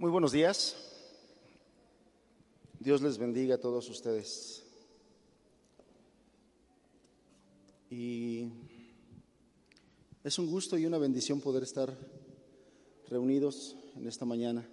Muy 0.00 0.10
buenos 0.10 0.32
días. 0.32 0.76
Dios 2.78 3.02
les 3.02 3.18
bendiga 3.18 3.56
a 3.56 3.60
todos 3.60 3.86
ustedes. 3.90 4.64
Y 7.90 8.48
es 10.24 10.38
un 10.38 10.50
gusto 10.50 10.78
y 10.78 10.86
una 10.86 10.96
bendición 10.96 11.42
poder 11.42 11.64
estar 11.64 11.94
reunidos 13.10 13.76
en 13.94 14.08
esta 14.08 14.24
mañana. 14.24 14.66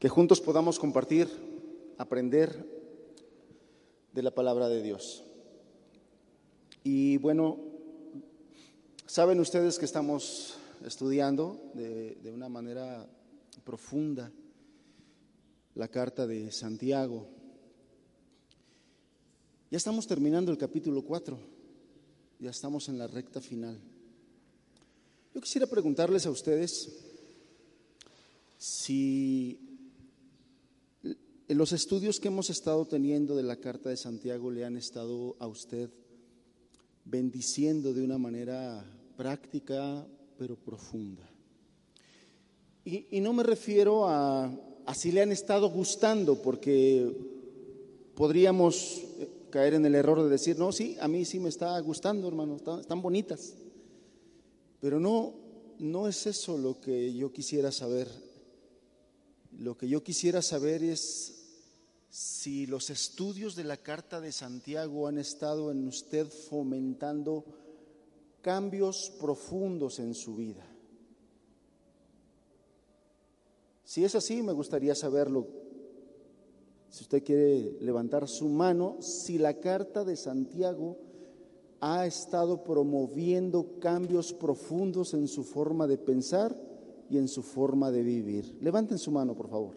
Que 0.00 0.08
juntos 0.08 0.40
podamos 0.40 0.78
compartir, 0.78 1.28
aprender 1.98 2.56
de 4.14 4.22
la 4.22 4.30
palabra 4.30 4.70
de 4.70 4.82
Dios. 4.82 5.24
Y 6.84 7.18
bueno, 7.18 7.58
saben 9.04 9.40
ustedes 9.40 9.78
que 9.78 9.84
estamos 9.84 10.56
estudiando 10.86 11.60
de, 11.74 12.14
de 12.14 12.32
una 12.32 12.48
manera 12.48 13.06
profunda 13.60 14.32
la 15.74 15.88
carta 15.88 16.26
de 16.26 16.50
Santiago. 16.52 17.28
Ya 19.70 19.78
estamos 19.78 20.06
terminando 20.06 20.50
el 20.52 20.58
capítulo 20.58 21.02
4, 21.02 21.38
ya 22.40 22.50
estamos 22.50 22.88
en 22.88 22.98
la 22.98 23.06
recta 23.06 23.40
final. 23.40 23.80
Yo 25.34 25.40
quisiera 25.40 25.66
preguntarles 25.66 26.26
a 26.26 26.30
ustedes 26.30 26.92
si 28.58 29.58
los 31.48 31.72
estudios 31.72 32.20
que 32.20 32.28
hemos 32.28 32.50
estado 32.50 32.86
teniendo 32.86 33.34
de 33.34 33.42
la 33.42 33.56
carta 33.56 33.88
de 33.88 33.96
Santiago 33.96 34.50
le 34.50 34.64
han 34.64 34.76
estado 34.76 35.36
a 35.38 35.46
usted 35.46 35.90
bendiciendo 37.04 37.94
de 37.94 38.04
una 38.04 38.18
manera 38.18 38.84
práctica 39.16 40.06
pero 40.38 40.56
profunda. 40.56 41.31
Y, 42.84 43.20
no 43.20 43.32
me 43.32 43.42
refiero 43.42 44.08
a, 44.08 44.50
si 44.94 45.12
le 45.12 45.22
han 45.22 45.30
estado 45.30 45.70
gustando, 45.70 46.42
porque 46.42 47.14
podríamos 48.14 49.02
caer 49.50 49.74
en 49.74 49.86
el 49.86 49.94
error 49.94 50.22
de 50.22 50.28
decir, 50.28 50.58
no, 50.58 50.72
sí, 50.72 50.96
a 51.00 51.06
mí 51.06 51.24
sí 51.24 51.38
me 51.38 51.48
está 51.48 51.78
gustando, 51.80 52.26
hermano, 52.26 52.56
están, 52.56 52.80
están 52.80 53.00
bonitas. 53.00 53.54
Pero 54.80 54.98
no, 54.98 55.34
no 55.78 56.08
es 56.08 56.26
eso 56.26 56.58
lo 56.58 56.80
que 56.80 57.14
yo 57.14 57.32
quisiera 57.32 57.70
saber. 57.70 58.08
Lo 59.58 59.76
que 59.76 59.88
yo 59.88 60.02
quisiera 60.02 60.42
saber 60.42 60.82
es 60.82 61.42
si 62.10 62.66
los 62.66 62.90
estudios 62.90 63.54
de 63.54 63.64
la 63.64 63.76
carta 63.76 64.20
de 64.20 64.32
Santiago 64.32 65.06
han 65.06 65.18
estado 65.18 65.70
en 65.70 65.86
usted 65.86 66.28
fomentando 66.28 67.44
cambios 68.40 69.12
profundos 69.20 69.98
en 69.98 70.14
su 70.14 70.34
vida. 70.34 70.71
Si 73.84 74.04
es 74.04 74.14
así, 74.14 74.42
me 74.42 74.52
gustaría 74.52 74.94
saberlo. 74.94 75.46
Si 76.88 77.02
usted 77.04 77.24
quiere 77.24 77.78
levantar 77.80 78.28
su 78.28 78.48
mano, 78.48 78.98
si 79.00 79.38
la 79.38 79.60
carta 79.60 80.04
de 80.04 80.16
Santiago 80.16 80.98
ha 81.80 82.06
estado 82.06 82.62
promoviendo 82.62 83.80
cambios 83.80 84.32
profundos 84.32 85.14
en 85.14 85.26
su 85.26 85.42
forma 85.42 85.86
de 85.86 85.98
pensar 85.98 86.56
y 87.10 87.18
en 87.18 87.26
su 87.26 87.42
forma 87.42 87.90
de 87.90 88.02
vivir. 88.02 88.56
Levanten 88.60 88.98
su 88.98 89.10
mano, 89.10 89.34
por 89.34 89.48
favor. 89.48 89.76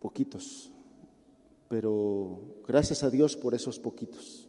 Poquitos, 0.00 0.72
pero 1.68 2.40
gracias 2.66 3.04
a 3.04 3.10
Dios 3.10 3.36
por 3.36 3.54
esos 3.54 3.78
poquitos. 3.78 4.41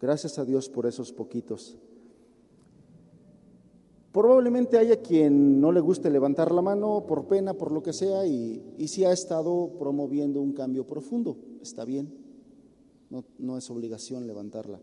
Gracias 0.00 0.38
a 0.38 0.44
Dios 0.44 0.68
por 0.68 0.86
esos 0.86 1.12
poquitos. 1.12 1.76
Probablemente 4.12 4.78
haya 4.78 5.02
quien 5.02 5.60
no 5.60 5.70
le 5.70 5.80
guste 5.80 6.10
levantar 6.10 6.52
la 6.52 6.62
mano 6.62 7.04
por 7.06 7.26
pena, 7.26 7.54
por 7.54 7.72
lo 7.72 7.82
que 7.82 7.92
sea, 7.92 8.26
y, 8.26 8.74
y 8.78 8.88
si 8.88 9.04
ha 9.04 9.12
estado 9.12 9.72
promoviendo 9.78 10.40
un 10.40 10.52
cambio 10.52 10.86
profundo. 10.86 11.36
Está 11.60 11.84
bien, 11.84 12.12
no, 13.10 13.24
no 13.38 13.58
es 13.58 13.70
obligación 13.70 14.26
levantarla. 14.26 14.80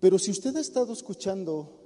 Pero 0.00 0.18
si 0.18 0.30
usted 0.30 0.56
ha 0.56 0.60
estado 0.60 0.92
escuchando 0.92 1.80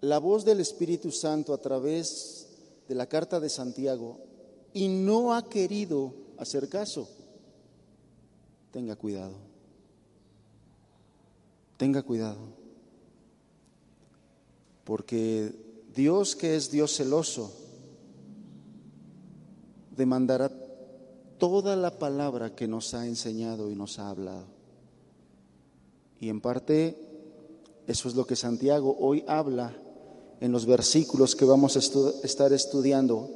la 0.00 0.18
voz 0.18 0.44
del 0.44 0.60
Espíritu 0.60 1.10
Santo 1.10 1.54
a 1.54 1.58
través 1.58 2.48
de 2.88 2.94
la 2.94 3.06
carta 3.06 3.38
de 3.40 3.48
Santiago 3.48 4.18
y 4.72 4.88
no 4.88 5.32
ha 5.32 5.48
querido 5.48 6.14
hacer 6.38 6.68
caso, 6.68 7.08
tenga 8.72 8.96
cuidado. 8.96 9.34
Tenga 11.76 12.02
cuidado. 12.02 12.40
Porque 14.84 15.52
Dios 15.94 16.34
que 16.34 16.56
es 16.56 16.70
Dios 16.70 16.96
celoso, 16.96 17.52
demandará 19.96 20.50
toda 21.38 21.76
la 21.76 21.98
palabra 21.98 22.54
que 22.54 22.66
nos 22.66 22.94
ha 22.94 23.06
enseñado 23.06 23.70
y 23.70 23.74
nos 23.74 23.98
ha 23.98 24.10
hablado. 24.10 24.46
Y 26.20 26.28
en 26.28 26.40
parte 26.40 26.96
eso 27.86 28.08
es 28.08 28.14
lo 28.14 28.26
que 28.26 28.36
Santiago 28.36 28.96
hoy 28.98 29.24
habla 29.26 29.76
en 30.40 30.50
los 30.50 30.66
versículos 30.66 31.36
que 31.36 31.44
vamos 31.44 31.76
a 31.76 31.80
estar 32.24 32.52
estudiando 32.52 33.28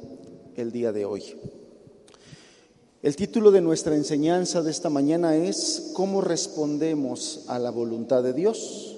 el 0.55 0.71
día 0.71 0.91
de 0.91 1.05
hoy. 1.05 1.23
El 3.03 3.15
título 3.15 3.51
de 3.51 3.61
nuestra 3.61 3.95
enseñanza 3.95 4.63
de 4.63 4.71
esta 4.71 4.89
mañana 4.89 5.35
es 5.35 5.91
¿Cómo 5.93 6.19
respondemos 6.21 7.45
a 7.47 7.59
la 7.59 7.69
voluntad 7.69 8.23
de 8.23 8.33
Dios? 8.33 8.97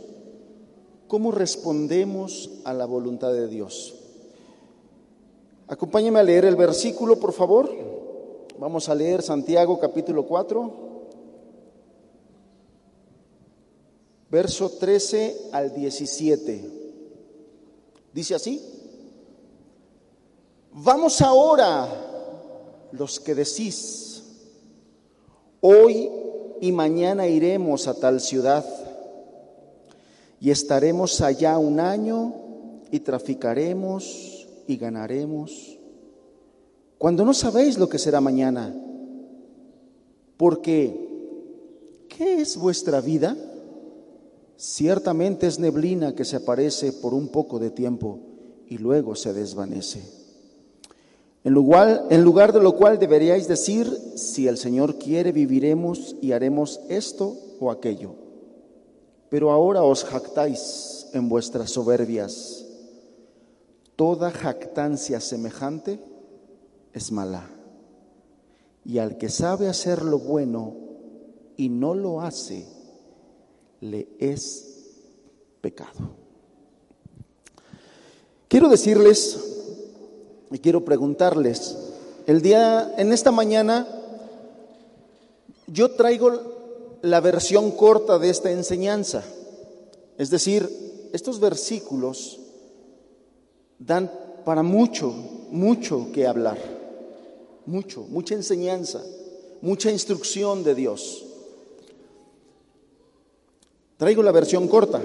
¿Cómo 1.07 1.31
respondemos 1.31 2.49
a 2.63 2.73
la 2.73 2.85
voluntad 2.85 3.33
de 3.33 3.49
Dios? 3.49 3.95
Acompáñeme 5.67 6.19
a 6.19 6.23
leer 6.23 6.45
el 6.45 6.55
versículo, 6.55 7.19
por 7.19 7.33
favor. 7.33 7.69
Vamos 8.57 8.87
a 8.87 8.95
leer 8.95 9.21
Santiago 9.21 9.77
capítulo 9.79 10.25
4, 10.25 10.73
verso 14.31 14.69
13 14.69 15.49
al 15.51 15.73
17. 15.73 16.71
Dice 18.13 18.35
así, 18.35 18.61
vamos 20.71 21.21
ahora 21.21 22.08
los 22.91 23.19
que 23.19 23.35
decís, 23.35 24.23
hoy 25.61 26.09
y 26.61 26.71
mañana 26.71 27.27
iremos 27.27 27.87
a 27.87 27.93
tal 27.93 28.19
ciudad 28.19 28.65
y 30.39 30.51
estaremos 30.51 31.21
allá 31.21 31.57
un 31.57 31.79
año 31.79 32.33
y 32.91 32.99
traficaremos 33.01 34.47
y 34.67 34.77
ganaremos, 34.77 35.77
cuando 36.97 37.23
no 37.23 37.33
sabéis 37.33 37.77
lo 37.77 37.87
que 37.87 37.97
será 37.97 38.19
mañana, 38.21 38.75
porque 40.37 42.05
¿qué 42.09 42.41
es 42.41 42.57
vuestra 42.57 43.01
vida? 43.01 43.37
Ciertamente 44.57 45.47
es 45.47 45.59
neblina 45.59 46.13
que 46.13 46.25
se 46.25 46.35
aparece 46.35 46.91
por 46.91 47.13
un 47.13 47.29
poco 47.29 47.59
de 47.59 47.69
tiempo 47.69 48.19
y 48.67 48.77
luego 48.77 49.15
se 49.15 49.33
desvanece. 49.33 50.18
En 51.43 51.53
lugar, 51.53 52.05
en 52.09 52.23
lugar 52.23 52.51
de 52.51 52.61
lo 52.61 52.75
cual 52.75 52.99
deberíais 52.99 53.47
decir, 53.47 53.87
si 54.15 54.47
el 54.47 54.57
Señor 54.57 54.97
quiere, 54.97 55.31
viviremos 55.31 56.15
y 56.21 56.33
haremos 56.33 56.81
esto 56.89 57.37
o 57.59 57.71
aquello. 57.71 58.15
Pero 59.29 59.51
ahora 59.51 59.83
os 59.83 60.03
jactáis 60.03 61.07
en 61.13 61.29
vuestras 61.29 61.71
soberbias. 61.71 62.65
Toda 63.95 64.31
jactancia 64.31 65.19
semejante 65.19 65.99
es 66.93 67.11
mala. 67.11 67.49
Y 68.83 68.97
al 68.97 69.17
que 69.17 69.29
sabe 69.29 69.67
hacer 69.67 70.03
lo 70.03 70.19
bueno 70.19 70.75
y 71.55 71.69
no 71.69 71.93
lo 71.93 72.21
hace, 72.21 72.65
le 73.81 74.09
es 74.19 74.69
pecado. 75.61 76.19
Quiero 78.47 78.67
decirles 78.67 79.58
y 80.51 80.59
quiero 80.59 80.83
preguntarles, 80.83 81.77
el 82.25 82.41
día, 82.41 82.93
en 82.97 83.11
esta 83.11 83.31
mañana, 83.31 83.87
yo 85.67 85.91
traigo 85.91 86.99
la 87.01 87.19
versión 87.21 87.71
corta 87.71 88.19
de 88.19 88.29
esta 88.29 88.51
enseñanza. 88.51 89.23
Es 90.17 90.29
decir, 90.29 90.69
estos 91.13 91.39
versículos 91.39 92.39
dan 93.79 94.11
para 94.45 94.63
mucho, 94.63 95.09
mucho 95.49 96.07
que 96.13 96.27
hablar. 96.27 96.57
Mucho, 97.65 98.01
mucha 98.09 98.35
enseñanza, 98.35 99.01
mucha 99.61 99.91
instrucción 99.91 100.63
de 100.63 100.75
Dios. 100.75 101.25
Traigo 103.97 104.23
la 104.23 104.31
versión 104.31 104.67
corta. 104.67 105.01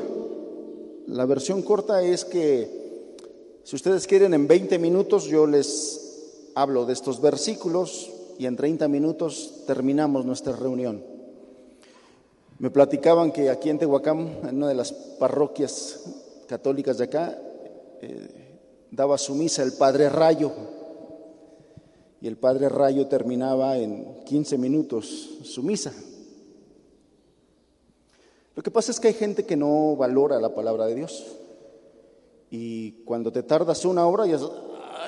La 1.07 1.27
versión 1.27 1.63
corta 1.63 2.03
es 2.03 2.25
que 2.25 2.84
si 3.65 3.77
ustedes 3.77 4.07
quieren, 4.07 4.35
en 4.35 4.47
20 4.47 4.79
minutos 4.79 5.25
yo 5.25 5.47
les 5.47 6.51
hablo 6.55 6.85
de 6.85 6.93
estos 6.93 7.23
versículos 7.23 8.11
y 8.39 8.45
en 8.45 8.57
30 8.57 8.89
minutos 8.89 9.63
terminamos 9.67 10.27
nuestra 10.27 10.55
reunión. 10.55 11.03
Me 12.59 12.71
platicaban 12.71 13.33
que 13.33 13.49
aquí 13.49 13.71
en 13.71 13.79
Tehuacán, 13.79 14.41
en 14.49 14.57
una 14.57 14.69
de 14.69 14.75
las 14.75 14.93
parroquias 14.93 16.01
católicas 16.47 16.99
de 16.99 17.05
acá, 17.05 17.39
eh, 18.03 18.59
daba 18.91 19.17
su 19.17 19.35
misa 19.35 19.63
el 19.63 19.73
Padre 19.73 20.11
Rayo. 20.11 20.53
Y 22.21 22.29
el 22.29 22.37
Padre 22.37 22.69
Rayo 22.69 23.07
terminaba 23.07 23.79
en 23.79 24.25
15 24.25 24.59
minutos 24.59 25.39
su 25.43 25.63
misa. 25.63 25.93
Lo 28.55 28.63
que 28.63 28.71
pasa 28.71 28.93
es 28.93 29.01
que 29.01 29.09
hay 29.09 29.15
gente 29.15 29.45
que 29.45 29.57
no 29.57 29.97
valora 29.97 30.39
la 30.39 30.55
palabra 30.55 30.87
de 30.87 30.95
Dios. 30.95 31.25
Y 32.57 33.03
cuando 33.05 33.33
te 33.33 33.43
tardas 33.43 33.85
una 33.85 34.07
hora, 34.07 34.27
ya, 34.27 34.39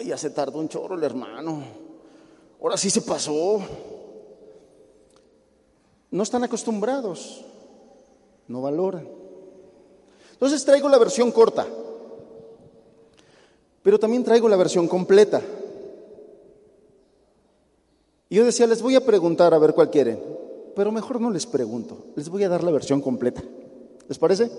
ya 0.05 0.19
se 0.19 0.31
tardó 0.31 0.59
un 0.59 0.69
chorro 0.69 0.97
el 0.97 1.05
hermano. 1.05 1.63
Ahora 2.61 2.77
sí 2.77 2.91
se 2.91 3.03
pasó. 3.03 3.61
No 6.11 6.25
están 6.25 6.43
acostumbrados, 6.43 7.45
no 8.49 8.63
valoran. 8.63 9.09
Entonces 10.33 10.65
traigo 10.65 10.89
la 10.89 10.99
versión 10.99 11.31
corta, 11.31 11.69
pero 13.85 14.01
también 14.01 14.25
traigo 14.25 14.49
la 14.49 14.57
versión 14.57 14.89
completa. 14.89 15.41
Y 18.29 18.35
yo 18.35 18.45
decía, 18.45 18.67
les 18.67 18.83
voy 18.83 18.97
a 18.97 19.07
preguntar 19.07 19.55
a 19.55 19.59
ver 19.59 19.73
cuál 19.73 19.91
quieren, 19.91 20.21
pero 20.75 20.91
mejor 20.91 21.21
no 21.21 21.31
les 21.31 21.47
pregunto, 21.47 22.07
les 22.17 22.29
voy 22.29 22.43
a 22.43 22.49
dar 22.49 22.65
la 22.65 22.73
versión 22.73 23.01
completa. 23.01 23.45
¿Les 24.09 24.19
parece? 24.19 24.51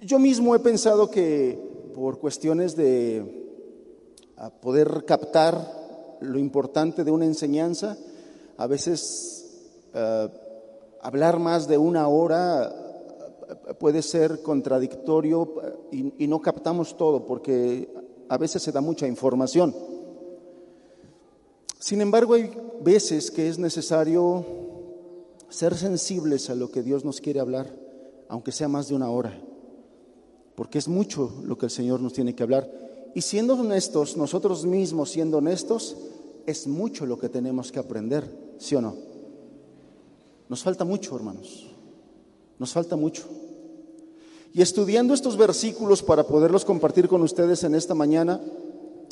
Yo 0.00 0.18
mismo 0.18 0.54
he 0.54 0.60
pensado 0.60 1.10
que 1.10 1.58
por 1.94 2.18
cuestiones 2.18 2.76
de 2.76 3.44
poder 4.62 5.04
captar 5.04 6.18
lo 6.20 6.38
importante 6.38 7.04
de 7.04 7.10
una 7.10 7.26
enseñanza, 7.26 7.96
a 8.56 8.66
veces 8.66 9.44
eh, 9.92 10.28
hablar 11.02 11.38
más 11.38 11.68
de 11.68 11.76
una 11.76 12.08
hora 12.08 12.66
eh, 12.66 13.74
puede 13.78 14.00
ser 14.02 14.42
contradictorio 14.42 15.54
y 15.90 16.26
no 16.26 16.40
captamos 16.40 16.96
todo 16.96 17.26
porque 17.26 17.88
a 18.28 18.38
veces 18.38 18.62
se 18.62 18.72
da 18.72 18.80
mucha 18.80 19.06
información. 19.06 19.74
Sin 21.78 22.00
embargo, 22.00 22.34
hay 22.34 22.50
veces 22.80 23.30
que 23.30 23.48
es 23.48 23.58
necesario 23.58 24.44
ser 25.50 25.74
sensibles 25.74 26.48
a 26.48 26.54
lo 26.54 26.70
que 26.70 26.82
Dios 26.82 27.04
nos 27.04 27.20
quiere 27.20 27.40
hablar, 27.40 27.74
aunque 28.28 28.52
sea 28.52 28.68
más 28.68 28.88
de 28.88 28.94
una 28.94 29.10
hora 29.10 29.38
porque 30.54 30.78
es 30.78 30.88
mucho 30.88 31.32
lo 31.44 31.58
que 31.58 31.66
el 31.66 31.70
Señor 31.70 32.00
nos 32.00 32.12
tiene 32.12 32.34
que 32.34 32.42
hablar. 32.42 32.70
Y 33.14 33.20
siendo 33.22 33.54
honestos, 33.54 34.16
nosotros 34.16 34.64
mismos 34.64 35.10
siendo 35.10 35.38
honestos, 35.38 35.96
es 36.46 36.66
mucho 36.66 37.06
lo 37.06 37.18
que 37.18 37.28
tenemos 37.28 37.72
que 37.72 37.78
aprender, 37.78 38.28
¿sí 38.58 38.74
o 38.74 38.80
no? 38.80 38.94
Nos 40.48 40.62
falta 40.62 40.84
mucho, 40.84 41.16
hermanos, 41.16 41.66
nos 42.58 42.72
falta 42.72 42.96
mucho. 42.96 43.24
Y 44.52 44.62
estudiando 44.62 45.14
estos 45.14 45.36
versículos 45.36 46.02
para 46.02 46.26
poderlos 46.26 46.64
compartir 46.64 47.08
con 47.08 47.22
ustedes 47.22 47.64
en 47.64 47.74
esta 47.74 47.94
mañana, 47.94 48.40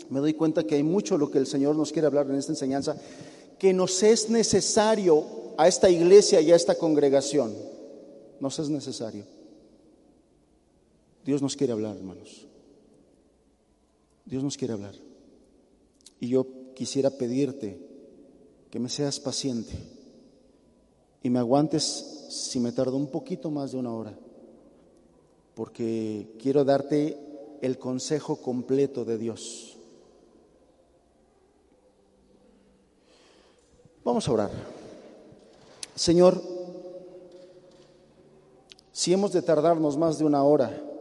me 0.09 0.21
doy 0.21 0.35
cuenta 0.35 0.65
que 0.65 0.77
hay 0.77 0.83
mucho 0.83 1.19
lo 1.19 1.31
que 1.31 1.39
el 1.39 1.47
Señor 1.47 1.75
nos 1.75 1.91
quiere 1.91 2.07
hablar 2.07 2.27
en 2.29 2.37
esta 2.37 2.53
enseñanza, 2.53 2.97
que 3.59 3.73
nos 3.73 4.03
es 4.03 4.31
necesario 4.31 5.25
a 5.57 5.67
esta 5.67 5.89
iglesia 5.91 6.41
y 6.41 6.53
a 6.53 6.57
esta 6.57 6.77
congregación. 6.77 7.53
Nos 8.41 8.59
es 8.59 8.69
necesario. 8.69 9.25
Dios 11.25 11.41
nos 11.43 11.57
quiere 11.57 11.73
hablar, 11.73 11.97
hermanos. 11.97 12.47
Dios 14.25 14.43
nos 14.43 14.57
quiere 14.57 14.75
hablar. 14.75 14.95
Y 16.21 16.29
yo 16.29 16.47
quisiera 16.75 17.11
pedirte 17.11 17.79
que 18.71 18.79
me 18.79 18.89
seas 18.89 19.21
paciente 19.21 19.73
y 21.23 21.31
me 21.31 21.39
aguantes 21.39 21.83
si 22.31 22.59
me 22.59 22.73
tardo 22.73 22.97
un 22.97 23.09
poquito 23.09 23.51
más 23.51 23.73
de 23.73 23.79
una 23.79 23.93
hora, 23.93 24.19
porque 25.55 26.35
quiero 26.41 26.65
darte 26.65 27.19
el 27.61 27.79
consejo 27.79 28.37
completo 28.37 29.05
de 29.05 29.19
Dios. 29.19 29.77
Vamos 34.05 34.27
a 34.27 34.33
orar. 34.33 34.51
Señor, 35.95 36.43
si 38.91 39.13
hemos 39.13 39.33
de 39.33 39.43
tardarnos 39.43 39.97
más 39.97 40.19
de 40.19 40.25
una 40.25 40.43
hora, 40.43 40.92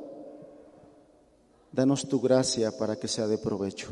Danos 1.71 2.07
tu 2.07 2.19
gracia 2.19 2.71
para 2.77 2.97
que 2.97 3.07
sea 3.07 3.27
de 3.27 3.37
provecho. 3.37 3.89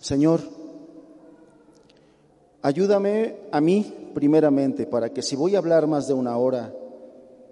Señor, 0.00 0.40
ayúdame 2.62 3.36
a 3.50 3.60
mí 3.60 4.10
primeramente 4.14 4.86
para 4.86 5.12
que 5.12 5.22
si 5.22 5.34
voy 5.34 5.54
a 5.54 5.58
hablar 5.58 5.86
más 5.86 6.06
de 6.06 6.14
una 6.14 6.36
hora, 6.36 6.74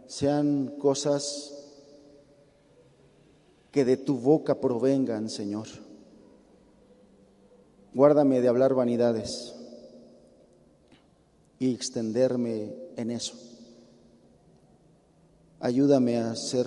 sean 0.06 0.76
cosas 0.78 1.54
que 3.70 3.84
de 3.84 3.96
tu 3.96 4.18
boca 4.18 4.60
provengan, 4.60 5.28
Señor. 5.28 5.66
Guárdame 7.92 8.40
de 8.40 8.48
hablar 8.48 8.74
vanidades 8.74 9.54
y 11.58 11.74
extenderme 11.74 12.72
en 12.96 13.10
eso. 13.10 13.34
Ayúdame 15.60 16.18
a 16.18 16.36
ser 16.36 16.66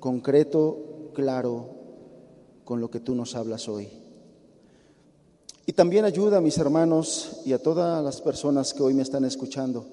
concreto, 0.00 1.12
claro, 1.14 1.68
con 2.64 2.80
lo 2.80 2.90
que 2.90 3.00
tú 3.00 3.14
nos 3.14 3.36
hablas 3.36 3.68
hoy. 3.68 3.88
Y 5.66 5.72
también 5.72 6.04
ayuda 6.04 6.38
a 6.38 6.40
mis 6.40 6.58
hermanos 6.58 7.42
y 7.44 7.52
a 7.52 7.62
todas 7.62 8.02
las 8.02 8.20
personas 8.20 8.74
que 8.74 8.82
hoy 8.82 8.94
me 8.94 9.02
están 9.02 9.24
escuchando, 9.24 9.86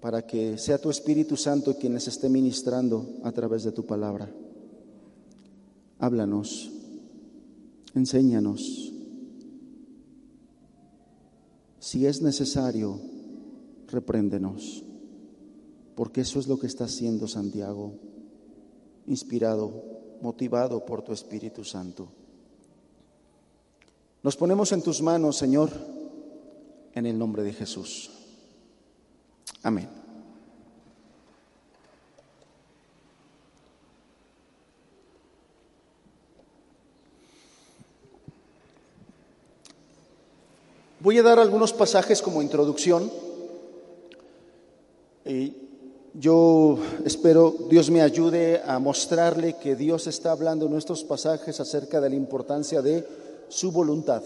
para 0.00 0.26
que 0.26 0.56
sea 0.56 0.78
tu 0.78 0.90
Espíritu 0.90 1.36
Santo 1.36 1.76
quien 1.76 1.94
les 1.94 2.08
esté 2.08 2.28
ministrando 2.28 3.06
a 3.24 3.32
través 3.32 3.64
de 3.64 3.72
tu 3.72 3.84
palabra. 3.84 4.30
Háblanos, 5.98 6.70
enséñanos. 7.94 8.92
Si 11.78 12.06
es 12.06 12.22
necesario, 12.22 12.98
repréndenos, 13.88 14.82
porque 15.94 16.22
eso 16.22 16.38
es 16.38 16.48
lo 16.48 16.58
que 16.58 16.66
está 16.66 16.84
haciendo 16.84 17.28
Santiago 17.28 18.13
inspirado, 19.06 19.72
motivado 20.20 20.84
por 20.84 21.02
tu 21.02 21.12
Espíritu 21.12 21.64
Santo. 21.64 22.08
Nos 24.22 24.36
ponemos 24.36 24.72
en 24.72 24.82
tus 24.82 25.02
manos, 25.02 25.36
Señor, 25.36 25.70
en 26.94 27.06
el 27.06 27.18
nombre 27.18 27.42
de 27.42 27.52
Jesús. 27.52 28.10
Amén. 29.62 29.88
Voy 41.00 41.18
a 41.18 41.22
dar 41.22 41.38
algunos 41.38 41.74
pasajes 41.74 42.22
como 42.22 42.40
introducción. 42.40 43.12
Y 45.26 45.63
yo 46.14 46.78
espero 47.04 47.54
Dios 47.68 47.90
me 47.90 48.00
ayude 48.00 48.62
a 48.64 48.78
mostrarle 48.78 49.54
que 49.54 49.74
Dios 49.74 50.06
está 50.06 50.30
hablando 50.30 50.66
en 50.66 50.72
nuestros 50.72 51.02
pasajes 51.02 51.58
acerca 51.58 52.00
de 52.00 52.08
la 52.08 52.14
importancia 52.14 52.82
de 52.82 53.04
su 53.48 53.72
voluntad. 53.72 54.22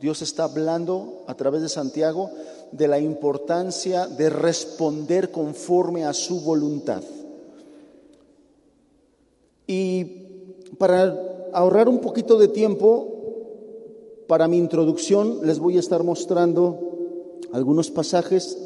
Dios 0.00 0.22
está 0.22 0.44
hablando 0.44 1.24
a 1.26 1.34
través 1.34 1.62
de 1.62 1.68
Santiago 1.68 2.30
de 2.70 2.86
la 2.86 3.00
importancia 3.00 4.06
de 4.06 4.30
responder 4.30 5.32
conforme 5.32 6.04
a 6.04 6.12
su 6.12 6.40
voluntad. 6.40 7.02
Y 9.66 10.04
para 10.78 11.48
ahorrar 11.52 11.88
un 11.88 11.98
poquito 11.98 12.38
de 12.38 12.48
tiempo, 12.48 13.08
para 14.28 14.46
mi 14.46 14.58
introducción 14.58 15.40
les 15.42 15.58
voy 15.58 15.78
a 15.78 15.80
estar 15.80 16.04
mostrando 16.04 16.78
algunos 17.52 17.90
pasajes 17.90 18.56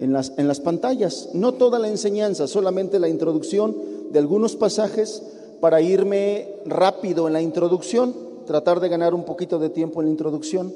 en 0.00 0.12
las, 0.12 0.32
en 0.36 0.48
las 0.48 0.60
pantallas. 0.60 1.30
No 1.32 1.54
toda 1.54 1.78
la 1.78 1.88
enseñanza, 1.88 2.46
solamente 2.46 2.98
la 2.98 3.08
introducción 3.08 3.76
de 4.10 4.18
algunos 4.18 4.56
pasajes 4.56 5.22
para 5.60 5.80
irme 5.80 6.48
rápido 6.64 7.26
en 7.26 7.32
la 7.32 7.42
introducción, 7.42 8.14
tratar 8.46 8.80
de 8.80 8.88
ganar 8.88 9.14
un 9.14 9.24
poquito 9.24 9.58
de 9.58 9.70
tiempo 9.70 10.00
en 10.00 10.06
la 10.06 10.12
introducción. 10.12 10.72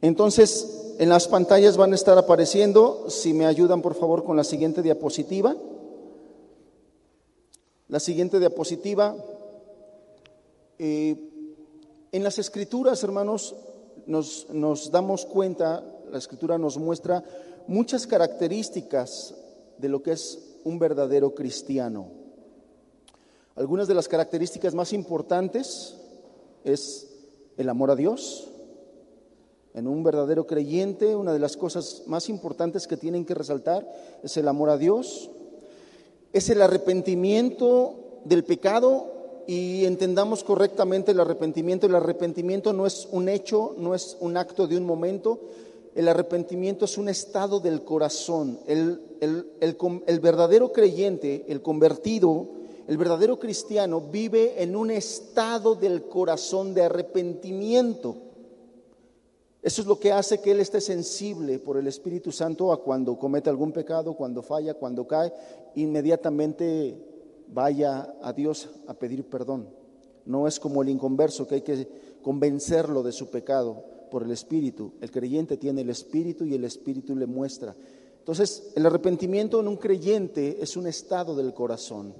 Entonces, 0.00 0.94
en 0.98 1.08
las 1.08 1.28
pantallas 1.28 1.76
van 1.76 1.92
a 1.92 1.94
estar 1.94 2.18
apareciendo, 2.18 3.06
si 3.08 3.32
me 3.32 3.46
ayudan 3.46 3.82
por 3.82 3.94
favor 3.94 4.24
con 4.24 4.36
la 4.36 4.44
siguiente 4.44 4.82
diapositiva. 4.82 5.56
La 7.88 8.00
siguiente 8.00 8.38
diapositiva. 8.38 9.14
Eh, 10.78 11.16
en 12.10 12.24
las 12.24 12.38
escrituras, 12.38 13.02
hermanos, 13.04 13.54
nos, 14.06 14.90
damos 14.90 15.24
cuenta, 15.26 15.82
la 16.10 16.18
escritura 16.18 16.58
nos 16.58 16.78
muestra 16.78 17.22
muchas 17.66 18.06
características 18.06 19.34
de 19.78 19.88
lo 19.88 20.02
que 20.02 20.12
es 20.12 20.56
un 20.64 20.78
verdadero 20.78 21.34
cristiano. 21.34 22.08
Algunas 23.54 23.88
de 23.88 23.94
las 23.94 24.08
características 24.08 24.74
más 24.74 24.92
importantes 24.92 25.96
es 26.64 27.08
el 27.56 27.68
amor 27.68 27.90
a 27.90 27.96
Dios. 27.96 28.48
En 29.74 29.86
un 29.86 30.02
verdadero 30.02 30.46
creyente, 30.46 31.16
una 31.16 31.32
de 31.32 31.38
las 31.38 31.56
cosas 31.56 32.02
más 32.06 32.28
importantes 32.28 32.86
que 32.86 32.96
tienen 32.96 33.24
que 33.24 33.34
resaltar 33.34 33.90
es 34.22 34.36
el 34.36 34.48
amor 34.48 34.70
a 34.70 34.76
Dios, 34.76 35.30
es 36.32 36.50
el 36.50 36.60
arrepentimiento 36.60 38.20
del 38.24 38.44
pecado 38.44 39.11
y 39.46 39.84
entendamos 39.84 40.44
correctamente 40.44 41.12
el 41.12 41.20
arrepentimiento. 41.20 41.86
El 41.86 41.94
arrepentimiento 41.94 42.72
no 42.72 42.86
es 42.86 43.08
un 43.10 43.28
hecho, 43.28 43.74
no 43.78 43.94
es 43.94 44.16
un 44.20 44.36
acto 44.36 44.66
de 44.66 44.76
un 44.76 44.84
momento. 44.84 45.40
El 45.94 46.08
arrepentimiento 46.08 46.84
es 46.84 46.96
un 46.98 47.08
estado 47.08 47.60
del 47.60 47.82
corazón. 47.82 48.58
El, 48.66 49.00
el 49.20 50.20
verdadero 50.20 50.72
creyente, 50.72 51.44
el 51.48 51.62
convertido, 51.62 52.48
el 52.88 52.96
verdadero 52.96 53.38
cristiano 53.38 54.00
vive 54.00 54.62
en 54.62 54.74
un 54.74 54.90
estado 54.90 55.74
del 55.74 56.04
corazón 56.04 56.74
de 56.74 56.82
arrepentimiento. 56.82 58.16
Eso 59.62 59.82
es 59.82 59.86
lo 59.86 59.98
que 60.00 60.10
hace 60.10 60.40
que 60.40 60.50
Él 60.50 60.58
esté 60.58 60.80
sensible 60.80 61.60
por 61.60 61.76
el 61.76 61.86
Espíritu 61.86 62.32
Santo 62.32 62.72
a 62.72 62.82
cuando 62.82 63.16
comete 63.16 63.48
algún 63.48 63.70
pecado, 63.70 64.14
cuando 64.14 64.42
falla, 64.42 64.74
cuando 64.74 65.06
cae, 65.06 65.32
inmediatamente 65.76 67.11
vaya 67.52 68.14
a 68.22 68.32
Dios 68.32 68.70
a 68.86 68.94
pedir 68.94 69.24
perdón. 69.24 69.68
No 70.24 70.46
es 70.46 70.60
como 70.60 70.82
el 70.82 70.88
inconverso 70.88 71.46
que 71.46 71.56
hay 71.56 71.62
que 71.62 71.88
convencerlo 72.22 73.02
de 73.02 73.12
su 73.12 73.30
pecado 73.30 73.84
por 74.10 74.22
el 74.22 74.30
Espíritu. 74.30 74.92
El 75.00 75.10
creyente 75.10 75.56
tiene 75.56 75.80
el 75.80 75.90
Espíritu 75.90 76.44
y 76.44 76.54
el 76.54 76.64
Espíritu 76.64 77.16
le 77.16 77.26
muestra. 77.26 77.74
Entonces, 78.18 78.72
el 78.76 78.86
arrepentimiento 78.86 79.58
en 79.60 79.68
un 79.68 79.76
creyente 79.76 80.58
es 80.60 80.76
un 80.76 80.86
estado 80.86 81.34
del 81.34 81.52
corazón. 81.52 82.14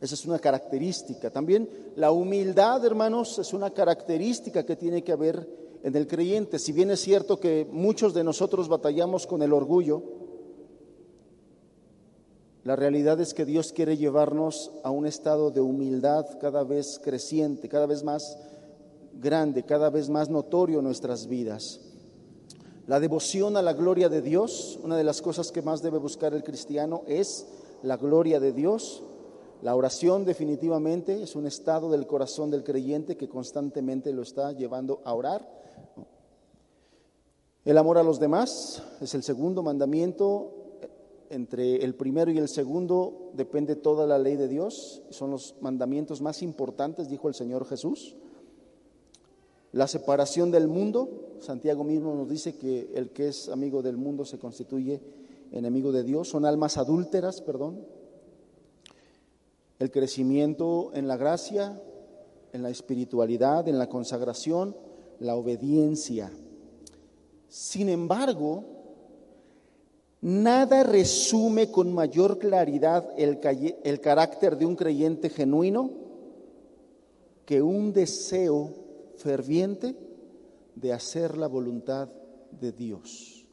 Esa 0.00 0.14
es 0.14 0.26
una 0.26 0.38
característica. 0.38 1.30
También 1.30 1.68
la 1.96 2.12
humildad, 2.12 2.84
hermanos, 2.84 3.38
es 3.38 3.52
una 3.52 3.70
característica 3.70 4.64
que 4.64 4.76
tiene 4.76 5.02
que 5.02 5.12
haber 5.12 5.48
en 5.82 5.96
el 5.96 6.06
creyente. 6.06 6.58
Si 6.58 6.72
bien 6.72 6.90
es 6.90 7.00
cierto 7.00 7.40
que 7.40 7.66
muchos 7.70 8.14
de 8.14 8.22
nosotros 8.22 8.68
batallamos 8.68 9.26
con 9.26 9.42
el 9.42 9.52
orgullo, 9.52 10.02
la 12.68 12.76
realidad 12.76 13.18
es 13.18 13.32
que 13.32 13.46
Dios 13.46 13.72
quiere 13.72 13.96
llevarnos 13.96 14.70
a 14.84 14.90
un 14.90 15.06
estado 15.06 15.50
de 15.50 15.62
humildad 15.62 16.26
cada 16.38 16.64
vez 16.64 17.00
creciente, 17.02 17.66
cada 17.66 17.86
vez 17.86 18.04
más 18.04 18.36
grande, 19.14 19.62
cada 19.62 19.88
vez 19.88 20.10
más 20.10 20.28
notorio 20.28 20.80
en 20.80 20.84
nuestras 20.84 21.28
vidas. 21.28 21.80
La 22.86 23.00
devoción 23.00 23.56
a 23.56 23.62
la 23.62 23.72
gloria 23.72 24.10
de 24.10 24.20
Dios, 24.20 24.78
una 24.84 24.98
de 24.98 25.04
las 25.04 25.22
cosas 25.22 25.50
que 25.50 25.62
más 25.62 25.80
debe 25.80 25.96
buscar 25.96 26.34
el 26.34 26.44
cristiano 26.44 27.04
es 27.06 27.46
la 27.82 27.96
gloria 27.96 28.38
de 28.38 28.52
Dios. 28.52 29.02
La 29.62 29.74
oración 29.74 30.26
definitivamente 30.26 31.22
es 31.22 31.36
un 31.36 31.46
estado 31.46 31.90
del 31.90 32.06
corazón 32.06 32.50
del 32.50 32.64
creyente 32.64 33.16
que 33.16 33.30
constantemente 33.30 34.12
lo 34.12 34.20
está 34.20 34.52
llevando 34.52 35.00
a 35.06 35.14
orar 35.14 35.48
el 37.68 37.76
amor 37.76 37.98
a 37.98 38.02
los 38.02 38.18
demás 38.18 38.82
es 38.98 39.12
el 39.12 39.22
segundo 39.22 39.62
mandamiento. 39.62 40.57
Entre 41.30 41.84
el 41.84 41.94
primero 41.94 42.30
y 42.30 42.38
el 42.38 42.48
segundo 42.48 43.30
depende 43.34 43.76
toda 43.76 44.06
la 44.06 44.18
ley 44.18 44.36
de 44.36 44.48
Dios. 44.48 45.02
Son 45.10 45.30
los 45.30 45.56
mandamientos 45.60 46.22
más 46.22 46.42
importantes, 46.42 47.08
dijo 47.08 47.28
el 47.28 47.34
Señor 47.34 47.66
Jesús. 47.66 48.16
La 49.72 49.86
separación 49.86 50.50
del 50.50 50.68
mundo. 50.68 51.36
Santiago 51.40 51.84
mismo 51.84 52.14
nos 52.14 52.28
dice 52.28 52.56
que 52.56 52.90
el 52.94 53.10
que 53.10 53.28
es 53.28 53.48
amigo 53.48 53.82
del 53.82 53.96
mundo 53.96 54.24
se 54.24 54.38
constituye 54.38 55.00
enemigo 55.52 55.92
de 55.92 56.02
Dios. 56.02 56.28
Son 56.28 56.46
almas 56.46 56.78
adúlteras, 56.78 57.42
perdón. 57.42 57.84
El 59.78 59.90
crecimiento 59.90 60.90
en 60.94 61.06
la 61.06 61.16
gracia, 61.16 61.80
en 62.52 62.62
la 62.62 62.70
espiritualidad, 62.70 63.68
en 63.68 63.78
la 63.78 63.88
consagración, 63.88 64.74
la 65.20 65.36
obediencia. 65.36 66.32
Sin 67.48 67.88
embargo, 67.88 68.77
nada 70.20 70.82
resume 70.82 71.70
con 71.70 71.92
mayor 71.92 72.38
claridad 72.38 73.08
el, 73.16 73.38
el, 73.84 74.00
carácter 74.00 74.56
de 74.56 74.66
un 74.66 74.76
creyente 74.76 75.30
genuino 75.30 75.90
que 77.44 77.62
un 77.62 77.92
deseo 77.92 78.74
ferviente 79.16 79.96
de 80.74 80.92
hacer 80.92 81.36
la 81.36 81.46
voluntad 81.46 82.08
de 82.50 82.72
Dios. 82.72 83.46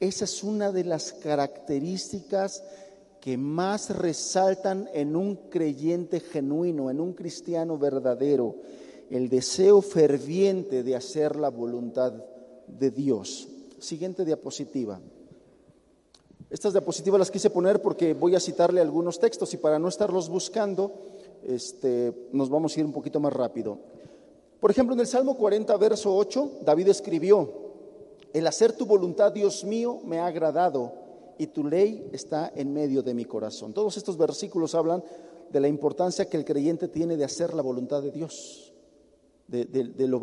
Esa 0.00 0.24
es 0.24 0.44
una 0.44 0.72
de 0.72 0.84
las 0.84 1.12
características 1.12 2.62
que 3.20 3.38
más 3.38 3.96
resaltan 3.96 4.88
en 4.92 5.16
un 5.16 5.36
creyente 5.48 6.20
genuino, 6.20 6.90
en 6.90 7.00
un 7.00 7.14
cristiano 7.14 7.78
verdadero, 7.78 8.56
el 9.08 9.30
deseo 9.30 9.80
ferviente 9.80 10.82
de 10.82 10.96
hacer 10.96 11.36
la 11.36 11.48
voluntad 11.48 12.12
de 12.66 12.90
Dios. 12.90 13.48
Siguiente 13.78 14.24
diapositiva. 14.24 15.00
Estas 16.54 16.72
diapositivas 16.72 17.18
las 17.18 17.32
quise 17.32 17.50
poner 17.50 17.82
porque 17.82 18.14
voy 18.14 18.36
a 18.36 18.38
citarle 18.38 18.80
algunos 18.80 19.18
textos 19.18 19.52
y 19.54 19.56
para 19.56 19.80
no 19.80 19.88
estarlos 19.88 20.28
buscando, 20.28 20.92
este, 21.42 22.28
nos 22.30 22.48
vamos 22.48 22.76
a 22.76 22.78
ir 22.78 22.86
un 22.86 22.92
poquito 22.92 23.18
más 23.18 23.32
rápido. 23.32 23.76
Por 24.60 24.70
ejemplo, 24.70 24.94
en 24.94 25.00
el 25.00 25.08
Salmo 25.08 25.36
40, 25.36 25.76
verso 25.78 26.14
8, 26.14 26.60
David 26.64 26.86
escribió, 26.86 27.50
el 28.32 28.46
hacer 28.46 28.72
tu 28.72 28.86
voluntad, 28.86 29.32
Dios 29.32 29.64
mío, 29.64 29.98
me 30.04 30.20
ha 30.20 30.26
agradado 30.26 30.92
y 31.38 31.48
tu 31.48 31.64
ley 31.64 32.08
está 32.12 32.52
en 32.54 32.72
medio 32.72 33.02
de 33.02 33.14
mi 33.14 33.24
corazón. 33.24 33.74
Todos 33.74 33.96
estos 33.96 34.16
versículos 34.16 34.76
hablan 34.76 35.02
de 35.50 35.58
la 35.58 35.66
importancia 35.66 36.26
que 36.26 36.36
el 36.36 36.44
creyente 36.44 36.86
tiene 36.86 37.16
de 37.16 37.24
hacer 37.24 37.52
la 37.52 37.62
voluntad 37.62 38.00
de 38.00 38.12
Dios 38.12 38.72
de, 39.48 40.06
lo, 40.06 40.20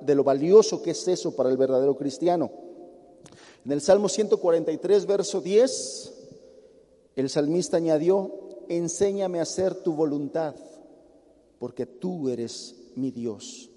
de 0.00 0.14
lo 0.14 0.24
valioso 0.24 0.82
que 0.82 0.90
es 0.90 1.08
eso 1.08 1.34
para 1.34 1.48
el 1.48 1.56
verdadero 1.56 1.96
cristiano. 1.96 2.50
En 3.64 3.72
el 3.72 3.80
Salmo 3.80 4.08
143, 4.08 5.06
verso 5.06 5.40
10, 5.40 6.12
el 7.16 7.30
salmista 7.30 7.78
añadió, 7.78 8.30
enséñame 8.68 9.38
a 9.38 9.42
hacer 9.42 9.74
tu 9.76 9.94
voluntad, 9.94 10.54
porque 11.58 11.86
tú 11.86 12.28
eres 12.28 12.74
mi 12.94 13.10
Dios. 13.10 13.70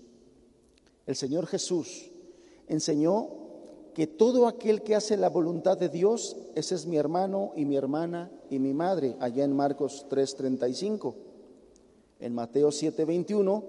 El 1.06 1.15
Señor 1.15 1.48
Jesús 1.48 2.12
enseñó 2.67 3.29
que 3.94 4.08
todo 4.08 4.48
aquel 4.48 4.84
que 4.84 4.94
hace 4.94 5.15
la 5.15 5.29
voluntad 5.29 5.77
de 5.77 5.88
Dios, 5.88 6.36
ese 6.56 6.75
es 6.75 6.86
mi 6.86 6.98
hermano 6.98 7.53
y 7.56 7.63
mi 7.63 7.77
hermana 7.77 8.29
y 8.50 8.60
mi 8.60 8.74
madre, 8.74 9.15
allá 9.22 9.46
en 9.46 9.56
Marcos 9.56 10.06
3:35. 10.10 11.15
En 12.20 12.36
Mateo 12.36 12.72
7:21 12.72 13.63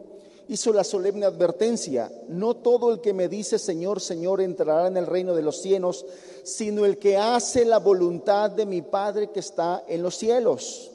hizo 0.49 0.73
la 0.73 0.83
solemne 0.83 1.26
advertencia, 1.26 2.11
no 2.28 2.57
todo 2.57 2.90
el 2.90 3.00
que 3.00 3.12
me 3.12 3.28
dice 3.28 3.59
Señor, 3.59 4.00
Señor 4.00 4.40
entrará 4.40 4.88
en 4.88 4.97
el 4.97 5.07
reino 5.07 5.35
de 5.35 5.43
los 5.43 5.61
cielos, 5.61 6.07
sino 6.43 6.87
el 6.87 6.99
que 6.99 7.19
hace 7.19 7.67
la 7.67 7.78
voluntad 7.78 8.50
de 8.50 8.64
mi 8.64 8.81
Padre 8.81 9.31
que 9.31 9.40
está 9.40 9.85
en 9.87 10.02
los 10.02 10.17
cielos. 10.17 10.90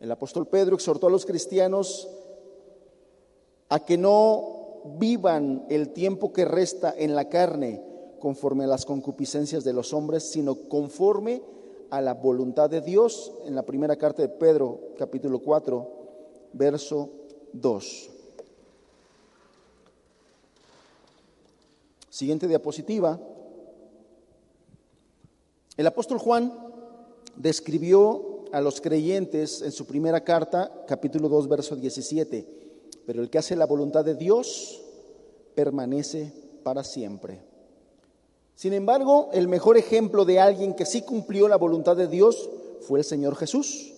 El 0.00 0.10
apóstol 0.10 0.46
Pedro 0.46 0.74
exhortó 0.74 1.06
a 1.06 1.10
los 1.10 1.26
cristianos 1.26 2.08
a 3.68 3.84
que 3.84 3.98
no 3.98 4.82
vivan 4.98 5.66
el 5.68 5.90
tiempo 5.90 6.32
que 6.32 6.44
resta 6.44 6.94
en 6.96 7.14
la 7.14 7.28
carne 7.28 7.82
conforme 8.18 8.64
a 8.64 8.68
las 8.68 8.86
concupiscencias 8.86 9.64
de 9.64 9.74
los 9.74 9.92
hombres, 9.92 10.24
sino 10.24 10.54
conforme 10.68 11.42
a 11.90 12.00
la 12.00 12.14
voluntad 12.14 12.70
de 12.70 12.80
Dios, 12.80 13.32
en 13.44 13.54
la 13.54 13.62
primera 13.62 13.96
carta 13.96 14.22
de 14.22 14.30
Pedro, 14.30 14.80
capítulo 14.96 15.40
4, 15.40 15.88
verso 16.54 17.10
2. 17.52 18.13
Siguiente 22.14 22.46
diapositiva. 22.46 23.18
El 25.76 25.84
apóstol 25.84 26.18
Juan 26.18 26.52
describió 27.34 28.44
a 28.52 28.60
los 28.60 28.80
creyentes 28.80 29.62
en 29.62 29.72
su 29.72 29.84
primera 29.84 30.22
carta, 30.22 30.84
capítulo 30.86 31.28
2, 31.28 31.48
verso 31.48 31.74
17, 31.74 32.46
pero 33.04 33.20
el 33.20 33.30
que 33.30 33.38
hace 33.38 33.56
la 33.56 33.66
voluntad 33.66 34.04
de 34.04 34.14
Dios 34.14 34.80
permanece 35.56 36.32
para 36.62 36.84
siempre. 36.84 37.40
Sin 38.54 38.74
embargo, 38.74 39.30
el 39.32 39.48
mejor 39.48 39.76
ejemplo 39.76 40.24
de 40.24 40.38
alguien 40.38 40.74
que 40.74 40.86
sí 40.86 41.02
cumplió 41.02 41.48
la 41.48 41.56
voluntad 41.56 41.96
de 41.96 42.06
Dios 42.06 42.48
fue 42.82 43.00
el 43.00 43.04
Señor 43.04 43.34
Jesús. 43.34 43.92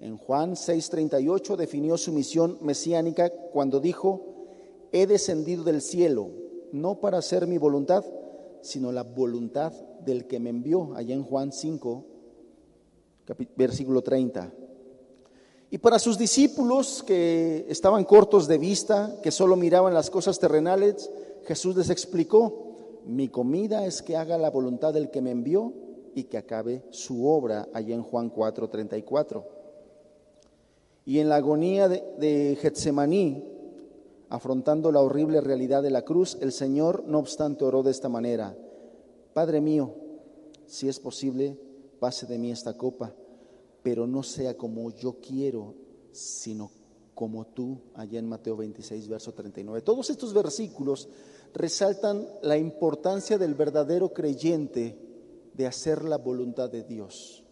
En 0.00 0.16
Juan 0.16 0.56
6:38 0.56 1.54
definió 1.54 1.96
su 1.96 2.10
misión 2.10 2.58
mesiánica 2.62 3.30
cuando 3.30 3.78
dijo, 3.78 4.26
he 4.90 5.06
descendido 5.06 5.62
del 5.62 5.80
cielo 5.80 6.39
no 6.72 7.00
para 7.00 7.18
hacer 7.18 7.46
mi 7.46 7.58
voluntad, 7.58 8.04
sino 8.62 8.92
la 8.92 9.02
voluntad 9.02 9.72
del 10.04 10.26
que 10.26 10.40
me 10.40 10.50
envió, 10.50 10.94
allá 10.94 11.14
en 11.14 11.22
Juan 11.22 11.52
5, 11.52 12.04
versículo 13.56 14.02
30. 14.02 14.52
Y 15.70 15.78
para 15.78 15.98
sus 15.98 16.18
discípulos 16.18 17.02
que 17.04 17.64
estaban 17.68 18.04
cortos 18.04 18.48
de 18.48 18.58
vista, 18.58 19.16
que 19.22 19.30
solo 19.30 19.56
miraban 19.56 19.94
las 19.94 20.10
cosas 20.10 20.38
terrenales, 20.38 21.10
Jesús 21.44 21.76
les 21.76 21.90
explicó, 21.90 23.00
mi 23.06 23.28
comida 23.28 23.86
es 23.86 24.02
que 24.02 24.16
haga 24.16 24.36
la 24.36 24.50
voluntad 24.50 24.92
del 24.92 25.10
que 25.10 25.22
me 25.22 25.30
envió 25.30 25.72
y 26.14 26.24
que 26.24 26.38
acabe 26.38 26.82
su 26.90 27.26
obra, 27.26 27.68
allá 27.72 27.94
en 27.94 28.02
Juan 28.02 28.30
4, 28.30 28.68
34. 28.68 29.44
Y 31.06 31.20
en 31.20 31.28
la 31.28 31.36
agonía 31.36 31.88
de, 31.88 32.02
de 32.18 32.58
Getsemaní, 32.60 33.44
afrontando 34.30 34.92
la 34.92 35.00
horrible 35.00 35.40
realidad 35.40 35.82
de 35.82 35.90
la 35.90 36.02
cruz, 36.02 36.38
el 36.40 36.52
Señor, 36.52 37.04
no 37.06 37.18
obstante, 37.18 37.64
oró 37.64 37.82
de 37.82 37.90
esta 37.90 38.08
manera, 38.08 38.56
Padre 39.34 39.60
mío, 39.60 39.94
si 40.66 40.88
es 40.88 40.98
posible, 40.98 41.58
pase 41.98 42.26
de 42.26 42.38
mí 42.38 42.50
esta 42.50 42.76
copa, 42.76 43.12
pero 43.82 44.06
no 44.06 44.22
sea 44.22 44.56
como 44.56 44.90
yo 44.90 45.16
quiero, 45.20 45.74
sino 46.12 46.70
como 47.14 47.46
tú, 47.46 47.80
allá 47.94 48.18
en 48.18 48.28
Mateo 48.28 48.56
26, 48.56 49.08
verso 49.08 49.32
39. 49.34 49.82
Todos 49.82 50.10
estos 50.10 50.32
versículos 50.32 51.08
resaltan 51.52 52.26
la 52.42 52.56
importancia 52.56 53.36
del 53.36 53.54
verdadero 53.54 54.12
creyente 54.12 54.96
de 55.52 55.66
hacer 55.66 56.04
la 56.04 56.18
voluntad 56.18 56.70
de 56.70 56.84
Dios. 56.84 57.44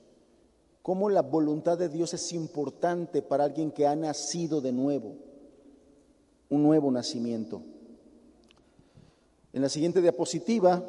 Cómo 0.82 1.11
la 1.11 1.23
voluntad 1.23 1.76
de 1.76 1.88
Dios 1.88 2.14
es 2.14 2.32
importante 2.32 3.20
para 3.20 3.44
alguien 3.44 3.73
que 3.73 3.87
ha 3.87 3.94
nacido 3.94 4.61
de 4.61 4.73
nuevo, 4.73 5.16
un 6.50 6.62
nuevo 6.62 6.90
nacimiento. 6.90 7.62
En 9.52 9.62
la 9.62 9.69
siguiente 9.69 10.00
diapositiva, 10.00 10.85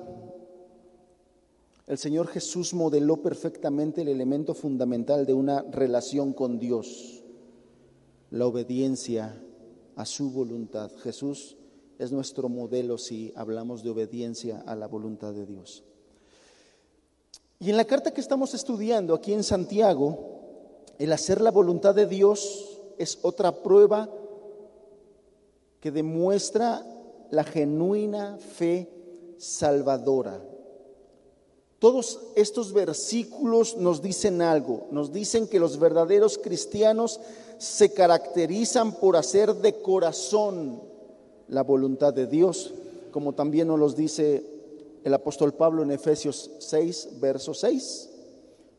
el 1.88 1.98
Señor 1.98 2.28
Jesús 2.28 2.74
modeló 2.74 3.18
perfectamente 3.18 4.02
el 4.02 4.10
elemento 4.10 4.54
fundamental 4.54 5.26
de 5.26 5.34
una 5.34 5.64
relación 5.64 6.34
con 6.34 6.60
Dios, 6.60 7.24
la 8.30 8.46
obediencia 8.46 9.42
a 9.96 10.06
su 10.06 10.30
voluntad. 10.30 10.92
Jesús 10.98 11.58
es 11.98 12.12
nuestro 12.12 12.48
modelo 12.48 12.98
si 12.98 13.34
hablamos 13.36 13.84
de 13.84 13.90
obediencia 13.90 14.64
a 14.66 14.76
la 14.76 14.88
voluntad 14.88 15.34
de 15.34 15.46
Dios. 15.46 15.84
Y 17.60 17.72
en 17.72 17.78
la 17.78 17.86
carta 17.86 18.14
que 18.14 18.22
estamos 18.22 18.54
estudiando 18.54 19.14
aquí 19.14 19.34
en 19.34 19.44
Santiago, 19.44 20.86
el 20.98 21.12
hacer 21.12 21.42
la 21.42 21.52
voluntad 21.52 21.96
de 21.96 22.06
Dios 22.06 22.80
es 22.98 23.20
otra 23.22 23.64
prueba 23.64 24.10
que 25.80 25.92
demuestra 25.92 26.86
la 27.32 27.44
genuina 27.44 28.38
fe 28.38 28.90
salvadora. 29.38 30.42
Todos 31.80 32.20
estos 32.36 32.74
versículos 32.74 33.78
nos 33.78 34.02
dicen 34.02 34.42
algo, 34.42 34.88
nos 34.92 35.14
dicen 35.14 35.48
que 35.48 35.60
los 35.60 35.80
verdaderos 35.80 36.38
cristianos 36.38 37.22
se 37.58 37.94
caracterizan 37.94 38.94
por 38.94 39.16
hacer 39.16 39.56
de 39.56 39.82
corazón 39.82 40.82
la 41.48 41.64
voluntad 41.64 42.14
de 42.14 42.28
Dios, 42.28 42.74
como 43.12 43.34
también 43.34 43.70
nos 43.70 43.80
los 43.80 43.96
dice 43.96 44.44
el 45.04 45.14
apóstol 45.14 45.54
Pablo 45.54 45.82
en 45.82 45.92
Efesios 45.92 46.52
6, 46.60 47.20
verso 47.22 47.54
6. 47.54 48.10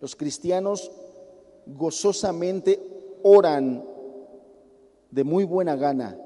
Los 0.02 0.14
cristianos 0.14 0.90
gozosamente 1.66 2.80
oran 3.22 3.84
de 5.10 5.24
muy 5.24 5.44
buena 5.44 5.74
gana, 5.76 6.18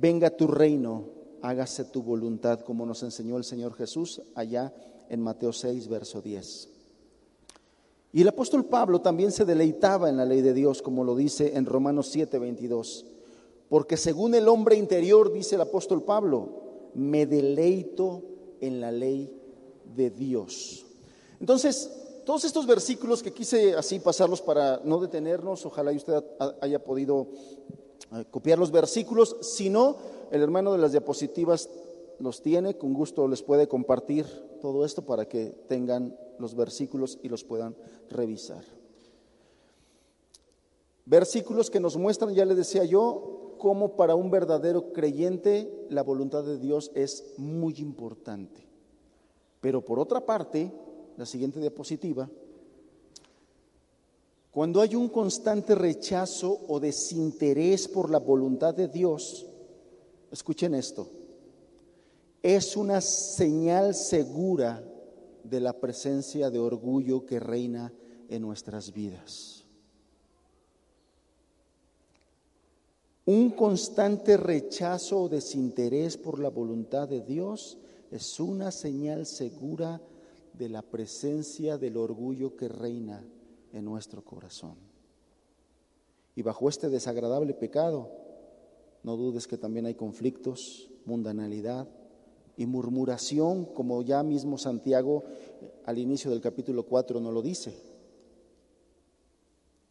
venga 0.00 0.30
tu 0.30 0.46
reino, 0.46 1.04
hágase 1.42 1.84
tu 1.84 2.02
voluntad, 2.02 2.60
como 2.60 2.86
nos 2.86 3.02
enseñó 3.02 3.36
el 3.36 3.44
Señor 3.44 3.74
Jesús 3.74 4.22
allá 4.34 4.72
en 5.08 5.20
Mateo 5.20 5.52
6, 5.52 5.88
verso 5.88 6.20
10. 6.20 6.70
Y 8.12 8.22
el 8.22 8.28
apóstol 8.28 8.64
Pablo 8.66 9.00
también 9.00 9.32
se 9.32 9.44
deleitaba 9.44 10.08
en 10.08 10.16
la 10.16 10.24
ley 10.24 10.40
de 10.40 10.54
Dios, 10.54 10.82
como 10.82 11.04
lo 11.04 11.16
dice 11.16 11.56
en 11.56 11.66
Romanos 11.66 12.08
7, 12.12 12.38
22. 12.38 13.06
Porque 13.68 13.96
según 13.96 14.34
el 14.34 14.48
hombre 14.48 14.76
interior, 14.76 15.32
dice 15.32 15.56
el 15.56 15.62
apóstol 15.62 16.02
Pablo, 16.02 16.90
me 16.94 17.26
deleito 17.26 18.22
en 18.60 18.80
la 18.80 18.92
ley 18.92 19.32
de 19.96 20.10
Dios. 20.10 20.86
Entonces, 21.40 21.90
todos 22.24 22.44
estos 22.44 22.66
versículos 22.66 23.22
que 23.22 23.32
quise 23.32 23.74
así 23.74 23.98
pasarlos 23.98 24.40
para 24.40 24.80
no 24.84 25.00
detenernos, 25.00 25.66
ojalá 25.66 25.90
usted 25.90 26.22
haya 26.60 26.82
podido 26.82 27.28
copiar 28.30 28.58
los 28.58 28.70
versículos, 28.70 29.36
si 29.40 29.70
no, 29.70 29.96
el 30.30 30.42
hermano 30.42 30.72
de 30.72 30.78
las 30.78 30.92
diapositivas 30.92 31.68
los 32.18 32.42
tiene, 32.42 32.76
con 32.76 32.94
gusto 32.94 33.26
les 33.28 33.42
puede 33.42 33.68
compartir 33.68 34.26
todo 34.60 34.84
esto 34.84 35.02
para 35.02 35.26
que 35.26 35.46
tengan 35.68 36.16
los 36.38 36.54
versículos 36.54 37.18
y 37.22 37.28
los 37.28 37.44
puedan 37.44 37.76
revisar. 38.10 38.64
Versículos 41.06 41.70
que 41.70 41.80
nos 41.80 41.96
muestran, 41.96 42.34
ya 42.34 42.44
le 42.44 42.54
decía 42.54 42.84
yo, 42.84 43.56
cómo 43.58 43.96
para 43.96 44.14
un 44.14 44.30
verdadero 44.30 44.92
creyente 44.92 45.86
la 45.90 46.02
voluntad 46.02 46.44
de 46.44 46.58
Dios 46.58 46.90
es 46.94 47.34
muy 47.36 47.74
importante. 47.78 48.66
Pero 49.60 49.82
por 49.82 49.98
otra 49.98 50.24
parte, 50.24 50.72
la 51.16 51.26
siguiente 51.26 51.60
diapositiva, 51.60 52.28
cuando 54.54 54.80
hay 54.80 54.94
un 54.94 55.08
constante 55.08 55.74
rechazo 55.74 56.60
o 56.68 56.78
desinterés 56.78 57.88
por 57.88 58.08
la 58.08 58.20
voluntad 58.20 58.72
de 58.72 58.86
Dios, 58.86 59.44
escuchen 60.30 60.76
esto, 60.76 61.08
es 62.40 62.76
una 62.76 63.00
señal 63.00 63.96
segura 63.96 64.80
de 65.42 65.58
la 65.58 65.72
presencia 65.72 66.50
de 66.50 66.60
orgullo 66.60 67.26
que 67.26 67.40
reina 67.40 67.92
en 68.28 68.42
nuestras 68.42 68.92
vidas. 68.92 69.64
Un 73.26 73.50
constante 73.50 74.36
rechazo 74.36 75.22
o 75.22 75.28
desinterés 75.28 76.16
por 76.16 76.38
la 76.38 76.50
voluntad 76.50 77.08
de 77.08 77.22
Dios 77.22 77.76
es 78.12 78.38
una 78.38 78.70
señal 78.70 79.26
segura 79.26 80.00
de 80.52 80.68
la 80.68 80.82
presencia 80.82 81.76
del 81.76 81.96
orgullo 81.96 82.54
que 82.54 82.68
reina 82.68 83.24
en 83.74 83.84
nuestro 83.84 84.24
corazón. 84.24 84.76
Y 86.36 86.42
bajo 86.42 86.68
este 86.68 86.88
desagradable 86.88 87.54
pecado, 87.54 88.08
no 89.02 89.16
dudes 89.16 89.46
que 89.46 89.58
también 89.58 89.86
hay 89.86 89.94
conflictos, 89.94 90.88
mundanalidad 91.04 91.86
y 92.56 92.66
murmuración, 92.66 93.66
como 93.66 94.02
ya 94.02 94.22
mismo 94.22 94.56
Santiago 94.56 95.24
al 95.84 95.98
inicio 95.98 96.30
del 96.30 96.40
capítulo 96.40 96.84
4 96.84 97.20
no 97.20 97.30
lo 97.30 97.42
dice. 97.42 97.74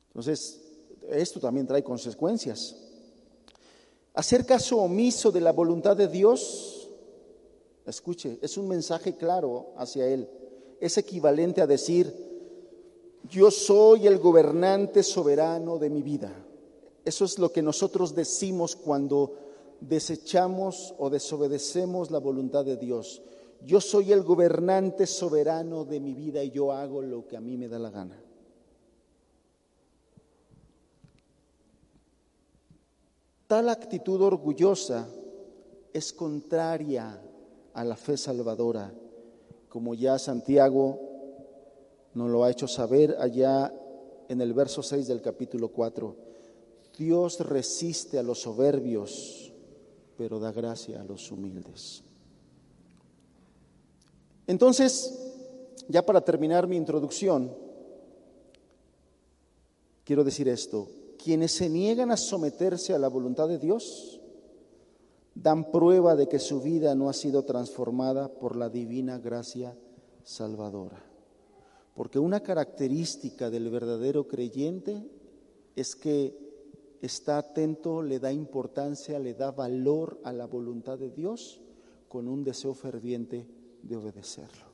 Entonces, 0.07 0.61
esto 1.09 1.39
también 1.39 1.67
trae 1.67 1.83
consecuencias. 1.83 2.75
Hacer 4.13 4.45
caso 4.45 4.77
omiso 4.77 5.31
de 5.31 5.41
la 5.41 5.51
voluntad 5.51 5.97
de 5.97 6.07
Dios, 6.07 6.89
escuche, 7.85 8.39
es 8.41 8.57
un 8.57 8.67
mensaje 8.67 9.15
claro 9.15 9.73
hacia 9.75 10.07
Él. 10.07 10.29
Es 10.79 10.97
equivalente 10.97 11.61
a 11.61 11.67
decir, 11.67 12.32
yo 13.33 13.49
soy 13.49 14.05
el 14.05 14.19
gobernante 14.19 15.01
soberano 15.01 15.79
de 15.79 15.89
mi 15.89 16.03
vida. 16.03 16.31
Eso 17.03 17.25
es 17.25 17.39
lo 17.39 17.51
que 17.51 17.63
nosotros 17.63 18.13
decimos 18.13 18.75
cuando 18.75 19.33
desechamos 19.81 20.93
o 20.99 21.09
desobedecemos 21.09 22.11
la 22.11 22.19
voluntad 22.19 22.63
de 22.63 22.77
Dios. 22.77 23.23
Yo 23.65 23.81
soy 23.81 24.11
el 24.11 24.21
gobernante 24.21 25.07
soberano 25.07 25.83
de 25.83 25.99
mi 25.99 26.13
vida 26.13 26.43
y 26.43 26.51
yo 26.51 26.71
hago 26.71 27.01
lo 27.01 27.27
que 27.27 27.35
a 27.35 27.41
mí 27.41 27.57
me 27.57 27.67
da 27.67 27.79
la 27.79 27.89
gana. 27.89 28.21
Tal 33.47 33.67
actitud 33.67 34.21
orgullosa 34.21 35.07
es 35.91 36.13
contraria 36.13 37.19
a 37.73 37.83
la 37.83 37.95
fe 37.95 38.15
salvadora, 38.15 38.93
como 39.69 39.95
ya 39.95 40.19
Santiago 40.19 41.12
nos 42.13 42.29
lo 42.29 42.43
ha 42.43 42.51
hecho 42.51 42.67
saber 42.67 43.15
allá 43.19 43.73
en 44.29 44.41
el 44.41 44.53
verso 44.53 44.83
6 44.83 45.07
del 45.07 45.21
capítulo 45.21 45.69
4. 45.69 46.15
Dios 46.97 47.39
resiste 47.39 48.19
a 48.19 48.23
los 48.23 48.41
soberbios, 48.41 49.51
pero 50.17 50.39
da 50.39 50.51
gracia 50.51 51.01
a 51.01 51.03
los 51.03 51.31
humildes. 51.31 52.03
Entonces, 54.45 55.19
ya 55.87 56.05
para 56.05 56.21
terminar 56.21 56.67
mi 56.67 56.75
introducción, 56.75 57.51
quiero 60.03 60.23
decir 60.23 60.47
esto 60.47 60.87
quienes 61.23 61.53
se 61.53 61.69
niegan 61.69 62.11
a 62.11 62.17
someterse 62.17 62.93
a 62.93 62.99
la 62.99 63.07
voluntad 63.07 63.47
de 63.47 63.57
Dios 63.57 64.19
dan 65.35 65.71
prueba 65.71 66.15
de 66.15 66.27
que 66.27 66.37
su 66.37 66.61
vida 66.61 66.95
no 66.95 67.09
ha 67.09 67.13
sido 67.13 67.43
transformada 67.43 68.27
por 68.27 68.57
la 68.57 68.69
divina 68.69 69.17
gracia 69.19 69.75
salvadora. 70.23 71.12
Porque 71.93 72.19
una 72.19 72.39
característica 72.41 73.49
del 73.49 73.69
verdadero 73.69 74.27
creyente 74.27 75.03
es 75.75 75.95
que 75.95 76.37
está 77.01 77.37
atento, 77.37 78.01
le 78.01 78.19
da 78.19 78.31
importancia, 78.31 79.19
le 79.19 79.33
da 79.33 79.51
valor 79.51 80.19
a 80.23 80.31
la 80.31 80.45
voluntad 80.45 80.97
de 80.97 81.11
Dios 81.11 81.61
con 82.07 82.27
un 82.27 82.43
deseo 82.43 82.73
ferviente 82.73 83.45
de 83.81 83.95
obedecerlo. 83.95 84.73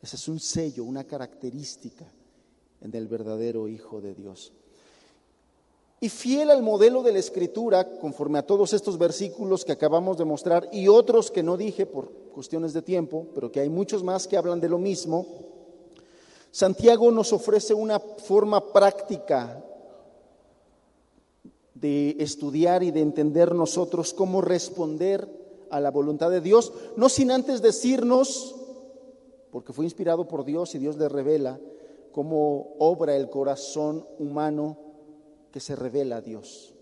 Ese 0.00 0.16
es 0.16 0.28
un 0.28 0.38
sello, 0.38 0.84
una 0.84 1.04
característica 1.04 2.06
en 2.80 2.94
el 2.94 3.08
verdadero 3.08 3.68
Hijo 3.68 4.00
de 4.00 4.14
Dios. 4.14 4.52
Y 6.00 6.08
fiel 6.08 6.50
al 6.50 6.62
modelo 6.62 7.02
de 7.02 7.12
la 7.12 7.18
escritura, 7.18 7.98
conforme 7.98 8.38
a 8.38 8.46
todos 8.46 8.72
estos 8.72 8.96
versículos 8.98 9.64
que 9.64 9.72
acabamos 9.72 10.16
de 10.16 10.24
mostrar 10.24 10.68
y 10.72 10.86
otros 10.86 11.32
que 11.32 11.42
no 11.42 11.56
dije 11.56 11.86
por 11.86 12.12
cuestiones 12.32 12.72
de 12.72 12.82
tiempo, 12.82 13.26
pero 13.34 13.50
que 13.50 13.58
hay 13.58 13.68
muchos 13.68 14.04
más 14.04 14.28
que 14.28 14.36
hablan 14.36 14.60
de 14.60 14.68
lo 14.68 14.78
mismo, 14.78 15.26
Santiago 16.50 17.10
nos 17.10 17.32
ofrece 17.32 17.74
una 17.74 18.00
forma 18.00 18.72
práctica 18.72 19.64
de 21.74 22.16
estudiar 22.18 22.82
y 22.82 22.90
de 22.90 23.00
entender 23.00 23.54
nosotros 23.54 24.12
cómo 24.12 24.40
responder 24.40 25.28
a 25.70 25.80
la 25.80 25.90
voluntad 25.90 26.30
de 26.30 26.40
Dios, 26.40 26.72
no 26.96 27.08
sin 27.08 27.30
antes 27.30 27.62
decirnos, 27.62 28.54
porque 29.50 29.72
fue 29.72 29.84
inspirado 29.84 30.26
por 30.26 30.44
Dios 30.44 30.74
y 30.74 30.78
Dios 30.78 30.96
le 30.96 31.08
revela 31.08 31.60
cómo 32.12 32.74
obra 32.78 33.16
el 33.16 33.30
corazón 33.30 34.06
humano 34.18 34.78
que 35.52 35.60
se 35.60 35.76
revela 35.76 36.16
a 36.16 36.20
Dios. 36.20 36.74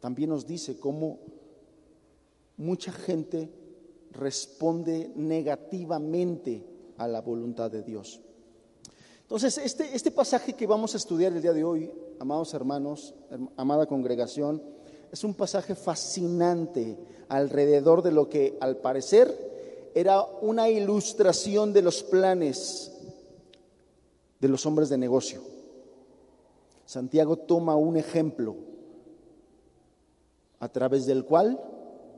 También 0.00 0.30
nos 0.30 0.46
dice 0.46 0.78
cómo 0.78 1.20
mucha 2.56 2.92
gente 2.92 3.50
responde 4.10 5.10
negativamente 5.14 6.66
a 6.98 7.08
la 7.08 7.20
voluntad 7.20 7.70
de 7.70 7.82
Dios. 7.82 8.20
Entonces, 9.34 9.64
este, 9.64 9.96
este 9.96 10.12
pasaje 10.12 10.52
que 10.52 10.64
vamos 10.64 10.94
a 10.94 10.96
estudiar 10.96 11.32
el 11.32 11.42
día 11.42 11.52
de 11.52 11.64
hoy, 11.64 11.90
amados 12.20 12.54
hermanos, 12.54 13.14
amada 13.56 13.84
congregación, 13.84 14.62
es 15.10 15.24
un 15.24 15.34
pasaje 15.34 15.74
fascinante 15.74 16.96
alrededor 17.28 18.02
de 18.02 18.12
lo 18.12 18.28
que 18.28 18.56
al 18.60 18.76
parecer 18.76 19.90
era 19.92 20.22
una 20.22 20.68
ilustración 20.68 21.72
de 21.72 21.82
los 21.82 22.04
planes 22.04 22.92
de 24.38 24.46
los 24.46 24.66
hombres 24.66 24.88
de 24.88 24.98
negocio. 24.98 25.42
Santiago 26.86 27.36
toma 27.36 27.74
un 27.74 27.96
ejemplo 27.96 28.54
a 30.60 30.68
través 30.68 31.06
del 31.06 31.24
cual 31.24 31.60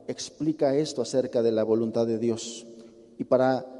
explica 0.07 0.75
esto 0.75 1.01
acerca 1.01 1.41
de 1.41 1.51
la 1.51 1.63
voluntad 1.63 2.05
de 2.05 2.19
Dios 2.19 2.67
y 3.17 3.23
para 3.23 3.76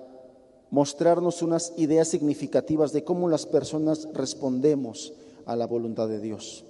mostrarnos 0.69 1.41
unas 1.41 1.73
ideas 1.77 2.07
significativas 2.07 2.91
de 2.91 3.03
cómo 3.03 3.29
las 3.29 3.45
personas 3.45 4.07
respondemos 4.13 5.13
a 5.45 5.55
la 5.55 5.65
voluntad 5.67 6.07
de 6.07 6.19
Dios. 6.19 6.65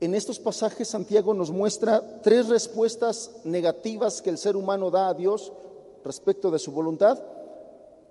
En 0.00 0.14
estos 0.14 0.38
pasajes 0.38 0.88
Santiago 0.88 1.34
nos 1.34 1.50
muestra 1.50 2.22
tres 2.22 2.48
respuestas 2.48 3.30
negativas 3.44 4.22
que 4.22 4.30
el 4.30 4.38
ser 4.38 4.56
humano 4.56 4.90
da 4.90 5.08
a 5.08 5.14
Dios 5.14 5.52
respecto 6.04 6.50
de 6.50 6.58
su 6.58 6.72
voluntad 6.72 7.18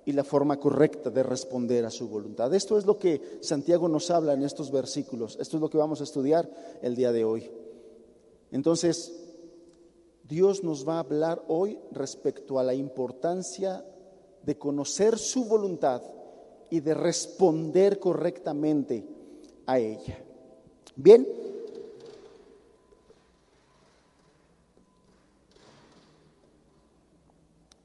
y 0.05 0.11
la 0.11 0.23
forma 0.23 0.59
correcta 0.59 1.09
de 1.09 1.23
responder 1.23 1.85
a 1.85 1.91
su 1.91 2.07
voluntad. 2.07 2.53
Esto 2.53 2.77
es 2.77 2.85
lo 2.85 2.97
que 2.97 3.39
Santiago 3.41 3.87
nos 3.87 4.09
habla 4.11 4.33
en 4.33 4.43
estos 4.43 4.71
versículos. 4.71 5.37
Esto 5.39 5.57
es 5.57 5.61
lo 5.61 5.69
que 5.69 5.77
vamos 5.77 6.01
a 6.01 6.03
estudiar 6.03 6.49
el 6.81 6.95
día 6.95 7.11
de 7.11 7.25
hoy. 7.25 7.51
Entonces, 8.51 9.13
Dios 10.23 10.63
nos 10.63 10.87
va 10.87 10.95
a 10.95 10.99
hablar 10.99 11.43
hoy 11.47 11.79
respecto 11.91 12.59
a 12.59 12.63
la 12.63 12.75
importancia 12.75 13.83
de 14.43 14.57
conocer 14.57 15.17
su 15.17 15.45
voluntad 15.45 16.01
y 16.69 16.79
de 16.79 16.93
responder 16.93 17.99
correctamente 17.99 19.05
a 19.65 19.79
ella. 19.79 20.17
Bien. 20.95 21.27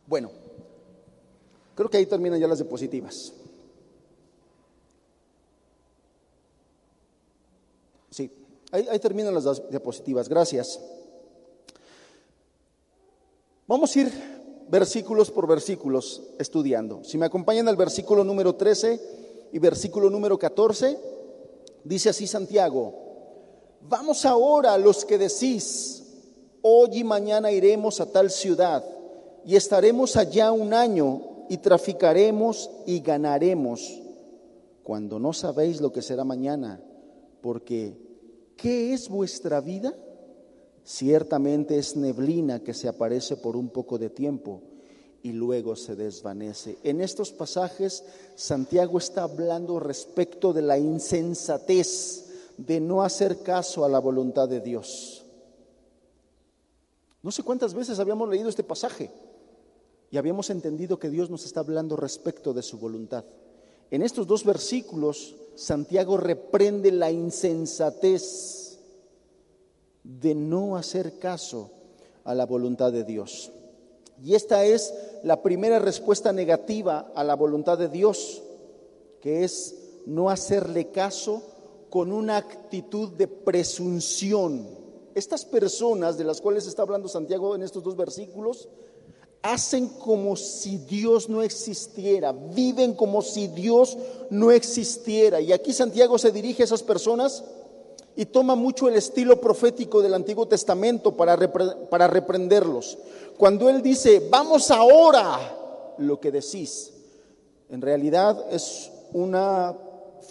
Bueno, 0.06 0.30
creo 1.74 1.88
que 1.88 1.96
ahí 1.96 2.06
terminan 2.06 2.38
ya 2.38 2.46
las 2.46 2.58
diapositivas. 2.58 3.32
Sí, 8.10 8.30
ahí, 8.70 8.98
terminan 9.00 9.34
las 9.34 9.68
diapositivas. 9.70 10.28
Gracias. 10.28 10.78
Vamos 13.66 13.96
a 13.96 14.00
ir 14.00 14.33
versículos 14.68 15.30
por 15.30 15.46
versículos 15.46 16.22
estudiando. 16.38 17.02
Si 17.04 17.18
me 17.18 17.26
acompañan 17.26 17.68
al 17.68 17.76
versículo 17.76 18.24
número 18.24 18.54
13 18.54 19.00
y 19.52 19.58
versículo 19.58 20.10
número 20.10 20.38
14, 20.38 20.98
dice 21.84 22.08
así 22.08 22.26
Santiago, 22.26 22.94
vamos 23.82 24.24
ahora 24.24 24.76
los 24.78 25.04
que 25.04 25.18
decís, 25.18 26.02
hoy 26.62 27.00
y 27.00 27.04
mañana 27.04 27.52
iremos 27.52 28.00
a 28.00 28.10
tal 28.10 28.30
ciudad 28.30 28.84
y 29.44 29.56
estaremos 29.56 30.16
allá 30.16 30.52
un 30.52 30.72
año 30.72 31.46
y 31.48 31.58
traficaremos 31.58 32.70
y 32.86 33.00
ganaremos, 33.00 34.00
cuando 34.82 35.18
no 35.18 35.32
sabéis 35.32 35.80
lo 35.80 35.92
que 35.92 36.02
será 36.02 36.24
mañana, 36.24 36.80
porque 37.42 37.98
¿qué 38.56 38.94
es 38.94 39.08
vuestra 39.08 39.60
vida? 39.60 39.94
Ciertamente 40.84 41.78
es 41.78 41.96
neblina 41.96 42.60
que 42.60 42.74
se 42.74 42.88
aparece 42.88 43.36
por 43.36 43.56
un 43.56 43.70
poco 43.70 43.96
de 43.98 44.10
tiempo 44.10 44.60
y 45.22 45.32
luego 45.32 45.74
se 45.76 45.96
desvanece. 45.96 46.76
En 46.84 47.00
estos 47.00 47.32
pasajes 47.32 48.04
Santiago 48.36 48.98
está 48.98 49.22
hablando 49.22 49.80
respecto 49.80 50.52
de 50.52 50.60
la 50.60 50.78
insensatez 50.78 52.26
de 52.58 52.80
no 52.80 53.02
hacer 53.02 53.42
caso 53.42 53.86
a 53.86 53.88
la 53.88 53.98
voluntad 53.98 54.46
de 54.46 54.60
Dios. 54.60 55.24
No 57.22 57.32
sé 57.32 57.42
cuántas 57.42 57.72
veces 57.72 57.98
habíamos 57.98 58.28
leído 58.28 58.50
este 58.50 58.62
pasaje 58.62 59.10
y 60.10 60.18
habíamos 60.18 60.50
entendido 60.50 60.98
que 60.98 61.08
Dios 61.08 61.30
nos 61.30 61.46
está 61.46 61.60
hablando 61.60 61.96
respecto 61.96 62.52
de 62.52 62.62
su 62.62 62.78
voluntad. 62.78 63.24
En 63.90 64.02
estos 64.02 64.26
dos 64.26 64.44
versículos 64.44 65.34
Santiago 65.54 66.18
reprende 66.18 66.92
la 66.92 67.10
insensatez 67.10 68.63
de 70.04 70.34
no 70.34 70.76
hacer 70.76 71.18
caso 71.18 71.70
a 72.24 72.34
la 72.34 72.46
voluntad 72.46 72.92
de 72.92 73.04
Dios. 73.04 73.50
Y 74.22 74.34
esta 74.34 74.64
es 74.64 74.94
la 75.22 75.42
primera 75.42 75.78
respuesta 75.78 76.32
negativa 76.32 77.10
a 77.14 77.24
la 77.24 77.34
voluntad 77.34 77.78
de 77.78 77.88
Dios, 77.88 78.42
que 79.20 79.44
es 79.44 79.74
no 80.06 80.30
hacerle 80.30 80.88
caso 80.88 81.42
con 81.90 82.12
una 82.12 82.36
actitud 82.36 83.10
de 83.12 83.26
presunción. 83.26 84.66
Estas 85.14 85.44
personas 85.44 86.18
de 86.18 86.24
las 86.24 86.40
cuales 86.40 86.66
está 86.66 86.82
hablando 86.82 87.08
Santiago 87.08 87.54
en 87.54 87.62
estos 87.62 87.82
dos 87.82 87.96
versículos 87.96 88.68
hacen 89.42 89.88
como 89.88 90.36
si 90.36 90.78
Dios 90.78 91.28
no 91.28 91.42
existiera, 91.42 92.32
viven 92.32 92.94
como 92.94 93.20
si 93.20 93.46
Dios 93.48 93.98
no 94.30 94.50
existiera. 94.50 95.38
Y 95.40 95.52
aquí 95.52 95.74
Santiago 95.74 96.18
se 96.18 96.32
dirige 96.32 96.62
a 96.62 96.64
esas 96.64 96.82
personas 96.82 97.44
y 98.16 98.26
toma 98.26 98.54
mucho 98.54 98.88
el 98.88 98.96
estilo 98.96 99.40
profético 99.40 100.00
del 100.00 100.14
Antiguo 100.14 100.46
Testamento 100.46 101.16
para, 101.16 101.36
para 101.88 102.06
reprenderlos. 102.06 102.98
Cuando 103.36 103.68
él 103.68 103.82
dice, 103.82 104.28
vamos 104.30 104.70
ahora, 104.70 105.94
lo 105.98 106.20
que 106.20 106.30
decís, 106.30 106.92
en 107.68 107.80
realidad 107.80 108.44
es 108.50 108.90
una 109.12 109.74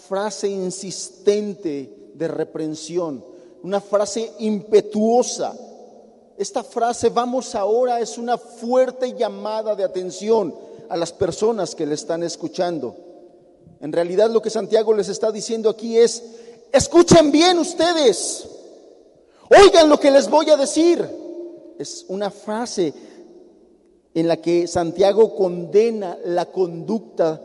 frase 0.08 0.48
insistente 0.48 2.12
de 2.14 2.28
reprensión, 2.28 3.24
una 3.62 3.80
frase 3.80 4.32
impetuosa. 4.38 5.54
Esta 6.36 6.64
frase, 6.64 7.10
vamos 7.10 7.54
ahora, 7.54 8.00
es 8.00 8.18
una 8.18 8.38
fuerte 8.38 9.14
llamada 9.14 9.74
de 9.74 9.84
atención 9.84 10.54
a 10.88 10.96
las 10.96 11.12
personas 11.12 11.74
que 11.74 11.86
le 11.86 11.94
están 11.94 12.22
escuchando. 12.22 12.96
En 13.80 13.92
realidad 13.92 14.30
lo 14.30 14.40
que 14.40 14.50
Santiago 14.50 14.94
les 14.94 15.08
está 15.08 15.30
diciendo 15.30 15.68
aquí 15.68 15.98
es, 15.98 16.22
Escuchen 16.74 17.30
bien 17.30 17.56
ustedes. 17.60 18.48
Oigan 19.48 19.88
lo 19.88 20.00
que 20.00 20.10
les 20.10 20.28
voy 20.28 20.50
a 20.50 20.56
decir. 20.56 21.08
Es 21.78 22.04
una 22.08 22.32
frase 22.32 22.92
en 24.12 24.26
la 24.26 24.38
que 24.38 24.66
Santiago 24.66 25.36
condena 25.36 26.18
la 26.24 26.46
conducta 26.46 27.40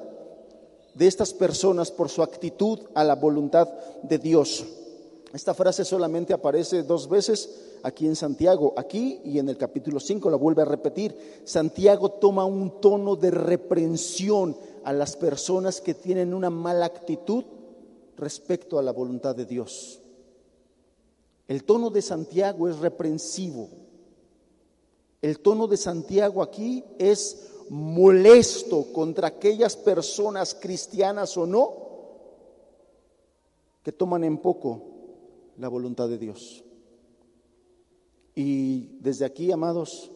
de 0.96 1.06
estas 1.06 1.32
personas 1.34 1.92
por 1.92 2.10
su 2.10 2.24
actitud 2.24 2.80
a 2.96 3.04
la 3.04 3.14
voluntad 3.14 3.68
de 4.02 4.18
Dios. 4.18 4.66
Esta 5.32 5.54
frase 5.54 5.86
solamente 5.86 6.34
aparece 6.34 6.82
dos 6.82 7.08
veces 7.08 7.52
aquí 7.84 8.08
en 8.08 8.16
Santiago, 8.16 8.74
aquí 8.78 9.22
y 9.24 9.38
en 9.38 9.48
el 9.48 9.58
capítulo 9.58 10.00
5 10.00 10.28
la 10.32 10.38
vuelve 10.38 10.64
a 10.64 10.66
repetir. 10.66 11.44
Santiago 11.44 12.14
toma 12.14 12.46
un 12.46 12.82
tono 12.82 13.16
de 13.16 13.30
reprensión 13.30 14.58
a 14.84 14.92
las 14.92 15.16
personas 15.16 15.82
que 15.82 15.94
tienen 15.94 16.34
una 16.34 16.50
mala 16.50 16.88
actitud 16.88 17.44
respecto 18.20 18.78
a 18.78 18.84
la 18.84 18.92
voluntad 18.92 19.36
de 19.36 19.46
Dios. 19.46 20.02
El 21.48 21.64
tono 21.64 21.90
de 21.90 22.02
Santiago 22.02 22.68
es 22.68 22.78
reprensivo. 22.80 23.70
El 25.22 25.40
tono 25.40 25.68
de 25.68 25.78
Santiago 25.78 26.42
aquí 26.42 26.84
es 26.98 27.50
molesto 27.70 28.92
contra 28.94 29.28
aquellas 29.28 29.76
personas 29.76 30.56
cristianas 30.56 31.38
o 31.38 31.46
no 31.46 31.90
que 33.84 33.92
toman 33.92 34.24
en 34.24 34.38
poco 34.38 34.84
la 35.58 35.68
voluntad 35.68 36.08
de 36.10 36.18
Dios. 36.18 36.64
Y 38.36 38.98
desde 39.00 39.26
aquí, 39.26 39.52
amados, 39.52 40.12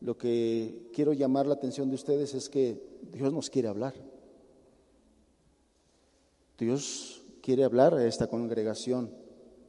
lo 0.00 0.16
que 0.16 0.88
quiero 0.92 1.12
llamar 1.12 1.46
la 1.46 1.54
atención 1.54 1.88
de 1.88 1.94
ustedes 1.94 2.34
es 2.34 2.48
que 2.48 2.82
Dios 3.12 3.32
nos 3.32 3.50
quiere 3.50 3.68
hablar. 3.68 3.94
Dios 6.58 7.22
quiere 7.40 7.62
hablar 7.62 7.94
a 7.94 8.04
esta 8.04 8.26
congregación 8.26 9.10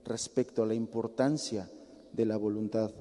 respecto 0.06 0.64
a 0.64 0.66
la 0.66 0.74
importancia 0.74 1.70
de 2.12 2.26
la 2.26 2.36
voluntad 2.36 2.92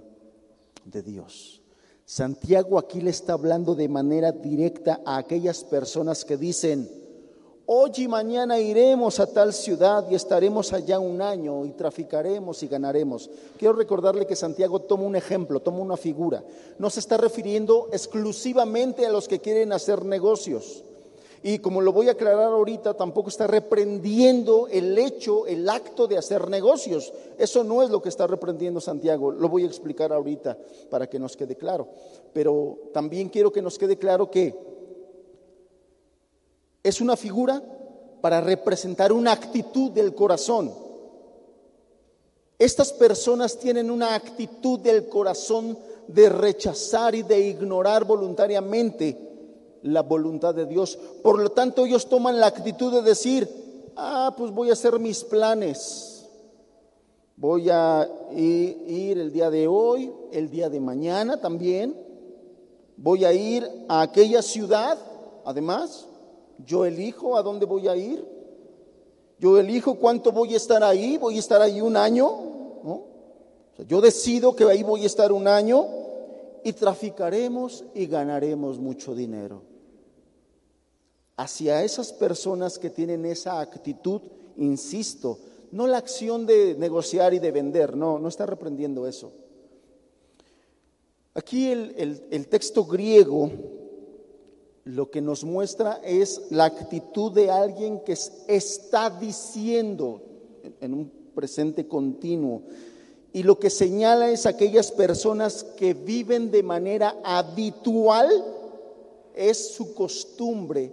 de 0.84 1.02
Dios. 1.02 1.62
Santiago 2.04 2.78
aquí 2.78 3.00
le 3.00 3.10
está 3.10 3.32
hablando 3.32 3.74
de 3.74 3.88
manera 3.88 4.32
directa 4.32 5.00
a 5.04 5.16
aquellas 5.16 5.64
personas 5.64 6.24
que 6.24 6.36
dicen, 6.36 6.88
Hoy 7.70 7.90
y 7.98 8.08
mañana 8.08 8.58
iremos 8.58 9.20
a 9.20 9.26
tal 9.26 9.52
ciudad 9.52 10.06
y 10.10 10.14
estaremos 10.14 10.72
allá 10.72 10.98
un 10.98 11.20
año 11.20 11.66
y 11.66 11.72
traficaremos 11.72 12.62
y 12.62 12.66
ganaremos. 12.66 13.28
Quiero 13.58 13.74
recordarle 13.74 14.26
que 14.26 14.36
Santiago 14.36 14.80
toma 14.80 15.04
un 15.04 15.16
ejemplo, 15.16 15.60
toma 15.60 15.80
una 15.80 15.98
figura. 15.98 16.42
No 16.78 16.88
se 16.88 17.00
está 17.00 17.18
refiriendo 17.18 17.90
exclusivamente 17.92 19.04
a 19.04 19.12
los 19.12 19.28
que 19.28 19.40
quieren 19.40 19.74
hacer 19.74 20.06
negocios. 20.06 20.82
Y 21.42 21.58
como 21.60 21.80
lo 21.80 21.92
voy 21.92 22.08
a 22.08 22.12
aclarar 22.12 22.52
ahorita, 22.52 22.94
tampoco 22.94 23.28
está 23.28 23.46
reprendiendo 23.46 24.66
el 24.68 24.98
hecho, 24.98 25.46
el 25.46 25.68
acto 25.68 26.06
de 26.06 26.18
hacer 26.18 26.48
negocios. 26.48 27.12
Eso 27.38 27.62
no 27.62 27.82
es 27.82 27.90
lo 27.90 28.02
que 28.02 28.08
está 28.08 28.26
reprendiendo 28.26 28.80
Santiago. 28.80 29.30
Lo 29.30 29.48
voy 29.48 29.62
a 29.62 29.66
explicar 29.66 30.12
ahorita 30.12 30.58
para 30.90 31.08
que 31.08 31.18
nos 31.18 31.36
quede 31.36 31.56
claro. 31.56 31.88
Pero 32.32 32.78
también 32.92 33.28
quiero 33.28 33.52
que 33.52 33.62
nos 33.62 33.78
quede 33.78 33.96
claro 33.96 34.30
que 34.30 34.54
es 36.82 37.00
una 37.00 37.16
figura 37.16 37.62
para 38.20 38.40
representar 38.40 39.12
una 39.12 39.32
actitud 39.32 39.92
del 39.92 40.14
corazón. 40.14 40.72
Estas 42.58 42.92
personas 42.92 43.56
tienen 43.58 43.90
una 43.90 44.16
actitud 44.16 44.80
del 44.80 45.08
corazón 45.08 45.78
de 46.08 46.28
rechazar 46.28 47.14
y 47.14 47.22
de 47.22 47.38
ignorar 47.38 48.04
voluntariamente 48.04 49.27
la 49.82 50.02
voluntad 50.02 50.54
de 50.54 50.66
Dios. 50.66 50.98
Por 51.22 51.40
lo 51.40 51.50
tanto, 51.50 51.86
ellos 51.86 52.08
toman 52.08 52.40
la 52.40 52.46
actitud 52.46 52.92
de 52.92 53.02
decir, 53.02 53.48
ah, 53.96 54.34
pues 54.36 54.50
voy 54.52 54.70
a 54.70 54.74
hacer 54.74 54.98
mis 54.98 55.24
planes. 55.24 56.26
Voy 57.36 57.70
a 57.70 58.08
ir 58.34 59.18
el 59.18 59.32
día 59.32 59.50
de 59.50 59.68
hoy, 59.68 60.12
el 60.32 60.50
día 60.50 60.68
de 60.68 60.80
mañana 60.80 61.40
también. 61.40 61.94
Voy 62.96 63.24
a 63.24 63.32
ir 63.32 63.68
a 63.88 64.02
aquella 64.02 64.42
ciudad, 64.42 64.98
además, 65.44 66.08
yo 66.66 66.84
elijo 66.84 67.36
a 67.36 67.42
dónde 67.42 67.64
voy 67.64 67.86
a 67.86 67.96
ir. 67.96 68.26
Yo 69.38 69.58
elijo 69.58 69.94
cuánto 69.94 70.32
voy 70.32 70.54
a 70.54 70.56
estar 70.56 70.82
ahí. 70.82 71.16
Voy 71.16 71.36
a 71.36 71.38
estar 71.38 71.62
ahí 71.62 71.80
un 71.80 71.96
año. 71.96 72.28
yo 73.86 74.00
decido 74.00 74.56
que 74.56 74.64
ahí 74.64 74.82
voy 74.82 75.04
a 75.04 75.06
estar 75.06 75.30
un 75.30 75.46
año 75.46 75.86
y 76.64 76.72
traficaremos 76.72 77.84
y 77.94 78.06
ganaremos 78.06 78.78
mucho 78.78 79.14
dinero. 79.14 79.62
Hacia 81.38 81.84
esas 81.84 82.12
personas 82.12 82.80
que 82.80 82.90
tienen 82.90 83.24
esa 83.24 83.60
actitud, 83.60 84.20
insisto, 84.56 85.38
no 85.70 85.86
la 85.86 85.98
acción 85.98 86.46
de 86.46 86.74
negociar 86.76 87.32
y 87.32 87.38
de 87.38 87.52
vender, 87.52 87.96
no, 87.96 88.18
no 88.18 88.26
está 88.26 88.44
reprendiendo 88.44 89.06
eso. 89.06 89.32
Aquí 91.34 91.68
el, 91.70 92.26
el 92.28 92.48
texto 92.48 92.84
griego 92.84 93.52
lo 94.82 95.12
que 95.12 95.20
nos 95.20 95.44
muestra 95.44 96.00
es 96.02 96.42
la 96.50 96.64
actitud 96.64 97.30
de 97.30 97.52
alguien 97.52 98.00
que 98.00 98.16
está 98.48 99.08
diciendo 99.08 100.20
en 100.80 100.92
un 100.92 101.12
presente 101.36 101.86
continuo. 101.86 102.62
Y 103.32 103.44
lo 103.44 103.60
que 103.60 103.70
señala 103.70 104.28
es 104.32 104.44
aquellas 104.44 104.90
personas 104.90 105.62
que 105.62 105.94
viven 105.94 106.50
de 106.50 106.64
manera 106.64 107.16
habitual, 107.22 108.28
es 109.36 109.74
su 109.74 109.94
costumbre 109.94 110.90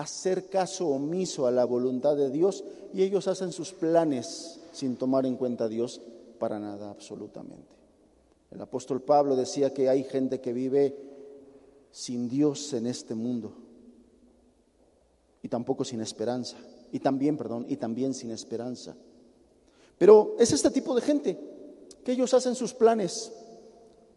hacer 0.00 0.48
caso 0.48 0.88
omiso 0.88 1.46
a 1.46 1.50
la 1.50 1.64
voluntad 1.64 2.16
de 2.16 2.30
Dios 2.30 2.64
y 2.92 3.02
ellos 3.02 3.28
hacen 3.28 3.52
sus 3.52 3.72
planes 3.72 4.60
sin 4.72 4.96
tomar 4.96 5.26
en 5.26 5.36
cuenta 5.36 5.64
a 5.64 5.68
Dios 5.68 6.00
para 6.38 6.58
nada 6.58 6.90
absolutamente. 6.90 7.76
El 8.50 8.60
apóstol 8.60 9.02
Pablo 9.02 9.36
decía 9.36 9.72
que 9.72 9.88
hay 9.88 10.04
gente 10.04 10.40
que 10.40 10.52
vive 10.52 10.96
sin 11.90 12.28
Dios 12.28 12.72
en 12.72 12.86
este 12.86 13.14
mundo 13.14 13.52
y 15.42 15.48
tampoco 15.48 15.84
sin 15.84 16.00
esperanza. 16.00 16.56
Y 16.92 16.98
también, 16.98 17.36
perdón, 17.36 17.66
y 17.68 17.76
también 17.76 18.14
sin 18.14 18.30
esperanza. 18.30 18.96
Pero 19.98 20.34
es 20.38 20.52
este 20.52 20.70
tipo 20.70 20.94
de 20.94 21.02
gente 21.02 21.38
que 22.04 22.12
ellos 22.12 22.34
hacen 22.34 22.54
sus 22.54 22.74
planes. 22.74 23.32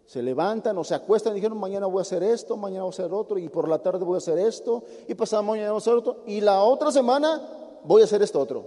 Se 0.05 0.21
levantan 0.21 0.77
o 0.77 0.83
se 0.83 0.95
acuestan 0.95 1.33
y 1.33 1.35
dijeron, 1.35 1.57
mañana 1.57 1.87
voy 1.87 1.99
a 1.99 2.01
hacer 2.01 2.23
esto, 2.23 2.57
mañana 2.57 2.83
voy 2.83 2.91
a 2.91 2.93
hacer 2.93 3.13
otro, 3.13 3.37
y 3.37 3.49
por 3.49 3.67
la 3.67 3.79
tarde 3.79 4.05
voy 4.05 4.15
a 4.15 4.17
hacer 4.17 4.37
esto, 4.37 4.83
y 5.07 5.15
pasado 5.15 5.43
mañana 5.43 5.69
voy 5.69 5.77
a 5.77 5.79
hacer 5.79 5.93
otro, 5.93 6.23
y 6.27 6.41
la 6.41 6.63
otra 6.63 6.91
semana 6.91 7.41
voy 7.83 8.01
a 8.01 8.05
hacer 8.05 8.21
esto 8.21 8.39
otro. 8.39 8.65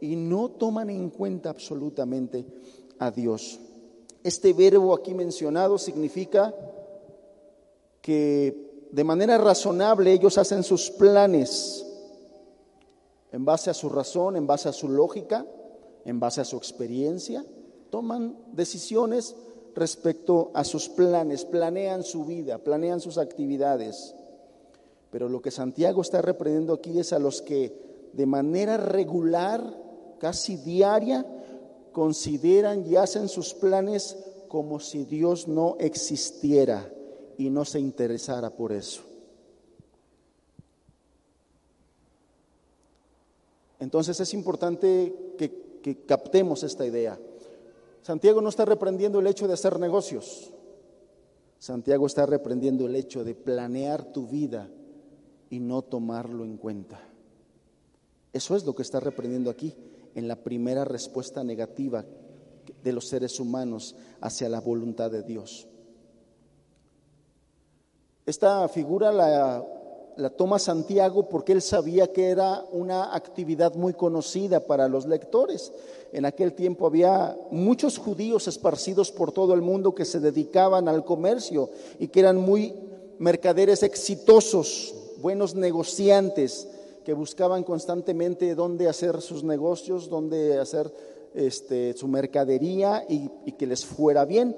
Y 0.00 0.16
no 0.16 0.50
toman 0.50 0.90
en 0.90 1.10
cuenta 1.10 1.50
absolutamente 1.50 2.44
a 2.98 3.10
Dios. 3.10 3.60
Este 4.22 4.52
verbo 4.52 4.94
aquí 4.94 5.14
mencionado 5.14 5.78
significa 5.78 6.54
que 8.00 8.88
de 8.90 9.04
manera 9.04 9.38
razonable 9.38 10.12
ellos 10.12 10.38
hacen 10.38 10.62
sus 10.62 10.90
planes 10.90 11.86
en 13.32 13.44
base 13.44 13.70
a 13.70 13.74
su 13.74 13.88
razón, 13.88 14.36
en 14.36 14.46
base 14.46 14.68
a 14.68 14.72
su 14.72 14.88
lógica, 14.88 15.46
en 16.04 16.20
base 16.20 16.40
a 16.40 16.44
su 16.44 16.56
experiencia, 16.56 17.44
toman 17.90 18.36
decisiones 18.52 19.34
respecto 19.74 20.50
a 20.54 20.64
sus 20.64 20.88
planes, 20.88 21.44
planean 21.44 22.02
su 22.02 22.24
vida, 22.24 22.58
planean 22.58 23.00
sus 23.00 23.18
actividades. 23.18 24.14
Pero 25.10 25.28
lo 25.28 25.42
que 25.42 25.50
Santiago 25.50 26.02
está 26.02 26.22
reprendiendo 26.22 26.74
aquí 26.74 26.98
es 26.98 27.12
a 27.12 27.18
los 27.18 27.42
que 27.42 28.10
de 28.12 28.26
manera 28.26 28.76
regular, 28.76 29.62
casi 30.18 30.56
diaria, 30.56 31.26
consideran 31.92 32.86
y 32.86 32.96
hacen 32.96 33.28
sus 33.28 33.54
planes 33.54 34.16
como 34.48 34.80
si 34.80 35.04
Dios 35.04 35.48
no 35.48 35.76
existiera 35.78 36.90
y 37.38 37.50
no 37.50 37.64
se 37.64 37.80
interesara 37.80 38.50
por 38.50 38.72
eso. 38.72 39.02
Entonces 43.82 44.20
es 44.20 44.32
importante 44.32 45.34
que, 45.36 46.04
captemos 46.06 46.62
esta 46.62 46.86
idea. 46.86 47.18
Santiago 48.02 48.40
no 48.40 48.48
está 48.48 48.64
reprendiendo 48.64 49.20
el 49.20 49.26
hecho 49.26 49.46
de 49.46 49.54
hacer 49.54 49.78
negocios. 49.78 50.52
Santiago 51.58 52.06
está 52.06 52.26
reprendiendo 52.26 52.86
el 52.86 52.96
hecho 52.96 53.22
de 53.22 53.34
planear 53.34 54.12
tu 54.12 54.26
vida 54.26 54.68
y 55.48 55.60
no 55.60 55.82
tomarlo 55.82 56.44
en 56.44 56.56
cuenta. 56.56 57.00
Eso 58.32 58.56
es 58.56 58.64
lo 58.64 58.74
que 58.74 58.82
está 58.82 58.98
reprendiendo 58.98 59.50
aquí 59.50 59.74
en 60.14 60.26
la 60.26 60.36
primera 60.36 60.84
respuesta 60.84 61.44
negativa 61.44 62.04
de 62.82 62.92
los 62.92 63.08
seres 63.08 63.38
humanos 63.38 63.94
hacia 64.20 64.48
la 64.48 64.60
voluntad 64.60 65.10
de 65.10 65.22
Dios. 65.22 65.68
Esta 68.26 68.68
figura 68.68 69.12
la, 69.12 69.64
toma 70.36 70.58
Santiago 70.58 71.28
porque 71.28 71.52
él 71.52 71.62
sabía 71.62 72.12
que 72.12 72.30
era 72.30 72.64
una 72.72 73.14
actividad 73.14 73.74
muy 73.74 73.94
conocida 73.94 74.60
para 74.60 74.88
los 74.88 75.06
lectores. 75.06 75.72
En 76.12 76.24
aquel 76.24 76.52
tiempo 76.52 76.86
había 76.86 77.36
muchos 77.50 77.98
judíos 77.98 78.46
esparcidos 78.48 79.10
por 79.10 79.32
todo 79.32 79.54
el 79.54 79.62
mundo 79.62 79.94
que 79.94 80.04
se 80.04 80.20
dedicaban 80.20 80.88
al 80.88 81.04
comercio 81.04 81.70
y 81.98 82.08
que 82.08 82.20
eran 82.20 82.36
muy 82.36 82.74
mercaderes 83.18 83.82
exitosos, 83.82 84.94
buenos 85.20 85.54
negociantes, 85.54 86.68
que 87.04 87.14
buscaban 87.14 87.64
constantemente 87.64 88.54
dónde 88.54 88.88
hacer 88.88 89.20
sus 89.22 89.42
negocios, 89.42 90.08
dónde 90.08 90.58
hacer 90.58 90.92
este, 91.34 91.94
su 91.94 92.06
mercadería 92.08 93.04
y 93.08 93.52
que 93.52 93.66
les 93.66 93.84
fuera 93.84 94.24
bien. 94.24 94.56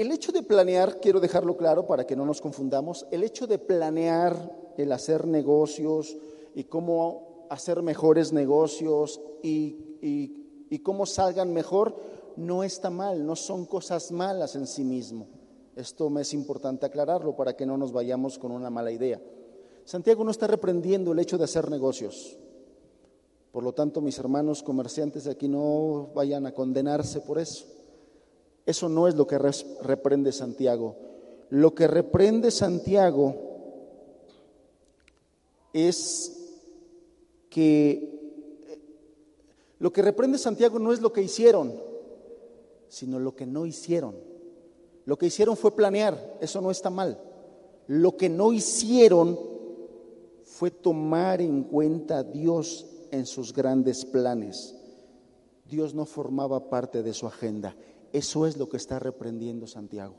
El 0.00 0.12
hecho 0.12 0.32
de 0.32 0.42
planear, 0.42 0.98
quiero 0.98 1.20
dejarlo 1.20 1.58
claro 1.58 1.86
para 1.86 2.06
que 2.06 2.16
no 2.16 2.24
nos 2.24 2.40
confundamos, 2.40 3.06
el 3.10 3.22
hecho 3.22 3.46
de 3.46 3.58
planear 3.58 4.72
el 4.78 4.92
hacer 4.92 5.26
negocios 5.26 6.16
y 6.54 6.64
cómo 6.64 7.44
hacer 7.50 7.82
mejores 7.82 8.32
negocios 8.32 9.20
y, 9.42 10.78
cómo 10.82 11.04
salgan 11.04 11.52
mejor, 11.52 12.00
no 12.36 12.64
está 12.64 12.88
mal, 12.88 13.26
no 13.26 13.36
son 13.36 13.66
cosas 13.66 14.10
malas 14.10 14.56
en 14.56 14.66
sí 14.66 14.84
mismo. 14.84 15.26
Esto 15.76 16.08
me 16.08 16.22
es 16.22 16.32
importante 16.32 16.86
aclararlo 16.86 17.36
para 17.36 17.54
que 17.54 17.66
no 17.66 17.76
nos 17.76 17.92
vayamos 17.92 18.38
con 18.38 18.52
una 18.52 18.70
mala 18.70 18.92
idea. 18.92 19.20
Santiago 19.84 20.24
no 20.24 20.30
está 20.30 20.46
reprendiendo 20.46 21.12
el 21.12 21.18
hecho 21.18 21.36
de 21.36 21.44
hacer 21.44 21.70
negocios. 21.70 22.38
Por 23.52 23.62
lo 23.62 23.74
tanto, 23.74 24.00
mis 24.00 24.18
hermanos 24.18 24.62
comerciantes 24.62 25.24
de 25.24 25.32
aquí 25.32 25.46
no 25.46 26.08
vayan 26.14 26.46
a 26.46 26.54
condenarse 26.54 27.20
por 27.20 27.38
eso. 27.38 27.79
Eso 28.66 28.88
no 28.88 29.08
es 29.08 29.14
lo 29.14 29.26
que 29.26 29.38
reprende 29.82 30.32
Santiago. 30.32 30.96
Lo 31.50 31.74
que 31.74 31.86
reprende 31.86 32.50
Santiago 32.50 33.34
es 35.72 36.36
que 37.48 38.20
lo 39.78 39.92
que 39.92 40.02
reprende 40.02 40.38
Santiago 40.38 40.78
no 40.78 40.92
es 40.92 41.00
lo 41.00 41.12
que 41.12 41.22
hicieron, 41.22 41.72
sino 42.88 43.18
lo 43.18 43.34
que 43.34 43.46
no 43.46 43.64
hicieron. 43.64 44.14
Lo 45.06 45.16
que 45.16 45.26
hicieron 45.26 45.56
fue 45.56 45.74
planear, 45.74 46.38
eso 46.40 46.60
no 46.60 46.70
está 46.70 46.90
mal. 46.90 47.18
Lo 47.86 48.16
que 48.16 48.28
no 48.28 48.52
hicieron 48.52 49.38
fue 50.44 50.70
tomar 50.70 51.40
en 51.40 51.64
cuenta 51.64 52.18
a 52.18 52.22
Dios 52.22 52.86
en 53.10 53.24
sus 53.24 53.54
grandes 53.54 54.04
planes. 54.04 54.76
Dios 55.64 55.94
no 55.94 56.04
formaba 56.04 56.68
parte 56.68 57.02
de 57.02 57.14
su 57.14 57.26
agenda. 57.26 57.74
Eso 58.12 58.46
es 58.46 58.56
lo 58.56 58.68
que 58.68 58.76
está 58.76 58.98
reprendiendo 58.98 59.66
Santiago. 59.66 60.14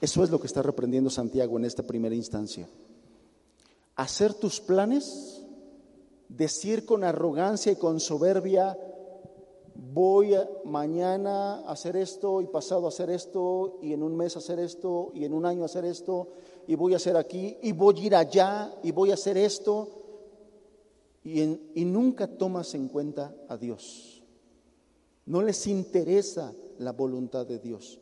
Eso 0.00 0.22
es 0.22 0.30
lo 0.30 0.40
que 0.40 0.46
está 0.46 0.62
reprendiendo 0.62 1.10
Santiago 1.10 1.58
en 1.58 1.64
esta 1.64 1.82
primera 1.82 2.14
instancia. 2.14 2.68
Hacer 3.96 4.34
tus 4.34 4.60
planes, 4.60 5.42
decir 6.28 6.86
con 6.86 7.02
arrogancia 7.02 7.72
y 7.72 7.76
con 7.76 7.98
soberbia, 7.98 8.78
voy 9.74 10.34
mañana 10.64 11.60
a 11.60 11.72
hacer 11.72 11.96
esto 11.96 12.40
y 12.40 12.46
pasado 12.46 12.86
a 12.86 12.88
hacer 12.88 13.10
esto 13.10 13.78
y 13.82 13.92
en 13.92 14.02
un 14.02 14.16
mes 14.16 14.36
a 14.36 14.38
hacer 14.40 14.58
esto 14.60 15.10
y 15.14 15.24
en 15.24 15.32
un 15.32 15.46
año 15.46 15.62
a 15.62 15.66
hacer 15.66 15.84
esto 15.84 16.28
y 16.66 16.74
voy 16.74 16.92
a 16.94 16.96
hacer 16.96 17.16
aquí 17.16 17.56
y 17.62 17.72
voy 17.72 17.98
a 17.98 18.06
ir 18.06 18.14
allá 18.14 18.74
y 18.82 18.92
voy 18.92 19.10
a 19.10 19.14
hacer 19.14 19.36
esto 19.36 19.88
y, 21.24 21.42
y 21.74 21.84
nunca 21.84 22.26
tomas 22.26 22.74
en 22.74 22.88
cuenta 22.88 23.34
a 23.48 23.56
Dios. 23.56 24.17
No 25.28 25.42
les 25.42 25.66
interesa 25.66 26.54
la 26.78 26.92
voluntad 26.92 27.46
de 27.46 27.58
Dios. 27.58 27.98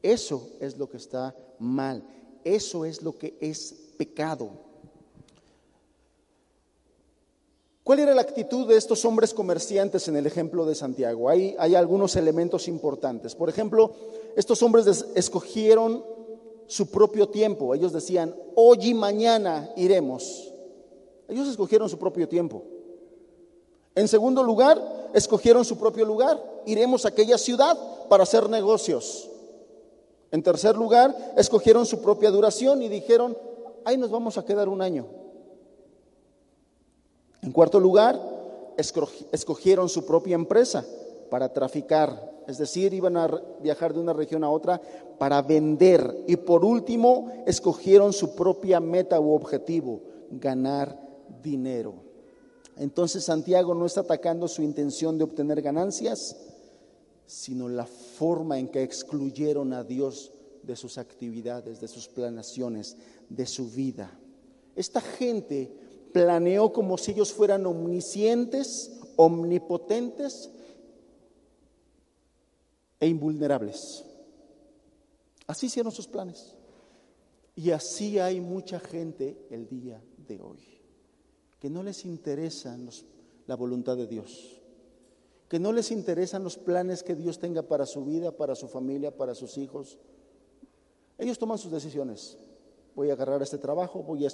Eso 0.00 0.48
es 0.60 0.78
lo 0.78 0.88
que 0.88 0.96
está 0.96 1.34
mal. 1.58 2.04
Eso 2.44 2.84
es 2.84 3.02
lo 3.02 3.18
que 3.18 3.36
es 3.40 3.74
pecado. 3.96 4.50
¿Cuál 7.82 7.98
era 7.98 8.14
la 8.14 8.20
actitud 8.20 8.68
de 8.68 8.76
estos 8.76 9.04
hombres 9.04 9.34
comerciantes 9.34 10.06
en 10.06 10.14
el 10.14 10.26
ejemplo 10.26 10.64
de 10.66 10.76
Santiago? 10.76 11.28
Hay, 11.28 11.56
hay 11.58 11.74
algunos 11.74 12.14
elementos 12.14 12.68
importantes. 12.68 13.34
Por 13.34 13.48
ejemplo, 13.48 13.92
estos 14.36 14.62
hombres 14.62 15.04
escogieron 15.16 16.04
su 16.68 16.92
propio 16.92 17.28
tiempo. 17.28 17.74
Ellos 17.74 17.92
decían, 17.92 18.36
hoy 18.54 18.78
y 18.82 18.94
mañana 18.94 19.68
iremos. 19.74 20.54
Ellos 21.26 21.48
escogieron 21.48 21.88
su 21.88 21.98
propio 21.98 22.28
tiempo. 22.28 22.62
En 23.96 24.06
segundo 24.06 24.44
lugar, 24.44 25.10
escogieron 25.12 25.64
su 25.64 25.76
propio 25.76 26.04
lugar. 26.04 26.57
Iremos 26.68 27.04
a 27.04 27.08
aquella 27.08 27.38
ciudad 27.38 27.76
para 28.08 28.24
hacer 28.24 28.48
negocios. 28.50 29.28
En 30.30 30.42
tercer 30.42 30.76
lugar, 30.76 31.16
escogieron 31.36 31.86
su 31.86 32.02
propia 32.02 32.30
duración 32.30 32.82
y 32.82 32.88
dijeron, 32.88 33.36
ahí 33.84 33.96
nos 33.96 34.10
vamos 34.10 34.36
a 34.36 34.44
quedar 34.44 34.68
un 34.68 34.82
año. 34.82 35.06
En 37.40 37.52
cuarto 37.52 37.80
lugar, 37.80 38.20
escogieron 38.76 39.88
su 39.88 40.04
propia 40.04 40.34
empresa 40.34 40.84
para 41.30 41.52
traficar, 41.52 42.44
es 42.46 42.58
decir, 42.58 42.92
iban 42.92 43.16
a 43.16 43.28
viajar 43.62 43.94
de 43.94 44.00
una 44.00 44.12
región 44.12 44.44
a 44.44 44.50
otra 44.50 44.80
para 45.18 45.40
vender. 45.40 46.24
Y 46.26 46.36
por 46.36 46.64
último, 46.64 47.32
escogieron 47.46 48.12
su 48.12 48.34
propia 48.34 48.80
meta 48.80 49.18
u 49.18 49.32
objetivo, 49.32 50.00
ganar 50.30 50.98
dinero. 51.42 51.94
Entonces 52.76 53.24
Santiago 53.24 53.74
no 53.74 53.86
está 53.86 54.02
atacando 54.02 54.46
su 54.46 54.62
intención 54.62 55.18
de 55.18 55.24
obtener 55.24 55.62
ganancias, 55.62 56.36
sino 57.28 57.68
la 57.68 57.84
forma 57.84 58.58
en 58.58 58.68
que 58.68 58.82
excluyeron 58.82 59.74
a 59.74 59.84
Dios 59.84 60.32
de 60.62 60.74
sus 60.74 60.96
actividades, 60.96 61.78
de 61.78 61.86
sus 61.86 62.08
planaciones, 62.08 62.96
de 63.28 63.44
su 63.44 63.70
vida. 63.70 64.18
Esta 64.74 65.02
gente 65.02 65.70
planeó 66.12 66.72
como 66.72 66.96
si 66.96 67.10
ellos 67.12 67.34
fueran 67.34 67.66
omniscientes, 67.66 68.98
omnipotentes 69.16 70.50
e 72.98 73.06
invulnerables. 73.06 74.04
Así 75.46 75.66
hicieron 75.66 75.92
sus 75.92 76.08
planes. 76.08 76.54
Y 77.54 77.72
así 77.72 78.18
hay 78.18 78.40
mucha 78.40 78.80
gente 78.80 79.36
el 79.50 79.68
día 79.68 80.02
de 80.16 80.40
hoy, 80.40 80.80
que 81.60 81.68
no 81.68 81.82
les 81.82 82.06
interesa 82.06 82.78
la 83.46 83.54
voluntad 83.54 83.98
de 83.98 84.06
Dios 84.06 84.57
que 85.48 85.58
no 85.58 85.72
les 85.72 85.90
interesan 85.90 86.44
los 86.44 86.58
planes 86.58 87.02
que 87.02 87.14
Dios 87.14 87.38
tenga 87.38 87.62
para 87.62 87.86
su 87.86 88.04
vida, 88.04 88.32
para 88.32 88.54
su 88.54 88.68
familia, 88.68 89.16
para 89.16 89.34
sus 89.34 89.56
hijos. 89.56 89.98
Ellos 91.16 91.38
toman 91.38 91.58
sus 91.58 91.72
decisiones. 91.72 92.36
Voy 92.94 93.10
a 93.10 93.14
agarrar 93.14 93.42
este 93.42 93.58
trabajo, 93.58 94.02
voy 94.02 94.26
a 94.26 94.30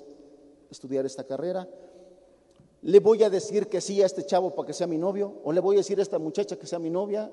estudiar 0.71 1.07
esta 1.07 1.25
carrera, 1.25 1.69
le 2.83 3.01
voy 3.01 3.23
a 3.23 3.31
decir 3.31 3.69
que 3.69 3.81
sí 3.81 4.03
a 4.03 4.07
este 4.07 4.27
chavo 4.27 4.55
para 4.55 4.67
que 4.67 4.73
sea 4.73 4.87
mi 4.87 4.99
novio, 4.99 5.41
o 5.45 5.53
le 5.53 5.61
voy 5.61 5.77
a 5.77 5.79
decir 5.79 5.99
a 5.99 6.03
esta 6.03 6.19
muchacha 6.19 6.57
que 6.57 6.67
sea 6.67 6.79
mi 6.79 6.91
novia, 6.91 7.33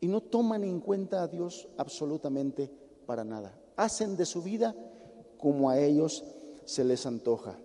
y 0.00 0.08
no 0.08 0.22
toman 0.22 0.64
en 0.64 0.80
cuenta 0.80 1.22
a 1.22 1.28
Dios 1.28 1.68
absolutamente 1.76 2.70
para 3.06 3.24
nada. 3.24 3.58
Hacen 3.76 4.16
de 4.16 4.24
su 4.24 4.42
vida 4.42 4.74
como 5.38 5.68
a 5.68 5.80
ellos 5.80 6.24
se 6.64 6.84
les 6.84 7.04
antoja. 7.06 7.58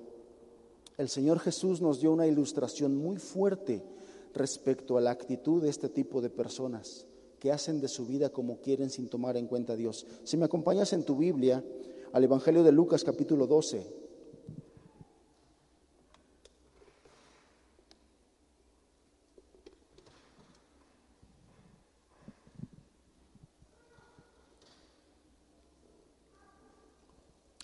El 0.97 1.09
Señor 1.09 1.39
Jesús 1.39 1.81
nos 1.81 2.01
dio 2.01 2.11
una 2.11 2.27
ilustración 2.27 2.95
muy 2.95 3.17
fuerte 3.17 3.81
respecto 4.33 4.97
a 4.97 5.01
la 5.01 5.11
actitud 5.11 5.61
de 5.61 5.69
este 5.69 5.89
tipo 5.89 6.21
de 6.21 6.29
personas 6.29 7.05
que 7.39 7.51
hacen 7.51 7.81
de 7.81 7.87
su 7.87 8.05
vida 8.05 8.29
como 8.29 8.61
quieren 8.61 8.89
sin 8.89 9.09
tomar 9.09 9.35
en 9.35 9.47
cuenta 9.47 9.73
a 9.73 9.75
Dios. 9.75 10.05
Si 10.23 10.37
me 10.37 10.45
acompañas 10.45 10.93
en 10.93 11.03
tu 11.03 11.17
Biblia 11.17 11.63
al 12.13 12.23
Evangelio 12.23 12.63
de 12.63 12.71
Lucas 12.71 13.03
capítulo 13.03 13.47
12. 13.47 14.01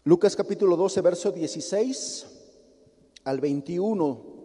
Lucas 0.06 0.38
capítulo 0.38 0.78
12, 0.78 1.02
verso 1.02 1.32
16 1.32 2.28
al 3.26 3.42
21 3.42 4.37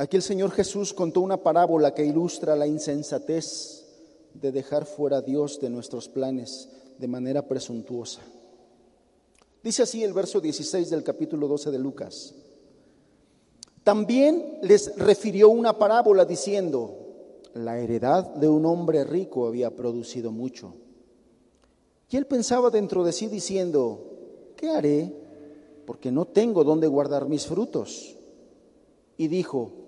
Aquí 0.00 0.16
el 0.16 0.22
Señor 0.22 0.52
Jesús 0.52 0.94
contó 0.94 1.20
una 1.20 1.42
parábola 1.42 1.92
que 1.92 2.04
ilustra 2.04 2.54
la 2.54 2.68
insensatez 2.68 3.84
de 4.32 4.52
dejar 4.52 4.86
fuera 4.86 5.16
a 5.16 5.22
Dios 5.22 5.58
de 5.58 5.70
nuestros 5.70 6.08
planes 6.08 6.68
de 6.98 7.08
manera 7.08 7.48
presuntuosa. 7.48 8.20
Dice 9.60 9.82
así 9.82 10.04
el 10.04 10.12
verso 10.12 10.40
16 10.40 10.88
del 10.88 11.02
capítulo 11.02 11.48
12 11.48 11.72
de 11.72 11.78
Lucas. 11.80 12.32
También 13.82 14.58
les 14.62 14.96
refirió 14.96 15.48
una 15.48 15.76
parábola 15.76 16.24
diciendo, 16.24 16.94
la 17.54 17.80
heredad 17.80 18.24
de 18.36 18.48
un 18.48 18.66
hombre 18.66 19.02
rico 19.02 19.48
había 19.48 19.74
producido 19.74 20.30
mucho. 20.30 20.74
Y 22.08 22.16
él 22.16 22.26
pensaba 22.26 22.70
dentro 22.70 23.02
de 23.02 23.10
sí 23.10 23.26
diciendo, 23.26 24.52
¿qué 24.56 24.68
haré? 24.68 25.12
Porque 25.86 26.12
no 26.12 26.24
tengo 26.24 26.62
dónde 26.62 26.86
guardar 26.86 27.28
mis 27.28 27.46
frutos. 27.46 28.14
Y 29.16 29.26
dijo, 29.26 29.87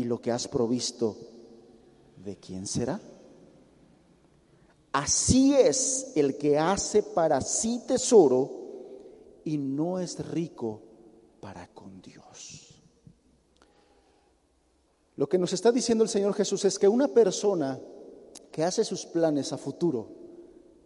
y 0.00 0.04
lo 0.04 0.18
que 0.18 0.32
has 0.32 0.48
provisto, 0.48 1.14
¿de 2.24 2.36
quién 2.38 2.66
será? 2.66 2.98
Así 4.92 5.54
es 5.54 6.12
el 6.14 6.38
que 6.38 6.58
hace 6.58 7.02
para 7.02 7.42
sí 7.42 7.82
tesoro 7.86 8.50
y 9.44 9.58
no 9.58 9.98
es 9.98 10.26
rico 10.26 10.80
para 11.40 11.68
con 11.68 12.00
Dios. 12.00 12.82
Lo 15.16 15.28
que 15.28 15.38
nos 15.38 15.52
está 15.52 15.70
diciendo 15.70 16.02
el 16.02 16.10
Señor 16.10 16.32
Jesús 16.32 16.64
es 16.64 16.78
que 16.78 16.88
una 16.88 17.08
persona 17.08 17.78
que 18.50 18.64
hace 18.64 18.84
sus 18.84 19.04
planes 19.04 19.52
a 19.52 19.58
futuro 19.58 20.08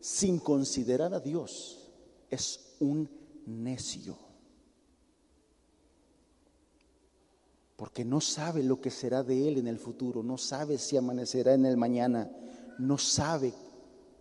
sin 0.01 0.41
considerar 0.41 1.15
a 1.15 1.21
Dios 1.21 1.89
es 2.31 2.75
un 2.81 3.09
necio. 3.47 4.24
Porque 7.77 8.05
no 8.05 8.21
sabe 8.21 8.63
lo 8.63 8.81
que 8.81 8.91
será 8.91 9.23
de 9.23 9.49
él 9.49 9.59
en 9.59 9.67
el 9.67 9.79
futuro, 9.79 10.23
no 10.23 10.39
sabe 10.39 10.79
si 10.79 10.97
amanecerá 10.97 11.55
en 11.55 11.67
el 11.67 11.77
mañana, 11.77 12.31
no 12.79 12.99
sabe, 12.99 13.53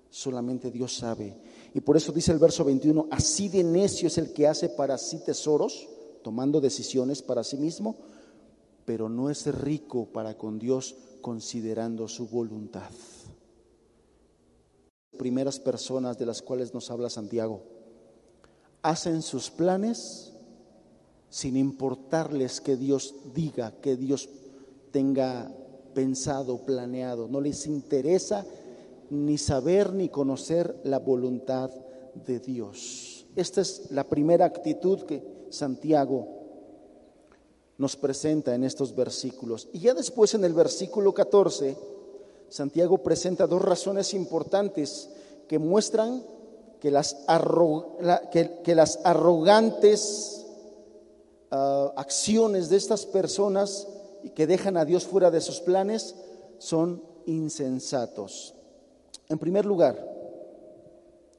solamente 0.09 0.71
Dios 0.71 0.95
sabe. 0.95 1.37
Y 1.73 1.81
por 1.81 1.97
eso 1.97 2.11
dice 2.11 2.31
el 2.31 2.39
verso 2.39 2.63
21, 2.63 3.07
así 3.11 3.49
de 3.49 3.63
necio 3.63 4.07
es 4.07 4.17
el 4.17 4.33
que 4.33 4.47
hace 4.47 4.69
para 4.69 4.97
sí 4.97 5.19
tesoros, 5.23 5.87
tomando 6.23 6.61
decisiones 6.61 7.21
para 7.21 7.43
sí 7.43 7.57
mismo, 7.57 7.95
pero 8.85 9.07
no 9.07 9.29
es 9.29 9.45
rico 9.53 10.05
para 10.05 10.37
con 10.37 10.57
Dios 10.57 10.95
considerando 11.21 12.07
su 12.07 12.27
voluntad. 12.27 12.89
Primeras 15.17 15.59
personas 15.59 16.17
de 16.17 16.25
las 16.25 16.41
cuales 16.41 16.73
nos 16.73 16.89
habla 16.89 17.09
Santiago, 17.09 17.63
hacen 18.81 19.21
sus 19.21 19.51
planes 19.51 20.32
sin 21.33 21.57
importarles 21.57 22.61
que 22.61 22.77
Dios 22.77 23.15
diga, 23.33 23.73
que 23.81 23.95
Dios 23.95 24.29
tenga 24.91 25.51
pensado, 25.95 26.59
planeado. 26.59 27.27
No 27.27 27.41
les 27.41 27.65
interesa 27.65 28.45
ni 29.09 29.39
saber 29.39 29.93
ni 29.93 30.09
conocer 30.09 30.79
la 30.83 30.99
voluntad 30.99 31.71
de 32.27 32.39
Dios. 32.39 33.25
Esta 33.35 33.61
es 33.61 33.89
la 33.89 34.03
primera 34.03 34.45
actitud 34.45 35.01
que 35.07 35.47
Santiago 35.49 36.27
nos 37.79 37.95
presenta 37.95 38.53
en 38.53 38.63
estos 38.63 38.95
versículos. 38.95 39.69
Y 39.73 39.79
ya 39.79 39.95
después 39.95 40.35
en 40.35 40.43
el 40.43 40.53
versículo 40.53 41.15
14, 41.15 41.75
Santiago 42.47 42.99
presenta 42.99 43.47
dos 43.47 43.63
razones 43.63 44.13
importantes 44.13 45.09
que 45.47 45.57
muestran 45.57 46.23
que 46.79 46.91
las, 46.91 47.17
que, 48.31 48.75
las 48.75 48.99
arrogantes 49.03 50.42
ah, 51.53 51.93
acciones 51.95 52.69
de 52.69 52.77
estas 52.77 53.05
personas 53.05 53.87
que 54.35 54.47
dejan 54.47 54.77
a 54.77 54.85
Dios 54.85 55.05
fuera 55.05 55.29
de 55.31 55.41
sus 55.41 55.59
planes 55.59 56.15
son 56.57 57.01
insensatos. 57.25 58.55
En 59.29 59.37
primer 59.37 59.65
lugar, 59.65 59.97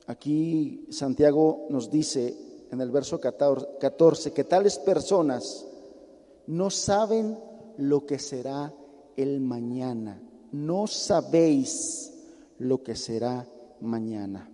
aquí 0.06 0.86
Santiago 0.90 1.66
nos 1.70 1.90
dice 1.90 2.36
en 2.70 2.80
el 2.80 2.90
verso 2.90 3.20
14 3.20 4.32
que 4.32 4.44
tales 4.44 4.78
personas 4.78 5.66
no 6.46 6.70
saben 6.70 7.38
lo 7.78 8.06
que 8.06 8.18
será 8.18 8.72
el 9.16 9.40
mañana. 9.40 10.20
No 10.52 10.86
sabéis 10.86 12.12
lo 12.58 12.82
que 12.82 12.96
será 12.96 13.46
mañana. 13.80 14.50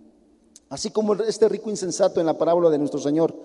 Así 0.69 0.89
como 0.89 1.13
este 1.15 1.49
rico 1.49 1.69
insensato 1.69 2.19
en 2.19 2.25
la 2.25 2.37
parábola 2.37 2.69
de 2.69 2.77
nuestro 2.77 2.99
Señor, 2.99 3.35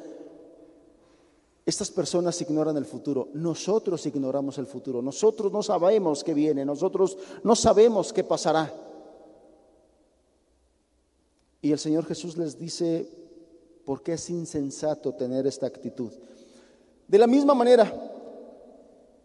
estas 1.66 1.90
personas 1.90 2.40
ignoran 2.40 2.76
el 2.76 2.84
futuro, 2.84 3.28
nosotros 3.34 4.06
ignoramos 4.06 4.56
el 4.58 4.66
futuro, 4.66 5.02
nosotros 5.02 5.52
no 5.52 5.64
sabemos 5.64 6.22
qué 6.22 6.32
viene, 6.32 6.64
nosotros 6.64 7.18
no 7.42 7.56
sabemos 7.56 8.12
qué 8.12 8.22
pasará. 8.22 8.72
Y 11.60 11.72
el 11.72 11.80
Señor 11.80 12.04
Jesús 12.06 12.36
les 12.36 12.56
dice, 12.56 13.10
¿por 13.84 14.00
qué 14.04 14.12
es 14.12 14.30
insensato 14.30 15.14
tener 15.14 15.44
esta 15.48 15.66
actitud? 15.66 16.12
De 17.08 17.18
la 17.18 17.26
misma 17.26 17.52
manera, 17.52 17.92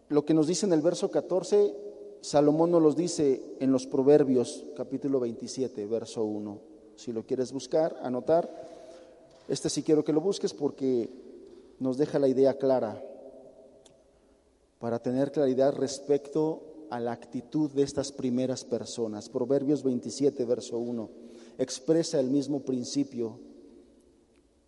lo 0.08 0.24
que 0.24 0.34
nos 0.34 0.48
dice 0.48 0.66
en 0.66 0.72
el 0.72 0.82
verso 0.82 1.12
14, 1.12 1.76
Salomón 2.22 2.72
nos 2.72 2.82
los 2.82 2.96
dice 2.96 3.56
en 3.60 3.70
los 3.70 3.86
Proverbios, 3.86 4.64
capítulo 4.76 5.20
27, 5.20 5.86
verso 5.86 6.24
1. 6.24 6.58
Si 6.96 7.12
lo 7.12 7.24
quieres 7.24 7.52
buscar, 7.52 7.96
anotar, 8.02 8.50
este 9.46 9.70
sí 9.70 9.84
quiero 9.84 10.04
que 10.04 10.12
lo 10.12 10.20
busques 10.20 10.52
porque 10.52 11.21
nos 11.82 11.96
deja 11.98 12.18
la 12.18 12.28
idea 12.28 12.56
clara, 12.56 13.02
para 14.78 15.00
tener 15.00 15.32
claridad 15.32 15.74
respecto 15.74 16.86
a 16.90 17.00
la 17.00 17.12
actitud 17.12 17.70
de 17.72 17.82
estas 17.82 18.12
primeras 18.12 18.64
personas. 18.64 19.28
Proverbios 19.28 19.82
27, 19.82 20.44
verso 20.44 20.78
1 20.78 21.10
expresa 21.58 22.18
el 22.18 22.30
mismo 22.30 22.60
principio 22.60 23.38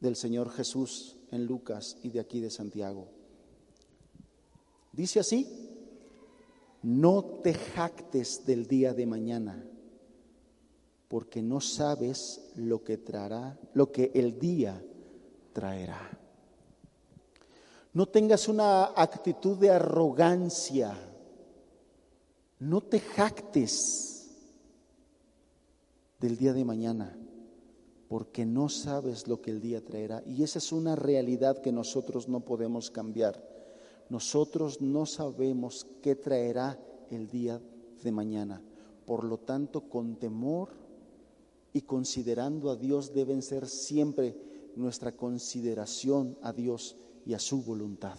del 0.01 0.17
Señor 0.17 0.51
Jesús 0.51 1.17
en 1.31 1.47
Lucas 1.47 1.97
y 2.03 2.11
de 2.11 2.21
aquí 2.21 2.41
de 2.41 2.51
Santiago. 2.51 3.09
Dice 4.93 5.21
así, 5.21 5.71
no 6.83 7.25
te 7.43 7.55
jactes 7.55 8.45
del 8.45 8.67
día 8.67 8.93
de 8.93 9.07
mañana, 9.07 9.67
porque 11.09 11.43
no 11.43 11.61
sabes 11.61 12.53
lo 12.57 12.85
que 12.85 12.99
traerá, 12.99 13.59
lo 13.73 13.91
que 13.91 14.11
el 14.15 14.39
día 14.39 14.85
traerá. 15.53 16.24
No 17.95 18.07
tengas 18.07 18.49
una 18.49 18.87
actitud 18.87 19.57
de 19.57 19.71
arrogancia. 19.71 20.99
No 22.59 22.81
te 22.81 22.99
jactes 22.99 24.31
del 26.19 26.37
día 26.37 26.53
de 26.53 26.65
mañana, 26.65 27.17
porque 28.09 28.45
no 28.45 28.69
sabes 28.69 29.29
lo 29.29 29.41
que 29.41 29.53
el 29.53 29.61
día 29.61 29.85
traerá. 29.85 30.25
Y 30.27 30.43
esa 30.43 30.59
es 30.59 30.73
una 30.73 30.97
realidad 30.97 31.63
que 31.63 31.71
nosotros 31.71 32.29
no 32.29 32.41
podemos 32.41 32.91
cambiar. 32.91 33.41
Nosotros 34.09 34.81
no 34.81 35.07
sabemos 35.07 35.87
qué 36.03 36.17
traerá 36.17 36.77
el 37.11 37.29
día 37.29 37.61
de 38.03 38.11
mañana. 38.11 38.61
Por 39.07 39.23
lo 39.23 39.39
tanto, 39.39 39.83
con 39.89 40.17
temor 40.17 40.71
y 41.73 41.83
considerando 41.83 42.71
a 42.71 42.77
Dios 42.77 43.15
deben 43.15 43.41
ser 43.41 43.69
siempre 43.69 44.37
nuestra 44.75 45.13
consideración 45.13 46.37
a 46.43 46.53
Dios 46.53 46.97
y 47.27 47.35
a 47.35 47.39
su 47.39 47.63
voluntad. 47.63 48.19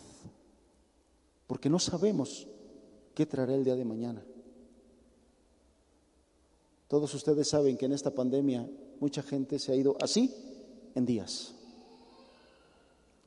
Porque 1.47 1.69
no 1.69 1.79
sabemos 1.79 2.47
qué 3.13 3.25
traerá 3.25 3.53
el 3.53 3.63
día 3.63 3.75
de 3.75 3.85
mañana. 3.85 4.23
Todos 6.87 7.13
ustedes 7.13 7.47
saben 7.47 7.77
que 7.77 7.85
en 7.85 7.93
esta 7.93 8.11
pandemia 8.11 8.67
mucha 8.99 9.21
gente 9.21 9.59
se 9.59 9.71
ha 9.71 9.75
ido 9.75 9.97
así 9.99 10.33
en 10.95 11.05
días. 11.05 11.53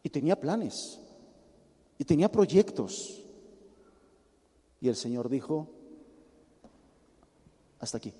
Y 0.03 0.11
tenía 0.11 0.41
planes, 0.41 0.99
y 1.99 2.05
tenía 2.05 2.31
proyectos. 2.31 3.22
Y 4.81 4.89
el 4.89 4.97
Señor 4.97 5.29
dijo, 5.29 5.68
hasta 7.81 7.99
aquí, 7.99 8.12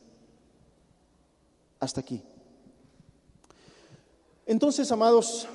hasta 1.79 2.01
aquí. 2.01 2.23
Entonces, 4.45 4.91
amados, 4.91 5.47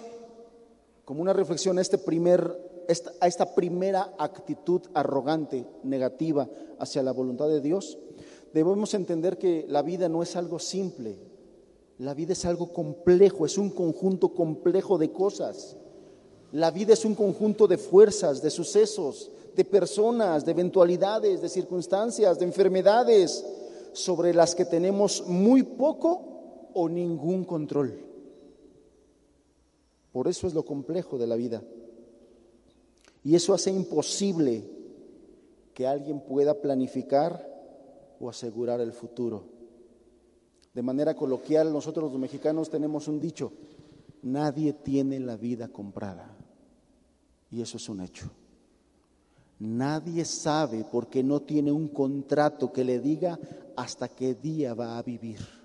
como 1.06 1.22
una 1.22 1.34
reflexión 1.34 1.78
a, 1.78 1.82
este 1.82 1.98
primer, 1.98 2.86
a 3.20 3.28
esta 3.28 3.56
primera 3.56 4.14
actitud 4.18 4.82
arrogante, 4.94 5.66
negativa 5.84 6.50
hacia 6.80 7.04
la 7.04 7.12
voluntad 7.12 7.48
de 7.48 7.62
Dios, 7.62 7.98
debemos 8.54 8.94
entender 8.94 9.38
que 9.38 9.66
la 9.68 9.82
vida 9.82 10.08
no 10.08 10.24
es 10.24 10.36
algo 10.36 10.60
simple, 10.60 11.18
la 11.98 12.14
vida 12.14 12.34
es 12.34 12.46
algo 12.46 12.72
complejo, 12.72 13.46
es 13.46 13.58
un 13.58 13.70
conjunto 13.70 14.34
complejo 14.34 14.98
de 14.98 15.12
cosas. 15.12 15.78
La 16.52 16.70
vida 16.72 16.94
es 16.94 17.04
un 17.06 17.16
conjunto 17.16 17.68
de 17.68 17.78
fuerzas, 17.78 18.42
de 18.42 18.50
sucesos, 18.50 19.32
de 19.56 19.66
personas, 19.66 20.46
de 20.46 20.52
eventualidades, 20.52 21.42
de 21.42 21.50
circunstancias, 21.50 22.40
de 22.40 22.46
enfermedades, 22.46 23.46
sobre 23.94 24.34
las 24.34 24.56
que 24.56 24.66
tenemos 24.66 25.24
muy 25.28 25.64
poco 25.64 26.70
o 26.74 26.90
ningún 26.90 27.44
control. 27.46 28.13
Por 30.14 30.28
eso 30.28 30.48
es 30.48 30.54
lo 30.54 30.64
complejo 30.64 31.18
de 31.18 31.28
la 31.28 31.36
vida. 31.36 31.62
Y 33.24 33.36
eso 33.36 33.54
hace 33.54 33.72
imposible 33.72 34.64
que 35.74 35.88
alguien 35.88 36.22
pueda 36.22 36.62
planificar 36.62 37.52
o 38.20 38.30
asegurar 38.30 38.80
el 38.80 38.94
futuro. 38.94 39.44
De 40.74 40.84
manera 40.84 41.16
coloquial, 41.16 41.74
nosotros 41.74 42.12
los 42.12 42.20
mexicanos 42.20 42.70
tenemos 42.70 43.08
un 43.08 43.20
dicho, 43.20 43.52
nadie 44.22 44.74
tiene 44.74 45.20
la 45.20 45.36
vida 45.36 45.68
comprada. 45.68 46.38
Y 47.50 47.62
eso 47.62 47.78
es 47.78 47.90
un 47.90 48.02
hecho. 48.02 48.30
Nadie 49.60 50.26
sabe 50.26 50.86
porque 50.92 51.24
no 51.24 51.42
tiene 51.42 51.72
un 51.72 51.88
contrato 51.88 52.72
que 52.72 52.84
le 52.84 53.00
diga 53.00 53.40
hasta 53.76 54.10
qué 54.10 54.36
día 54.36 54.74
va 54.74 54.98
a 54.98 55.04
vivir. 55.04 55.63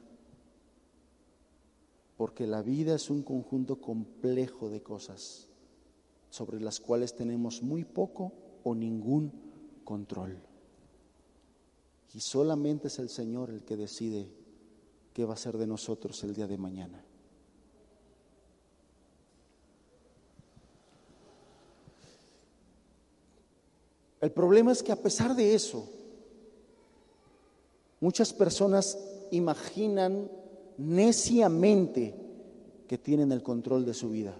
Porque 2.18 2.46
la 2.46 2.60
vida 2.60 2.96
es 2.96 3.08
un 3.08 3.22
conjunto 3.22 3.80
complejo 3.80 4.68
de 4.68 4.82
cosas 4.82 5.48
sobre 6.28 6.60
las 6.60 6.80
cuales 6.80 7.16
tenemos 7.16 7.62
muy 7.62 7.84
poco 7.84 8.32
o 8.64 8.74
ningún 8.74 9.32
control. 9.84 10.36
Y 12.12 12.20
solamente 12.20 12.88
es 12.88 12.98
el 12.98 13.08
Señor 13.08 13.50
el 13.50 13.64
que 13.64 13.76
decide 13.76 14.28
qué 15.14 15.24
va 15.24 15.34
a 15.34 15.38
ser 15.38 15.56
de 15.56 15.66
nosotros 15.66 16.22
el 16.24 16.34
día 16.34 16.46
de 16.46 16.58
mañana. 16.58 17.04
El 24.20 24.32
problema 24.32 24.72
es 24.72 24.82
que 24.82 24.90
a 24.90 24.96
pesar 24.96 25.36
de 25.36 25.54
eso, 25.54 25.88
muchas 28.00 28.32
personas 28.32 28.98
imaginan 29.30 30.28
neciamente 30.78 32.14
que 32.86 32.98
tienen 32.98 33.32
el 33.32 33.42
control 33.42 33.84
de 33.84 33.94
su 33.94 34.08
vida. 34.10 34.34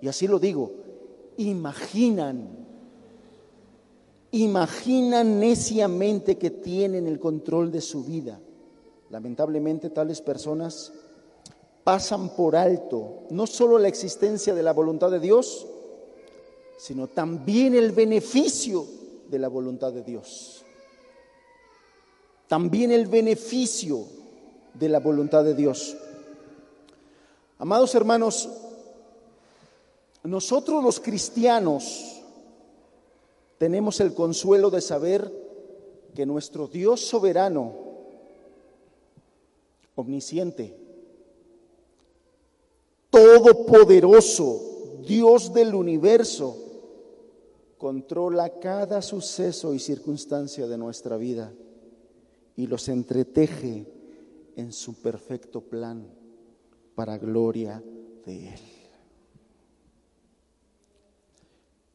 Y 0.00 0.08
así 0.08 0.26
lo 0.26 0.38
digo, 0.38 0.72
imaginan 1.38 2.68
imaginan 4.30 5.40
neciamente 5.40 6.36
que 6.36 6.50
tienen 6.50 7.06
el 7.06 7.18
control 7.18 7.72
de 7.72 7.80
su 7.80 8.04
vida. 8.04 8.38
Lamentablemente 9.10 9.90
tales 9.90 10.20
personas 10.20 10.92
pasan 11.82 12.34
por 12.36 12.54
alto 12.54 13.22
no 13.30 13.46
solo 13.46 13.78
la 13.78 13.88
existencia 13.88 14.54
de 14.54 14.62
la 14.62 14.72
voluntad 14.72 15.10
de 15.10 15.20
Dios, 15.20 15.66
sino 16.76 17.06
también 17.06 17.74
el 17.74 17.92
beneficio 17.92 18.84
de 19.30 19.38
la 19.38 19.48
voluntad 19.48 19.92
de 19.92 20.02
Dios. 20.02 20.64
También 22.46 22.92
el 22.92 23.06
beneficio 23.06 24.04
de 24.78 24.88
la 24.88 25.00
voluntad 25.00 25.44
de 25.44 25.54
Dios. 25.54 25.96
Amados 27.58 27.94
hermanos, 27.94 28.48
nosotros 30.22 30.82
los 30.82 31.00
cristianos, 31.00 32.22
tenemos 33.58 34.00
el 34.00 34.14
consuelo 34.14 34.70
de 34.70 34.80
saber 34.80 35.32
que 36.14 36.24
nuestro 36.26 36.68
Dios 36.68 37.00
soberano, 37.00 37.72
omnisciente, 39.96 40.76
todopoderoso, 43.10 44.62
Dios 45.04 45.52
del 45.52 45.74
universo, 45.74 46.56
controla 47.78 48.60
cada 48.60 49.02
suceso 49.02 49.74
y 49.74 49.78
circunstancia 49.78 50.66
de 50.66 50.78
nuestra 50.78 51.16
vida 51.16 51.52
y 52.56 52.66
los 52.66 52.88
entreteje 52.88 53.97
en 54.58 54.72
su 54.72 54.94
perfecto 54.94 55.60
plan 55.60 56.04
para 56.96 57.16
gloria 57.16 57.80
de 58.26 58.48
Él. 58.48 58.60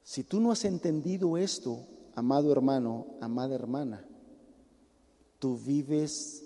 Si 0.01 0.23
tú 0.23 0.39
no 0.39 0.49
has 0.49 0.63
entendido 0.63 1.35
esto, 1.37 1.85
amado 2.15 2.53
hermano, 2.53 3.07
amada 3.19 3.53
hermana, 3.53 4.07
tú 5.39 5.57
vives 5.57 6.41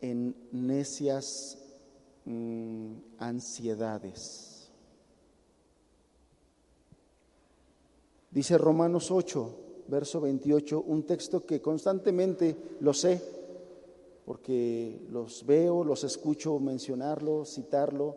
en 0.00 0.34
necias 0.50 1.58
mm, 2.24 2.94
ansiedades. 3.18 4.70
Dice 8.30 8.56
Romanos 8.56 9.10
8, 9.10 9.58
verso 9.88 10.22
28, 10.22 10.84
un 10.86 11.02
texto 11.02 11.44
que 11.44 11.60
constantemente 11.60 12.56
lo 12.80 12.94
sé, 12.94 13.43
porque 14.24 15.00
los 15.10 15.44
veo, 15.44 15.84
los 15.84 16.04
escucho 16.04 16.58
mencionarlo, 16.58 17.44
citarlo, 17.44 18.16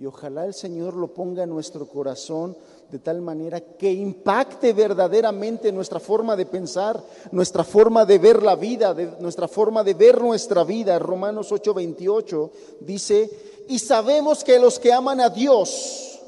y 0.00 0.06
ojalá 0.06 0.46
el 0.46 0.54
Señor 0.54 0.94
lo 0.94 1.12
ponga 1.12 1.42
en 1.42 1.50
nuestro 1.50 1.86
corazón 1.86 2.56
de 2.90 2.98
tal 3.00 3.20
manera 3.20 3.60
que 3.60 3.92
impacte 3.92 4.72
verdaderamente 4.72 5.70
nuestra 5.70 6.00
forma 6.00 6.36
de 6.36 6.46
pensar, 6.46 7.04
nuestra 7.32 7.64
forma 7.64 8.06
de 8.06 8.18
ver 8.18 8.42
la 8.42 8.56
vida, 8.56 8.94
nuestra 9.20 9.46
forma 9.46 9.84
de 9.84 9.92
ver 9.92 10.18
nuestra 10.22 10.64
vida. 10.64 10.98
Romanos 10.98 11.52
8:28 11.52 12.50
dice, 12.80 13.30
y 13.68 13.78
sabemos 13.78 14.42
que 14.42 14.58
los 14.58 14.78
que 14.78 14.90
aman 14.90 15.20
a 15.20 15.28
Dios, 15.28 16.18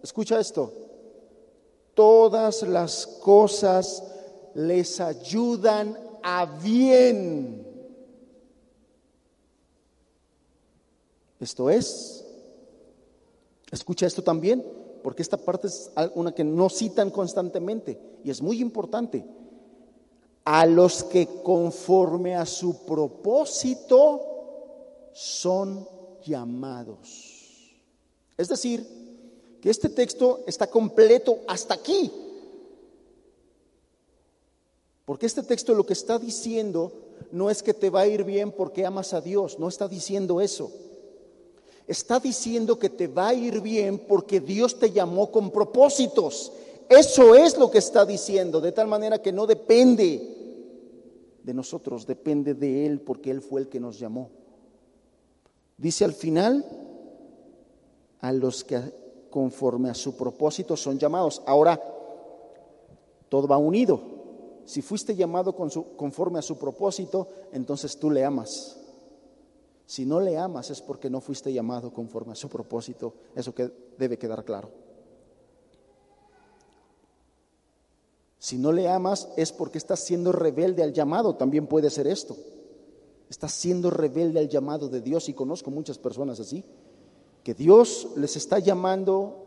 escucha 0.00 0.38
esto, 0.38 0.72
todas 1.94 2.62
las 2.62 3.04
cosas 3.04 4.04
les 4.54 5.00
ayudan 5.00 5.98
a 6.22 6.46
bien. 6.62 7.67
Esto 11.40 11.70
es, 11.70 12.24
escucha 13.70 14.06
esto 14.06 14.22
también, 14.22 14.64
porque 15.02 15.22
esta 15.22 15.36
parte 15.36 15.68
es 15.68 15.90
una 16.14 16.32
que 16.32 16.44
no 16.44 16.68
citan 16.68 17.10
constantemente 17.10 18.00
y 18.24 18.30
es 18.30 18.42
muy 18.42 18.60
importante. 18.60 19.24
A 20.44 20.66
los 20.66 21.04
que 21.04 21.26
conforme 21.42 22.34
a 22.34 22.46
su 22.46 22.84
propósito 22.84 24.20
son 25.12 25.86
llamados. 26.24 27.74
Es 28.36 28.48
decir, 28.48 28.86
que 29.60 29.70
este 29.70 29.88
texto 29.88 30.44
está 30.46 30.68
completo 30.68 31.40
hasta 31.46 31.74
aquí. 31.74 32.10
Porque 35.04 35.26
este 35.26 35.42
texto 35.42 35.74
lo 35.74 35.86
que 35.86 35.92
está 35.92 36.18
diciendo 36.18 36.92
no 37.30 37.50
es 37.50 37.62
que 37.62 37.74
te 37.74 37.90
va 37.90 38.00
a 38.00 38.06
ir 38.06 38.24
bien 38.24 38.52
porque 38.52 38.86
amas 38.86 39.12
a 39.12 39.20
Dios, 39.20 39.58
no 39.58 39.68
está 39.68 39.88
diciendo 39.88 40.40
eso. 40.40 40.70
Está 41.88 42.20
diciendo 42.20 42.78
que 42.78 42.90
te 42.90 43.08
va 43.08 43.28
a 43.28 43.34
ir 43.34 43.62
bien 43.62 43.98
porque 43.98 44.40
Dios 44.40 44.78
te 44.78 44.90
llamó 44.90 45.32
con 45.32 45.50
propósitos. 45.50 46.52
Eso 46.86 47.34
es 47.34 47.56
lo 47.56 47.70
que 47.70 47.78
está 47.78 48.04
diciendo, 48.04 48.60
de 48.60 48.72
tal 48.72 48.86
manera 48.86 49.20
que 49.20 49.32
no 49.32 49.46
depende 49.46 50.36
de 51.42 51.54
nosotros, 51.54 52.06
depende 52.06 52.52
de 52.52 52.84
Él 52.84 53.00
porque 53.00 53.30
Él 53.30 53.40
fue 53.40 53.62
el 53.62 53.68
que 53.68 53.80
nos 53.80 53.98
llamó. 53.98 54.28
Dice 55.78 56.04
al 56.04 56.12
final, 56.12 56.64
a 58.20 58.32
los 58.32 58.64
que 58.64 58.80
conforme 59.30 59.88
a 59.90 59.94
su 59.94 60.14
propósito 60.14 60.76
son 60.76 60.98
llamados. 60.98 61.42
Ahora, 61.46 61.80
todo 63.28 63.48
va 63.48 63.56
unido. 63.56 64.00
Si 64.64 64.82
fuiste 64.82 65.16
llamado 65.16 65.54
conforme 65.54 66.38
a 66.38 66.42
su 66.42 66.58
propósito, 66.58 67.28
entonces 67.52 67.96
tú 67.96 68.10
le 68.10 68.24
amas. 68.24 68.77
Si 69.88 70.04
no 70.04 70.20
le 70.20 70.36
amas 70.36 70.68
es 70.68 70.82
porque 70.82 71.08
no 71.08 71.18
fuiste 71.22 71.50
llamado 71.50 71.90
conforme 71.90 72.32
a 72.32 72.36
su 72.36 72.50
propósito. 72.50 73.14
Eso 73.34 73.54
que 73.54 73.72
debe 73.96 74.18
quedar 74.18 74.44
claro. 74.44 74.68
Si 78.38 78.58
no 78.58 78.70
le 78.70 78.86
amas 78.86 79.30
es 79.38 79.50
porque 79.50 79.78
estás 79.78 80.00
siendo 80.00 80.30
rebelde 80.30 80.82
al 80.82 80.92
llamado. 80.92 81.36
También 81.36 81.66
puede 81.66 81.88
ser 81.88 82.06
esto. 82.06 82.36
Estás 83.30 83.52
siendo 83.52 83.88
rebelde 83.88 84.40
al 84.40 84.50
llamado 84.50 84.90
de 84.90 85.00
Dios 85.00 85.30
y 85.30 85.32
conozco 85.32 85.70
muchas 85.70 85.96
personas 85.96 86.38
así. 86.38 86.66
Que 87.42 87.54
Dios 87.54 88.08
les 88.14 88.36
está 88.36 88.58
llamando 88.58 89.46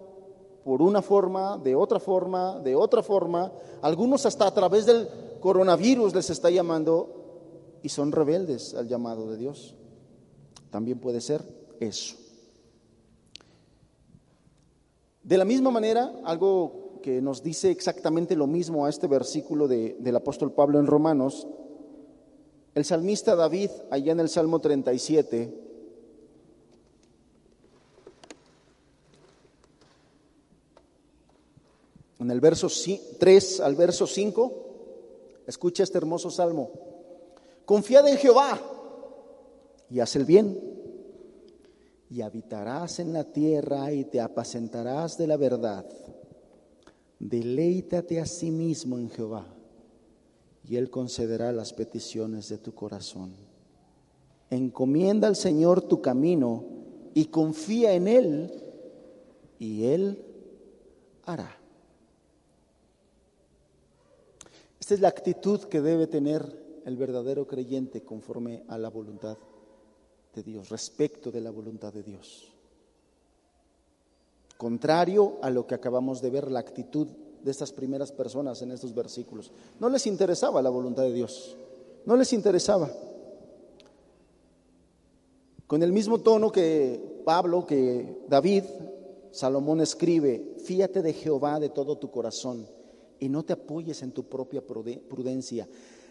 por 0.66 0.82
una 0.82 1.04
forma, 1.04 1.60
de 1.60 1.76
otra 1.76 2.00
forma, 2.00 2.60
de 2.62 2.76
otra 2.76 3.04
forma. 3.04 3.52
Algunos 3.84 4.26
hasta 4.26 4.48
a 4.48 4.54
través 4.56 4.88
del 4.88 5.08
coronavirus 5.40 6.16
les 6.16 6.32
está 6.32 6.50
llamando 6.50 7.78
y 7.84 7.90
son 7.90 8.12
rebeldes 8.12 8.74
al 8.74 8.88
llamado 8.88 9.30
de 9.30 9.38
Dios. 9.38 9.76
También 10.72 11.00
puede 11.00 11.22
ser 11.22 11.44
eso. 11.80 12.16
De 15.22 15.38
la 15.38 15.46
misma 15.46 15.70
manera, 15.70 16.12
algo 16.24 17.00
que 17.04 17.22
nos 17.22 17.44
dice 17.44 17.70
exactamente 17.70 18.36
lo 18.36 18.48
mismo 18.48 18.86
a 18.86 18.90
este 18.90 19.08
versículo 19.08 19.68
del 19.68 20.16
apóstol 20.16 20.54
Pablo 20.54 20.80
en 20.80 20.88
Romanos, 20.88 21.48
el 22.74 22.86
salmista 22.86 23.36
David, 23.36 23.70
allá 23.92 24.14
en 24.14 24.20
el 24.22 24.30
Salmo 24.30 24.60
37, 24.60 25.54
en 32.20 32.32
el 32.32 32.40
verso 32.40 32.68
3 33.20 33.60
al 33.60 33.76
verso 33.76 34.08
5, 34.08 34.54
escucha 35.48 35.84
este 35.84 35.98
hermoso 35.98 36.32
salmo. 36.32 36.72
Confiad 37.66 38.08
en 38.08 38.18
Jehová 38.18 38.60
y 39.92 40.00
haz 40.00 40.16
el 40.16 40.24
bien, 40.24 40.58
y 42.10 42.22
habitarás 42.22 43.00
en 43.00 43.12
la 43.12 43.26
tierra 43.26 43.92
y 43.92 44.06
te 44.06 44.22
apacentarás 44.22 45.18
de 45.18 45.28
la 45.28 45.36
verdad. 45.36 45.86
Deleítate 47.20 48.20
a 48.20 48.26
sí 48.26 48.52
mismo 48.52 48.98
en 48.98 49.10
Jehová, 49.10 49.46
y 50.64 50.78
Él 50.78 50.90
concederá 50.90 51.52
las 51.52 51.74
peticiones 51.74 52.48
de 52.48 52.58
tu 52.58 52.74
corazón. 52.74 53.34
Encomienda 54.50 55.28
al 55.28 55.36
Señor 55.36 55.82
tu 55.82 56.02
camino 56.02 56.64
y 57.14 57.26
confía 57.26 57.94
en 57.94 58.08
Él, 58.08 58.64
y 59.60 59.84
Él 59.84 60.24
hará. 61.26 61.58
Esta 64.80 64.94
es 64.94 65.02
la 65.02 65.10
actitud 65.10 65.60
que 65.66 65.82
debe 65.82 66.08
tener 66.08 66.82
el 66.86 66.96
verdadero 66.96 67.46
creyente 67.46 68.02
conforme 68.04 68.64
a 68.68 68.78
la 68.78 68.90
voluntad 68.90 69.38
de 70.34 70.44
Dios, 70.44 70.70
respecto 70.70 71.32
de 71.32 71.42
la 71.42 71.52
voluntad 71.52 71.94
de 71.94 72.04
Dios. 72.04 72.48
Contrario 74.58 75.38
a 75.42 75.50
lo 75.50 75.66
que 75.66 75.76
acabamos 75.76 76.22
de 76.22 76.30
ver, 76.30 76.52
la 76.52 76.60
actitud 76.60 77.08
de 77.44 77.52
estas 77.52 77.72
primeras 77.72 78.12
personas 78.12 78.62
en 78.62 78.72
estos 78.72 78.94
versículos. 78.94 79.52
No 79.80 79.90
les 79.90 80.06
interesaba 80.06 80.62
la 80.62 80.70
voluntad 80.70 81.04
de 81.04 81.14
Dios, 81.14 81.58
no 82.06 82.16
les 82.16 82.32
interesaba. 82.34 82.92
Con 85.68 85.82
el 85.84 85.92
mismo 85.92 86.20
tono 86.20 86.52
que 86.52 87.22
Pablo, 87.26 87.66
que 87.66 88.24
David, 88.28 88.66
Salomón 89.32 89.82
escribe, 89.82 90.56
fíate 90.64 91.02
de 91.02 91.14
Jehová 91.14 91.60
de 91.60 91.70
todo 91.70 91.98
tu 91.98 92.12
corazón 92.12 92.68
y 93.20 93.30
no 93.30 93.44
te 93.44 93.54
apoyes 93.54 94.02
en 94.02 94.12
tu 94.12 94.24
propia 94.26 94.62
prudencia. 94.62 95.68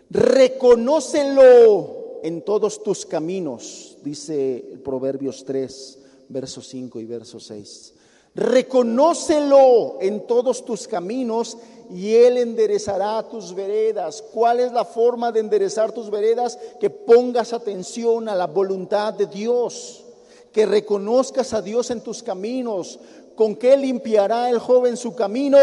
Reconócelo 0.09 2.01
en 2.23 2.43
todos 2.43 2.83
tus 2.83 3.07
caminos, 3.07 3.97
dice 4.03 4.79
Proverbios 4.85 5.45
3, 5.45 5.99
verso 6.29 6.61
5 6.61 7.01
y 7.01 7.05
verso 7.05 7.41
6. 7.41 7.95
Reconócelo 8.35 9.99
en 10.01 10.27
todos 10.27 10.65
tus 10.65 10.87
caminos 10.87 11.59
y 11.91 12.15
Él 12.15 12.39
enderezará 12.39 13.29
tus 13.29 13.55
veredas. 13.55 14.23
¿Cuál 14.33 14.61
es 14.61 14.73
la 14.73 14.85
forma 14.85 15.33
de 15.33 15.41
enderezar 15.41 15.91
tus 15.93 16.11
veredas? 16.11 16.59
Que 16.79 16.91
pongas 16.91 17.53
atención 17.53 18.29
a 18.29 18.37
la 18.37 18.47
voluntad 18.47 19.15
de 19.15 19.27
Dios, 19.27 20.05
que 20.53 20.67
reconozcas 20.67 21.53
a 21.53 21.63
Dios 21.63 21.91
en 21.91 22.03
tus 22.03 22.23
caminos. 22.23 23.01
¿Con 23.35 23.57
qué 23.57 23.77
limpiará 23.77 24.49
el 24.49 24.61
joven 24.61 24.97
su 24.97 25.15
camino? 25.15 25.59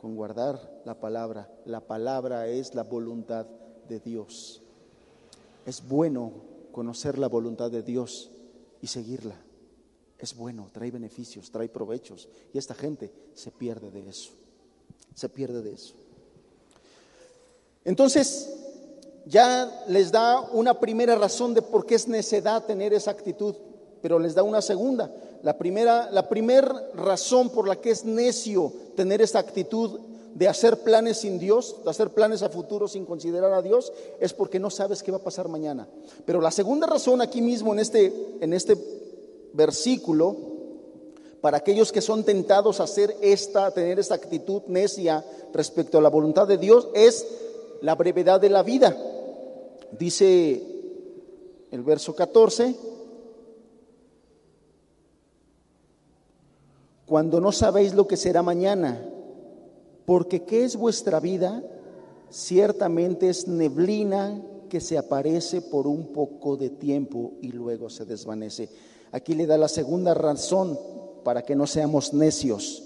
Con 0.00 0.14
guardar 0.14 0.75
la 0.86 0.94
palabra. 0.94 1.50
La 1.64 1.80
palabra 1.80 2.46
es 2.46 2.74
la 2.74 2.84
voluntad 2.84 3.44
de 3.88 3.98
Dios. 3.98 4.62
Es 5.66 5.86
bueno 5.86 6.32
conocer 6.70 7.18
la 7.18 7.26
voluntad 7.26 7.70
de 7.72 7.82
Dios 7.82 8.30
y 8.80 8.86
seguirla. 8.86 9.34
Es 10.16 10.34
bueno, 10.36 10.70
trae 10.72 10.92
beneficios, 10.92 11.50
trae 11.50 11.68
provechos. 11.68 12.28
Y 12.54 12.58
esta 12.58 12.74
gente 12.74 13.12
se 13.34 13.50
pierde 13.50 13.90
de 13.90 14.08
eso. 14.08 14.30
Se 15.14 15.28
pierde 15.28 15.60
de 15.60 15.72
eso. 15.72 15.94
Entonces, 17.84 18.54
ya 19.26 19.84
les 19.88 20.12
da 20.12 20.40
una 20.52 20.78
primera 20.78 21.16
razón 21.16 21.52
de 21.52 21.62
por 21.62 21.84
qué 21.84 21.96
es 21.96 22.06
necedad 22.06 22.64
tener 22.64 22.94
esa 22.94 23.10
actitud, 23.10 23.56
pero 24.00 24.20
les 24.20 24.36
da 24.36 24.44
una 24.44 24.62
segunda. 24.62 25.12
La 25.42 25.58
primera, 25.58 26.10
la 26.12 26.28
primera 26.28 26.90
razón 26.94 27.50
por 27.50 27.66
la 27.66 27.76
que 27.76 27.90
es 27.90 28.04
necio 28.04 28.72
tener 28.94 29.20
esa 29.20 29.40
actitud 29.40 30.00
de 30.36 30.48
hacer 30.48 30.80
planes 30.80 31.16
sin 31.16 31.38
Dios, 31.38 31.76
de 31.82 31.88
hacer 31.88 32.10
planes 32.10 32.42
a 32.42 32.50
futuro 32.50 32.88
sin 32.88 33.06
considerar 33.06 33.54
a 33.54 33.62
Dios, 33.62 33.90
es 34.20 34.34
porque 34.34 34.60
no 34.60 34.68
sabes 34.68 35.02
qué 35.02 35.10
va 35.10 35.16
a 35.16 35.22
pasar 35.22 35.48
mañana. 35.48 35.88
Pero 36.26 36.42
la 36.42 36.50
segunda 36.50 36.86
razón 36.86 37.22
aquí 37.22 37.40
mismo 37.40 37.72
en 37.72 37.78
este, 37.78 38.12
en 38.42 38.52
este 38.52 38.76
versículo, 39.54 40.36
para 41.40 41.56
aquellos 41.56 41.90
que 41.90 42.02
son 42.02 42.22
tentados 42.22 42.80
a 42.80 42.84
hacer 42.84 43.16
esta, 43.22 43.64
a 43.64 43.70
tener 43.70 43.98
esta 43.98 44.16
actitud 44.16 44.60
necia 44.66 45.24
respecto 45.54 45.96
a 45.96 46.02
la 46.02 46.10
voluntad 46.10 46.46
de 46.46 46.58
Dios, 46.58 46.88
es 46.92 47.26
la 47.80 47.94
brevedad 47.94 48.38
de 48.38 48.50
la 48.50 48.62
vida. 48.62 48.94
Dice 49.98 50.62
el 51.70 51.82
verso 51.82 52.14
14, 52.14 52.76
cuando 57.06 57.40
no 57.40 57.52
sabéis 57.52 57.94
lo 57.94 58.06
que 58.06 58.18
será 58.18 58.42
mañana, 58.42 59.00
porque 60.06 60.44
¿qué 60.44 60.64
es 60.64 60.76
vuestra 60.76 61.20
vida? 61.20 61.62
Ciertamente 62.30 63.28
es 63.28 63.48
neblina 63.48 64.40
que 64.70 64.80
se 64.80 64.96
aparece 64.96 65.60
por 65.60 65.86
un 65.86 66.12
poco 66.12 66.56
de 66.56 66.70
tiempo 66.70 67.34
y 67.42 67.48
luego 67.48 67.90
se 67.90 68.04
desvanece. 68.04 68.68
Aquí 69.12 69.34
le 69.34 69.46
da 69.46 69.58
la 69.58 69.68
segunda 69.68 70.14
razón 70.14 70.78
para 71.24 71.42
que 71.42 71.56
no 71.56 71.66
seamos 71.66 72.14
necios. 72.14 72.84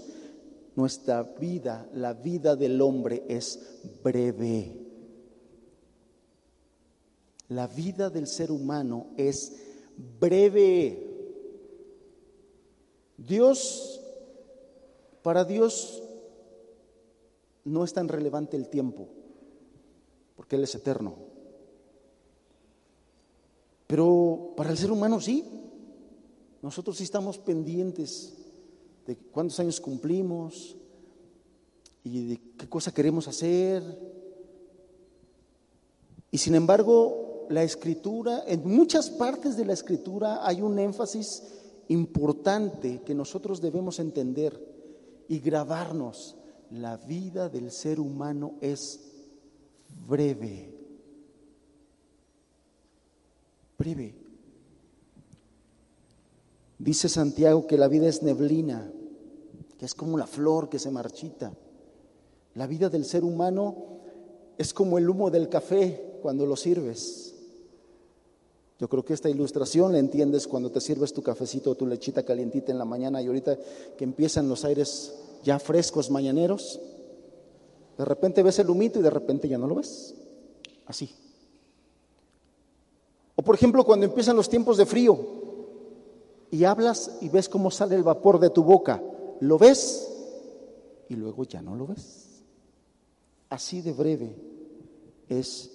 Nuestra 0.76 1.22
vida, 1.22 1.88
la 1.92 2.14
vida 2.14 2.56
del 2.56 2.80
hombre 2.80 3.24
es 3.28 3.78
breve. 4.02 4.76
La 7.48 7.66
vida 7.66 8.08
del 8.08 8.26
ser 8.26 8.50
humano 8.50 9.08
es 9.16 9.56
breve. 10.20 11.06
Dios, 13.18 14.00
para 15.22 15.44
Dios 15.44 16.02
no 17.70 17.84
es 17.84 17.92
tan 17.92 18.08
relevante 18.08 18.56
el 18.56 18.68
tiempo, 18.68 19.08
porque 20.36 20.56
Él 20.56 20.64
es 20.64 20.74
eterno. 20.74 21.14
Pero 23.86 24.52
para 24.56 24.70
el 24.70 24.78
ser 24.78 24.92
humano 24.92 25.20
sí. 25.20 25.44
Nosotros 26.62 26.98
sí 26.98 27.04
estamos 27.04 27.38
pendientes 27.38 28.34
de 29.06 29.16
cuántos 29.16 29.58
años 29.58 29.80
cumplimos 29.80 30.76
y 32.04 32.26
de 32.26 32.40
qué 32.56 32.68
cosa 32.68 32.92
queremos 32.92 33.26
hacer. 33.26 33.82
Y 36.30 36.38
sin 36.38 36.54
embargo, 36.54 37.46
la 37.48 37.62
escritura, 37.62 38.44
en 38.46 38.68
muchas 38.68 39.10
partes 39.10 39.56
de 39.56 39.64
la 39.64 39.72
escritura 39.72 40.46
hay 40.46 40.62
un 40.62 40.78
énfasis 40.78 41.42
importante 41.88 43.02
que 43.02 43.14
nosotros 43.14 43.60
debemos 43.60 43.98
entender 43.98 44.56
y 45.28 45.40
grabarnos 45.40 46.36
la 46.70 46.96
vida 46.96 47.48
del 47.48 47.70
ser 47.70 48.00
humano 48.00 48.54
es 48.60 49.00
breve. 50.06 50.74
Breve. 53.78 54.14
Dice 56.78 57.08
Santiago 57.08 57.66
que 57.66 57.76
la 57.76 57.88
vida 57.88 58.08
es 58.08 58.22
neblina, 58.22 58.90
que 59.78 59.84
es 59.84 59.94
como 59.94 60.16
la 60.16 60.26
flor 60.26 60.68
que 60.68 60.78
se 60.78 60.90
marchita. 60.90 61.52
La 62.54 62.66
vida 62.66 62.88
del 62.88 63.04
ser 63.04 63.24
humano 63.24 63.76
es 64.56 64.72
como 64.72 64.98
el 64.98 65.08
humo 65.08 65.30
del 65.30 65.48
café 65.48 66.18
cuando 66.22 66.46
lo 66.46 66.56
sirves. 66.56 67.34
Yo 68.78 68.88
creo 68.88 69.04
que 69.04 69.12
esta 69.12 69.28
ilustración 69.28 69.92
la 69.92 69.98
entiendes 69.98 70.46
cuando 70.46 70.70
te 70.70 70.80
sirves 70.80 71.12
tu 71.12 71.22
cafecito 71.22 71.70
o 71.70 71.74
tu 71.74 71.86
lechita 71.86 72.22
calientita 72.22 72.72
en 72.72 72.78
la 72.78 72.86
mañana 72.86 73.20
y 73.20 73.26
ahorita 73.26 73.58
que 73.98 74.04
empiezan 74.04 74.48
los 74.48 74.64
aires 74.64 75.12
ya 75.42 75.58
frescos 75.58 76.10
mañaneros, 76.10 76.80
de 77.98 78.04
repente 78.04 78.42
ves 78.42 78.58
el 78.58 78.70
humito 78.70 78.98
y 78.98 79.02
de 79.02 79.10
repente 79.10 79.48
ya 79.48 79.58
no 79.58 79.66
lo 79.66 79.76
ves. 79.76 80.14
Así. 80.86 81.14
O 83.36 83.42
por 83.42 83.54
ejemplo 83.54 83.84
cuando 83.84 84.06
empiezan 84.06 84.36
los 84.36 84.48
tiempos 84.48 84.76
de 84.76 84.86
frío 84.86 85.18
y 86.50 86.64
hablas 86.64 87.18
y 87.20 87.28
ves 87.28 87.48
cómo 87.48 87.70
sale 87.70 87.94
el 87.94 88.02
vapor 88.02 88.38
de 88.38 88.50
tu 88.50 88.64
boca, 88.64 89.02
lo 89.40 89.58
ves 89.58 90.08
y 91.08 91.14
luego 91.14 91.44
ya 91.44 91.62
no 91.62 91.76
lo 91.76 91.86
ves. 91.86 92.42
Así 93.48 93.82
de 93.82 93.92
breve 93.92 94.34
es 95.28 95.70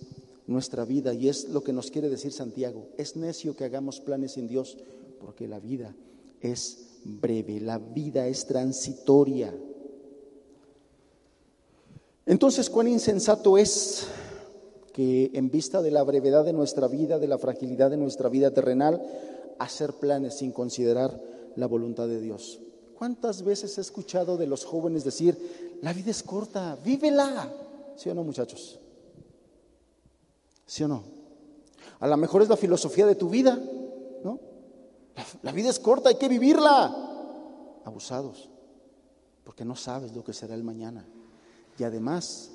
nuestra 0.47 0.85
vida 0.85 1.13
y 1.13 1.27
es 1.27 1.49
lo 1.49 1.63
que 1.63 1.73
nos 1.73 1.91
quiere 1.91 2.09
decir 2.09 2.31
Santiago. 2.31 2.87
Es 2.97 3.15
necio 3.15 3.55
que 3.55 3.65
hagamos 3.65 3.99
planes 3.99 4.33
sin 4.33 4.47
Dios 4.47 4.77
porque 5.19 5.47
la 5.47 5.59
vida 5.59 5.95
es 6.41 6.94
breve, 7.05 7.61
la 7.61 7.77
vida 7.77 8.27
es 8.27 8.45
transitoria. 8.45 9.53
Entonces, 12.25 12.69
cuán 12.69 12.87
insensato 12.87 13.57
es 13.57 14.07
que 14.91 15.29
en 15.33 15.51
vista 15.51 15.81
de 15.81 15.91
la 15.91 16.03
brevedad 16.03 16.43
de 16.43 16.53
nuestra 16.53 16.87
vida, 16.87 17.19
de 17.19 17.27
la 17.27 17.37
fragilidad 17.37 17.91
de 17.91 17.97
nuestra 17.97 18.29
vida 18.29 18.51
terrenal, 18.51 19.01
hacer 19.59 19.93
planes 19.93 20.35
sin 20.35 20.51
considerar 20.51 21.21
la 21.55 21.67
voluntad 21.67 22.07
de 22.07 22.19
Dios. 22.19 22.59
¿Cuántas 22.97 23.43
veces 23.43 23.77
he 23.77 23.81
escuchado 23.81 24.37
de 24.37 24.47
los 24.47 24.65
jóvenes 24.65 25.03
decir, 25.03 25.37
la 25.81 25.93
vida 25.93 26.11
es 26.11 26.23
corta, 26.23 26.77
vívela? 26.83 27.51
¿Sí 27.97 28.09
o 28.09 28.13
no, 28.13 28.23
muchachos? 28.23 28.79
¿Sí 30.65 30.83
o 30.83 30.87
no? 30.87 31.03
A 31.99 32.07
lo 32.07 32.17
mejor 32.17 32.41
es 32.41 32.49
la 32.49 32.57
filosofía 32.57 33.05
de 33.05 33.15
tu 33.15 33.29
vida. 33.29 33.59
La, 35.41 35.51
vida 35.51 35.69
es 35.69 35.79
corta, 35.79 36.09
hay 36.09 36.15
que 36.15 36.27
vivirla. 36.27 36.93
Abusados, 37.83 38.49
porque 39.43 39.63
no 39.63 39.75
sabes 39.75 40.15
lo 40.15 40.23
que 40.23 40.33
será 40.33 40.55
el 40.55 40.63
mañana. 40.63 41.05
Y 41.77 41.83
además, 41.83 42.51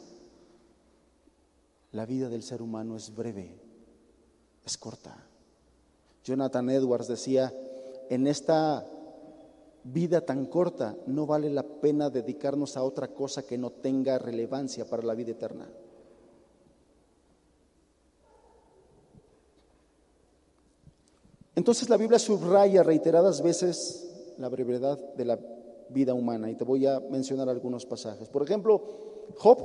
la 1.93 2.07
vida 2.07 2.29
del 2.29 2.43
ser 2.43 2.63
humano 2.63 2.97
es 2.97 3.15
breve, 3.15 3.59
es 4.65 4.77
corta. 4.77 5.17
Jonathan 6.25 6.69
Edwards 6.71 7.09
decía, 7.09 7.53
en 8.09 8.27
esta 8.27 8.85
vida 9.85 10.21
tan 10.21 10.47
corta 10.47 10.97
no 11.07 11.27
vale 11.27 11.49
la 11.51 11.63
pena 11.63 12.11
dedicarnos 12.11 12.77
a 12.77 12.83
otra 12.83 13.09
cosa 13.09 13.43
que 13.43 13.57
no 13.57 13.71
tenga 13.71 14.19
relevancia 14.19 14.85
para 14.85 15.03
la 15.03 15.15
vida 15.15 15.33
eterna. 15.33 15.69
Entonces 21.61 21.91
la 21.91 21.99
Biblia 21.99 22.19
subraya 22.19 22.83
reiteradas 22.83 23.43
veces 23.43 24.09
la 24.39 24.49
brevedad 24.49 24.99
de 25.15 25.27
la 25.27 25.39
vida 25.91 26.15
humana 26.15 26.51
y 26.51 26.55
te 26.55 26.65
voy 26.65 26.87
a 26.87 27.01
mencionar 27.01 27.51
algunos 27.51 27.85
pasajes. 27.85 28.31
Por 28.31 28.43
ejemplo, 28.43 28.83
Job, 29.37 29.59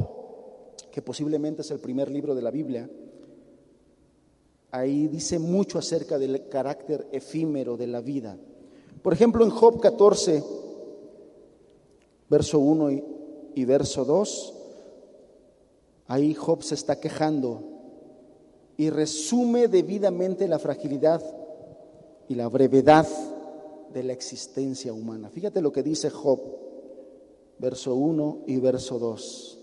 que 0.92 1.02
posiblemente 1.02 1.62
es 1.62 1.72
el 1.72 1.80
primer 1.80 2.12
libro 2.12 2.36
de 2.36 2.42
la 2.42 2.52
Biblia, 2.52 2.90
ahí 4.72 5.08
dice 5.08 5.40
mucho 5.40 5.80
acerca 5.80 6.20
del 6.20 6.50
carácter 6.50 7.08
efímero 7.14 7.78
de 7.78 7.88
la 7.88 8.02
vida. 8.02 8.38
Por 9.02 9.14
ejemplo, 9.14 9.46
en 9.46 9.52
Job 9.52 9.80
14, 9.80 10.44
verso 12.30 12.60
1 12.60 12.92
y, 13.56 13.64
verso 13.64 14.04
2, 14.04 14.54
ahí 16.08 16.34
Job 16.34 16.62
se 16.62 16.76
está 16.76 17.00
quejando 17.00 17.64
y 18.76 18.90
resume 18.90 19.70
debidamente 19.70 20.46
la 20.50 20.60
fragilidad 20.60 21.24
y 22.28 22.36
la 22.36 22.48
brevedad 22.48 23.08
de 23.94 24.04
la 24.04 24.14
existencia 24.14 24.94
humana. 24.94 25.30
Fíjate 25.30 25.62
lo 25.62 25.72
que 25.72 25.84
dice 25.84 26.10
Job, 26.10 26.40
verso 27.60 27.96
1 27.96 28.44
y 28.48 28.58
verso 28.58 29.00
2. 29.00 29.60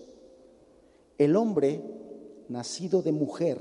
El 1.17 1.35
hombre 1.35 1.81
nacido 2.49 3.01
de 3.01 3.11
mujer, 3.11 3.59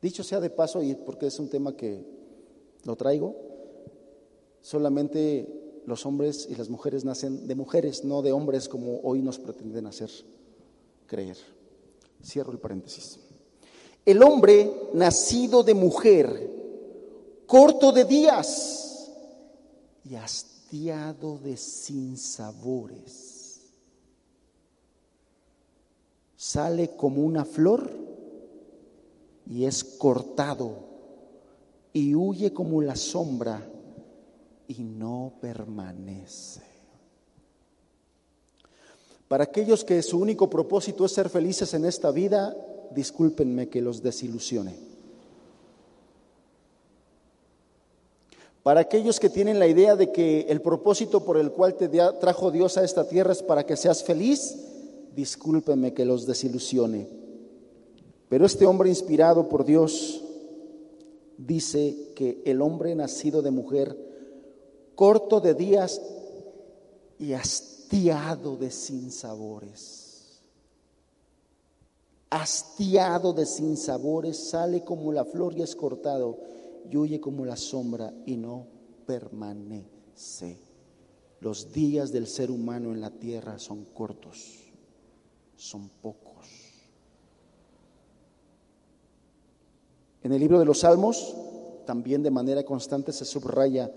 dicho 0.00 0.24
sea 0.24 0.40
de 0.40 0.50
paso, 0.50 0.82
y 0.82 0.94
porque 0.94 1.26
es 1.26 1.38
un 1.38 1.48
tema 1.48 1.76
que 1.76 2.04
lo 2.84 2.96
traigo, 2.96 3.36
solamente 4.60 5.82
los 5.86 6.06
hombres 6.06 6.48
y 6.50 6.54
las 6.54 6.68
mujeres 6.68 7.04
nacen 7.04 7.46
de 7.46 7.54
mujeres, 7.54 8.04
no 8.04 8.22
de 8.22 8.32
hombres 8.32 8.68
como 8.68 9.00
hoy 9.02 9.22
nos 9.22 9.38
pretenden 9.38 9.86
hacer 9.86 10.10
creer. 11.06 11.36
Cierro 12.24 12.52
el 12.52 12.58
paréntesis. 12.58 13.18
El 14.04 14.22
hombre 14.22 14.72
nacido 14.94 15.62
de 15.62 15.74
mujer 15.74 16.61
corto 17.52 17.92
de 17.92 18.06
días 18.06 19.12
y 20.08 20.14
hastiado 20.14 21.36
de 21.36 21.58
sinsabores. 21.58 23.60
Sale 26.34 26.96
como 26.96 27.20
una 27.20 27.44
flor 27.44 27.90
y 29.44 29.66
es 29.66 29.84
cortado 29.84 30.78
y 31.92 32.14
huye 32.14 32.54
como 32.54 32.80
la 32.80 32.96
sombra 32.96 33.62
y 34.66 34.82
no 34.82 35.34
permanece. 35.38 36.62
Para 39.28 39.44
aquellos 39.44 39.84
que 39.84 40.02
su 40.02 40.18
único 40.18 40.48
propósito 40.48 41.04
es 41.04 41.12
ser 41.12 41.28
felices 41.28 41.74
en 41.74 41.84
esta 41.84 42.12
vida, 42.12 42.56
discúlpenme 42.94 43.68
que 43.68 43.82
los 43.82 44.02
desilusione. 44.02 44.91
Para 48.62 48.80
aquellos 48.80 49.18
que 49.18 49.28
tienen 49.28 49.58
la 49.58 49.66
idea 49.66 49.96
de 49.96 50.12
que 50.12 50.42
el 50.42 50.60
propósito 50.60 51.24
por 51.24 51.36
el 51.36 51.50
cual 51.50 51.74
te 51.74 51.88
trajo 51.88 52.50
Dios 52.52 52.78
a 52.78 52.84
esta 52.84 53.08
tierra 53.08 53.32
es 53.32 53.42
para 53.42 53.66
que 53.66 53.76
seas 53.76 54.04
feliz, 54.04 54.56
discúlpenme 55.16 55.92
que 55.92 56.04
los 56.04 56.26
desilusione. 56.26 57.08
Pero 58.28 58.46
este 58.46 58.64
hombre 58.64 58.88
inspirado 58.88 59.48
por 59.48 59.64
Dios 59.64 60.22
dice 61.36 62.12
que 62.14 62.40
el 62.44 62.62
hombre 62.62 62.94
nacido 62.94 63.42
de 63.42 63.50
mujer, 63.50 63.96
corto 64.94 65.40
de 65.40 65.54
días 65.54 66.00
y 67.18 67.32
hastiado 67.32 68.56
de 68.56 68.70
sinsabores, 68.70 70.40
hastiado 72.30 73.32
de 73.32 73.44
sinsabores, 73.44 74.38
sale 74.38 74.84
como 74.84 75.12
la 75.12 75.24
flor 75.24 75.54
y 75.58 75.62
es 75.62 75.74
cortado 75.74 76.38
y 76.90 76.96
huye 76.96 77.20
como 77.20 77.44
la 77.44 77.56
sombra 77.56 78.12
y 78.26 78.36
no 78.36 78.66
permanece. 79.06 80.58
Los 81.40 81.72
días 81.72 82.12
del 82.12 82.26
ser 82.26 82.50
humano 82.50 82.92
en 82.92 83.00
la 83.00 83.10
tierra 83.10 83.58
son 83.58 83.84
cortos, 83.86 84.60
son 85.56 85.88
pocos. 86.00 86.46
En 90.22 90.32
el 90.32 90.38
libro 90.38 90.58
de 90.58 90.64
los 90.64 90.80
Salmos 90.80 91.34
también 91.84 92.22
de 92.22 92.30
manera 92.30 92.64
constante 92.64 93.12
se 93.12 93.24
subraya 93.24 93.90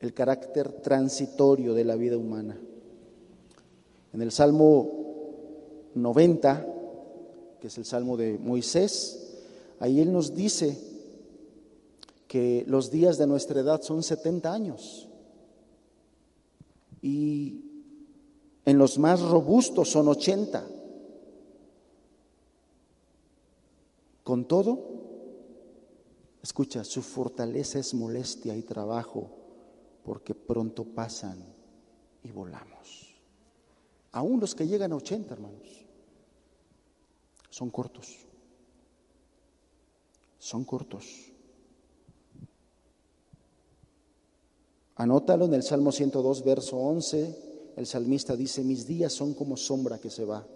el 0.00 0.12
carácter 0.12 0.70
transitorio 0.82 1.74
de 1.74 1.84
la 1.84 1.96
vida 1.96 2.16
humana. 2.16 2.58
En 4.12 4.22
el 4.22 4.32
Salmo 4.32 4.90
90, 5.94 6.66
que 7.60 7.66
es 7.68 7.78
el 7.78 7.84
Salmo 7.84 8.16
de 8.16 8.38
Moisés, 8.38 9.38
ahí 9.78 10.00
él 10.00 10.12
nos 10.12 10.34
dice 10.34 10.89
que 12.30 12.64
los 12.68 12.92
días 12.92 13.18
de 13.18 13.26
nuestra 13.26 13.58
edad 13.58 13.82
son 13.82 14.04
70 14.04 14.52
años 14.52 15.08
y 17.02 17.64
en 18.64 18.78
los 18.78 19.00
más 19.00 19.20
robustos 19.20 19.90
son 19.90 20.06
80. 20.06 20.64
Con 24.22 24.44
todo, 24.44 24.78
escucha, 26.40 26.84
su 26.84 27.02
fortaleza 27.02 27.80
es 27.80 27.94
molestia 27.94 28.56
y 28.56 28.62
trabajo, 28.62 29.28
porque 30.04 30.32
pronto 30.32 30.84
pasan 30.84 31.44
y 32.22 32.30
volamos. 32.30 33.12
Aún 34.12 34.38
los 34.38 34.54
que 34.54 34.68
llegan 34.68 34.92
a 34.92 34.96
80, 34.96 35.34
hermanos, 35.34 35.84
son 37.50 37.70
cortos. 37.70 38.24
Son 40.38 40.62
cortos. 40.64 41.32
Anótalo 45.00 45.46
en 45.46 45.54
el 45.54 45.62
Salmo 45.62 45.92
102, 45.92 46.44
verso 46.44 46.76
11. 46.76 47.72
El 47.74 47.86
salmista 47.86 48.36
dice, 48.36 48.62
mis 48.62 48.86
días 48.86 49.14
son 49.14 49.32
como 49.32 49.56
sombra 49.56 49.96
que 49.96 50.10
se 50.10 50.26
va. 50.26 50.46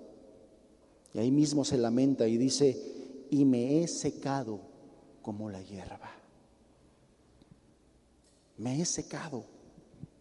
Y 1.14 1.18
ahí 1.18 1.30
mismo 1.30 1.64
se 1.64 1.78
lamenta 1.78 2.28
y 2.28 2.36
dice, 2.36 2.78
y 3.30 3.47
me 3.47 3.80
he 3.80 3.88
secado 3.88 4.61
como 5.22 5.49
la 5.49 5.62
hierba. 5.62 6.11
Me 8.59 8.82
he 8.82 8.84
secado 8.84 9.45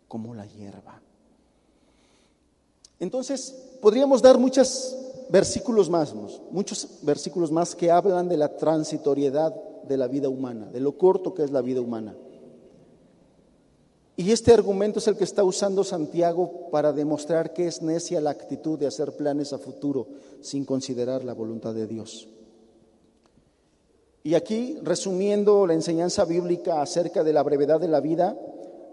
como 0.08 0.34
la 0.34 0.46
hierba. 0.46 1.02
Entonces, 3.02 3.54
podríamos 3.82 4.22
dar 4.22 4.38
muchos 4.38 4.96
versículos 5.32 5.90
más, 5.90 6.16
muchos 6.50 7.00
versículos 7.02 7.52
más 7.52 7.76
que 7.76 7.92
hablan 7.92 8.30
de 8.30 8.38
la 8.38 8.56
transitoriedad 8.56 9.54
de 9.86 9.98
la 9.98 10.08
vida 10.08 10.30
humana, 10.30 10.68
de 10.72 10.80
lo 10.80 10.98
corto 10.98 11.34
que 11.34 11.44
es 11.44 11.52
la 11.52 11.62
vida 11.62 11.82
humana. 11.82 12.16
Y 14.16 14.32
este 14.32 14.54
argumento 14.54 15.00
es 15.00 15.08
el 15.08 15.18
que 15.18 15.24
está 15.24 15.44
usando 15.44 15.84
Santiago 15.84 16.70
para 16.72 16.94
demostrar 16.94 17.54
que 17.54 17.68
es 17.68 17.82
necia 17.82 18.22
la 18.22 18.30
actitud 18.30 18.78
de 18.78 18.86
hacer 18.86 19.16
planes 19.16 19.54
a 19.54 19.58
futuro 19.58 20.08
sin 20.42 20.66
considerar 20.66 21.24
la 21.24 21.34
voluntad 21.34 21.74
de 21.74 21.88
Dios. 21.88 22.28
Y 24.24 24.36
aquí, 24.36 24.78
resumiendo 24.84 25.68
la 25.68 25.74
enseñanza 25.74 26.26
bíblica 26.26 26.82
acerca 26.82 27.24
de 27.24 27.34
la 27.34 27.44
brevedad 27.44 27.82
de 27.82 27.90
la 27.90 28.00
vida, 28.00 28.38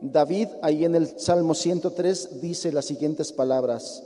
David, 0.01 0.49
ahí 0.63 0.85
en 0.85 0.95
el 0.95 1.19
Salmo 1.19 1.55
103, 1.55 2.41
dice 2.41 2.73
las 2.73 2.87
siguientes 2.87 3.33
palabras, 3.33 4.03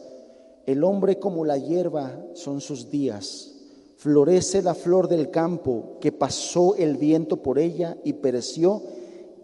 el 0.66 0.82
hombre 0.82 1.18
como 1.18 1.44
la 1.44 1.56
hierba 1.56 2.20
son 2.34 2.60
sus 2.60 2.90
días, 2.90 3.52
florece 3.96 4.62
la 4.62 4.74
flor 4.74 5.08
del 5.08 5.30
campo, 5.30 5.98
que 6.00 6.10
pasó 6.10 6.74
el 6.74 6.96
viento 6.96 7.38
por 7.38 7.58
ella 7.58 7.96
y 8.02 8.14
pereció, 8.14 8.82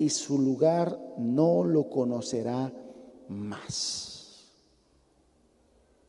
y 0.01 0.09
su 0.09 0.39
lugar 0.39 0.99
no 1.19 1.63
lo 1.63 1.91
conocerá 1.91 2.73
más. 3.29 4.47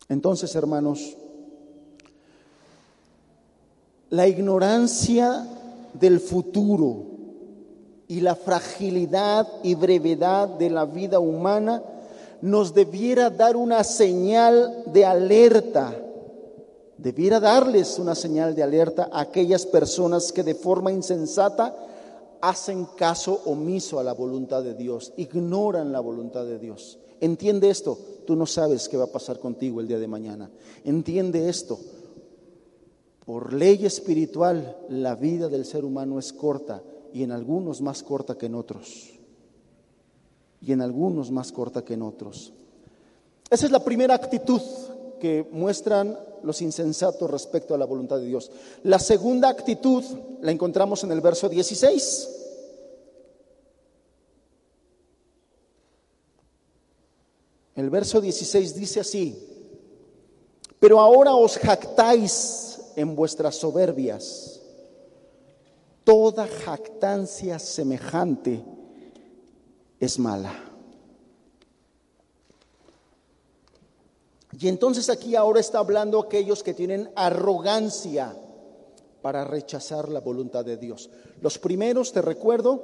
Entonces, 0.07 0.55
hermanos, 0.55 1.17
la 4.09 4.29
ignorancia 4.29 5.45
del 5.93 6.21
futuro 6.21 7.03
y 8.07 8.21
la 8.21 8.35
fragilidad 8.35 9.45
y 9.61 9.75
brevedad 9.75 10.47
de 10.47 10.69
la 10.69 10.85
vida 10.85 11.19
humana 11.19 11.83
nos 12.41 12.73
debiera 12.73 13.29
dar 13.29 13.57
una 13.57 13.83
señal 13.83 14.83
de 14.85 15.03
alerta, 15.03 15.93
debiera 16.97 17.41
darles 17.41 17.99
una 17.99 18.15
señal 18.15 18.55
de 18.55 18.63
alerta 18.63 19.09
a 19.11 19.19
aquellas 19.19 19.65
personas 19.65 20.31
que 20.31 20.43
de 20.43 20.55
forma 20.55 20.93
insensata 20.93 21.75
hacen 22.41 22.85
caso 22.97 23.41
omiso 23.45 23.99
a 23.99 24.03
la 24.03 24.13
voluntad 24.13 24.63
de 24.63 24.73
Dios, 24.73 25.13
ignoran 25.17 25.91
la 25.91 25.99
voluntad 25.99 26.45
de 26.45 26.59
Dios. 26.59 26.99
Entiende 27.19 27.69
esto, 27.69 27.97
tú 28.25 28.35
no 28.35 28.45
sabes 28.45 28.89
qué 28.89 28.97
va 28.97 29.05
a 29.05 29.11
pasar 29.11 29.39
contigo 29.39 29.79
el 29.79 29.87
día 29.87 29.99
de 29.99 30.07
mañana. 30.07 30.49
Entiende 30.83 31.49
esto, 31.49 31.79
por 33.25 33.53
ley 33.53 33.85
espiritual, 33.85 34.77
la 34.89 35.15
vida 35.15 35.47
del 35.47 35.65
ser 35.65 35.85
humano 35.85 36.17
es 36.19 36.33
corta 36.33 36.81
y 37.13 37.23
en 37.23 37.31
algunos 37.31 37.81
más 37.81 38.03
corta 38.03 38.35
que 38.35 38.47
en 38.47 38.55
otros. 38.55 39.11
Y 40.61 40.71
en 40.71 40.81
algunos 40.81 41.31
más 41.31 41.51
corta 41.51 41.83
que 41.83 41.93
en 41.93 42.01
otros. 42.01 42.53
Esa 43.49 43.65
es 43.65 43.71
la 43.71 43.83
primera 43.83 44.15
actitud 44.15 44.61
que 45.21 45.47
muestran 45.51 46.17
los 46.43 46.61
insensatos 46.63 47.29
respecto 47.29 47.75
a 47.75 47.77
la 47.77 47.85
voluntad 47.85 48.17
de 48.17 48.25
Dios. 48.25 48.51
La 48.83 48.97
segunda 48.97 49.47
actitud 49.47 50.03
la 50.41 50.51
encontramos 50.51 51.03
en 51.03 51.11
el 51.11 51.21
verso 51.21 51.47
16. 51.47 52.29
El 57.75 57.89
verso 57.89 58.19
16 58.19 58.75
dice 58.75 58.99
así, 58.99 59.47
pero 60.79 60.99
ahora 60.99 61.35
os 61.35 61.57
jactáis 61.57 62.79
en 62.95 63.15
vuestras 63.15 63.55
soberbias. 63.55 64.59
Toda 66.03 66.47
jactancia 66.47 67.59
semejante 67.59 68.63
es 69.99 70.17
mala. 70.17 70.70
Y 74.61 74.67
entonces 74.67 75.09
aquí 75.09 75.35
ahora 75.35 75.59
está 75.59 75.79
hablando 75.79 76.19
aquellos 76.19 76.61
que 76.61 76.75
tienen 76.75 77.09
arrogancia 77.15 78.35
para 79.23 79.43
rechazar 79.43 80.09
la 80.09 80.19
voluntad 80.19 80.63
de 80.63 80.77
Dios. 80.77 81.09
Los 81.41 81.57
primeros, 81.57 82.11
te 82.11 82.21
recuerdo, 82.21 82.83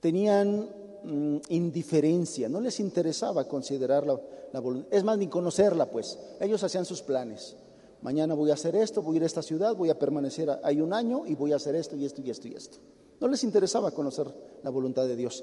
tenían 0.00 0.68
mm, 1.02 1.36
indiferencia, 1.48 2.46
no 2.46 2.60
les 2.60 2.78
interesaba 2.78 3.48
considerar 3.48 4.06
la, 4.06 4.20
la 4.52 4.60
voluntad, 4.60 4.92
es 4.92 5.02
más, 5.02 5.16
ni 5.16 5.28
conocerla, 5.28 5.90
pues. 5.90 6.18
Ellos 6.40 6.62
hacían 6.62 6.84
sus 6.84 7.00
planes. 7.00 7.56
Mañana 8.02 8.34
voy 8.34 8.50
a 8.50 8.54
hacer 8.54 8.76
esto, 8.76 9.00
voy 9.00 9.14
a 9.14 9.16
ir 9.16 9.22
a 9.22 9.26
esta 9.26 9.42
ciudad, 9.42 9.74
voy 9.74 9.88
a 9.88 9.98
permanecer 9.98 10.60
ahí 10.62 10.82
un 10.82 10.92
año 10.92 11.24
y 11.26 11.34
voy 11.34 11.54
a 11.54 11.56
hacer 11.56 11.74
esto 11.74 11.96
y 11.96 12.04
esto 12.04 12.20
y 12.20 12.28
esto 12.28 12.48
y 12.48 12.52
esto. 12.54 12.76
No 13.18 13.28
les 13.28 13.42
interesaba 13.44 13.90
conocer 13.92 14.26
la 14.62 14.68
voluntad 14.68 15.06
de 15.06 15.16
Dios. 15.16 15.42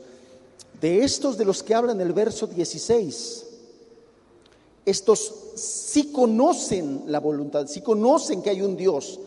De 0.80 1.04
estos 1.04 1.40
de 1.40 1.46
los 1.46 1.64
que 1.64 1.74
habla 1.74 1.94
en 1.94 2.02
el 2.02 2.14
verso 2.14 2.46
16, 2.46 3.53
estos 4.86 5.34
sí 5.56 6.12
conocen 6.12 7.04
la 7.08 7.20
voluntad, 7.20 7.68
sí 7.68 7.82
conocen 7.82 8.42
que 8.42 8.50
hay 8.50 8.62
un 8.62 8.76
Dios, 8.76 9.20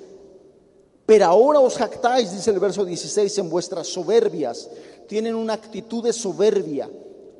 pero 1.06 1.26
ahora 1.26 1.60
os 1.60 1.76
jactáis, 1.76 2.32
dice 2.32 2.50
el 2.50 2.58
verso 2.58 2.84
16, 2.84 3.38
en 3.38 3.48
vuestras 3.48 3.86
soberbias, 3.86 4.68
tienen 5.06 5.36
una 5.36 5.52
actitud 5.52 6.02
de 6.02 6.12
soberbia, 6.12 6.90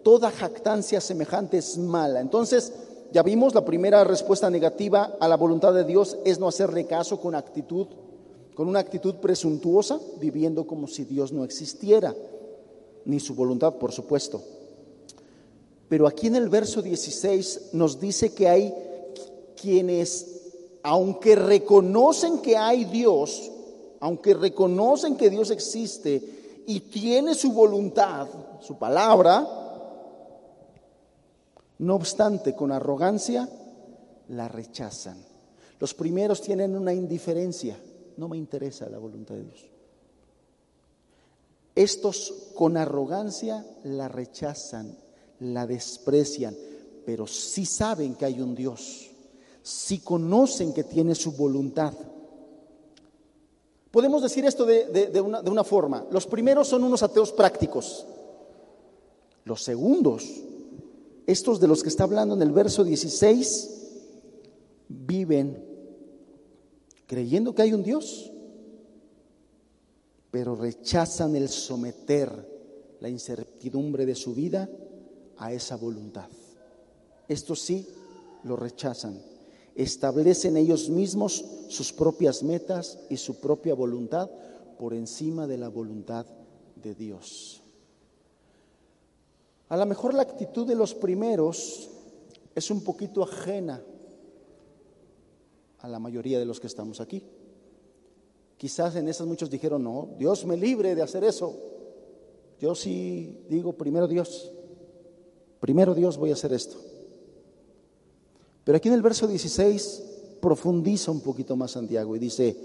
toda 0.05 0.31
jactancia 0.31 1.01
semejante 1.01 1.59
es 1.59 1.77
mala. 1.77 2.21
Entonces, 2.21 2.73
ya 3.13 3.25
vimos, 3.25 3.55
la 3.55 3.65
primera 3.65 4.05
respuesta 4.05 4.49
negativa 4.51 5.17
a 5.19 5.27
la 5.27 5.37
voluntad 5.37 5.75
de 5.75 5.85
Dios 5.85 6.17
es 6.25 6.39
no 6.39 6.47
hacerle 6.47 6.87
caso 6.87 7.21
con 7.21 7.35
actitud, 7.35 7.89
con 8.55 8.69
una 8.69 8.79
actitud 8.79 9.17
presuntuosa, 9.17 9.99
viviendo 10.21 10.67
como 10.67 10.87
si 10.87 11.05
Dios 11.05 11.33
no 11.33 11.45
existiera, 11.45 12.15
ni 13.05 13.19
su 13.19 13.35
voluntad, 13.35 13.75
por 13.75 13.93
supuesto. 13.93 14.43
Pero 15.89 16.07
aquí 16.07 16.27
en 16.27 16.37
el 16.37 16.49
verso 16.49 16.83
16 16.83 17.71
nos 17.73 18.01
dice 18.01 18.35
que 18.35 18.49
hay 18.49 18.75
quienes 19.61 20.37
aunque 20.89 21.35
reconocen 21.35 22.39
que 22.39 22.57
hay 22.57 22.85
Dios, 22.85 23.51
aunque 23.99 24.35
reconocen 24.35 25.17
que 25.17 25.29
Dios 25.29 25.51
existe 25.51 26.63
y 26.65 26.79
tiene 26.79 27.35
su 27.35 27.51
voluntad, 27.53 28.29
su 28.61 28.79
palabra, 28.79 29.45
no 31.79 31.95
obstante, 31.97 32.55
con 32.55 32.71
arrogancia, 32.71 33.49
la 34.29 34.47
rechazan. 34.47 35.21
Los 35.81 35.93
primeros 35.93 36.41
tienen 36.41 36.77
una 36.77 36.95
indiferencia, 36.95 37.77
no 38.17 38.29
me 38.29 38.37
interesa 38.37 38.89
la 38.89 38.99
voluntad 38.99 39.35
de 39.35 39.43
Dios. 39.43 39.67
Estos 41.75 42.53
con 42.55 42.77
arrogancia 42.77 43.67
la 43.83 44.07
rechazan, 44.07 44.97
la 45.41 45.67
desprecian, 45.67 46.57
pero 47.05 47.27
sí 47.27 47.67
saben 47.67 48.15
que 48.15 48.25
hay 48.25 48.41
un 48.41 48.55
Dios, 48.55 49.11
sí 49.63 49.99
conocen 49.99 50.73
que 50.73 50.85
tiene 50.85 51.15
su 51.15 51.33
voluntad. 51.33 51.93
Podemos 53.91 54.23
decir 54.23 54.45
esto 54.45 54.67
de, 54.67 55.21
una, 55.21 55.43
de 55.43 55.51
una 55.51 55.65
forma, 55.65 56.07
los 56.11 56.27
primeros 56.27 56.69
son 56.69 56.85
unos 56.85 57.03
ateos 57.03 57.33
prácticos, 57.33 58.07
los 59.45 59.63
segundos 59.63 60.25
estos 61.27 61.59
de 61.59 61.67
los 61.67 61.83
que 61.83 61.89
está 61.89 62.05
hablando 62.05 62.37
en 62.37 62.43
el 62.43 62.53
verso 62.53 62.85
16 62.85 63.71
viven 64.89 65.63
creyendo 67.07 67.55
que 67.55 67.63
hay 67.63 67.73
un 67.73 67.83
Dios, 67.83 68.31
pero 70.31 70.55
rechazan 70.55 71.35
el 71.35 71.49
someter 71.49 72.57
la 73.01 73.09
incertidumbre 73.09 74.07
de 74.07 74.15
su 74.15 74.35
vida 74.35 74.69
a 75.39 75.53
esa 75.53 75.77
voluntad. 75.77 76.29
Estos 77.29 77.61
sí 77.61 77.87
lo 78.45 78.57
rechazan. 78.57 79.21
Establecen 79.75 80.57
ellos 80.57 80.89
mismos 80.89 81.45
sus 81.69 81.93
propias 81.93 82.43
metas 82.43 82.99
y 83.11 83.17
su 83.17 83.41
propia 83.41 83.75
voluntad 83.75 84.31
por 84.79 84.95
encima 84.95 85.47
de 85.47 85.59
la 85.59 85.69
voluntad 85.69 86.27
de 86.83 86.95
Dios. 86.95 87.63
A 89.69 89.77
lo 89.77 89.85
mejor 89.87 90.15
la 90.15 90.23
actitud 90.23 90.67
de 90.67 90.77
los 90.77 90.95
primeros 90.95 91.91
es 92.55 92.71
un 92.71 92.83
poquito 92.83 93.23
ajena 93.23 93.83
a 95.81 95.89
la 95.89 95.99
mayoría 95.99 96.39
de 96.39 96.45
los 96.45 96.61
que 96.61 96.69
estamos 96.69 97.01
aquí. 97.01 97.23
Quizás 98.57 98.97
en 98.97 99.09
esas 99.09 99.27
muchos 99.27 99.51
dijeron, 99.51 99.83
no, 99.83 100.09
Dios 100.19 100.47
me 100.47 100.57
libre 100.57 100.95
de 100.95 101.03
hacer 101.03 101.25
eso. 101.25 101.55
Yo 102.59 102.75
sí 102.75 103.45
digo, 103.51 103.75
primero 103.75 104.09
Dios, 104.09 104.53
primero 105.67 105.95
Dios 105.95 106.17
voy 106.17 106.31
a 106.31 106.35
hacer 106.35 106.53
esto. 106.53 106.77
Pero 108.63 108.79
aquí 108.79 108.87
en 108.87 108.95
el 108.95 109.03
verso 109.03 109.27
16 109.27 110.03
profundiza 110.41 111.11
un 111.11 111.21
poquito 111.21 111.57
más 111.57 111.73
Santiago 111.73 112.15
y 112.15 112.21
dice, 112.21 112.57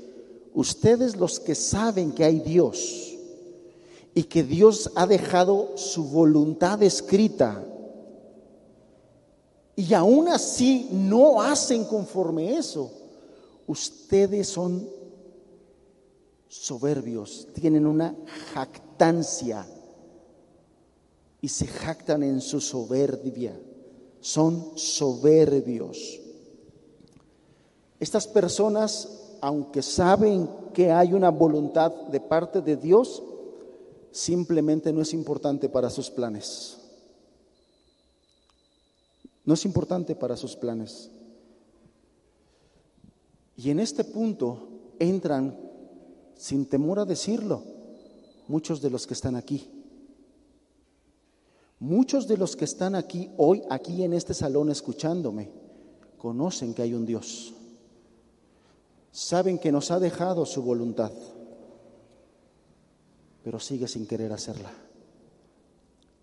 ustedes 0.53 1.15
los 1.15 1.39
que 1.39 1.55
saben 1.55 2.11
que 2.11 2.23
hay 2.23 2.39
Dios, 2.39 3.11
y 4.13 4.23
que 4.23 4.43
Dios 4.43 4.91
ha 4.95 5.07
dejado 5.07 5.77
su 5.77 6.03
voluntad 6.09 6.83
escrita 6.83 7.63
y 9.75 9.93
aún 9.93 10.27
así 10.27 10.89
no 10.91 11.41
hacen 11.41 11.85
conforme 11.85 12.57
eso, 12.57 12.91
ustedes 13.67 14.47
son 14.49 14.87
soberbios, 16.47 17.47
tienen 17.53 17.87
una 17.87 18.13
jactancia 18.53 19.65
y 21.41 21.47
se 21.47 21.65
jactan 21.65 22.21
en 22.21 22.39
su 22.39 22.61
soberbia, 22.61 23.59
son 24.19 24.77
soberbios. 24.77 26.19
Estas 27.99 28.27
personas, 28.27 29.37
aunque 29.41 29.81
saben 29.81 30.47
que 30.73 30.91
hay 30.91 31.13
una 31.13 31.29
voluntad 31.29 31.91
de 31.91 32.19
parte 32.19 32.61
de 32.61 32.77
Dios, 32.77 33.23
simplemente 34.11 34.93
no 34.93 35.01
es 35.01 35.13
importante 35.13 35.67
para 35.67 35.89
sus 35.89 36.11
planes. 36.11 36.77
No 39.43 39.55
es 39.55 39.65
importante 39.65 40.15
para 40.15 40.37
sus 40.37 40.55
planes. 40.55 41.09
Y 43.57 43.71
en 43.71 43.79
este 43.79 44.03
punto 44.03 44.67
entran, 44.99 45.57
sin 46.35 46.67
temor 46.67 46.99
a 46.99 47.05
decirlo, 47.05 47.63
muchos 48.47 48.81
de 48.81 48.91
los 48.91 49.07
que 49.07 49.15
están 49.15 49.35
aquí. 49.35 49.80
Muchos 51.81 52.25
de 52.27 52.37
los 52.37 52.55
que 52.55 52.63
están 52.63 52.95
aquí 52.95 53.29
hoy, 53.35 53.61
aquí 53.69 54.03
en 54.03 54.13
este 54.13 54.33
salón 54.33 54.69
escuchándome, 54.69 55.51
conocen 56.17 56.73
que 56.73 56.83
hay 56.83 56.93
un 56.93 57.05
Dios. 57.05 57.53
Saben 59.11 59.59
que 59.59 59.73
nos 59.73 59.91
ha 59.91 59.99
dejado 59.99 60.45
su 60.45 60.61
voluntad 60.61 61.11
pero 63.43 63.59
sigue 63.59 63.87
sin 63.87 64.05
querer 64.05 64.31
hacerla. 64.31 64.71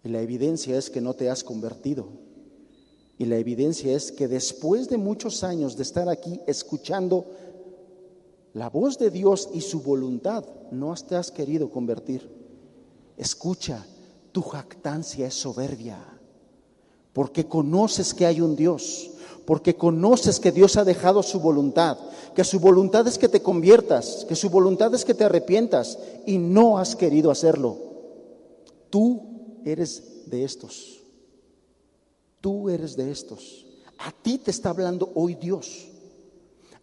Y 0.04 0.09
la 0.09 0.20
evidencia 0.20 0.78
es 0.78 0.90
que 0.90 1.00
no 1.00 1.14
te 1.14 1.28
has 1.28 1.42
convertido. 1.42 2.06
Y 3.18 3.24
la 3.24 3.36
evidencia 3.36 3.94
es 3.94 4.12
que 4.12 4.28
después 4.28 4.88
de 4.88 4.96
muchos 4.96 5.42
años 5.42 5.76
de 5.76 5.82
estar 5.82 6.09
aquí 6.09 6.40
escuchando 6.46 7.26
la 8.54 8.70
voz 8.70 8.98
de 8.98 9.11
Dios 9.11 9.50
y 9.52 9.61
su 9.61 9.82
voluntad, 9.82 10.44
no 10.70 10.94
te 10.94 11.16
has 11.16 11.32
querido 11.32 11.70
convertir. 11.70 12.30
Escucha, 13.16 13.84
tu 14.33 14.43
jactancia 14.43 15.26
es 15.26 15.35
soberbia, 15.35 15.99
porque 17.12 17.47
conoces 17.47 18.14
que 18.14 18.26
hay 18.26 18.41
un 18.41 18.57
Dios, 18.57 19.11
porque 19.47 19.76
conoces 19.76 20.41
que 20.41 20.53
Dios 20.53 20.76
ha 20.76 20.85
dejado 20.85 21.22
su 21.22 21.41
voluntad, 21.41 21.99
que 22.35 22.45
su 22.45 22.61
voluntad 22.61 23.07
es 23.07 23.18
que 23.18 23.29
te 23.29 23.43
conviertas, 23.43 24.26
que 24.29 24.37
su 24.37 24.51
voluntad 24.51 24.95
es 24.95 25.05
que 25.05 25.14
te 25.14 25.24
arrepientas 25.24 25.99
y 26.26 26.39
no 26.39 26.79
has 26.79 26.95
querido 26.95 27.31
hacerlo. 27.31 27.76
Tú 28.91 29.22
eres 29.64 30.26
de 30.26 30.45
estos. 30.45 31.01
Tú 32.41 32.68
eres 32.68 32.97
de 32.97 33.11
estos. 33.11 33.66
A 33.99 34.12
ti 34.12 34.39
te 34.39 34.51
está 34.51 34.70
hablando 34.70 35.11
hoy 35.14 35.35
Dios. 35.35 35.89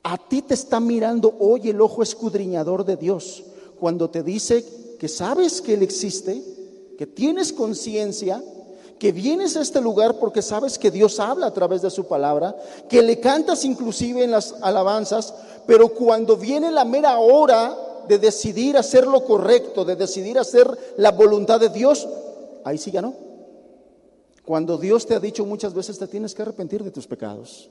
A 0.03 0.17
ti 0.17 0.41
te 0.41 0.53
está 0.53 0.79
mirando 0.79 1.35
hoy 1.39 1.69
el 1.69 1.81
ojo 1.81 2.03
escudriñador 2.03 2.85
de 2.85 2.97
Dios 2.97 3.43
cuando 3.79 4.09
te 4.09 4.23
dice 4.23 4.65
que 4.99 5.07
sabes 5.07 5.61
que 5.61 5.73
Él 5.73 5.83
existe, 5.83 6.41
que 6.97 7.07
tienes 7.07 7.53
conciencia 7.53 8.41
que 8.99 9.11
vienes 9.11 9.57
a 9.57 9.61
este 9.61 9.81
lugar 9.81 10.19
porque 10.19 10.41
sabes 10.41 10.79
que 10.79 10.91
Dios 10.91 11.19
habla 11.19 11.47
a 11.47 11.53
través 11.53 11.81
de 11.81 11.89
su 11.89 12.05
palabra, 12.05 12.55
que 12.89 13.01
le 13.01 13.19
cantas 13.19 13.65
inclusive 13.65 14.23
en 14.23 14.31
las 14.31 14.55
alabanzas, 14.61 15.33
pero 15.67 15.89
cuando 15.89 16.37
viene 16.37 16.71
la 16.71 16.85
mera 16.85 17.19
hora 17.19 17.77
de 18.07 18.19
decidir 18.19 18.77
hacer 18.77 19.05
lo 19.05 19.23
correcto, 19.23 19.83
de 19.83 19.95
decidir 19.95 20.39
hacer 20.39 20.67
la 20.97 21.11
voluntad 21.11 21.59
de 21.59 21.69
Dios, 21.69 22.07
ahí 22.63 22.77
sí 22.77 22.91
ya 22.91 23.01
no. 23.01 23.13
Cuando 24.45 24.77
Dios 24.77 25.05
te 25.05 25.15
ha 25.15 25.19
dicho 25.19 25.45
muchas 25.45 25.73
veces 25.73 25.97
te 25.97 26.07
tienes 26.07 26.33
que 26.33 26.43
arrepentir 26.43 26.83
de 26.83 26.91
tus 26.91 27.07
pecados 27.07 27.69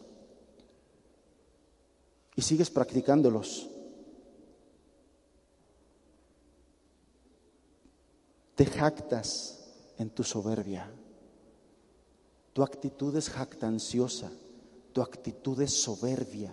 y 2.37 2.43
sigues 2.43 2.69
practicándolos. 2.69 3.69
Te 8.55 8.67
jactas 8.67 9.59
en 9.99 10.11
tu 10.11 10.23
soberbia. 10.23 10.91
Tu 12.53 12.63
actitud 12.63 13.17
es 13.17 13.31
jactanciosa, 13.31 14.31
tu 14.93 15.03
actitud 15.03 15.61
es 15.61 15.73
soberbia, 15.75 16.53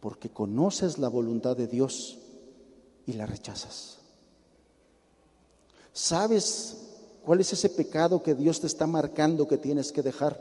porque 0.00 0.28
conoces 0.28 0.98
la 0.98 1.08
voluntad 1.08 1.56
de 1.56 1.66
Dios 1.66 2.18
y 3.06 3.14
la 3.14 3.24
rechazas. 3.24 3.96
¿Sabes 5.94 6.76
cuál 7.24 7.40
es 7.40 7.52
ese 7.54 7.70
pecado 7.70 8.22
que 8.22 8.34
Dios 8.34 8.60
te 8.60 8.66
está 8.66 8.86
marcando 8.86 9.48
que 9.48 9.56
tienes 9.56 9.90
que 9.90 10.02
dejar? 10.02 10.38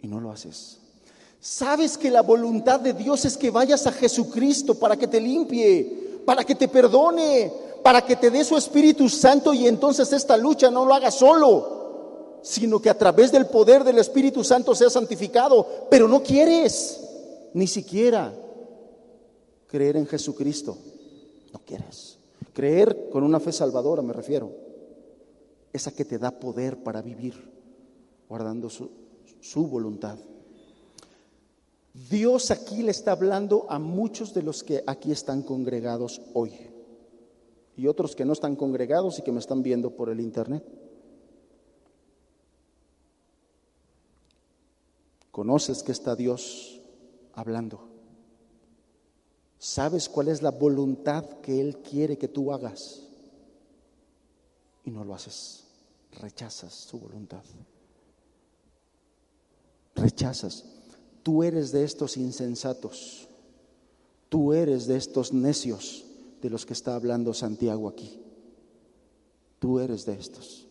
Y 0.00 0.06
no 0.06 0.20
lo 0.20 0.30
haces. 0.30 0.78
¿Sabes 1.40 1.98
que 1.98 2.10
la 2.10 2.22
voluntad 2.22 2.78
de 2.78 2.92
Dios 2.92 3.24
es 3.24 3.36
que 3.36 3.50
vayas 3.50 3.86
a 3.88 3.92
Jesucristo 3.92 4.76
para 4.78 4.96
que 4.96 5.08
te 5.08 5.20
limpie, 5.20 6.22
para 6.24 6.44
que 6.44 6.54
te 6.54 6.68
perdone, 6.68 7.52
para 7.86 8.04
que 8.04 8.16
te 8.16 8.32
dé 8.32 8.42
su 8.42 8.56
Espíritu 8.56 9.08
Santo 9.08 9.54
y 9.54 9.68
entonces 9.68 10.12
esta 10.12 10.36
lucha 10.36 10.72
no 10.72 10.84
lo 10.84 10.92
hagas 10.92 11.14
solo? 11.14 12.40
sino 12.42 12.82
que 12.82 12.90
a 12.90 12.98
través 12.98 13.30
del 13.30 13.46
poder 13.46 13.84
del 13.84 13.98
Espíritu 13.98 14.42
Santo 14.42 14.74
sea 14.74 14.90
santificado, 14.90 15.86
pero 15.88 16.08
no 16.08 16.20
quieres 16.20 17.00
ni 17.54 17.68
siquiera 17.68 18.34
creer 19.68 19.98
en 19.98 20.06
Jesucristo. 20.06 20.76
No 21.52 21.60
quieres. 21.64 22.18
Creer 22.52 23.08
con 23.10 23.22
una 23.22 23.38
fe 23.38 23.52
salvadora, 23.52 24.02
me 24.02 24.12
refiero. 24.12 24.50
Esa 25.72 25.92
que 25.92 26.04
te 26.04 26.18
da 26.18 26.32
poder 26.32 26.82
para 26.82 27.02
vivir, 27.02 27.34
guardando 28.28 28.68
su, 28.68 28.90
su 29.40 29.68
voluntad. 29.68 30.18
Dios 32.10 32.50
aquí 32.50 32.82
le 32.82 32.90
está 32.90 33.12
hablando 33.12 33.66
a 33.68 33.78
muchos 33.78 34.34
de 34.34 34.42
los 34.42 34.64
que 34.64 34.82
aquí 34.88 35.12
están 35.12 35.42
congregados 35.42 36.20
hoy 36.34 36.65
y 37.76 37.86
otros 37.86 38.16
que 38.16 38.24
no 38.24 38.32
están 38.32 38.56
congregados 38.56 39.18
y 39.18 39.22
que 39.22 39.32
me 39.32 39.40
están 39.40 39.62
viendo 39.62 39.90
por 39.90 40.08
el 40.08 40.20
Internet. 40.20 40.64
Conoces 45.30 45.82
que 45.82 45.92
está 45.92 46.16
Dios 46.16 46.80
hablando. 47.34 47.88
Sabes 49.58 50.08
cuál 50.08 50.28
es 50.28 50.40
la 50.40 50.50
voluntad 50.50 51.24
que 51.40 51.60
Él 51.60 51.78
quiere 51.78 52.16
que 52.16 52.28
tú 52.28 52.52
hagas 52.52 53.02
y 54.84 54.90
no 54.90 55.04
lo 55.04 55.14
haces. 55.14 55.64
Rechazas 56.18 56.72
su 56.72 56.98
voluntad. 56.98 57.42
Rechazas. 59.94 60.64
Tú 61.22 61.42
eres 61.42 61.72
de 61.72 61.84
estos 61.84 62.16
insensatos. 62.16 63.28
Tú 64.30 64.54
eres 64.54 64.86
de 64.86 64.96
estos 64.96 65.34
necios 65.34 66.05
de 66.46 66.50
los 66.50 66.64
que 66.64 66.74
está 66.74 66.94
hablando 66.94 67.34
Santiago 67.34 67.88
aquí. 67.88 68.20
Tú 69.58 69.80
eres 69.80 70.06
de 70.06 70.14
estos. 70.14 70.68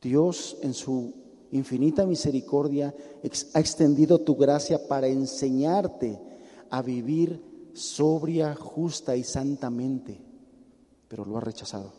Dios 0.00 0.56
en 0.62 0.72
su 0.72 1.12
infinita 1.50 2.06
misericordia 2.06 2.94
ha 3.54 3.60
extendido 3.60 4.20
tu 4.20 4.36
gracia 4.36 4.86
para 4.86 5.08
enseñarte 5.08 6.16
a 6.70 6.80
vivir 6.80 7.42
sobria, 7.74 8.54
justa 8.54 9.16
y 9.16 9.24
santamente, 9.24 10.20
pero 11.08 11.24
lo 11.24 11.36
has 11.36 11.42
rechazado. 11.42 11.92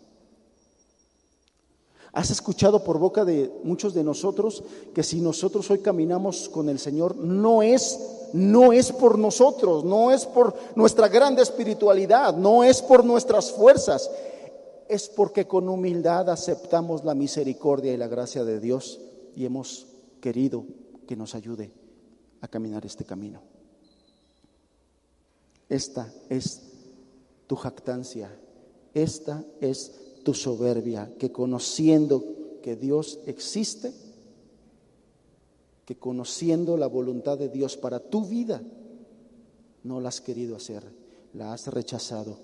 Has 2.14 2.32
escuchado 2.32 2.82
por 2.82 2.98
boca 2.98 3.26
de 3.26 3.52
muchos 3.66 3.94
de 3.94 4.06
nosotros 4.06 4.64
que 4.96 5.04
si 5.04 5.20
nosotros 5.20 5.70
hoy 5.70 5.80
caminamos 5.80 6.48
con 6.48 6.70
el 6.70 6.80
Señor 6.80 7.18
no 7.18 7.62
es 7.62 8.00
no 8.34 8.74
es 8.74 8.92
por 8.92 9.18
nosotros, 9.18 9.84
no 9.84 10.12
es 10.12 10.26
por 10.26 10.56
nuestra 10.76 11.08
grande 11.08 11.42
espiritualidad, 11.42 12.36
no 12.36 12.64
es 12.64 12.82
por 12.82 13.04
nuestras 13.06 13.52
fuerzas, 13.52 14.10
es 14.88 15.10
porque 15.10 15.48
con 15.48 15.70
humildad 15.70 16.30
aceptamos 16.30 17.04
la 17.04 17.16
misericordia 17.16 17.94
y 17.94 17.98
la 17.98 18.08
gracia 18.08 18.44
de 18.44 18.60
Dios 18.60 19.00
y 19.36 19.46
hemos 19.46 19.88
querido 20.20 20.66
que 21.08 21.16
nos 21.16 21.36
ayude 21.36 21.72
a 22.42 22.48
caminar 22.48 22.86
este 22.86 23.06
camino. 23.06 23.42
Esta 25.70 26.12
es 26.30 26.62
tu 27.48 27.56
jactancia, 27.56 28.30
esta 28.94 29.44
es 29.62 29.94
tu 30.24 30.34
soberbia, 30.34 31.10
que 31.18 31.32
conociendo 31.32 32.24
que 32.62 32.76
Dios 32.76 33.20
existe, 33.26 33.94
que 35.86 35.98
conociendo 35.98 36.78
la 36.78 36.88
voluntad 36.88 37.38
de 37.38 37.50
Dios 37.50 37.78
para 37.78 38.00
tu 38.00 38.26
vida, 38.26 38.62
no 39.84 40.00
la 40.00 40.10
has 40.10 40.22
querido 40.22 40.56
hacer, 40.56 40.84
la 41.34 41.54
has 41.54 41.68
rechazado. 41.68 42.38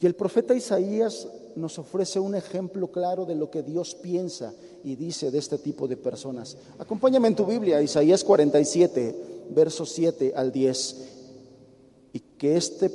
Y 0.00 0.06
el 0.06 0.14
profeta 0.14 0.54
Isaías 0.54 1.28
nos 1.56 1.78
ofrece 1.78 2.18
un 2.18 2.34
ejemplo 2.34 2.88
claro 2.90 3.24
de 3.24 3.36
lo 3.36 3.50
que 3.50 3.62
Dios 3.62 3.94
piensa 3.94 4.52
y 4.82 4.96
dice 4.96 5.30
de 5.30 5.38
este 5.38 5.58
tipo 5.58 5.86
de 5.86 5.96
personas. 5.96 6.56
Acompáñame 6.78 7.28
en 7.28 7.36
tu 7.36 7.46
Biblia, 7.46 7.80
Isaías 7.80 8.24
47, 8.24 9.14
versos 9.50 9.90
7 9.92 10.32
al 10.36 10.52
10, 10.52 10.96
y 12.12 12.20
que 12.20 12.56
este, 12.56 12.90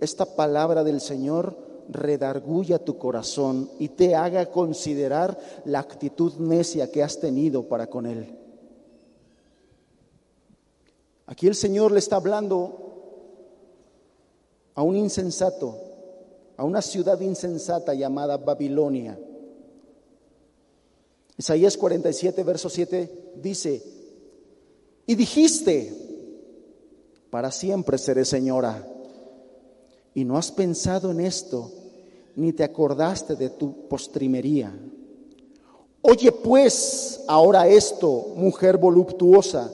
esta 0.00 0.24
palabra 0.24 0.82
del 0.84 1.00
Señor 1.00 1.56
redarguya 1.90 2.78
tu 2.78 2.98
corazón 2.98 3.70
y 3.78 3.88
te 3.88 4.14
haga 4.14 4.46
considerar 4.46 5.38
la 5.64 5.80
actitud 5.80 6.34
necia 6.38 6.90
que 6.90 7.02
has 7.02 7.18
tenido 7.18 7.68
para 7.68 7.88
con 7.88 8.06
Él. 8.06 8.37
Aquí 11.28 11.46
el 11.46 11.54
Señor 11.54 11.92
le 11.92 11.98
está 11.98 12.16
hablando 12.16 12.72
a 14.74 14.82
un 14.82 14.96
insensato, 14.96 15.76
a 16.56 16.64
una 16.64 16.80
ciudad 16.80 17.20
insensata 17.20 17.92
llamada 17.92 18.38
Babilonia. 18.38 19.18
Isaías 21.36 21.76
47, 21.76 22.42
verso 22.42 22.70
7 22.70 23.32
dice, 23.42 23.82
y 25.06 25.14
dijiste, 25.16 25.92
para 27.28 27.50
siempre 27.52 27.98
seré 27.98 28.24
señora, 28.24 28.88
y 30.14 30.24
no 30.24 30.38
has 30.38 30.50
pensado 30.50 31.10
en 31.10 31.20
esto, 31.20 31.70
ni 32.36 32.54
te 32.54 32.64
acordaste 32.64 33.36
de 33.36 33.50
tu 33.50 33.86
postrimería. 33.86 34.72
Oye 36.00 36.32
pues 36.32 37.22
ahora 37.28 37.68
esto, 37.68 38.32
mujer 38.34 38.78
voluptuosa, 38.78 39.70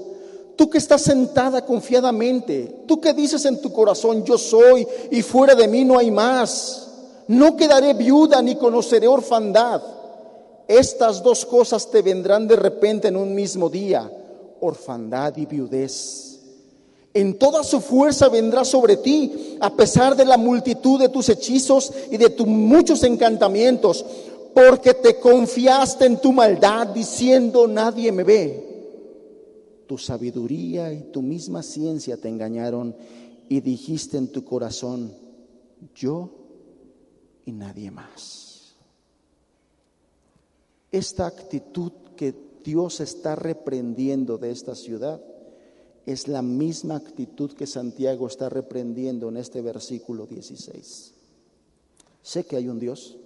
tú 0.57 0.70
que 0.70 0.78
estás 0.78 1.02
sentada 1.02 1.64
confiadamente, 1.64 2.84
tú 2.86 3.00
que 3.00 3.12
dices 3.12 3.44
en 3.44 3.61
tu 3.61 3.72
corazón, 3.72 4.24
yo 4.24 4.38
soy 4.38 4.86
y 5.11 5.22
fuera 5.22 5.55
de 5.55 5.68
mí 5.68 5.84
no 5.84 5.98
hay 5.98 6.11
más, 6.11 6.88
no 7.28 7.57
quedaré 7.57 7.94
viuda 7.94 8.40
ni 8.42 8.57
conoceré 8.57 9.09
orfandad. 9.09 9.82
Estas 10.66 11.22
dos 11.22 11.44
cosas 11.44 11.90
te 11.90 12.02
vendrán 12.02 12.46
de 12.46 12.57
repente 12.57 13.09
en 13.09 13.16
un 13.16 13.34
mismo 13.34 13.68
día, 13.68 14.11
orfandad 14.61 15.36
y 15.36 15.46
viudez. 15.46 16.40
En 17.12 17.38
toda 17.38 17.62
su 17.62 17.80
fuerza 17.80 18.28
vendrá 18.28 18.64
sobre 18.64 18.96
ti, 18.96 19.57
a 19.61 19.70
pesar 19.70 20.16
de 20.16 20.24
la 20.24 20.36
multitud 20.36 20.98
de 20.98 21.09
tus 21.09 21.28
hechizos 21.28 21.92
y 22.11 22.16
de 22.16 22.30
tus 22.30 22.46
muchos 22.46 23.05
encantamientos, 23.05 24.05
porque 24.52 24.94
te 24.94 25.20
confiaste 25.20 26.07
en 26.07 26.16
tu 26.16 26.32
maldad 26.32 26.88
diciendo 26.88 27.68
nadie 27.68 28.11
me 28.11 28.24
ve. 28.24 28.74
Tu 29.95 29.99
sabiduría 29.99 30.92
y 30.92 31.12
tu 31.12 31.22
misma 31.22 31.62
ciencia 31.62 32.16
te 32.16 32.28
engañaron 32.28 32.97
y 33.49 33.61
dijiste 33.61 34.16
en 34.16 34.26
tu 34.26 34.42
corazón, 34.42 35.14
yo 35.95 36.30
y 37.45 37.53
nadie 37.53 37.92
más. 37.92 38.74
Esta 40.90 41.26
actitud 41.26 41.92
que 42.16 42.34
Dios 42.64 42.99
está 42.99 43.36
reprendiendo 43.36 44.36
de 44.36 44.51
esta 44.51 44.74
ciudad 44.74 45.22
es 46.07 46.26
la 46.26 46.42
misma 46.42 46.97
actitud 46.97 47.53
que 47.53 47.68
Santiago 47.68 48.26
está 48.26 48.49
reprendiendo 48.49 49.28
en 49.28 49.36
este 49.36 49.62
versículo 49.62 50.26
16. 50.26 51.14
Sé 52.20 52.45
que 52.45 52.57
hay 52.57 52.66
un 52.66 52.80
Dios. 52.80 53.16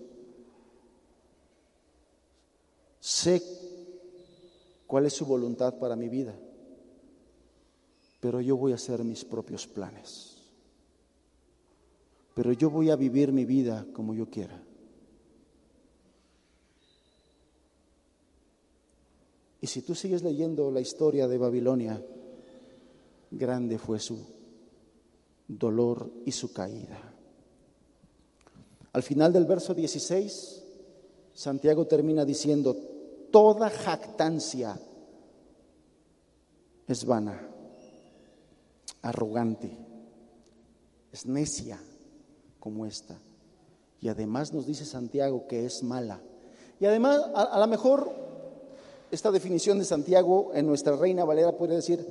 Sé 3.01 3.43
cuál 4.87 5.07
es 5.07 5.15
su 5.15 5.25
voluntad 5.25 5.79
para 5.79 5.97
mi 5.97 6.11
vida. 6.11 6.39
Pero 8.21 8.41
yo 8.41 8.57
voy 8.57 8.73
a 8.73 8.77
hacer 8.77 9.05
mis 9.05 9.25
propios 9.25 9.67
planes. 9.67 10.37
Pero 12.35 12.53
yo 12.53 12.71
voy 12.71 12.91
a 12.91 12.97
vivir 12.97 13.33
mi 13.33 13.45
vida 13.45 13.87
como 13.93 14.15
yo 14.15 14.27
quiera. 14.31 14.63
Y 19.61 19.67
si 19.67 19.83
tú 19.83 19.95
sigues 19.95 20.23
leyendo 20.23 20.71
la 20.71 20.81
historia 20.81 21.27
de 21.27 21.37
Babilonia, 21.37 22.01
grande 23.31 23.79
fue 23.79 23.99
su 23.99 24.19
dolor 25.49 26.11
y 26.25 26.33
su 26.33 26.53
caída. 26.53 27.13
Al 28.93 29.03
final 29.03 29.33
del 29.33 29.47
verso 29.47 29.75
16, 29.75 30.63
Santiago 31.35 31.87
termina 31.87 32.25
diciendo, 32.25 32.77
toda 33.31 33.71
jactancia 33.71 34.81
es 36.87 37.05
vana, 37.05 37.49
arrogante, 39.09 39.77
es 41.13 41.27
necia 41.27 41.81
como 42.61 42.87
esta. 42.87 43.19
Y 44.01 44.09
además 44.09 44.53
nos 44.53 44.67
dice 44.67 44.85
Santiago 44.85 45.47
que 45.49 45.65
es 45.65 45.83
mala. 45.83 46.21
Y 46.79 46.87
además, 46.87 47.21
a, 47.35 47.59
lo 47.59 47.67
mejor, 47.67 48.13
esta 49.11 49.31
definición 49.31 49.79
de 49.79 49.85
Santiago 49.85 50.53
en 50.55 50.67
nuestra 50.67 50.95
Reina 50.95 51.25
Valera 51.25 51.53
puede 51.53 51.75
decir, 51.75 52.07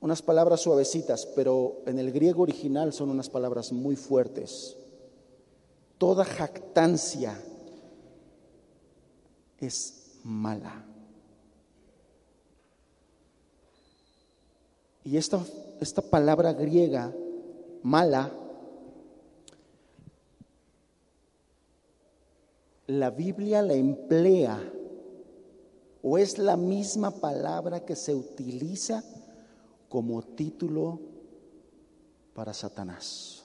unas 0.00 0.20
palabras 0.20 0.60
suavecitas, 0.60 1.26
pero 1.26 1.78
en 1.86 1.98
el 1.98 2.12
griego 2.12 2.42
original 2.42 2.92
son 2.92 3.10
unas 3.10 3.30
palabras 3.30 3.72
muy 3.72 3.96
fuertes. 3.96 4.76
Toda 5.96 6.24
jactancia 6.24 7.40
es 9.58 10.18
mala. 10.24 10.84
Y 15.06 15.16
esta, 15.16 15.40
esta 15.80 16.02
palabra 16.02 16.52
griega, 16.52 17.14
mala, 17.84 18.28
la 22.88 23.10
Biblia 23.10 23.62
la 23.62 23.74
emplea 23.74 24.60
o 26.02 26.18
es 26.18 26.38
la 26.38 26.56
misma 26.56 27.12
palabra 27.12 27.84
que 27.84 27.94
se 27.94 28.16
utiliza 28.16 29.04
como 29.88 30.22
título 30.22 30.98
para 32.34 32.52
Satanás. 32.52 33.44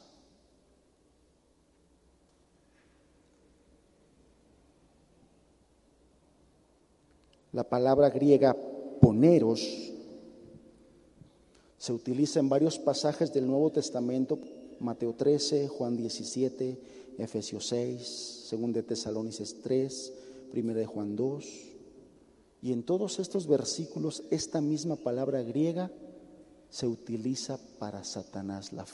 La 7.54 7.64
palabra 7.64 8.10
griega 8.10 8.58
poneros 9.00 9.92
se 11.82 11.94
utiliza 11.94 12.40
en 12.40 12.48
varios 12.48 12.78
pasajes 12.78 13.34
del 13.34 13.48
Nuevo 13.48 13.72
Testamento, 13.72 14.38
Mateo 14.80 15.16
13, 15.16 15.68
Juan 15.68 15.98
17, 15.98 16.80
Efesios 17.18 17.70
6, 17.70 18.50
2 18.52 18.74
de 18.74 18.84
Tesalonicenses 18.84 19.64
3, 19.64 20.14
1 20.54 20.74
de 20.76 20.86
Juan 20.86 21.16
2. 21.16 21.44
Y 22.62 22.72
en 22.72 22.84
todos 22.84 23.18
estos 23.18 23.48
versículos 23.48 24.22
esta 24.30 24.62
misma 24.62 24.96
palabra 24.96 25.42
griega 25.42 25.90
se 26.70 26.86
utiliza 26.86 27.58
para 27.80 28.04
Satanás, 28.04 28.74
la, 28.74 28.86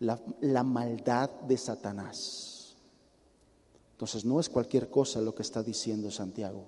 la, 0.00 0.18
la 0.40 0.62
maldad 0.62 1.28
de 1.46 1.58
Satanás. 1.58 2.74
Entonces 3.92 4.24
no 4.24 4.40
es 4.40 4.48
cualquier 4.48 4.88
cosa 4.88 5.20
lo 5.20 5.34
que 5.34 5.42
está 5.42 5.62
diciendo 5.62 6.10
Santiago. 6.10 6.64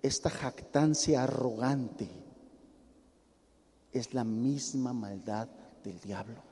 Esta 0.00 0.30
jactancia 0.30 1.24
arrogante 1.24 2.29
es 3.92 4.14
la 4.14 4.24
misma 4.24 4.92
maldad 4.92 5.48
del 5.82 5.98
diablo. 6.00 6.42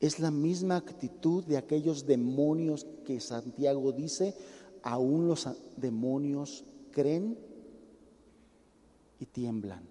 Es 0.00 0.18
la 0.18 0.32
misma 0.32 0.76
actitud 0.76 1.44
de 1.44 1.56
aquellos 1.56 2.06
demonios 2.06 2.86
que 3.06 3.20
Santiago 3.20 3.92
dice, 3.92 4.34
aún 4.82 5.28
los 5.28 5.48
demonios 5.76 6.64
creen 6.90 7.38
y 9.20 9.26
tiemblan, 9.26 9.82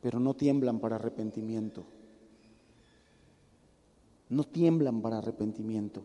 pero 0.00 0.20
no 0.20 0.34
tiemblan 0.34 0.78
para 0.78 0.96
arrepentimiento. 0.96 1.84
No 4.28 4.44
tiemblan 4.44 5.02
para 5.02 5.18
arrepentimiento. 5.18 6.02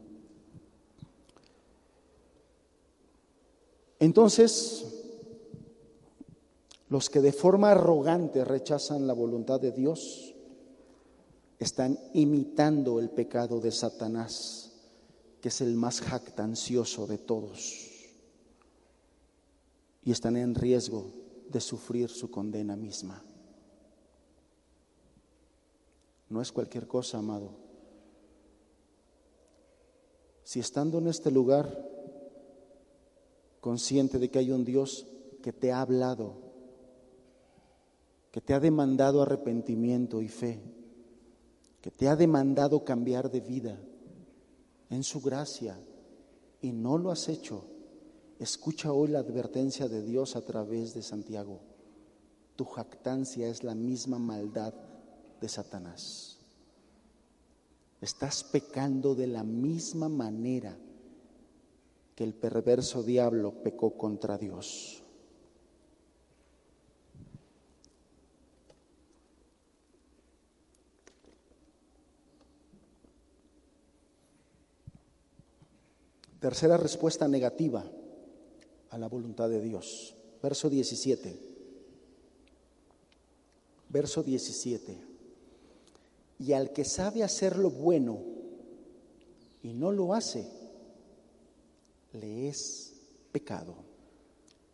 Entonces, 3.99 4.85
los 6.89 7.09
que 7.09 7.21
de 7.21 7.31
forma 7.31 7.71
arrogante 7.71 8.43
rechazan 8.43 9.07
la 9.07 9.13
voluntad 9.13 9.59
de 9.59 9.71
Dios 9.71 10.33
están 11.59 11.97
imitando 12.13 12.99
el 12.99 13.09
pecado 13.09 13.59
de 13.59 13.71
Satanás, 13.71 14.73
que 15.41 15.49
es 15.49 15.61
el 15.61 15.75
más 15.75 16.01
jactancioso 16.01 17.07
de 17.07 17.17
todos, 17.17 17.91
y 20.03 20.11
están 20.11 20.37
en 20.37 20.53
riesgo 20.53 21.05
de 21.49 21.61
sufrir 21.61 22.09
su 22.09 22.29
condena 22.29 22.75
misma. 22.75 23.23
No 26.29 26.41
es 26.41 26.51
cualquier 26.51 26.87
cosa, 26.87 27.19
amado. 27.19 27.51
Si 30.43 30.59
estando 30.59 30.97
en 30.99 31.07
este 31.07 31.31
lugar, 31.31 31.94
consciente 33.65 34.19
de 34.19 34.29
que 34.29 34.37
hay 34.37 34.51
un 34.51 34.63
Dios 34.63 35.07
que 35.41 35.51
te 35.51 35.71
ha 35.71 35.81
hablado, 35.81 36.35
que 38.29 38.39
te 38.39 38.53
ha 38.53 38.59
demandado 38.59 39.23
arrepentimiento 39.23 40.21
y 40.21 40.27
fe, 40.27 40.61
que 41.81 41.89
te 41.89 42.07
ha 42.07 42.15
demandado 42.15 42.85
cambiar 42.85 43.31
de 43.31 43.39
vida 43.41 43.79
en 44.91 45.01
su 45.01 45.19
gracia 45.19 45.79
y 46.61 46.73
no 46.73 46.99
lo 46.99 47.09
has 47.09 47.27
hecho, 47.27 47.65
escucha 48.37 48.91
hoy 48.91 49.07
la 49.07 49.17
advertencia 49.17 49.87
de 49.87 50.03
Dios 50.03 50.35
a 50.35 50.41
través 50.41 50.93
de 50.93 51.01
Santiago. 51.01 51.59
Tu 52.55 52.65
jactancia 52.65 53.47
es 53.47 53.63
la 53.63 53.73
misma 53.73 54.19
maldad 54.19 54.75
de 55.41 55.49
Satanás. 55.49 56.37
Estás 57.99 58.43
pecando 58.43 59.15
de 59.15 59.25
la 59.25 59.43
misma 59.43 60.07
manera 60.07 60.77
que 62.15 62.23
el 62.23 62.33
perverso 62.33 63.03
diablo 63.03 63.61
pecó 63.61 63.97
contra 63.97 64.37
Dios. 64.37 65.03
Tercera 76.39 76.77
respuesta 76.77 77.27
negativa 77.27 77.83
a 78.91 78.97
la 78.97 79.07
voluntad 79.07 79.49
de 79.49 79.61
Dios. 79.61 80.15
Verso 80.41 80.69
17. 80.69 81.39
Verso 83.89 84.23
17. 84.23 84.97
Y 86.37 86.53
al 86.53 86.71
que 86.71 86.85
sabe 86.85 87.23
hacer 87.23 87.57
lo 87.57 87.71
bueno 87.71 88.19
y 89.63 89.73
no 89.73 89.91
lo 89.91 90.13
hace, 90.13 90.64
le 92.15 92.47
es 92.47 92.93
pecado. 93.31 93.75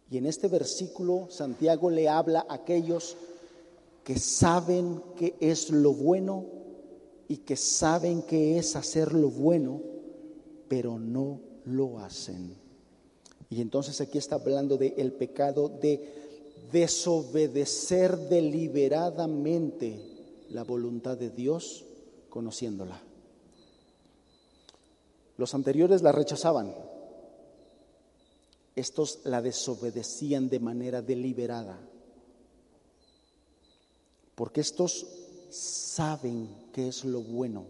Y 0.09 0.17
en 0.17 0.25
este 0.25 0.47
versículo 0.47 1.27
Santiago 1.29 1.89
le 1.89 2.09
habla 2.09 2.45
a 2.47 2.55
aquellos 2.55 3.15
que 4.03 4.17
saben 4.19 5.01
que 5.15 5.35
es 5.39 5.69
lo 5.69 5.93
bueno 5.93 6.45
y 7.27 7.37
que 7.37 7.55
saben 7.55 8.23
que 8.23 8.57
es 8.57 8.75
hacer 8.75 9.13
lo 9.13 9.29
bueno, 9.29 9.81
pero 10.67 10.99
no 10.99 11.39
lo 11.65 11.99
hacen. 11.99 12.55
Y 13.49 13.61
entonces 13.61 14.01
aquí 14.01 14.17
está 14.17 14.35
hablando 14.35 14.77
de 14.77 14.95
el 14.97 15.13
pecado 15.13 15.69
de 15.69 16.21
desobedecer 16.71 18.17
deliberadamente 18.17 19.99
la 20.49 20.63
voluntad 20.63 21.17
de 21.17 21.29
Dios 21.29 21.85
conociéndola. 22.29 23.01
Los 25.37 25.53
anteriores 25.53 26.01
la 26.01 26.11
rechazaban. 26.11 26.73
Estos 28.82 29.19
la 29.25 29.43
desobedecían 29.43 30.49
de 30.49 30.59
manera 30.59 31.03
deliberada. 31.03 31.79
Porque 34.34 34.61
estos 34.61 35.05
saben 35.51 36.49
que 36.73 36.88
es 36.88 37.05
lo 37.05 37.21
bueno 37.21 37.65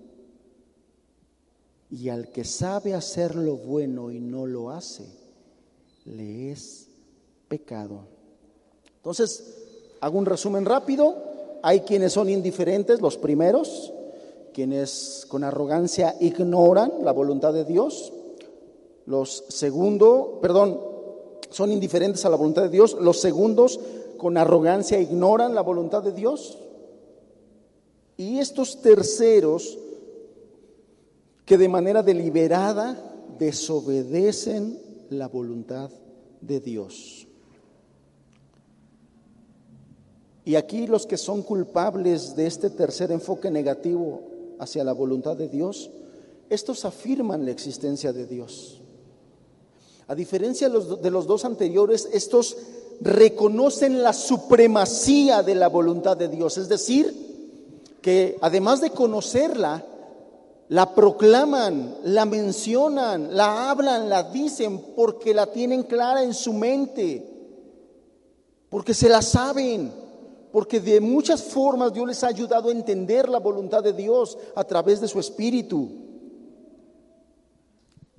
y 1.89 2.07
al 2.07 2.31
que 2.31 2.45
sabe 2.45 2.93
hacer 2.93 3.35
lo 3.35 3.57
bueno 3.57 4.09
y 4.09 4.21
no 4.21 4.45
lo 4.45 4.69
hace, 4.69 5.05
le 6.05 6.53
es 6.53 6.87
pecado. 7.49 8.05
Entonces, 8.95 9.57
hago 9.99 10.17
un 10.17 10.25
resumen 10.25 10.63
rápido. 10.63 11.13
Hay 11.61 11.81
quienes 11.81 12.13
son 12.13 12.29
indiferentes, 12.29 13.01
los 13.01 13.17
primeros, 13.17 13.91
quienes 14.53 15.25
con 15.27 15.43
arrogancia 15.43 16.15
ignoran 16.21 17.03
la 17.03 17.11
voluntad 17.11 17.51
de 17.51 17.65
Dios. 17.65 18.13
Los 19.05 19.43
segundos, 19.49 20.39
perdón, 20.41 20.90
son 21.51 21.71
indiferentes 21.71 22.25
a 22.25 22.29
la 22.29 22.37
voluntad 22.37 22.63
de 22.63 22.69
Dios. 22.69 22.97
Los 22.99 23.21
segundos 23.21 23.79
con 24.17 24.37
arrogancia 24.37 24.99
ignoran 24.99 25.53
la 25.53 25.61
voluntad 25.61 26.01
de 26.01 26.13
Dios. 26.13 26.57
Y 28.17 28.39
estos 28.39 28.81
terceros 28.81 29.77
que 31.45 31.57
de 31.57 31.69
manera 31.69 32.01
deliberada 32.01 32.97
desobedecen 33.37 34.79
la 35.09 35.27
voluntad 35.27 35.89
de 36.39 36.59
Dios. 36.59 37.27
Y 40.45 40.55
aquí 40.55 40.87
los 40.87 41.05
que 41.05 41.17
son 41.17 41.43
culpables 41.43 42.35
de 42.35 42.47
este 42.47 42.69
tercer 42.69 43.11
enfoque 43.11 43.51
negativo 43.51 44.21
hacia 44.59 44.83
la 44.83 44.93
voluntad 44.93 45.35
de 45.35 45.47
Dios, 45.47 45.91
estos 46.49 46.85
afirman 46.85 47.45
la 47.45 47.51
existencia 47.51 48.11
de 48.11 48.25
Dios. 48.25 48.80
A 50.11 50.15
diferencia 50.15 50.67
de 50.67 51.09
los, 51.09 51.25
dos 51.25 51.45
anteriores, 51.45 52.09
estos 52.11 52.57
reconocen 52.99 54.03
la 54.03 54.11
supremacía 54.11 55.41
de 55.41 55.55
la 55.55 55.69
voluntad 55.69 56.17
de 56.17 56.27
Dios, 56.27 56.57
es 56.57 56.67
decir, 56.67 57.95
que 58.01 58.37
además 58.41 58.81
de 58.81 58.89
conocerla, 58.89 59.85
la 60.67 60.93
proclaman, 60.93 61.95
la 62.03 62.25
mencionan, 62.25 63.37
la 63.37 63.69
hablan, 63.69 64.09
la 64.09 64.23
dicen 64.23 64.81
porque 64.97 65.33
la 65.33 65.47
tienen 65.47 65.83
clara 65.83 66.23
en 66.23 66.33
su 66.33 66.51
mente, 66.51 67.25
porque 68.69 68.93
se 68.93 69.07
la 69.07 69.21
saben, 69.21 69.93
porque 70.51 70.81
de 70.81 70.99
muchas 70.99 71.41
formas 71.41 71.93
Dios 71.93 72.05
les 72.05 72.21
ha 72.25 72.27
ayudado 72.27 72.67
a 72.67 72.73
entender 72.73 73.29
la 73.29 73.39
voluntad 73.39 73.81
de 73.81 73.93
Dios 73.93 74.37
a 74.55 74.65
través 74.65 74.99
de 74.99 75.07
su 75.07 75.21
espíritu. 75.21 75.89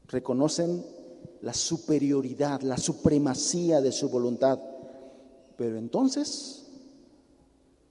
Reconocen 0.08 1.01
la 1.42 1.52
superioridad, 1.52 2.62
la 2.62 2.78
supremacía 2.78 3.80
de 3.80 3.92
su 3.92 4.08
voluntad, 4.08 4.58
pero 5.56 5.76
entonces 5.76 6.62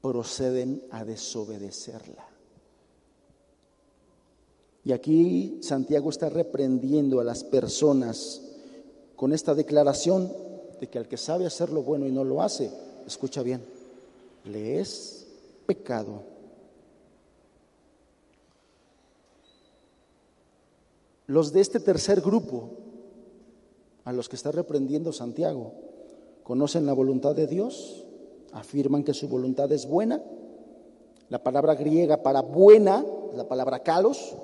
proceden 0.02 0.82
a 0.90 1.04
desobedecerla. 1.06 2.28
Y 4.84 4.94
aquí 4.94 5.60
Santiago 5.62 6.10
está 6.10 6.30
reprendiendo 6.30 7.20
a 7.20 7.24
las 7.24 7.44
personas 7.44 8.42
con 9.16 9.34
esta 9.34 9.54
declaración 9.54 10.32
de 10.80 10.88
que 10.88 10.98
al 10.98 11.08
que 11.08 11.18
sabe 11.18 11.46
hacer 11.46 11.70
lo 11.70 11.84
bueno 11.84 12.08
y 12.08 12.12
no 12.12 12.24
lo 12.24 12.42
hace, 12.42 12.72
escucha 13.06 13.44
bien, 13.44 13.62
le 14.46 14.80
es 14.80 15.28
pecado. 15.68 16.24
Los 21.28 21.54
de 21.54 21.62
este 21.62 21.80
tercer 21.80 22.20
grupo, 22.22 22.81
a 24.06 24.14
los 24.14 24.30
que 24.30 24.36
está 24.36 24.52
reprendiendo 24.52 25.14
Santiago, 25.14 25.74
conocen 26.44 26.86
la 26.86 26.94
voluntad 26.94 27.36
de 27.36 27.48
Dios, 27.48 28.06
afirman 28.52 29.04
que 29.04 29.14
su 29.14 29.28
voluntad 29.28 29.72
es 29.72 29.88
buena. 29.88 30.22
La 31.30 31.44
palabra 31.44 31.76
griega 31.76 32.22
para 32.24 32.42
buena, 32.42 33.06
la 33.36 33.48
palabra 33.48 33.84
kalos, 33.84 34.36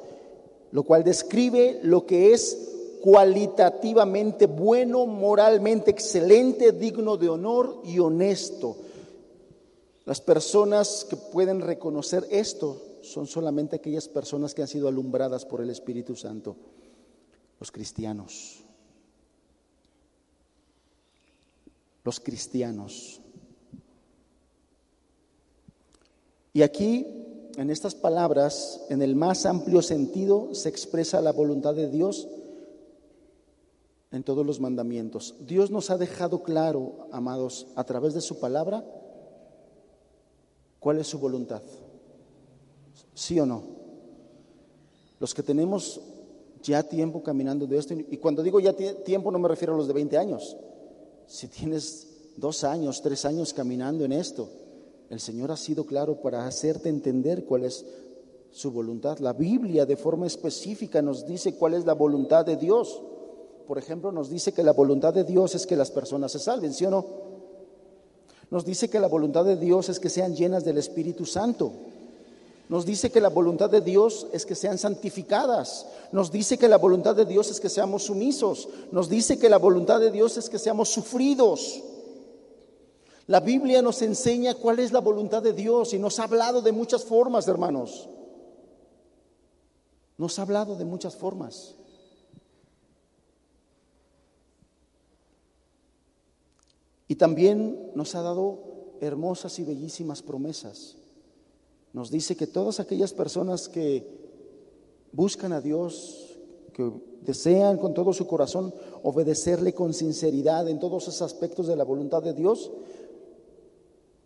lo 0.71 0.84
cual 0.84 1.03
describe 1.03 1.79
lo 1.84 2.05
que 2.05 2.34
es 2.34 2.75
cualitativamente 3.01 4.47
bueno, 4.47 5.05
moralmente 5.05 5.91
excelente, 5.91 6.71
digno 6.71 7.17
de 7.17 7.29
honor 7.29 7.81
y 7.84 7.99
honesto. 7.99 8.77
Las 10.05 10.21
personas 10.21 11.05
que 11.09 11.17
pueden 11.17 11.61
reconocer 11.61 12.25
esto 12.31 12.81
son 13.01 13.27
solamente 13.27 13.75
aquellas 13.75 14.07
personas 14.07 14.53
que 14.53 14.61
han 14.61 14.67
sido 14.67 14.88
alumbradas 14.88 15.45
por 15.45 15.61
el 15.61 15.69
Espíritu 15.69 16.15
Santo, 16.15 16.55
los 17.59 17.71
cristianos. 17.71 18.66
Los 22.07 22.21
cristianos. 22.21 23.19
Y 26.53 26.61
aquí, 26.61 27.05
en 27.57 27.69
estas 27.69 27.95
palabras, 27.95 28.79
en 28.88 29.01
el 29.01 29.13
más 29.13 29.45
amplio 29.45 29.81
sentido, 29.81 30.55
se 30.55 30.69
expresa 30.69 31.19
la 31.19 31.34
voluntad 31.34 31.75
de 31.75 31.89
Dios 31.89 32.29
en 34.13 34.23
todos 34.23 34.45
los 34.45 34.61
mandamientos. 34.61 35.35
Dios 35.41 35.69
nos 35.69 35.89
ha 35.89 35.97
dejado 35.97 36.43
claro, 36.43 37.09
amados, 37.11 37.67
a 37.75 37.84
través 37.84 38.13
de 38.13 38.21
su 38.21 38.39
palabra, 38.39 38.85
cuál 40.79 40.99
es 40.99 41.07
su 41.07 41.19
voluntad. 41.19 41.61
¿Sí 43.15 43.38
o 43.38 43.45
no? 43.45 43.63
Los 45.19 45.34
que 45.34 45.43
tenemos 45.43 45.99
ya 46.63 46.84
tiempo 46.84 47.21
caminando 47.21 47.67
de 47.67 47.77
esto, 47.77 47.93
y 47.95 48.15
cuando 48.15 48.43
digo 48.43 48.61
ya 48.61 48.71
tiempo 48.71 49.29
no 49.29 49.39
me 49.39 49.49
refiero 49.49 49.73
a 49.73 49.77
los 49.77 49.89
de 49.89 49.93
20 49.93 50.17
años. 50.17 50.55
Si 51.27 51.47
tienes 51.47 52.07
dos 52.37 52.63
años, 52.63 53.01
tres 53.01 53.25
años 53.25 53.53
caminando 53.53 54.05
en 54.05 54.13
esto, 54.13 54.49
el 55.09 55.19
Señor 55.19 55.51
ha 55.51 55.57
sido 55.57 55.85
claro 55.85 56.21
para 56.21 56.47
hacerte 56.47 56.89
entender 56.89 57.45
cuál 57.45 57.63
es 57.63 57.85
su 58.51 58.71
voluntad. 58.71 59.19
La 59.19 59.33
Biblia 59.33 59.85
de 59.85 59.97
forma 59.97 60.25
específica 60.25 61.01
nos 61.01 61.25
dice 61.25 61.55
cuál 61.55 61.73
es 61.73 61.85
la 61.85 61.93
voluntad 61.93 62.45
de 62.45 62.55
Dios 62.57 63.01
por 63.67 63.77
ejemplo, 63.77 64.13
nos 64.13 64.29
dice 64.29 64.53
que 64.53 64.63
la 64.63 64.71
voluntad 64.71 65.13
de 65.13 65.25
Dios 65.25 65.53
es 65.53 65.67
que 65.67 65.75
las 65.75 65.91
personas 65.91 66.31
se 66.31 66.39
salven, 66.39 66.73
¿sí 66.73 66.85
o 66.85 66.89
no? 66.89 67.05
Nos 68.49 68.63
dice 68.63 68.89
que 68.89 68.97
la 68.97 69.09
voluntad 69.09 69.43
de 69.43 69.57
Dios 69.57 69.89
es 69.89 69.99
que 69.99 70.09
sean 70.09 70.33
llenas 70.33 70.63
del 70.63 70.77
Espíritu 70.77 71.25
Santo. 71.25 71.73
Nos 72.69 72.85
dice 72.85 73.10
que 73.10 73.22
la 73.22 73.30
voluntad 73.30 73.69
de 73.69 73.80
Dios 73.80 74.27
es 74.34 74.45
que 74.45 74.56
sean 74.56 74.77
santificadas. 74.77 75.85
Nos 76.11 76.31
dice 76.31 76.57
que 76.57 76.68
la 76.68 76.77
voluntad 76.77 77.15
de 77.15 77.26
Dios 77.26 77.49
es 77.49 77.61
que 77.61 77.69
seamos 77.69 78.03
sumisos. 78.03 78.68
Nos 78.91 79.07
dice 79.07 79.39
que 79.39 79.49
la 79.49 79.57
voluntad 79.57 80.02
de 80.02 80.11
Dios 80.11 80.35
es 80.38 80.49
que 80.49 80.60
seamos 80.60 80.89
sufridos. 80.89 81.81
La 83.27 83.39
Biblia 83.39 83.81
nos 83.81 84.02
enseña 84.02 84.53
cuál 84.56 84.80
es 84.80 84.91
la 84.91 84.99
voluntad 84.99 85.41
de 85.41 85.53
Dios 85.53 85.94
y 85.94 85.99
nos 85.99 86.19
ha 86.19 86.23
hablado 86.23 86.61
de 86.61 86.73
muchas 86.73 87.06
formas, 87.06 87.48
hermanos. 87.48 88.10
Nos 90.18 90.38
ha 90.38 90.41
hablado 90.41 90.76
de 90.76 90.85
muchas 90.85 91.15
formas. 91.15 91.76
Y 97.07 97.15
también 97.15 97.91
nos 97.95 98.14
ha 98.15 98.22
dado 98.22 98.60
hermosas 98.99 99.57
y 99.60 99.64
bellísimas 99.64 100.22
promesas. 100.22 100.96
Nos 101.97 102.11
dice 102.11 102.35
que 102.35 102.45
todas 102.45 102.79
aquellas 102.79 103.11
personas 103.11 103.67
que 103.67 104.05
buscan 105.13 105.51
a 105.51 105.61
Dios, 105.61 106.37
que 106.71 106.91
desean 107.23 107.79
con 107.79 107.95
todo 107.95 108.13
su 108.13 108.27
corazón 108.27 108.71
obedecerle 109.01 109.73
con 109.73 109.95
sinceridad 109.95 110.69
en 110.69 110.79
todos 110.79 111.07
esos 111.07 111.23
aspectos 111.23 111.65
de 111.65 111.75
la 111.75 111.83
voluntad 111.83 112.21
de 112.21 112.35
Dios, 112.35 112.69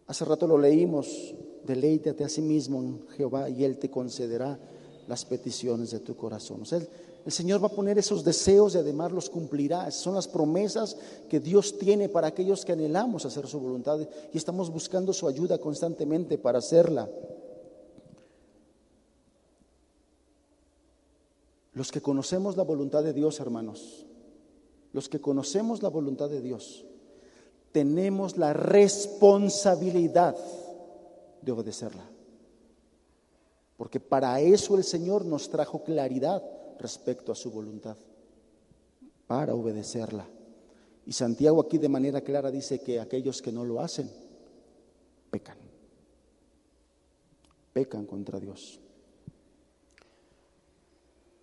hace 0.06 0.26
rato 0.26 0.48
lo 0.48 0.58
leímos, 0.58 1.34
deleítate 1.66 2.26
a 2.26 2.28
sí 2.28 2.42
mismo 2.42 2.82
en 2.82 3.08
Jehová 3.16 3.50
y 3.50 3.64
Él 3.64 3.78
te 3.78 3.90
concederá 3.90 4.60
las 5.08 5.24
peticiones 5.24 5.92
de 5.92 6.02
tu 6.02 6.18
corazón. 6.18 6.64
El 7.24 7.32
Señor 7.32 7.64
va 7.64 7.68
a 7.68 7.74
poner 7.74 7.98
esos 7.98 8.26
deseos 8.26 8.76
y 8.76 8.80
además 8.80 9.14
los 9.14 9.30
cumplirá. 9.30 9.88
Esas 9.88 10.02
son 10.02 10.16
las 10.16 10.28
promesas 10.28 10.98
que 11.30 11.40
Dios 11.40 11.78
tiene 11.78 12.10
para 12.10 12.28
aquellos 12.28 12.66
que 12.66 12.74
anhelamos 12.74 13.26
hacer 13.26 13.48
su 13.48 13.62
voluntad 13.62 13.98
y 14.34 14.38
estamos 14.38 14.70
buscando 14.70 15.14
su 15.14 15.26
ayuda 15.26 15.58
constantemente 15.58 16.38
para 16.38 16.60
hacerla. 16.60 17.08
Los 21.74 21.92
que 21.92 22.02
conocemos 22.02 22.58
la 22.58 22.64
voluntad 22.64 23.04
de 23.04 23.14
Dios, 23.14 23.40
hermanos, 23.40 24.06
los 24.94 25.08
que 25.08 25.22
conocemos 25.22 25.82
la 25.82 25.90
voluntad 25.90 26.30
de 26.30 26.42
Dios, 26.42 26.86
tenemos 27.72 28.38
la 28.38 28.54
responsabilidad 28.54 30.36
de 31.42 31.52
obedecerla. 31.52 32.04
Porque 33.78 34.00
para 34.00 34.40
eso 34.42 34.78
el 34.78 34.84
Señor 34.84 35.26
nos 35.26 35.50
trajo 35.50 35.84
claridad 35.84 36.44
respecto 36.78 37.32
a 37.32 37.36
su 37.36 37.52
voluntad, 37.52 37.96
para 39.28 39.56
obedecerla. 39.56 40.28
Y 41.06 41.14
Santiago 41.14 41.62
aquí 41.62 41.78
de 41.78 41.90
manera 41.90 42.22
clara 42.22 42.52
dice 42.52 42.82
que 42.82 43.00
aquellos 43.00 43.42
que 43.42 43.52
no 43.52 43.64
lo 43.64 43.80
hacen, 43.80 44.12
pecan. 45.32 45.58
Pecan 47.74 48.06
contra 48.06 48.40
Dios. 48.40 48.80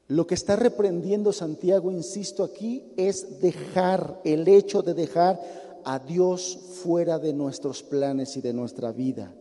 Lo 0.09 0.27
que 0.27 0.35
está 0.35 0.57
reprendiendo 0.57 1.35
Santiago, 1.35 1.91
insisto 1.91 2.43
aquí, 2.43 2.93
es 2.97 3.41
dejar, 3.41 4.21
el 4.25 4.49
hecho 4.49 4.83
de 4.83 4.95
dejar 4.95 5.39
a 5.85 5.99
Dios 5.99 6.59
fuera 6.83 7.19
de 7.19 7.35
nuestros 7.35 7.83
planes 7.83 8.35
y 8.39 8.41
de 8.41 8.55
nuestra 8.55 8.91
vida. 8.91 9.35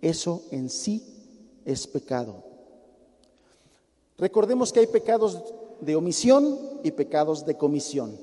Eso 0.00 0.42
en 0.50 0.68
sí 0.70 1.02
es 1.64 1.86
pecado. 1.86 2.42
Recordemos 4.18 4.72
que 4.72 4.80
hay 4.80 4.88
pecados 4.88 5.40
de 5.80 5.94
omisión 5.94 6.58
y 6.82 6.90
pecados 6.90 7.46
de 7.46 7.56
comisión. 7.56 8.16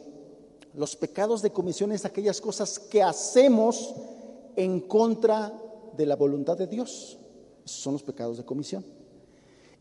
Los 0.73 0.97
pecados 0.97 1.41
de 1.41 1.51
comisión 1.51 1.93
es 1.93 2.03
aquellas 2.03 2.41
cosas 2.41 2.77
que 2.77 3.01
hacemos 3.01 3.95
en 4.57 4.81
contra 4.81 5.53
de 5.95 6.05
la 6.05 6.17
voluntad 6.17 6.57
de 6.57 6.67
Dios. 6.67 7.17
Esos 7.63 7.79
son 7.79 7.93
los 7.93 8.03
pecados 8.03 8.37
de 8.37 8.43
comisión. 8.43 8.98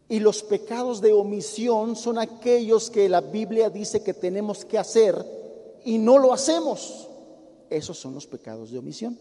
Y 0.08 0.20
los 0.20 0.42
pecados 0.42 1.00
de 1.00 1.12
omisión 1.12 1.94
son 1.94 2.18
aquellos 2.18 2.90
que 2.90 3.08
la 3.08 3.20
Biblia 3.20 3.68
dice 3.68 4.02
que 4.02 4.14
tenemos 4.14 4.64
que 4.64 4.78
hacer 4.78 5.14
y 5.84 5.98
no 5.98 6.18
lo 6.18 6.32
hacemos. 6.32 7.08
Esos 7.68 7.98
son 7.98 8.14
los 8.14 8.26
pecados 8.26 8.70
de 8.70 8.78
omisión. 8.78 9.18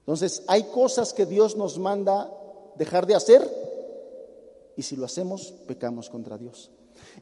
Entonces, 0.00 0.42
hay 0.46 0.64
cosas 0.64 1.12
que 1.12 1.24
Dios 1.24 1.56
nos 1.56 1.78
manda 1.78 2.30
dejar 2.76 3.06
de 3.06 3.14
hacer 3.14 3.48
y 4.76 4.82
si 4.82 4.96
lo 4.96 5.06
hacemos, 5.06 5.54
pecamos 5.66 6.10
contra 6.10 6.36
Dios. 6.36 6.70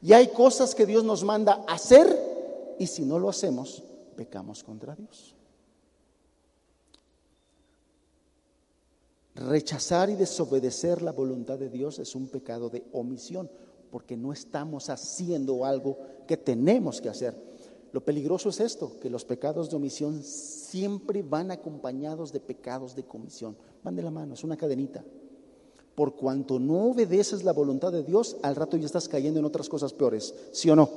Y 0.01 0.13
hay 0.13 0.27
cosas 0.27 0.75
que 0.75 0.85
Dios 0.85 1.03
nos 1.03 1.23
manda 1.23 1.63
hacer 1.67 2.75
y 2.79 2.87
si 2.87 3.03
no 3.03 3.19
lo 3.19 3.29
hacemos, 3.29 3.83
pecamos 4.15 4.63
contra 4.63 4.95
Dios. 4.95 5.35
Rechazar 9.35 10.09
y 10.09 10.15
desobedecer 10.15 11.01
la 11.01 11.11
voluntad 11.11 11.57
de 11.57 11.69
Dios 11.69 11.99
es 11.99 12.15
un 12.15 12.27
pecado 12.27 12.69
de 12.69 12.83
omisión, 12.91 13.49
porque 13.89 14.17
no 14.17 14.33
estamos 14.33 14.89
haciendo 14.89 15.65
algo 15.65 15.97
que 16.27 16.37
tenemos 16.37 17.01
que 17.01 17.09
hacer. 17.09 17.35
Lo 17.91 18.03
peligroso 18.03 18.49
es 18.49 18.59
esto, 18.59 18.99
que 18.99 19.09
los 19.09 19.25
pecados 19.25 19.69
de 19.69 19.75
omisión 19.75 20.23
siempre 20.23 21.23
van 21.23 21.51
acompañados 21.51 22.31
de 22.31 22.39
pecados 22.39 22.95
de 22.95 23.03
comisión. 23.03 23.57
Van 23.83 23.95
de 23.95 24.03
la 24.03 24.11
mano, 24.11 24.33
es 24.33 24.43
una 24.43 24.57
cadenita 24.57 25.03
por 25.95 26.15
cuanto 26.15 26.59
no 26.59 26.91
obedeces 26.91 27.43
la 27.43 27.53
voluntad 27.53 27.91
de 27.91 28.03
Dios, 28.03 28.37
al 28.41 28.55
rato 28.55 28.77
ya 28.77 28.85
estás 28.85 29.07
cayendo 29.07 29.39
en 29.39 29.45
otras 29.45 29.69
cosas 29.69 29.93
peores, 29.93 30.33
¿sí 30.51 30.69
o 30.69 30.75
no? 30.75 30.89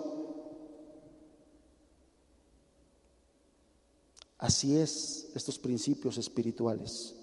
Así 4.38 4.76
es 4.76 5.30
estos 5.34 5.58
principios 5.58 6.18
espirituales. 6.18 7.14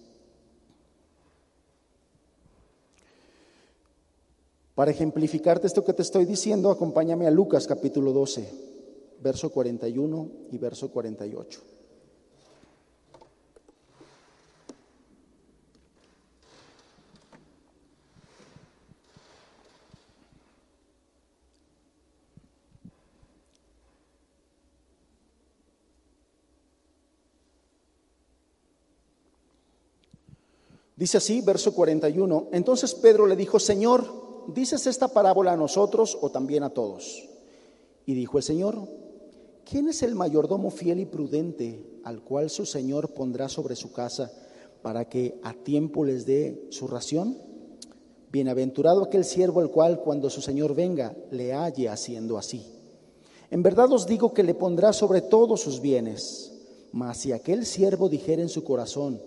Para 4.81 4.89
ejemplificarte 4.89 5.67
esto 5.67 5.85
que 5.85 5.93
te 5.93 6.01
estoy 6.01 6.25
diciendo, 6.25 6.71
acompáñame 6.71 7.27
a 7.27 7.29
Lucas 7.29 7.67
capítulo 7.67 8.13
12, 8.13 8.49
verso 9.21 9.51
41 9.51 10.29
y 10.51 10.57
verso 10.57 10.89
48. 10.89 11.61
Dice 30.95 31.17
así, 31.17 31.41
verso 31.41 31.75
41. 31.75 32.47
Entonces 32.51 32.95
Pedro 32.95 33.27
le 33.27 33.35
dijo, 33.35 33.59
Señor, 33.59 34.30
¿dices 34.47 34.87
esta 34.87 35.07
parábola 35.07 35.53
a 35.53 35.57
nosotros 35.57 36.17
o 36.21 36.29
también 36.29 36.63
a 36.63 36.69
todos? 36.69 37.27
Y 38.05 38.13
dijo 38.13 38.37
el 38.37 38.43
Señor, 38.43 38.87
¿quién 39.63 39.87
es 39.87 40.03
el 40.03 40.15
mayordomo 40.15 40.71
fiel 40.71 40.99
y 40.99 41.05
prudente 41.05 41.85
al 42.03 42.21
cual 42.23 42.49
su 42.49 42.65
Señor 42.65 43.13
pondrá 43.13 43.49
sobre 43.49 43.75
su 43.75 43.91
casa 43.91 44.31
para 44.81 45.07
que 45.07 45.39
a 45.43 45.53
tiempo 45.53 46.03
les 46.03 46.25
dé 46.25 46.67
su 46.69 46.87
ración? 46.87 47.37
Bienaventurado 48.31 49.03
aquel 49.03 49.25
siervo 49.25 49.61
el 49.61 49.69
cual 49.69 49.99
cuando 49.99 50.29
su 50.29 50.41
Señor 50.41 50.73
venga 50.73 51.15
le 51.31 51.53
halle 51.53 51.89
haciendo 51.89 52.37
así. 52.37 52.65
En 53.49 53.61
verdad 53.61 53.91
os 53.91 54.07
digo 54.07 54.33
que 54.33 54.43
le 54.43 54.53
pondrá 54.53 54.93
sobre 54.93 55.21
todos 55.21 55.59
sus 55.59 55.81
bienes. 55.81 56.53
Mas 56.93 57.17
si 57.17 57.33
aquel 57.33 57.65
siervo 57.65 58.07
dijera 58.09 58.41
en 58.41 58.49
su 58.49 58.63
corazón, 58.63 59.21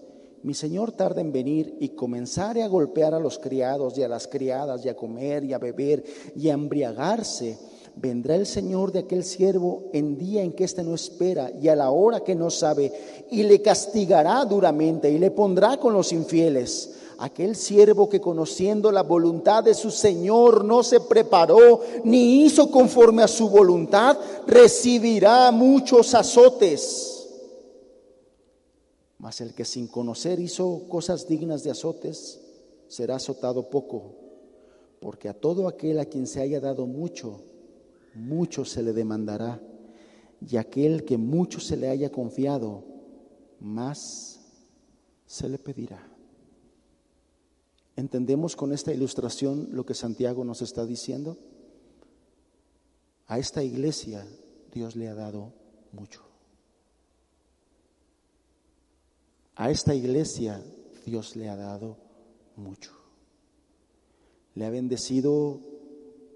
mi 0.44 0.52
Señor 0.52 0.92
tarda 0.92 1.22
en 1.22 1.32
venir 1.32 1.74
y 1.80 1.88
comenzare 1.90 2.62
a 2.62 2.68
golpear 2.68 3.14
a 3.14 3.18
los 3.18 3.38
criados 3.38 3.96
y 3.96 4.02
a 4.02 4.08
las 4.08 4.28
criadas 4.28 4.84
y 4.84 4.90
a 4.90 4.94
comer 4.94 5.42
y 5.42 5.54
a 5.54 5.58
beber 5.58 6.04
y 6.36 6.50
a 6.50 6.52
embriagarse, 6.52 7.58
vendrá 7.96 8.36
el 8.36 8.44
Señor 8.44 8.92
de 8.92 8.98
aquel 9.00 9.24
siervo 9.24 9.84
en 9.94 10.18
día 10.18 10.42
en 10.42 10.52
que 10.52 10.64
éste 10.64 10.82
no 10.82 10.94
espera 10.94 11.50
y 11.50 11.68
a 11.68 11.76
la 11.76 11.90
hora 11.90 12.20
que 12.20 12.34
no 12.34 12.50
sabe, 12.50 12.92
y 13.30 13.42
le 13.42 13.62
castigará 13.62 14.44
duramente 14.44 15.10
y 15.10 15.16
le 15.16 15.30
pondrá 15.30 15.78
con 15.78 15.94
los 15.94 16.12
infieles. 16.12 16.92
Aquel 17.20 17.56
siervo 17.56 18.10
que 18.10 18.20
conociendo 18.20 18.92
la 18.92 19.02
voluntad 19.02 19.64
de 19.64 19.72
su 19.72 19.90
Señor 19.90 20.62
no 20.62 20.82
se 20.82 21.00
preparó 21.00 21.80
ni 22.04 22.44
hizo 22.44 22.70
conforme 22.70 23.22
a 23.22 23.28
su 23.28 23.48
voluntad, 23.48 24.18
recibirá 24.46 25.50
muchos 25.52 26.12
azotes. 26.12 27.13
Mas 29.24 29.40
el 29.40 29.54
que 29.54 29.64
sin 29.64 29.86
conocer 29.86 30.38
hizo 30.38 30.86
cosas 30.86 31.26
dignas 31.26 31.64
de 31.64 31.70
azotes, 31.70 32.42
será 32.88 33.16
azotado 33.16 33.70
poco, 33.70 34.16
porque 35.00 35.30
a 35.30 35.32
todo 35.32 35.66
aquel 35.66 35.98
a 35.98 36.04
quien 36.04 36.26
se 36.26 36.42
haya 36.42 36.60
dado 36.60 36.86
mucho, 36.86 37.40
mucho 38.14 38.66
se 38.66 38.82
le 38.82 38.92
demandará, 38.92 39.62
y 40.46 40.58
aquel 40.58 41.06
que 41.06 41.16
mucho 41.16 41.58
se 41.58 41.78
le 41.78 41.88
haya 41.88 42.12
confiado, 42.12 42.84
más 43.60 44.40
se 45.24 45.48
le 45.48 45.56
pedirá. 45.56 46.06
¿Entendemos 47.96 48.56
con 48.56 48.74
esta 48.74 48.92
ilustración 48.92 49.68
lo 49.72 49.86
que 49.86 49.94
Santiago 49.94 50.44
nos 50.44 50.60
está 50.60 50.84
diciendo? 50.84 51.38
A 53.26 53.38
esta 53.38 53.62
iglesia 53.62 54.26
Dios 54.70 54.96
le 54.96 55.08
ha 55.08 55.14
dado 55.14 55.54
mucho. 55.92 56.23
A 59.56 59.70
esta 59.70 59.94
iglesia 59.94 60.62
Dios 61.06 61.36
le 61.36 61.48
ha 61.48 61.56
dado 61.56 61.96
mucho. 62.56 62.92
Le 64.54 64.64
ha 64.64 64.70
bendecido 64.70 65.60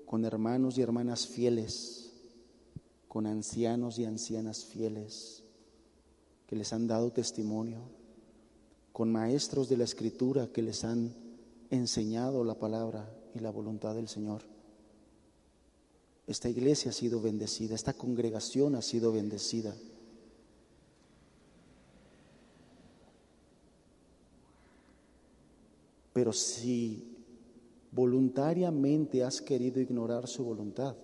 con 0.06 0.24
hermanos 0.24 0.78
y 0.78 0.82
hermanas 0.82 1.26
fieles, 1.26 2.12
con 3.08 3.26
ancianos 3.26 3.98
y 3.98 4.04
ancianas 4.04 4.64
fieles 4.64 5.42
que 6.46 6.56
les 6.56 6.72
han 6.72 6.86
dado 6.86 7.12
testimonio, 7.12 7.80
con 8.92 9.12
maestros 9.12 9.68
de 9.68 9.76
la 9.76 9.84
escritura 9.84 10.48
que 10.52 10.62
les 10.62 10.82
han 10.84 11.14
enseñado 11.70 12.42
la 12.42 12.54
palabra 12.54 13.14
y 13.34 13.40
la 13.40 13.50
voluntad 13.50 13.94
del 13.94 14.08
Señor. 14.08 14.42
Esta 16.26 16.48
iglesia 16.48 16.90
ha 16.90 16.94
sido 16.94 17.20
bendecida, 17.20 17.74
esta 17.74 17.92
congregación 17.92 18.74
ha 18.76 18.82
sido 18.82 19.12
bendecida. 19.12 19.74
Pero 26.18 26.32
si 26.32 27.16
voluntariamente 27.92 29.22
has 29.22 29.40
querido 29.40 29.80
ignorar 29.80 30.26
su 30.26 30.42
voluntad, 30.42 30.96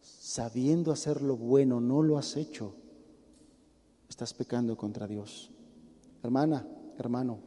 sabiendo 0.00 0.92
hacer 0.92 1.20
lo 1.20 1.36
bueno, 1.36 1.80
no 1.80 2.00
lo 2.00 2.16
has 2.16 2.36
hecho, 2.36 2.76
estás 4.08 4.32
pecando 4.32 4.76
contra 4.76 5.08
Dios. 5.08 5.50
Hermana, 6.22 6.64
hermano, 6.96 7.40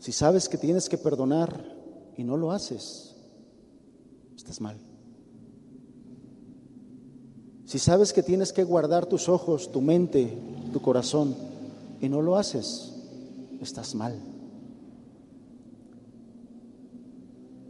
si 0.00 0.12
sabes 0.12 0.50
que 0.50 0.58
tienes 0.58 0.90
que 0.90 0.98
perdonar 0.98 1.74
y 2.18 2.22
no 2.22 2.36
lo 2.36 2.52
haces, 2.52 3.16
estás 4.36 4.60
mal. 4.60 4.76
Si 7.64 7.78
sabes 7.78 8.12
que 8.12 8.22
tienes 8.22 8.52
que 8.52 8.64
guardar 8.64 9.06
tus 9.06 9.30
ojos, 9.30 9.72
tu 9.72 9.80
mente, 9.80 10.36
tu 10.74 10.82
corazón 10.82 11.34
y 12.02 12.10
no 12.10 12.20
lo 12.20 12.36
haces, 12.36 12.92
estás 13.60 13.94
mal. 13.94 14.20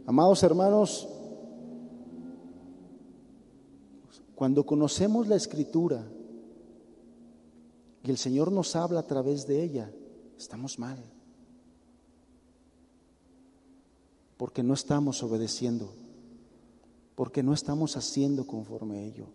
Amados 0.05 0.41
hermanos, 0.43 1.07
cuando 4.35 4.65
conocemos 4.65 5.27
la 5.27 5.35
escritura 5.35 6.05
y 8.03 8.09
el 8.09 8.17
Señor 8.17 8.51
nos 8.51 8.75
habla 8.75 9.01
a 9.01 9.07
través 9.07 9.47
de 9.47 9.63
ella, 9.63 9.91
estamos 10.37 10.79
mal. 10.79 10.97
porque 14.37 14.61
no 14.61 14.75
estamos 14.75 15.23
obedeciendo, 15.23 15.89
porque 17.15 17.41
no 17.41 17.53
estamos 17.53 17.97
haciendo 17.97 18.45
conforme 18.45 18.99
a 18.99 19.01
ello. 19.01 19.25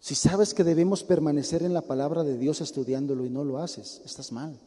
Si 0.00 0.14
sabes 0.14 0.54
que 0.54 0.64
debemos 0.64 1.04
permanecer 1.04 1.62
en 1.62 1.74
la 1.74 1.82
palabra 1.82 2.24
de 2.24 2.38
Dios 2.38 2.62
estudiándolo 2.62 3.26
y 3.26 3.30
no 3.30 3.44
lo 3.44 3.58
haces, 3.58 4.00
estás 4.04 4.32
mal. 4.32 4.58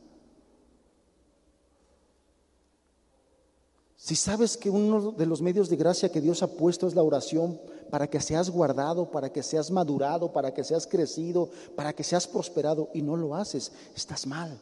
Si 3.98 4.16
sabes 4.16 4.58
que 4.58 4.70
uno 4.70 5.12
de 5.14 5.26
los 5.26 5.42
medios 5.42 5.70
de 5.70 5.78
gracia 5.78 6.12
que 6.12 6.22
Dios 6.22 6.44
ha 6.44 6.48
puesto 6.48 6.88
es 6.88 6.94
la 6.94 7.02
oración 7.02 7.60
para 7.90 8.08
que 8.08 8.20
seas 8.20 8.50
guardado, 8.50 9.10
para 9.10 9.32
que 9.32 9.42
seas 9.42 9.72
madurado, 9.72 10.32
para 10.32 10.54
que 10.54 10.64
seas 10.64 10.86
crecido, 10.86 11.50
para 11.76 11.94
que 11.94 12.04
seas 12.04 12.28
prosperado 12.28 12.90
y 12.94 13.02
no 13.02 13.16
lo 13.16 13.34
haces, 13.34 13.72
estás 13.96 14.28
mal. 14.28 14.60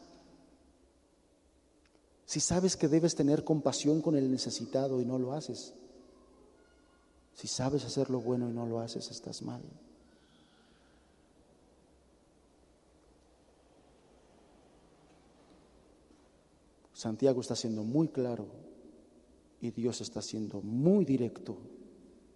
Si 2.24 2.40
sabes 2.40 2.76
que 2.76 2.88
debes 2.88 3.14
tener 3.14 3.44
compasión 3.44 4.00
con 4.00 4.16
el 4.16 4.30
necesitado 4.30 5.02
y 5.02 5.04
no 5.04 5.18
lo 5.18 5.32
haces. 5.32 5.74
Si 7.34 7.48
sabes 7.48 7.84
hacer 7.84 8.08
lo 8.10 8.20
bueno 8.20 8.48
y 8.48 8.52
no 8.52 8.64
lo 8.64 8.80
haces, 8.80 9.10
estás 9.10 9.42
mal. 9.42 9.60
Santiago 17.02 17.40
está 17.40 17.56
siendo 17.56 17.82
muy 17.82 18.10
claro 18.10 18.46
y 19.60 19.72
Dios 19.72 20.00
está 20.00 20.22
siendo 20.22 20.60
muy 20.60 21.04
directo 21.04 21.58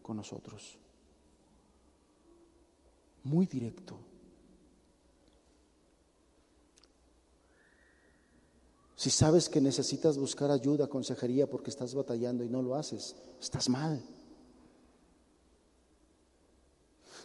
con 0.03 0.17
nosotros. 0.17 0.77
Muy 3.23 3.47
directo. 3.47 3.97
Si 8.97 9.09
sabes 9.11 9.49
que 9.49 9.61
necesitas 9.61 10.19
buscar 10.19 10.51
ayuda, 10.51 10.89
consejería 10.89 11.49
porque 11.49 11.71
estás 11.71 11.95
batallando 11.95 12.43
y 12.43 12.49
no 12.49 12.61
lo 12.61 12.75
haces, 12.75 13.15
estás 13.41 13.69
mal. 13.69 14.03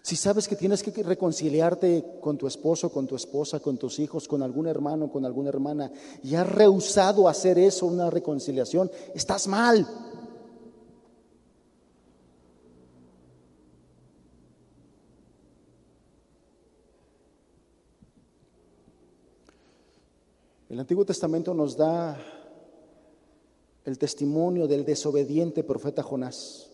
Si 0.03 0.15
sabes 0.15 0.47
que 0.47 0.55
tienes 0.55 0.81
que 0.81 1.03
reconciliarte 1.03 2.17
con 2.19 2.37
tu 2.37 2.47
esposo, 2.47 2.89
con 2.89 3.05
tu 3.05 3.15
esposa, 3.15 3.59
con 3.59 3.77
tus 3.77 3.99
hijos, 3.99 4.27
con 4.27 4.41
algún 4.41 4.65
hermano, 4.65 5.11
con 5.11 5.25
alguna 5.25 5.49
hermana, 5.49 5.91
y 6.23 6.33
has 6.33 6.49
rehusado 6.49 7.27
hacer 7.27 7.59
eso, 7.59 7.85
una 7.85 8.09
reconciliación, 8.09 8.89
estás 9.13 9.47
mal. 9.47 9.87
El 20.67 20.79
Antiguo 20.79 21.05
Testamento 21.05 21.53
nos 21.53 21.77
da 21.77 22.17
el 23.83 23.99
testimonio 23.99 24.67
del 24.67 24.83
desobediente 24.83 25.63
profeta 25.63 26.01
Jonás. 26.01 26.70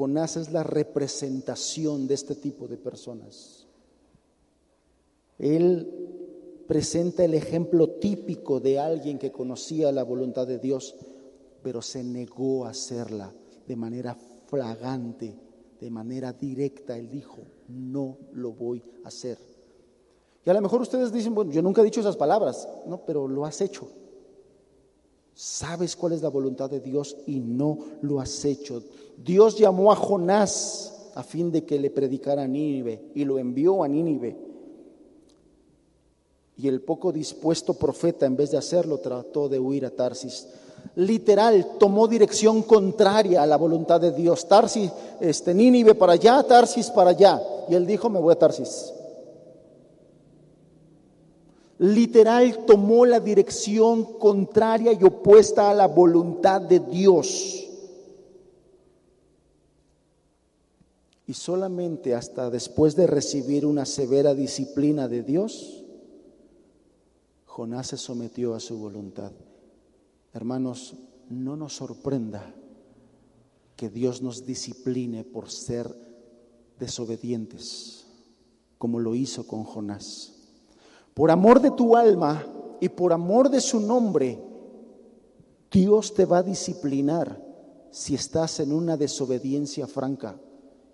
Jonás 0.00 0.38
es 0.38 0.50
la 0.50 0.62
representación 0.62 2.08
de 2.08 2.14
este 2.14 2.34
tipo 2.34 2.66
de 2.66 2.78
personas. 2.78 3.66
Él 5.38 6.64
presenta 6.66 7.22
el 7.22 7.34
ejemplo 7.34 7.86
típico 7.86 8.60
de 8.60 8.78
alguien 8.78 9.18
que 9.18 9.30
conocía 9.30 9.92
la 9.92 10.02
voluntad 10.02 10.46
de 10.46 10.58
Dios, 10.58 10.96
pero 11.62 11.82
se 11.82 12.02
negó 12.02 12.64
a 12.64 12.70
hacerla 12.70 13.30
de 13.68 13.76
manera 13.76 14.16
flagante, 14.46 15.34
de 15.78 15.90
manera 15.90 16.32
directa. 16.32 16.96
Él 16.96 17.10
dijo, 17.10 17.42
no 17.68 18.16
lo 18.32 18.52
voy 18.52 18.82
a 19.04 19.08
hacer. 19.08 19.36
Y 20.46 20.48
a 20.48 20.54
lo 20.54 20.62
mejor 20.62 20.80
ustedes 20.80 21.12
dicen, 21.12 21.34
bueno, 21.34 21.52
yo 21.52 21.60
nunca 21.60 21.82
he 21.82 21.84
dicho 21.84 22.00
esas 22.00 22.16
palabras, 22.16 22.66
no, 22.86 23.04
pero 23.04 23.28
lo 23.28 23.44
has 23.44 23.60
hecho. 23.60 23.86
Sabes 25.34 25.94
cuál 25.94 26.14
es 26.14 26.22
la 26.22 26.30
voluntad 26.30 26.70
de 26.70 26.80
Dios 26.80 27.18
y 27.26 27.40
no 27.40 27.78
lo 28.00 28.18
has 28.18 28.46
hecho. 28.46 28.82
Dios 29.24 29.58
llamó 29.58 29.92
a 29.92 29.96
Jonás 29.96 31.10
a 31.14 31.22
fin 31.22 31.50
de 31.50 31.64
que 31.64 31.78
le 31.78 31.90
predicara 31.90 32.42
a 32.42 32.46
Nínive 32.46 33.10
y 33.14 33.24
lo 33.24 33.38
envió 33.38 33.82
a 33.82 33.88
Nínive. 33.88 34.36
Y 36.56 36.68
el 36.68 36.82
poco 36.82 37.10
dispuesto 37.12 37.74
profeta, 37.74 38.26
en 38.26 38.36
vez 38.36 38.50
de 38.50 38.58
hacerlo, 38.58 38.98
trató 38.98 39.48
de 39.48 39.58
huir 39.58 39.86
a 39.86 39.90
Tarsis. 39.90 40.46
Literal, 40.96 41.78
tomó 41.78 42.06
dirección 42.06 42.62
contraria 42.62 43.42
a 43.42 43.46
la 43.46 43.56
voluntad 43.56 44.00
de 44.00 44.12
Dios. 44.12 44.46
Tarsis, 44.46 44.90
este, 45.20 45.54
Nínive 45.54 45.94
para 45.94 46.12
allá, 46.12 46.42
Tarsis 46.42 46.90
para 46.90 47.10
allá. 47.10 47.42
Y 47.68 47.74
él 47.74 47.86
dijo, 47.86 48.10
me 48.10 48.20
voy 48.20 48.32
a 48.32 48.38
Tarsis. 48.38 48.92
literal 51.80 52.66
tomó 52.66 53.06
la 53.06 53.20
dirección 53.20 54.04
contraria 54.18 54.92
y 54.92 55.02
opuesta 55.02 55.70
a 55.70 55.74
la 55.74 55.86
voluntad 55.88 56.60
de 56.60 56.78
Dios. 56.78 57.69
Y 61.30 61.34
solamente 61.34 62.16
hasta 62.16 62.50
después 62.50 62.96
de 62.96 63.06
recibir 63.06 63.64
una 63.64 63.86
severa 63.86 64.34
disciplina 64.34 65.06
de 65.06 65.22
Dios, 65.22 65.84
Jonás 67.46 67.86
se 67.86 67.98
sometió 67.98 68.52
a 68.56 68.58
su 68.58 68.76
voluntad. 68.78 69.30
Hermanos, 70.32 70.96
no 71.28 71.54
nos 71.54 71.76
sorprenda 71.76 72.52
que 73.76 73.88
Dios 73.88 74.22
nos 74.22 74.44
discipline 74.44 75.22
por 75.22 75.52
ser 75.52 75.94
desobedientes, 76.80 78.06
como 78.76 78.98
lo 78.98 79.14
hizo 79.14 79.46
con 79.46 79.62
Jonás. 79.62 80.32
Por 81.14 81.30
amor 81.30 81.60
de 81.60 81.70
tu 81.70 81.96
alma 81.96 82.44
y 82.80 82.88
por 82.88 83.12
amor 83.12 83.50
de 83.50 83.60
su 83.60 83.78
nombre, 83.78 84.42
Dios 85.70 86.12
te 86.12 86.24
va 86.24 86.38
a 86.38 86.42
disciplinar 86.42 87.40
si 87.92 88.16
estás 88.16 88.58
en 88.58 88.72
una 88.72 88.96
desobediencia 88.96 89.86
franca 89.86 90.36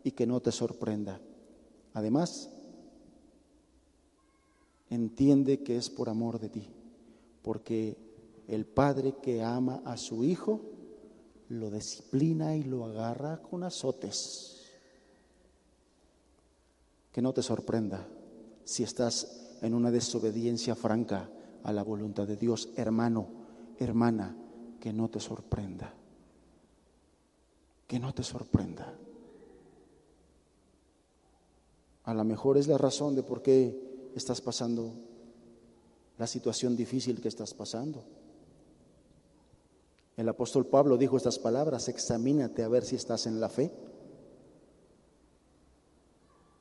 y 0.07 0.12
que 0.12 0.24
no 0.24 0.39
te 0.41 0.53
sorprenda. 0.53 1.20
Además, 1.93 2.49
entiende 4.89 5.65
que 5.65 5.77
es 5.77 5.91
por 5.91 6.09
amor 6.09 6.39
de 6.39 6.49
ti, 6.49 6.69
porque 7.43 7.97
el 8.47 8.66
padre 8.66 9.16
que 9.20 9.43
ama 9.43 9.83
a 9.85 9.97
su 9.97 10.23
hijo 10.23 10.61
lo 11.49 11.73
disciplina 11.73 12.55
y 12.55 12.62
lo 12.62 12.85
agarra 12.85 13.43
con 13.43 13.65
azotes. 13.65 14.62
Que 17.11 17.20
no 17.20 17.33
te 17.33 17.43
sorprenda 17.43 18.07
si 18.65 18.85
estás 18.85 19.59
en 19.61 19.74
una 19.74 19.91
desobediencia 19.91 20.77
franca 20.77 21.28
a 21.65 21.73
la 21.73 21.83
voluntad 21.83 22.28
de 22.28 22.37
Dios, 22.37 22.69
hermano, 22.77 23.27
hermana, 23.81 24.37
que 24.78 24.93
no 24.93 25.09
te 25.09 25.19
sorprenda. 25.19 25.93
Que 27.89 27.99
no 27.99 28.15
te 28.15 28.23
sorprenda. 28.23 28.97
A 32.07 32.15
lo 32.15 32.24
mejor 32.24 32.57
es 32.57 32.69
la 32.69 32.78
razón 32.78 33.15
de 33.16 33.24
por 33.24 33.43
qué 33.43 34.11
estás 34.15 34.41
pasando 34.41 34.93
la 36.19 36.27
situación 36.27 36.77
difícil 36.77 37.20
que 37.20 37.28
estás 37.28 37.53
pasando. 37.53 38.05
El 40.16 40.28
apóstol 40.28 40.66
Pablo 40.66 40.97
dijo 40.97 41.16
estas 41.16 41.39
palabras, 41.39 41.89
examínate 41.89 42.62
a 42.62 42.69
ver 42.69 42.85
si 42.85 42.95
estás 42.95 43.27
en 43.27 43.41
la 43.41 43.49
fe. 43.49 43.73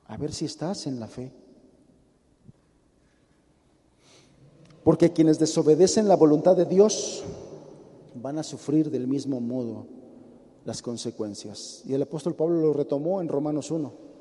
A 0.08 0.18
ver 0.18 0.34
si 0.34 0.46
estás 0.46 0.88
en 0.88 1.00
la 1.00 1.08
fe. 1.08 1.32
Porque 4.84 5.14
quienes 5.14 5.38
desobedecen 5.38 6.08
la 6.08 6.16
voluntad 6.16 6.58
de 6.58 6.66
Dios 6.66 7.24
van 8.16 8.40
a 8.40 8.44
sufrir 8.44 8.90
del 8.90 9.08
mismo 9.08 9.40
modo 9.40 9.86
las 10.66 10.82
consecuencias. 10.82 11.84
Y 11.86 11.94
el 11.94 12.02
apóstol 12.02 12.36
Pablo 12.36 12.60
lo 12.60 12.74
retomó 12.74 13.22
en 13.22 13.28
Romanos 13.28 13.70
1. 13.70 14.15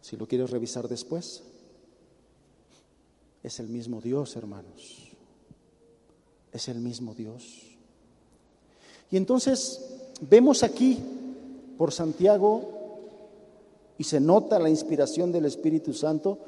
Si 0.00 0.16
lo 0.16 0.26
quieres 0.26 0.50
revisar 0.50 0.88
después, 0.88 1.42
es 3.42 3.60
el 3.60 3.68
mismo 3.68 4.00
Dios, 4.00 4.36
hermanos. 4.36 5.08
Es 6.52 6.68
el 6.68 6.80
mismo 6.80 7.14
Dios. 7.14 7.62
Y 9.10 9.16
entonces 9.16 9.80
vemos 10.20 10.62
aquí 10.62 10.98
por 11.76 11.92
Santiago, 11.92 12.80
y 13.96 14.04
se 14.04 14.18
nota 14.18 14.58
la 14.58 14.70
inspiración 14.70 15.30
del 15.30 15.44
Espíritu 15.44 15.92
Santo, 15.92 16.38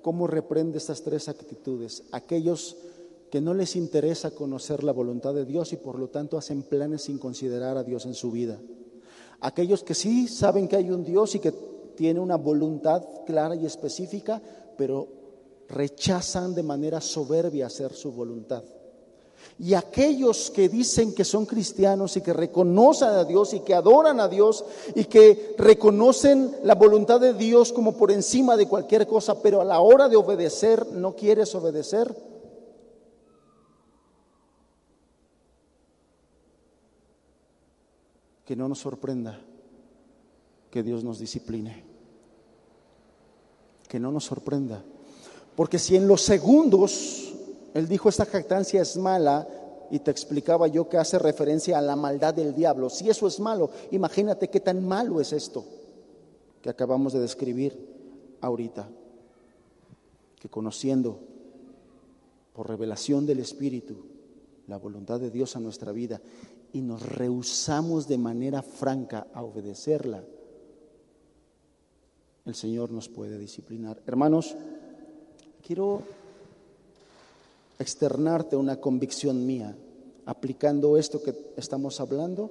cómo 0.00 0.26
reprende 0.26 0.78
estas 0.78 1.02
tres 1.02 1.28
actitudes. 1.28 2.04
Aquellos 2.10 2.76
que 3.30 3.40
no 3.40 3.54
les 3.54 3.76
interesa 3.76 4.30
conocer 4.30 4.82
la 4.82 4.92
voluntad 4.92 5.34
de 5.34 5.44
Dios 5.44 5.72
y 5.72 5.76
por 5.76 5.98
lo 5.98 6.08
tanto 6.08 6.36
hacen 6.36 6.62
planes 6.62 7.02
sin 7.02 7.18
considerar 7.18 7.76
a 7.76 7.84
Dios 7.84 8.06
en 8.06 8.14
su 8.14 8.30
vida. 8.30 8.58
Aquellos 9.40 9.82
que 9.84 9.94
sí 9.94 10.28
saben 10.28 10.68
que 10.68 10.76
hay 10.76 10.90
un 10.90 11.04
Dios 11.04 11.34
y 11.34 11.38
que 11.38 11.52
tiene 11.94 12.20
una 12.20 12.36
voluntad 12.36 13.02
clara 13.26 13.54
y 13.54 13.66
específica, 13.66 14.40
pero 14.76 15.08
rechazan 15.68 16.54
de 16.54 16.62
manera 16.62 17.00
soberbia 17.00 17.66
hacer 17.66 17.92
su 17.94 18.12
voluntad. 18.12 18.62
Y 19.58 19.74
aquellos 19.74 20.50
que 20.50 20.68
dicen 20.68 21.14
que 21.14 21.24
son 21.24 21.46
cristianos 21.46 22.16
y 22.16 22.20
que 22.20 22.32
reconocen 22.32 23.08
a 23.08 23.24
Dios 23.24 23.54
y 23.54 23.60
que 23.60 23.74
adoran 23.74 24.20
a 24.20 24.28
Dios 24.28 24.64
y 24.94 25.04
que 25.04 25.54
reconocen 25.58 26.56
la 26.62 26.74
voluntad 26.74 27.20
de 27.20 27.34
Dios 27.34 27.72
como 27.72 27.96
por 27.96 28.10
encima 28.10 28.56
de 28.56 28.68
cualquier 28.68 29.06
cosa, 29.06 29.40
pero 29.42 29.60
a 29.60 29.64
la 29.64 29.80
hora 29.80 30.08
de 30.08 30.16
obedecer 30.16 30.86
no 30.92 31.14
quieres 31.14 31.54
obedecer. 31.54 32.14
Que 38.44 38.56
no 38.56 38.68
nos 38.68 38.80
sorprenda 38.80 39.40
que 40.72 40.82
Dios 40.82 41.04
nos 41.04 41.18
discipline. 41.18 41.84
Que 43.86 44.00
no 44.00 44.10
nos 44.10 44.24
sorprenda. 44.24 44.82
Porque 45.54 45.78
si 45.78 45.94
en 45.94 46.08
los 46.08 46.22
segundos 46.22 47.34
Él 47.74 47.86
dijo 47.86 48.08
esta 48.08 48.24
jactancia 48.24 48.80
es 48.80 48.96
mala 48.96 49.46
y 49.90 49.98
te 49.98 50.10
explicaba 50.10 50.66
yo 50.66 50.88
que 50.88 50.96
hace 50.96 51.18
referencia 51.18 51.76
a 51.76 51.82
la 51.82 51.94
maldad 51.94 52.32
del 52.32 52.54
diablo, 52.54 52.88
si 52.88 53.10
eso 53.10 53.26
es 53.26 53.38
malo, 53.38 53.70
imagínate 53.90 54.48
qué 54.48 54.60
tan 54.60 54.82
malo 54.82 55.20
es 55.20 55.34
esto 55.34 55.64
que 56.62 56.70
acabamos 56.70 57.12
de 57.12 57.20
describir 57.20 57.78
ahorita. 58.40 58.88
Que 60.40 60.48
conociendo 60.48 61.18
por 62.54 62.68
revelación 62.68 63.26
del 63.26 63.40
Espíritu 63.40 64.06
la 64.68 64.78
voluntad 64.78 65.20
de 65.20 65.30
Dios 65.30 65.54
a 65.54 65.60
nuestra 65.60 65.92
vida 65.92 66.22
y 66.72 66.80
nos 66.80 67.02
rehusamos 67.02 68.08
de 68.08 68.16
manera 68.16 68.62
franca 68.62 69.26
a 69.34 69.42
obedecerla, 69.42 70.24
el 72.44 72.54
Señor 72.54 72.90
nos 72.90 73.08
puede 73.08 73.38
disciplinar. 73.38 74.00
Hermanos, 74.06 74.54
quiero 75.64 76.02
externarte 77.78 78.56
una 78.56 78.76
convicción 78.80 79.46
mía, 79.46 79.76
aplicando 80.26 80.96
esto 80.96 81.22
que 81.22 81.34
estamos 81.56 82.00
hablando 82.00 82.50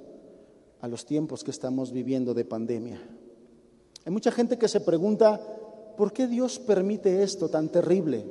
a 0.80 0.88
los 0.88 1.06
tiempos 1.06 1.44
que 1.44 1.50
estamos 1.50 1.92
viviendo 1.92 2.34
de 2.34 2.44
pandemia. 2.44 3.00
Hay 4.04 4.12
mucha 4.12 4.32
gente 4.32 4.58
que 4.58 4.68
se 4.68 4.80
pregunta, 4.80 5.40
¿por 5.96 6.12
qué 6.12 6.26
Dios 6.26 6.58
permite 6.58 7.22
esto 7.22 7.48
tan 7.48 7.68
terrible? 7.68 8.24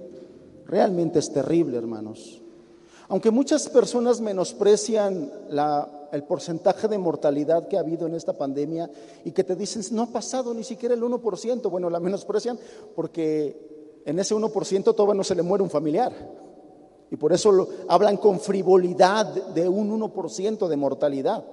Realmente 0.66 1.20
es 1.20 1.32
terrible, 1.32 1.78
hermanos. 1.78 2.42
Aunque 3.12 3.30
muchas 3.30 3.70
personas 3.70 4.22
menosprecian 4.22 5.32
la 5.50 6.02
el 6.12 6.24
porcentaje 6.24 6.88
de 6.88 6.98
mortalidad 6.98 7.68
que 7.68 7.78
ha 7.78 7.82
habido 7.82 8.06
en 8.06 8.16
esta 8.16 8.34
pandemia 8.34 8.90
y 9.24 9.32
que 9.32 9.44
te 9.44 9.56
dicen, 9.56 9.84
no 9.92 10.04
ha 10.04 10.08
pasado 10.08 10.54
ni 10.54 10.64
siquiera 10.64 10.94
el 10.94 11.02
1%. 11.02 11.70
Bueno, 11.70 11.90
la 11.90 12.00
menosprecian 12.00 12.60
porque 12.96 14.02
en 14.06 14.20
ese 14.20 14.36
1% 14.36 14.96
todavía 14.96 15.16
no 15.16 15.24
se 15.24 15.36
le 15.36 15.42
muere 15.42 15.64
un 15.64 15.70
familiar. 15.70 16.12
Y 17.10 17.18
por 17.18 17.34
eso 17.34 17.52
lo, 17.52 17.68
hablan 17.88 18.18
con 18.18 18.40
frivolidad 18.40 19.26
de 19.26 19.68
un 19.68 20.00
1% 20.00 20.68
de 20.68 20.78
mortalidad. 20.78 21.44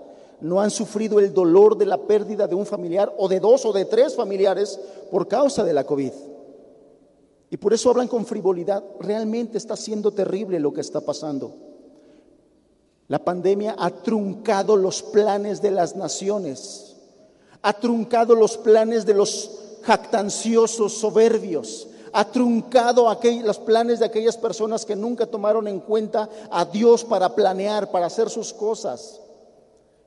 No 0.40 0.60
han 0.60 0.70
sufrido 0.70 1.18
el 1.18 1.32
dolor 1.32 1.76
de 1.76 1.86
la 1.86 1.98
pérdida 1.98 2.46
de 2.46 2.54
un 2.54 2.66
familiar 2.66 3.12
o 3.18 3.28
de 3.28 3.40
dos 3.40 3.64
o 3.64 3.72
de 3.72 3.84
tres 3.84 4.14
familiares 4.14 4.78
por 5.10 5.26
causa 5.26 5.64
de 5.64 5.72
la 5.72 5.84
COVID. 5.84 6.12
Y 7.50 7.56
por 7.56 7.72
eso 7.72 7.90
hablan 7.90 8.08
con 8.08 8.26
frivolidad. 8.26 8.84
Realmente 9.00 9.58
está 9.58 9.76
siendo 9.76 10.12
terrible 10.12 10.60
lo 10.60 10.72
que 10.72 10.80
está 10.80 11.00
pasando. 11.00 11.54
La 13.08 13.24
pandemia 13.24 13.74
ha 13.78 13.90
truncado 13.90 14.76
los 14.76 15.02
planes 15.02 15.62
de 15.62 15.70
las 15.70 15.96
naciones, 15.96 16.96
ha 17.62 17.72
truncado 17.72 18.34
los 18.34 18.58
planes 18.58 19.06
de 19.06 19.14
los 19.14 19.50
jactanciosos 19.82 20.92
soberbios, 20.98 21.88
ha 22.12 22.30
truncado 22.30 23.08
los 23.42 23.58
planes 23.60 23.98
de 23.98 24.04
aquellas 24.04 24.36
personas 24.36 24.84
que 24.84 24.94
nunca 24.94 25.24
tomaron 25.24 25.66
en 25.68 25.80
cuenta 25.80 26.28
a 26.50 26.66
Dios 26.66 27.02
para 27.02 27.34
planear, 27.34 27.90
para 27.90 28.06
hacer 28.06 28.28
sus 28.28 28.52
cosas. 28.52 29.20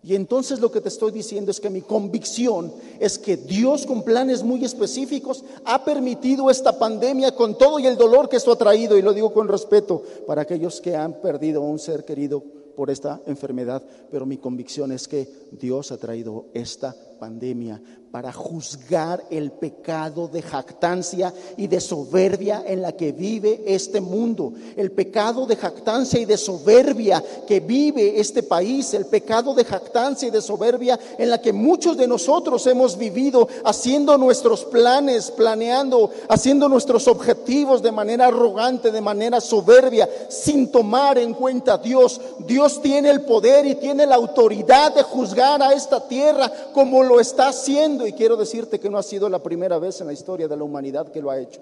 Y 0.03 0.15
entonces 0.15 0.59
lo 0.59 0.71
que 0.71 0.81
te 0.81 0.89
estoy 0.89 1.11
diciendo 1.11 1.51
es 1.51 1.59
que 1.59 1.69
mi 1.69 1.81
convicción 1.81 2.73
es 2.99 3.19
que 3.19 3.37
Dios 3.37 3.85
con 3.85 4.03
planes 4.03 4.41
muy 4.41 4.65
específicos 4.65 5.43
ha 5.63 5.85
permitido 5.85 6.49
esta 6.49 6.79
pandemia 6.79 7.35
con 7.35 7.55
todo 7.55 7.77
y 7.77 7.85
el 7.85 7.97
dolor 7.97 8.27
que 8.27 8.37
esto 8.37 8.51
ha 8.51 8.57
traído, 8.57 8.97
y 8.97 9.03
lo 9.03 9.13
digo 9.13 9.31
con 9.31 9.47
respeto 9.47 10.01
para 10.25 10.41
aquellos 10.41 10.81
que 10.81 10.95
han 10.95 11.21
perdido 11.21 11.61
a 11.61 11.65
un 11.65 11.77
ser 11.77 12.03
querido 12.03 12.43
por 12.75 12.89
esta 12.89 13.21
enfermedad, 13.27 13.83
pero 14.09 14.25
mi 14.25 14.37
convicción 14.37 14.91
es 14.91 15.07
que 15.07 15.29
Dios 15.51 15.91
ha 15.91 15.97
traído 15.97 16.45
esta 16.53 16.95
pandemia 17.19 17.79
para 18.11 18.33
juzgar 18.33 19.23
el 19.29 19.51
pecado 19.51 20.27
de 20.27 20.41
jactancia 20.41 21.33
y 21.55 21.67
de 21.67 21.79
soberbia 21.79 22.61
en 22.67 22.81
la 22.81 22.91
que 22.91 23.13
vive 23.13 23.63
este 23.65 24.01
mundo, 24.01 24.51
el 24.75 24.91
pecado 24.91 25.45
de 25.45 25.55
jactancia 25.55 26.19
y 26.19 26.25
de 26.25 26.35
soberbia 26.35 27.23
que 27.47 27.61
vive 27.61 28.19
este 28.19 28.43
país, 28.43 28.93
el 28.93 29.05
pecado 29.05 29.53
de 29.53 29.63
jactancia 29.63 30.27
y 30.27 30.31
de 30.31 30.41
soberbia 30.41 30.99
en 31.17 31.29
la 31.29 31.39
que 31.39 31.53
muchos 31.53 31.95
de 31.95 32.05
nosotros 32.05 32.67
hemos 32.67 32.97
vivido 32.97 33.47
haciendo 33.63 34.17
nuestros 34.17 34.65
planes, 34.65 35.31
planeando, 35.31 36.11
haciendo 36.27 36.67
nuestros 36.67 37.07
objetivos 37.07 37.81
de 37.81 37.93
manera 37.93 38.27
arrogante, 38.27 38.91
de 38.91 38.99
manera 38.99 39.39
soberbia, 39.39 40.09
sin 40.27 40.69
tomar 40.69 41.17
en 41.17 41.33
cuenta 41.33 41.75
a 41.75 41.77
Dios. 41.77 42.19
Dios 42.39 42.81
tiene 42.81 43.09
el 43.09 43.21
poder 43.21 43.65
y 43.65 43.75
tiene 43.75 44.05
la 44.05 44.15
autoridad 44.15 44.93
de 44.93 45.03
juzgar 45.03 45.63
a 45.63 45.73
esta 45.73 46.05
tierra 46.09 46.51
como 46.73 47.03
lo 47.03 47.21
está 47.21 47.47
haciendo 47.47 48.00
y 48.05 48.13
quiero 48.13 48.35
decirte 48.35 48.79
que 48.79 48.89
no 48.89 48.97
ha 48.97 49.03
sido 49.03 49.29
la 49.29 49.41
primera 49.41 49.79
vez 49.79 50.01
en 50.01 50.07
la 50.07 50.13
historia 50.13 50.47
de 50.47 50.57
la 50.57 50.63
humanidad 50.63 51.11
que 51.11 51.21
lo 51.21 51.31
ha 51.31 51.39
hecho. 51.39 51.61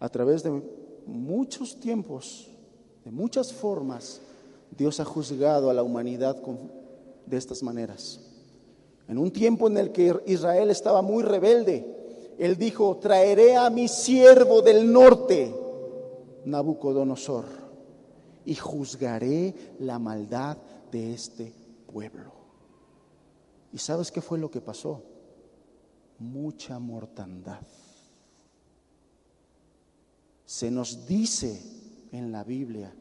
A 0.00 0.08
través 0.08 0.42
de 0.42 0.62
muchos 1.06 1.78
tiempos, 1.78 2.48
de 3.04 3.10
muchas 3.10 3.52
formas, 3.52 4.20
Dios 4.76 5.00
ha 5.00 5.04
juzgado 5.04 5.70
a 5.70 5.74
la 5.74 5.82
humanidad 5.82 6.36
de 7.26 7.36
estas 7.36 7.62
maneras. 7.62 8.20
En 9.08 9.18
un 9.18 9.30
tiempo 9.30 9.68
en 9.68 9.76
el 9.76 9.92
que 9.92 10.14
Israel 10.26 10.70
estaba 10.70 11.02
muy 11.02 11.22
rebelde, 11.22 12.34
Él 12.38 12.56
dijo, 12.56 12.96
traeré 12.96 13.56
a 13.56 13.70
mi 13.70 13.88
siervo 13.88 14.62
del 14.62 14.90
norte, 14.90 15.54
Nabucodonosor, 16.44 17.44
y 18.44 18.54
juzgaré 18.54 19.54
la 19.78 19.98
maldad 19.98 20.56
de 20.90 21.12
este 21.14 21.52
pueblo. 21.92 22.31
¿Y 23.72 23.78
sabes 23.78 24.12
qué 24.12 24.20
fue 24.20 24.38
lo 24.38 24.50
que 24.50 24.60
pasó? 24.60 25.02
Mucha 26.18 26.78
mortandad. 26.78 27.62
Se 30.44 30.70
nos 30.70 31.06
dice 31.06 31.60
en 32.12 32.30
la 32.30 32.44
Biblia 32.44 32.92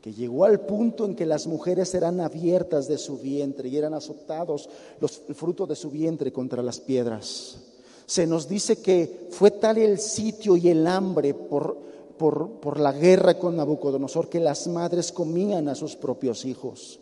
que 0.00 0.14
llegó 0.14 0.44
al 0.44 0.60
punto 0.60 1.04
en 1.04 1.14
que 1.14 1.26
las 1.26 1.46
mujeres 1.46 1.94
eran 1.94 2.20
abiertas 2.20 2.88
de 2.88 2.96
su 2.96 3.18
vientre 3.18 3.68
y 3.68 3.76
eran 3.76 3.92
azotados 3.92 4.68
los, 5.00 5.22
el 5.28 5.34
fruto 5.34 5.66
de 5.66 5.76
su 5.76 5.90
vientre 5.90 6.32
contra 6.32 6.62
las 6.62 6.80
piedras. 6.80 7.58
Se 8.06 8.26
nos 8.26 8.48
dice 8.48 8.80
que 8.80 9.28
fue 9.32 9.50
tal 9.50 9.78
el 9.78 9.98
sitio 9.98 10.56
y 10.56 10.68
el 10.68 10.86
hambre 10.86 11.34
por, 11.34 11.76
por, 12.16 12.52
por 12.60 12.78
la 12.78 12.92
guerra 12.92 13.38
con 13.38 13.56
Nabucodonosor 13.56 14.28
que 14.28 14.40
las 14.40 14.68
madres 14.68 15.10
comían 15.12 15.68
a 15.68 15.74
sus 15.74 15.96
propios 15.96 16.44
hijos. 16.44 17.00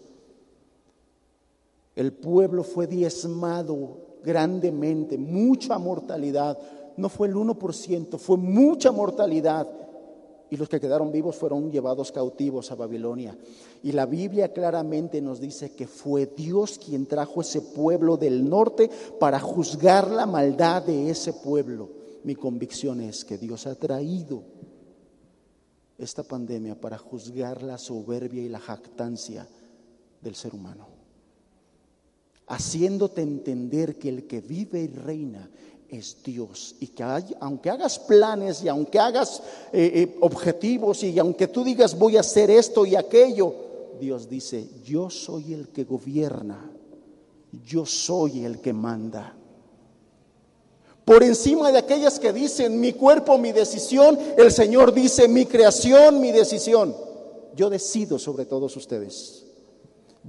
El 1.95 2.13
pueblo 2.13 2.65
fue 2.65 2.87
diezmado 2.87 4.19
grandemente, 4.25 5.17
mucha 5.17 5.79
mortalidad. 5.79 6.59
No 6.97 7.09
fue 7.09 7.29
el 7.29 7.35
1%, 7.35 8.19
fue 8.19 8.37
mucha 8.37 8.91
mortalidad. 8.91 9.69
Y 10.51 10.57
los 10.57 10.69
que 10.69 10.81
quedaron 10.81 11.11
vivos 11.13 11.37
fueron 11.37 11.71
llevados 11.71 12.13
cautivos 12.13 12.71
a 12.71 12.75
Babilonia. 12.75 13.37
Y 13.83 13.93
la 13.93 14.07
Biblia 14.07 14.53
claramente 14.53 15.21
nos 15.21 15.41
dice 15.41 15.73
que 15.73 15.87
fue 15.87 16.27
Dios 16.27 16.79
quien 16.79 17.07
trajo 17.07 17.41
ese 17.41 17.61
pueblo 17.61 18.17
del 18.17 18.49
norte 18.49 18.91
para 19.19 19.41
juzgar 19.41 20.11
la 20.11 20.27
maldad 20.27 20.83
de 20.83 21.11
ese 21.11 21.33
pueblo. 21.33 21.91
Mi 22.25 22.35
convicción 22.35 23.01
es 23.01 23.25
que 23.25 23.39
Dios 23.39 23.67
ha 23.67 23.75
traído 23.75 24.43
esta 25.99 26.23
pandemia 26.23 26.81
para 26.81 26.99
juzgar 26.99 27.63
la 27.63 27.79
soberbia 27.79 28.43
y 28.43 28.49
la 28.49 28.61
jactancia 28.61 29.47
del 30.21 30.35
ser 30.35 30.55
humano 30.55 30.94
haciéndote 32.47 33.23
entender 33.23 33.99
que 33.99 34.09
el 34.09 34.27
que 34.27 34.41
vive 34.41 34.83
y 34.83 34.89
reina 34.89 35.51
es 35.89 36.23
Dios 36.23 36.77
y 36.81 36.89
que 36.89 37.05
aunque 37.41 37.71
hagas 37.71 37.99
planes 37.99 38.63
y 38.63 38.69
aunque 38.69 38.99
hagas 38.99 39.43
eh, 39.73 39.93
eh, 39.95 40.17
objetivos 40.21 41.03
y 41.05 41.19
aunque 41.19 41.49
tú 41.49 41.65
digas 41.65 41.97
voy 41.97 42.17
a 42.17 42.21
hacer 42.21 42.51
esto 42.51 42.85
y 42.85 42.97
aquello, 42.97 43.55
Dios 44.01 44.29
dice, 44.29 44.69
yo 44.85 45.09
soy 45.09 45.55
el 45.55 45.69
que 45.69 45.85
gobierna, 45.85 46.71
yo 47.65 47.87
soy 47.87 48.45
el 48.45 48.61
que 48.61 48.73
manda. 48.73 49.37
Por 51.05 51.23
encima 51.23 51.71
de 51.71 51.79
aquellas 51.79 52.19
que 52.19 52.33
dicen 52.33 52.81
mi 52.81 52.95
cuerpo, 52.95 53.37
mi 53.39 53.53
decisión, 53.53 54.19
el 54.39 54.51
Señor 54.51 54.95
dice 54.95 55.29
mi 55.29 55.45
creación, 55.45 56.21
mi 56.21 56.33
decisión. 56.33 56.97
Yo 57.55 57.71
decido 57.71 58.19
sobre 58.19 58.47
todos 58.47 58.77
ustedes. 58.77 59.44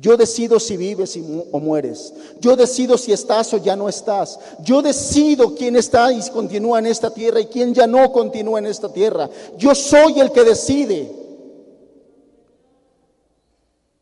Yo 0.01 0.17
decido 0.17 0.59
si 0.59 0.75
vives 0.75 1.17
o 1.51 1.59
mueres. 1.59 2.13
Yo 2.41 2.55
decido 2.55 2.97
si 2.97 3.13
estás 3.13 3.53
o 3.53 3.57
ya 3.57 3.75
no 3.75 3.87
estás. 3.87 4.39
Yo 4.63 4.81
decido 4.81 5.55
quién 5.55 5.75
está 5.75 6.11
y 6.11 6.19
continúa 6.29 6.79
en 6.79 6.87
esta 6.87 7.13
tierra 7.13 7.39
y 7.39 7.45
quién 7.45 7.73
ya 7.73 7.87
no 7.87 8.11
continúa 8.11 8.59
en 8.59 8.65
esta 8.65 8.91
tierra. 8.91 9.29
Yo 9.57 9.73
soy 9.73 10.19
el 10.19 10.31
que 10.31 10.43
decide. 10.43 11.11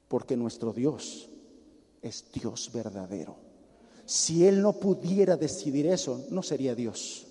Porque 0.07 0.35
nuestro 0.35 0.73
Dios 0.73 1.29
es 2.01 2.25
Dios 2.33 2.71
verdadero. 2.73 3.35
Si 4.05 4.45
Él 4.45 4.61
no 4.61 4.73
pudiera 4.73 5.37
decidir 5.37 5.87
eso, 5.87 6.21
no 6.29 6.41
sería 6.43 6.75
Dios 6.75 7.27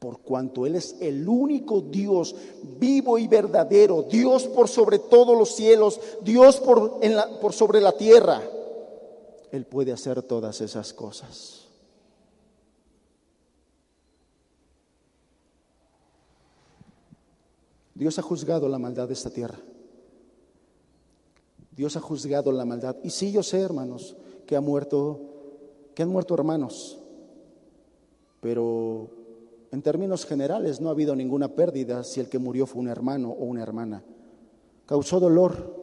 por 0.00 0.20
cuanto 0.22 0.64
Él 0.64 0.76
es 0.76 0.96
el 1.00 1.28
único 1.28 1.82
Dios 1.82 2.34
vivo 2.78 3.18
y 3.18 3.28
verdadero, 3.28 4.02
Dios 4.02 4.48
por 4.48 4.66
sobre 4.66 4.98
todos 4.98 5.38
los 5.38 5.54
cielos, 5.54 6.00
Dios 6.22 6.58
por, 6.58 7.00
por 7.38 7.52
sobre 7.52 7.82
la 7.82 7.92
tierra. 7.92 8.42
Él 9.52 9.66
puede 9.66 9.92
hacer 9.92 10.22
todas 10.22 10.62
esas 10.62 10.94
cosas. 10.94 11.66
Dios 17.94 18.18
ha 18.18 18.22
juzgado 18.22 18.70
la 18.70 18.78
maldad 18.78 19.06
de 19.06 19.12
esta 19.12 19.28
tierra. 19.28 19.58
Dios 21.76 21.94
ha 21.96 22.00
juzgado 22.00 22.50
la 22.52 22.64
maldad. 22.64 22.96
Y 23.04 23.10
sí, 23.10 23.32
yo 23.32 23.42
sé, 23.42 23.60
hermanos, 23.60 24.16
que 24.46 24.56
ha 24.56 24.62
muerto, 24.62 25.20
que 25.94 26.02
han 26.02 26.08
muerto 26.08 26.32
hermanos, 26.32 26.98
pero 28.40 29.19
en 29.72 29.82
términos 29.82 30.26
generales, 30.26 30.80
no 30.80 30.88
ha 30.88 30.92
habido 30.92 31.14
ninguna 31.14 31.48
pérdida 31.48 32.02
si 32.02 32.20
el 32.20 32.28
que 32.28 32.38
murió 32.38 32.66
fue 32.66 32.82
un 32.82 32.88
hermano 32.88 33.30
o 33.30 33.44
una 33.44 33.62
hermana. 33.62 34.02
Causó 34.86 35.20
dolor, 35.20 35.76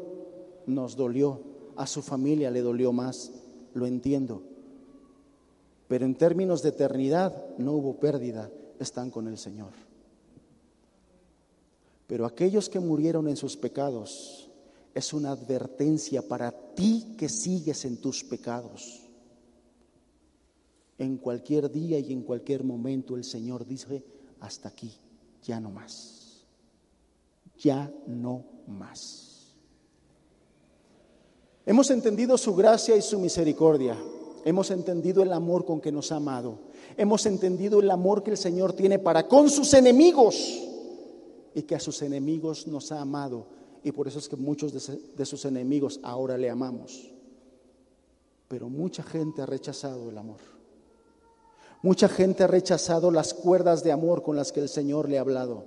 nos 0.65 0.97
dolió, 0.97 1.41
a 1.77 1.87
su 1.87 2.01
familia 2.01 2.51
le 2.51 2.61
dolió 2.61 2.91
más, 2.91 3.31
lo 3.73 3.85
entiendo. 3.85 4.43
Pero 5.87 6.05
en 6.05 6.15
términos 6.15 6.61
de 6.61 6.69
eternidad 6.69 7.57
no 7.57 7.73
hubo 7.73 7.97
pérdida, 7.97 8.49
están 8.79 9.09
con 9.09 9.27
el 9.27 9.37
Señor. 9.37 9.71
Pero 12.07 12.25
aquellos 12.25 12.67
que 12.67 12.79
murieron 12.79 13.27
en 13.29 13.37
sus 13.37 13.55
pecados 13.55 14.49
es 14.93 15.13
una 15.13 15.31
advertencia 15.31 16.21
para 16.21 16.51
ti 16.51 17.15
que 17.17 17.29
sigues 17.29 17.85
en 17.85 17.97
tus 17.97 18.23
pecados. 18.23 19.06
En 20.97 21.17
cualquier 21.17 21.71
día 21.71 21.99
y 21.99 22.11
en 22.11 22.23
cualquier 22.23 22.63
momento 22.63 23.15
el 23.15 23.23
Señor 23.23 23.65
dice, 23.65 24.03
hasta 24.39 24.69
aquí, 24.69 24.91
ya 25.43 25.59
no 25.59 25.69
más. 25.69 26.45
Ya 27.59 27.91
no 28.07 28.43
más. 28.67 29.55
Hemos 31.65 31.89
entendido 31.91 32.37
su 32.37 32.55
gracia 32.55 32.95
y 32.95 33.01
su 33.01 33.19
misericordia. 33.19 33.97
Hemos 34.45 34.71
entendido 34.71 35.21
el 35.21 35.33
amor 35.33 35.65
con 35.65 35.81
que 35.81 35.91
nos 35.91 36.11
ha 36.11 36.15
amado. 36.15 36.59
Hemos 36.95 37.25
entendido 37.25 37.81
el 37.81 37.91
amor 37.91 38.23
que 38.23 38.31
el 38.31 38.37
Señor 38.37 38.73
tiene 38.73 38.99
para 38.99 39.27
con 39.27 39.49
sus 39.49 39.73
enemigos 39.73 40.63
y 41.53 41.63
que 41.63 41.75
a 41.75 41.79
sus 41.79 42.01
enemigos 42.01 42.67
nos 42.67 42.91
ha 42.91 43.01
amado. 43.01 43.47
Y 43.83 43.91
por 43.91 44.07
eso 44.07 44.19
es 44.19 44.29
que 44.29 44.35
muchos 44.35 44.71
de, 44.73 45.25
sus 45.25 45.45
enemigos 45.45 45.99
ahora 46.03 46.37
le 46.37 46.49
amamos. 46.49 47.11
Pero 48.47 48.69
mucha 48.69 49.03
gente 49.03 49.41
ha 49.41 49.45
rechazado 49.45 50.09
el 50.09 50.17
amor. 50.17 50.56
Mucha 51.81 52.09
gente 52.09 52.43
ha 52.43 52.47
rechazado 52.47 53.11
las 53.11 53.33
cuerdas 53.33 53.83
de 53.83 53.91
amor 53.91 54.23
con 54.23 54.35
las 54.35 54.51
que 54.51 54.61
el 54.61 54.69
Señor 54.69 55.09
le 55.09 55.17
ha 55.17 55.21
hablado. 55.21 55.65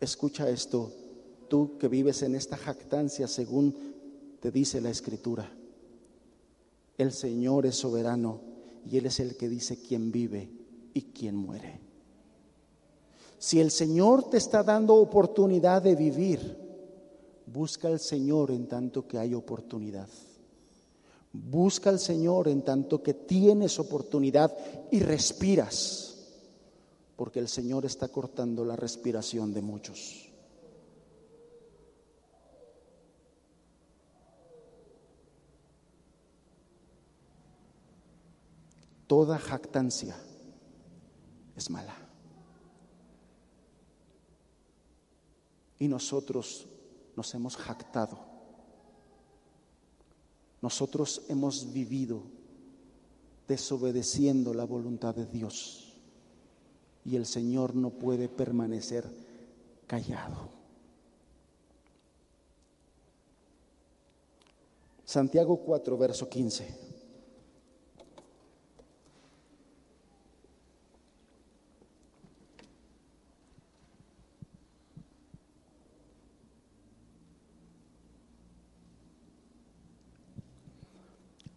Escucha 0.00 0.48
esto, 0.48 0.92
tú 1.48 1.78
que 1.78 1.88
vives 1.88 2.22
en 2.22 2.34
esta 2.34 2.56
jactancia 2.56 3.28
según 3.28 3.74
te 4.40 4.50
dice 4.50 4.80
la 4.80 4.90
Escritura. 4.90 5.50
El 6.98 7.12
Señor 7.12 7.66
es 7.66 7.76
soberano 7.76 8.40
y 8.90 8.96
Él 8.96 9.06
es 9.06 9.20
el 9.20 9.36
que 9.36 9.48
dice 9.48 9.78
quién 9.78 10.10
vive 10.10 10.50
y 10.94 11.02
quién 11.02 11.36
muere. 11.36 11.80
Si 13.38 13.60
el 13.60 13.70
Señor 13.70 14.30
te 14.30 14.38
está 14.38 14.62
dando 14.62 14.94
oportunidad 14.94 15.82
de 15.82 15.94
vivir, 15.94 16.56
busca 17.46 17.88
al 17.88 18.00
Señor 18.00 18.50
en 18.50 18.66
tanto 18.66 19.06
que 19.06 19.18
hay 19.18 19.34
oportunidad. 19.34 20.08
Busca 21.44 21.90
al 21.90 21.98
Señor 21.98 22.48
en 22.48 22.62
tanto 22.62 23.02
que 23.02 23.12
tienes 23.12 23.78
oportunidad 23.78 24.56
y 24.90 25.00
respiras, 25.00 26.16
porque 27.14 27.40
el 27.40 27.48
Señor 27.48 27.84
está 27.84 28.08
cortando 28.08 28.64
la 28.64 28.74
respiración 28.74 29.52
de 29.52 29.60
muchos. 29.60 30.30
Toda 39.06 39.38
jactancia 39.38 40.16
es 41.54 41.70
mala. 41.70 41.94
Y 45.78 45.86
nosotros 45.86 46.66
nos 47.14 47.34
hemos 47.34 47.56
jactado. 47.56 48.35
Nosotros 50.66 51.22
hemos 51.28 51.72
vivido 51.72 52.22
desobedeciendo 53.46 54.52
la 54.52 54.64
voluntad 54.64 55.14
de 55.14 55.24
Dios. 55.24 55.92
Y 57.04 57.14
el 57.14 57.24
Señor 57.24 57.76
no 57.76 57.90
puede 57.90 58.28
permanecer 58.28 59.08
callado. 59.86 60.48
Santiago 65.04 65.58
4, 65.58 65.96
verso 65.96 66.28
15. 66.28 66.85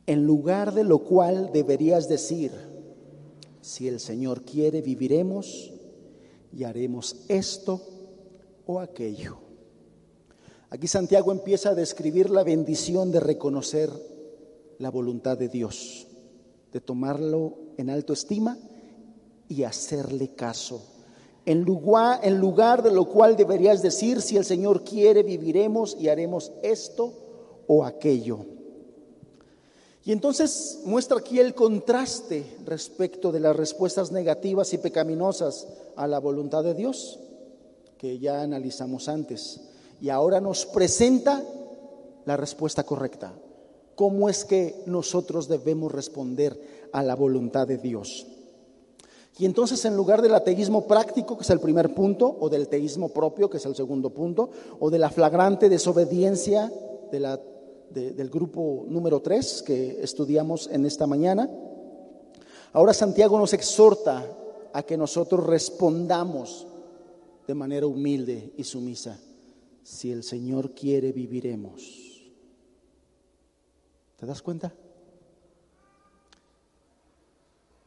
En 0.10 0.26
lugar 0.26 0.74
de 0.74 0.84
lo 0.84 1.04
cual 1.04 1.52
deberías 1.54 2.10
decir, 2.10 2.52
si 3.62 3.88
el 3.88 4.00
Señor 4.00 4.42
quiere, 4.42 4.82
viviremos 4.82 5.72
y 6.52 6.64
haremos 6.64 7.16
esto 7.28 7.80
o 8.66 8.80
aquello. 8.80 9.38
Aquí 10.72 10.88
Santiago 10.88 11.32
empieza 11.32 11.70
a 11.70 11.76
describir 11.76 12.32
la 12.32 12.44
bendición 12.44 13.12
de 13.12 13.20
reconocer 13.20 13.92
la 14.80 14.90
voluntad 14.90 15.38
de 15.38 15.48
Dios, 15.48 16.08
de 16.74 16.82
tomarlo 16.82 17.60
en 17.78 17.92
alto 17.92 18.14
estima 18.14 18.58
y 19.48 19.62
hacerle 19.62 20.30
caso. 20.30 20.82
En 21.46 21.62
lugar, 21.62 22.22
en 22.24 22.40
lugar 22.40 22.82
de 22.82 22.90
lo 22.92 23.06
cual 23.06 23.38
deberías 23.38 23.84
decir, 23.84 24.24
si 24.24 24.38
el 24.38 24.46
Señor 24.46 24.84
quiere, 24.84 25.22
viviremos 25.22 25.96
y 26.00 26.10
haremos 26.10 26.52
esto 26.64 27.14
o 27.68 27.86
aquello. 27.86 28.58
Y 30.10 30.12
entonces 30.12 30.80
muestra 30.86 31.20
aquí 31.20 31.40
el 31.40 31.54
contraste 31.54 32.44
respecto 32.66 33.32
de 33.32 33.40
las 33.40 33.56
respuestas 33.56 34.12
negativas 34.12 34.74
y 34.74 34.80
pecaminosas 34.80 35.68
a 35.96 36.08
la 36.08 36.18
voluntad 36.18 36.64
de 36.64 36.74
Dios, 36.74 37.20
que 37.96 38.18
ya 38.18 38.42
analizamos 38.42 39.08
antes. 39.08 39.62
Y 40.02 40.10
ahora 40.10 40.42
nos 40.42 40.66
presenta 40.66 41.44
la 42.26 42.38
respuesta 42.38 42.84
correcta. 42.84 43.34
¿Cómo 43.94 44.30
es 44.30 44.46
que 44.46 44.82
nosotros 44.88 45.48
debemos 45.48 45.92
responder 45.92 46.60
a 46.92 47.04
la 47.04 47.16
voluntad 47.16 47.68
de 47.68 47.78
Dios? 47.78 48.26
Y 49.38 49.46
entonces 49.46 49.86
en 49.86 49.96
lugar 49.96 50.24
del 50.24 50.34
ateísmo 50.34 50.88
práctico, 50.88 51.38
que 51.38 51.44
es 51.44 51.50
el 51.52 51.60
primer 51.60 51.94
punto, 51.94 52.36
o 52.40 52.50
del 52.50 52.68
teísmo 52.68 53.10
propio, 53.10 53.48
que 53.48 53.58
es 53.58 53.66
el 53.68 53.76
segundo 53.76 54.10
punto, 54.10 54.50
o 54.80 54.90
de 54.90 54.98
la 54.98 55.12
flagrante 55.12 55.70
desobediencia 55.70 56.74
de 57.12 57.20
la 57.20 57.40
del 57.94 58.30
grupo 58.30 58.86
número 58.88 59.22
3 59.22 59.64
que 59.64 60.02
estudiamos 60.02 60.70
en 60.72 60.86
esta 60.86 61.08
mañana. 61.08 61.50
Ahora 62.74 62.94
Santiago 62.94 63.38
nos 63.38 63.54
exhorta 63.54 64.26
a 64.74 64.84
que 64.84 64.98
nosotros 64.98 65.46
respondamos 65.46 66.68
de 67.48 67.56
manera 67.56 67.88
humilde 67.88 68.54
y 68.58 68.64
sumisa. 68.64 69.20
Si 69.84 70.12
el 70.12 70.24
Señor 70.24 70.76
quiere, 70.76 71.12
viviremos. 71.12 72.32
¿Te 74.18 74.26
das 74.26 74.42
cuenta? 74.42 74.74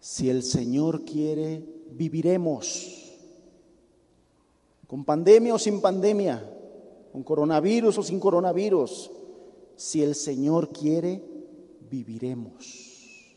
Si 0.01 0.29
el 0.29 0.43
Señor 0.43 1.05
quiere, 1.05 1.65
viviremos. 1.93 3.13
Con 4.89 5.05
pandemia 5.05 5.55
o 5.55 5.59
sin 5.59 5.81
pandemia, 5.81 6.43
con 7.13 7.23
coronavirus 7.23 7.99
o 7.99 8.03
sin 8.03 8.19
coronavirus, 8.19 9.11
si 9.83 10.01
el 10.01 10.15
Señor 10.15 10.69
quiere, 10.69 11.21
viviremos. 11.91 13.35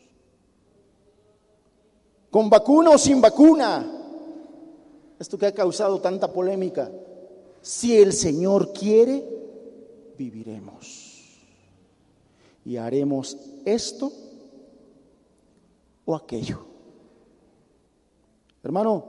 Con 2.30 2.48
vacuna 2.48 2.90
o 2.90 2.98
sin 2.98 3.20
vacuna. 3.20 3.84
Esto 5.18 5.36
que 5.36 5.46
ha 5.46 5.52
causado 5.52 6.00
tanta 6.00 6.32
polémica. 6.32 6.88
Si 7.60 7.98
el 7.98 8.12
Señor 8.12 8.72
quiere, 8.72 9.28
viviremos. 10.16 11.40
Y 12.64 12.76
haremos 12.76 13.36
esto 13.64 14.12
o 16.04 16.14
aquello. 16.14 16.64
Hermano, 18.62 19.04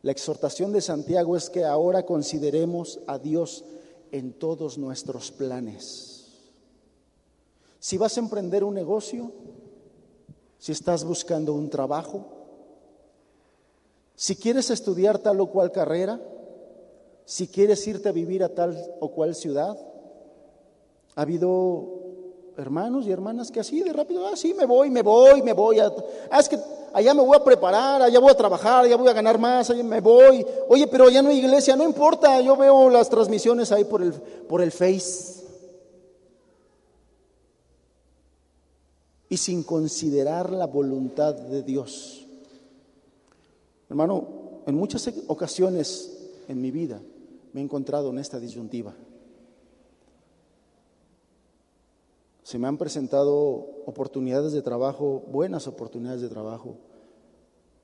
la 0.00 0.12
exhortación 0.12 0.72
de 0.72 0.80
Santiago 0.80 1.36
es 1.36 1.50
que 1.50 1.66
ahora 1.66 2.06
consideremos 2.06 2.98
a 3.06 3.18
Dios 3.18 3.66
en 4.12 4.32
todos 4.34 4.78
nuestros 4.78 5.32
planes. 5.32 6.28
Si 7.80 7.98
vas 7.98 8.16
a 8.16 8.20
emprender 8.20 8.62
un 8.62 8.74
negocio, 8.74 9.32
si 10.58 10.70
estás 10.70 11.02
buscando 11.02 11.52
un 11.54 11.68
trabajo, 11.68 12.24
si 14.14 14.36
quieres 14.36 14.70
estudiar 14.70 15.18
tal 15.18 15.40
o 15.40 15.48
cual 15.48 15.72
carrera, 15.72 16.20
si 17.24 17.48
quieres 17.48 17.84
irte 17.88 18.08
a 18.08 18.12
vivir 18.12 18.44
a 18.44 18.54
tal 18.54 18.78
o 19.00 19.10
cual 19.10 19.34
ciudad, 19.34 19.76
ha 21.16 21.22
habido 21.22 22.01
hermanos 22.56 23.06
y 23.06 23.10
hermanas 23.10 23.50
que 23.50 23.60
así 23.60 23.82
de 23.82 23.92
rápido, 23.92 24.26
ah, 24.26 24.36
sí, 24.36 24.54
me 24.54 24.66
voy, 24.66 24.90
me 24.90 25.02
voy, 25.02 25.42
me 25.42 25.52
voy. 25.52 25.78
A, 25.80 25.92
ah, 26.30 26.40
es 26.40 26.48
que 26.48 26.58
allá 26.92 27.14
me 27.14 27.22
voy 27.22 27.36
a 27.36 27.44
preparar, 27.44 28.02
allá 28.02 28.18
voy 28.18 28.30
a 28.30 28.36
trabajar, 28.36 28.84
allá 28.84 28.96
voy 28.96 29.08
a 29.08 29.12
ganar 29.12 29.38
más, 29.38 29.70
allá 29.70 29.82
me 29.82 30.00
voy. 30.00 30.44
Oye, 30.68 30.86
pero 30.86 31.06
allá 31.06 31.22
no 31.22 31.30
hay 31.30 31.38
iglesia, 31.38 31.76
no 31.76 31.84
importa, 31.84 32.40
yo 32.40 32.56
veo 32.56 32.90
las 32.90 33.08
transmisiones 33.08 33.72
ahí 33.72 33.84
por 33.84 34.02
el, 34.02 34.12
por 34.12 34.62
el 34.62 34.72
Face. 34.72 35.42
Y 39.28 39.36
sin 39.38 39.62
considerar 39.62 40.50
la 40.50 40.66
voluntad 40.66 41.34
de 41.34 41.62
Dios. 41.62 42.26
Hermano, 43.88 44.62
en 44.66 44.74
muchas 44.74 45.10
ocasiones 45.26 46.30
en 46.48 46.60
mi 46.60 46.70
vida 46.70 47.00
me 47.52 47.60
he 47.60 47.64
encontrado 47.64 48.10
en 48.10 48.18
esta 48.18 48.38
disyuntiva. 48.38 48.94
Se 52.42 52.58
me 52.58 52.66
han 52.66 52.76
presentado 52.76 53.32
oportunidades 53.86 54.52
de 54.52 54.62
trabajo, 54.62 55.22
buenas 55.28 55.66
oportunidades 55.68 56.20
de 56.20 56.28
trabajo, 56.28 56.76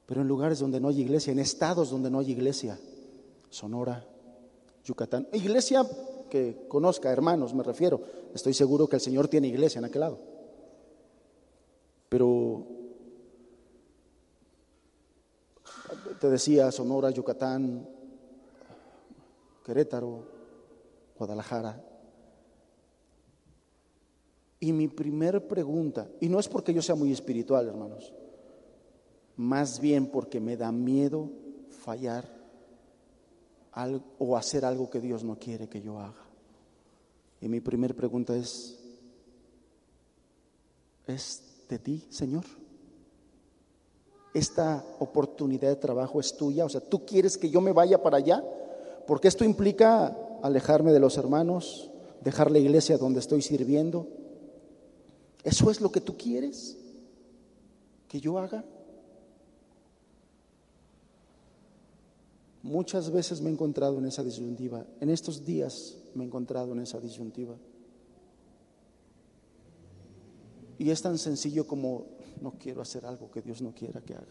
pero 0.06 0.22
en 0.22 0.28
lugares 0.28 0.58
donde 0.58 0.80
no 0.80 0.88
hay 0.88 1.00
iglesia, 1.00 1.32
en 1.32 1.38
estados 1.38 1.90
donde 1.90 2.10
no 2.10 2.18
hay 2.18 2.32
iglesia, 2.32 2.78
Sonora, 3.50 4.04
Yucatán, 4.84 5.28
iglesia 5.32 5.86
que 6.28 6.66
conozca, 6.68 7.10
hermanos, 7.10 7.54
me 7.54 7.62
refiero, 7.62 8.00
estoy 8.34 8.52
seguro 8.52 8.88
que 8.88 8.96
el 8.96 9.02
Señor 9.02 9.28
tiene 9.28 9.48
iglesia 9.48 9.78
en 9.78 9.84
aquel 9.84 10.00
lado, 10.00 10.18
pero 12.08 12.66
te 16.20 16.28
decía 16.28 16.72
Sonora, 16.72 17.10
Yucatán, 17.10 17.88
Querétaro, 19.64 20.24
Guadalajara, 21.16 21.84
y 24.60 24.72
mi 24.72 24.88
primer 24.88 25.46
pregunta, 25.46 26.08
y 26.20 26.28
no 26.28 26.40
es 26.40 26.48
porque 26.48 26.74
yo 26.74 26.82
sea 26.82 26.94
muy 26.94 27.12
espiritual, 27.12 27.68
hermanos, 27.68 28.12
más 29.36 29.80
bien 29.80 30.06
porque 30.06 30.40
me 30.40 30.56
da 30.56 30.72
miedo 30.72 31.30
fallar 31.70 32.38
o 34.18 34.36
hacer 34.36 34.64
algo 34.64 34.90
que 34.90 35.00
Dios 35.00 35.22
no 35.22 35.38
quiere 35.38 35.68
que 35.68 35.80
yo 35.80 36.00
haga. 36.00 36.24
Y 37.40 37.48
mi 37.48 37.60
primer 37.60 37.94
pregunta 37.94 38.36
es, 38.36 38.76
¿es 41.06 41.42
de 41.68 41.78
ti, 41.78 42.04
Señor? 42.10 42.44
¿Esta 44.34 44.84
oportunidad 44.98 45.68
de 45.68 45.76
trabajo 45.76 46.18
es 46.18 46.36
tuya? 46.36 46.64
O 46.64 46.68
sea, 46.68 46.80
¿tú 46.80 47.06
quieres 47.06 47.38
que 47.38 47.50
yo 47.50 47.60
me 47.60 47.72
vaya 47.72 48.02
para 48.02 48.16
allá? 48.16 48.42
Porque 49.06 49.28
esto 49.28 49.44
implica 49.44 50.16
alejarme 50.42 50.92
de 50.92 51.00
los 51.00 51.16
hermanos, 51.16 51.92
dejar 52.22 52.50
la 52.50 52.58
iglesia 52.58 52.98
donde 52.98 53.20
estoy 53.20 53.42
sirviendo, 53.42 54.08
¿Eso 55.44 55.70
es 55.70 55.80
lo 55.80 55.90
que 55.90 56.00
tú 56.00 56.16
quieres 56.16 56.76
que 58.08 58.20
yo 58.20 58.38
haga? 58.38 58.64
Muchas 62.62 63.10
veces 63.10 63.40
me 63.40 63.50
he 63.50 63.52
encontrado 63.52 63.98
en 63.98 64.06
esa 64.06 64.22
disyuntiva. 64.22 64.84
En 65.00 65.10
estos 65.10 65.44
días 65.44 65.96
me 66.14 66.24
he 66.24 66.26
encontrado 66.26 66.72
en 66.72 66.80
esa 66.80 67.00
disyuntiva. 67.00 67.56
Y 70.78 70.90
es 70.90 71.00
tan 71.02 71.18
sencillo 71.18 71.66
como 71.66 72.06
no 72.40 72.52
quiero 72.58 72.82
hacer 72.82 73.04
algo 73.06 73.30
que 73.30 73.42
Dios 73.42 73.62
no 73.62 73.72
quiera 73.72 74.00
que 74.00 74.14
haga. 74.14 74.26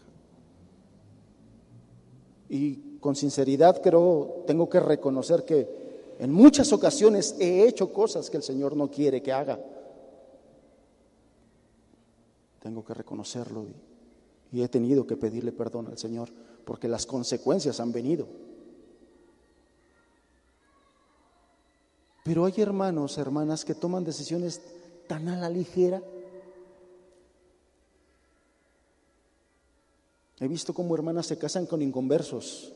Y 2.48 2.98
con 3.00 3.14
sinceridad 3.14 3.82
creo, 3.82 4.44
tengo 4.46 4.68
que 4.68 4.80
reconocer 4.80 5.44
que 5.44 5.68
en 6.18 6.32
muchas 6.32 6.72
ocasiones 6.72 7.36
he 7.38 7.66
hecho 7.66 7.92
cosas 7.92 8.30
que 8.30 8.38
el 8.38 8.42
Señor 8.42 8.76
no 8.76 8.90
quiere 8.90 9.22
que 9.22 9.32
haga. 9.32 9.60
Tengo 12.60 12.84
que 12.84 12.94
reconocerlo 12.94 13.66
y, 14.52 14.62
he 14.62 14.68
tenido 14.68 15.06
que 15.06 15.16
pedirle 15.16 15.52
perdón 15.52 15.88
al 15.88 15.98
Señor 15.98 16.30
porque 16.64 16.88
las 16.88 17.06
consecuencias 17.06 17.80
han 17.80 17.92
venido. 17.92 18.26
Pero 22.24 22.44
hay 22.44 22.54
hermanos, 22.58 23.18
hermanas 23.18 23.64
que 23.64 23.74
toman 23.74 24.04
decisiones 24.04 24.60
tan 25.06 25.28
a 25.28 25.36
la 25.36 25.48
ligera. 25.48 26.02
He 30.40 30.48
visto 30.48 30.74
cómo 30.74 30.94
hermanas 30.94 31.26
se 31.26 31.38
casan 31.38 31.66
con 31.66 31.82
inconversos. 31.82 32.72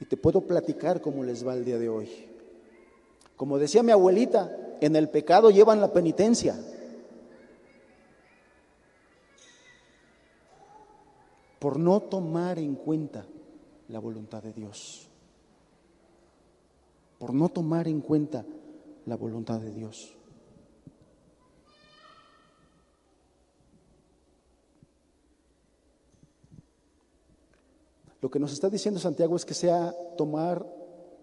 Y 0.00 0.06
te 0.06 0.16
puedo 0.16 0.40
platicar 0.40 1.00
cómo 1.00 1.22
les 1.22 1.46
va 1.46 1.54
el 1.54 1.64
día 1.64 1.78
de 1.78 1.88
hoy. 1.88 2.10
Como 3.36 3.58
decía 3.58 3.82
mi 3.82 3.92
abuelita, 3.92 4.76
en 4.80 4.96
el 4.96 5.08
pecado 5.08 5.50
llevan 5.50 5.80
la 5.80 5.92
penitencia. 5.92 6.58
Por 11.64 11.78
no 11.78 11.98
tomar 11.98 12.58
en 12.58 12.74
cuenta 12.74 13.24
la 13.88 13.98
voluntad 13.98 14.42
de 14.42 14.52
Dios. 14.52 15.08
Por 17.18 17.32
no 17.32 17.48
tomar 17.48 17.88
en 17.88 18.02
cuenta 18.02 18.44
la 19.06 19.16
voluntad 19.16 19.60
de 19.60 19.70
Dios. 19.70 20.14
Lo 28.20 28.30
que 28.30 28.38
nos 28.38 28.52
está 28.52 28.68
diciendo 28.68 29.00
Santiago 29.00 29.34
es 29.34 29.46
que 29.46 29.54
sea 29.54 29.94
tomar 30.18 30.70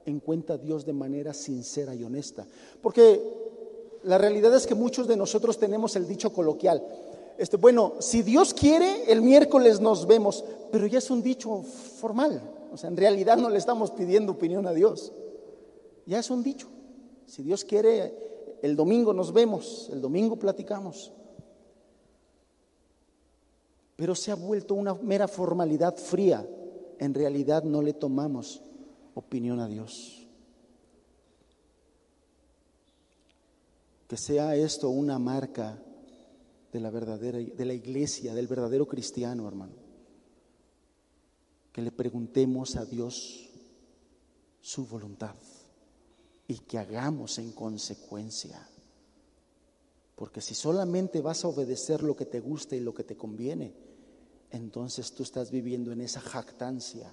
en 0.07 0.19
cuenta 0.19 0.53
a 0.53 0.57
Dios 0.57 0.87
de 0.87 0.93
manera 0.93 1.35
sincera 1.35 1.93
y 1.93 2.03
honesta. 2.03 2.47
Porque 2.81 3.21
la 4.01 4.17
realidad 4.17 4.55
es 4.55 4.65
que 4.65 4.73
muchos 4.73 5.07
de 5.07 5.17
nosotros 5.17 5.59
tenemos 5.59 5.95
el 5.95 6.07
dicho 6.07 6.33
coloquial. 6.33 6.83
Este, 7.41 7.57
bueno, 7.57 7.95
si 8.01 8.21
Dios 8.21 8.53
quiere, 8.53 9.11
el 9.11 9.23
miércoles 9.23 9.79
nos 9.79 10.05
vemos, 10.05 10.45
pero 10.71 10.85
ya 10.85 10.99
es 10.99 11.09
un 11.09 11.23
dicho 11.23 11.63
formal. 11.63 12.39
O 12.71 12.77
sea, 12.77 12.87
en 12.87 12.95
realidad 12.95 13.35
no 13.35 13.49
le 13.49 13.57
estamos 13.57 13.89
pidiendo 13.89 14.33
opinión 14.33 14.67
a 14.67 14.73
Dios. 14.73 15.11
Ya 16.05 16.19
es 16.19 16.29
un 16.29 16.43
dicho. 16.43 16.67
Si 17.25 17.41
Dios 17.41 17.65
quiere, 17.65 18.13
el 18.61 18.75
domingo 18.75 19.11
nos 19.11 19.33
vemos, 19.33 19.89
el 19.91 20.01
domingo 20.01 20.35
platicamos. 20.35 21.13
Pero 23.95 24.13
se 24.13 24.29
ha 24.29 24.35
vuelto 24.35 24.75
una 24.75 24.93
mera 24.93 25.27
formalidad 25.27 25.97
fría 25.97 26.47
en 26.99 27.15
realidad 27.15 27.63
no 27.63 27.81
le 27.81 27.93
tomamos 27.93 28.61
opinión 29.15 29.59
a 29.61 29.67
Dios. 29.67 30.27
Que 34.07 34.15
sea 34.15 34.55
esto 34.55 34.91
una 34.91 35.17
marca 35.17 35.81
de 36.71 36.79
la 36.79 36.89
verdadera 36.89 37.39
de 37.39 37.65
la 37.65 37.73
iglesia, 37.73 38.33
del 38.33 38.47
verdadero 38.47 38.87
cristiano, 38.87 39.47
hermano. 39.47 39.73
Que 41.71 41.81
le 41.81 41.91
preguntemos 41.91 42.75
a 42.75 42.85
Dios 42.85 43.49
su 44.61 44.85
voluntad 44.85 45.35
y 46.47 46.59
que 46.59 46.77
hagamos 46.77 47.37
en 47.39 47.51
consecuencia. 47.51 48.67
Porque 50.15 50.41
si 50.41 50.53
solamente 50.53 51.21
vas 51.21 51.43
a 51.43 51.47
obedecer 51.47 52.03
lo 52.03 52.15
que 52.15 52.25
te 52.25 52.39
gusta 52.39 52.75
y 52.75 52.79
lo 52.79 52.93
que 52.93 53.03
te 53.03 53.17
conviene, 53.17 53.73
entonces 54.51 55.13
tú 55.13 55.23
estás 55.23 55.49
viviendo 55.49 55.91
en 55.91 56.01
esa 56.01 56.21
jactancia. 56.21 57.11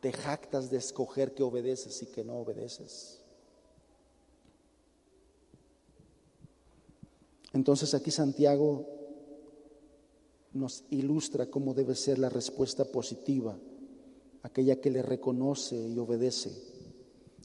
Te 0.00 0.12
jactas 0.12 0.70
de 0.70 0.78
escoger 0.78 1.34
que 1.34 1.42
obedeces 1.42 2.02
y 2.02 2.06
que 2.06 2.24
no 2.24 2.36
obedeces. 2.36 3.19
Entonces 7.52 7.94
aquí 7.94 8.10
Santiago 8.10 8.86
nos 10.52 10.84
ilustra 10.90 11.46
cómo 11.46 11.74
debe 11.74 11.94
ser 11.94 12.18
la 12.18 12.28
respuesta 12.28 12.84
positiva, 12.84 13.56
aquella 14.42 14.80
que 14.80 14.90
le 14.90 15.02
reconoce 15.02 15.88
y 15.88 15.98
obedece 15.98 16.50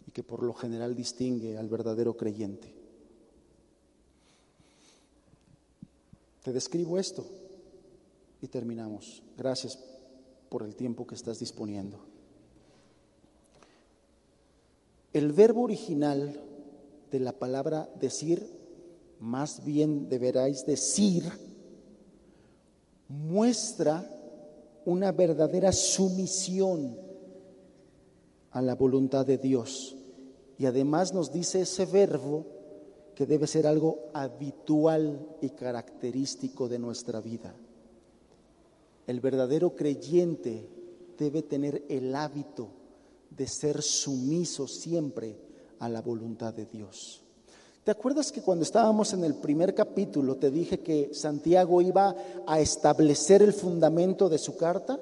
y 0.08 0.12
que 0.12 0.24
por 0.24 0.44
lo 0.44 0.54
general 0.54 0.96
distingue 0.96 1.58
al 1.58 1.70
verdadero 1.70 2.16
creyente. 2.16 2.74
Te 6.44 6.54
describo 6.54 7.00
esto 7.00 7.26
y 8.42 8.48
terminamos. 8.48 9.24
Gracias 9.38 9.80
por 10.50 10.64
el 10.64 10.76
tiempo 10.76 11.08
que 11.08 11.16
estás 11.16 11.40
disponiendo. 11.40 12.00
El 15.12 15.32
verbo 15.32 15.62
original 15.64 16.40
de 17.10 17.20
la 17.20 17.32
palabra 17.32 17.90
decir, 18.00 18.55
más 19.26 19.66
bien 19.66 20.08
deberáis 20.08 20.68
decir, 20.68 21.24
muestra 23.08 24.08
una 24.86 25.12
verdadera 25.12 25.72
sumisión 25.72 26.96
a 28.52 28.62
la 28.62 28.76
voluntad 28.76 29.26
de 29.26 29.40
Dios. 29.40 29.96
Y 30.60 30.68
además 30.68 31.12
nos 31.12 31.34
dice 31.34 31.62
ese 31.62 31.88
verbo 31.88 32.46
que 33.16 33.26
debe 33.26 33.48
ser 33.48 33.66
algo 33.66 34.12
habitual 34.14 35.28
y 35.42 35.50
característico 35.50 36.70
de 36.70 36.78
nuestra 36.78 37.20
vida. 37.20 37.56
El 39.08 39.22
verdadero 39.22 39.76
creyente 39.76 40.70
debe 41.18 41.42
tener 41.42 41.84
el 41.90 42.16
hábito 42.16 42.70
de 43.32 43.48
ser 43.48 43.82
sumiso 43.82 44.68
siempre 44.68 45.36
a 45.80 45.90
la 45.90 46.02
voluntad 46.02 46.54
de 46.54 46.68
Dios. 46.68 47.25
¿Te 47.86 47.92
acuerdas 47.92 48.32
que 48.32 48.42
cuando 48.42 48.64
estábamos 48.64 49.14
en 49.14 49.24
el 49.24 49.36
primer 49.36 49.76
capítulo 49.76 50.38
te 50.38 50.50
dije 50.50 50.80
que 50.80 51.14
Santiago 51.14 51.84
iba 51.84 52.16
a 52.48 52.60
establecer 52.60 53.44
el 53.44 53.54
fundamento 53.54 54.28
de 54.28 54.40
su 54.40 54.58
carta? 54.58 55.00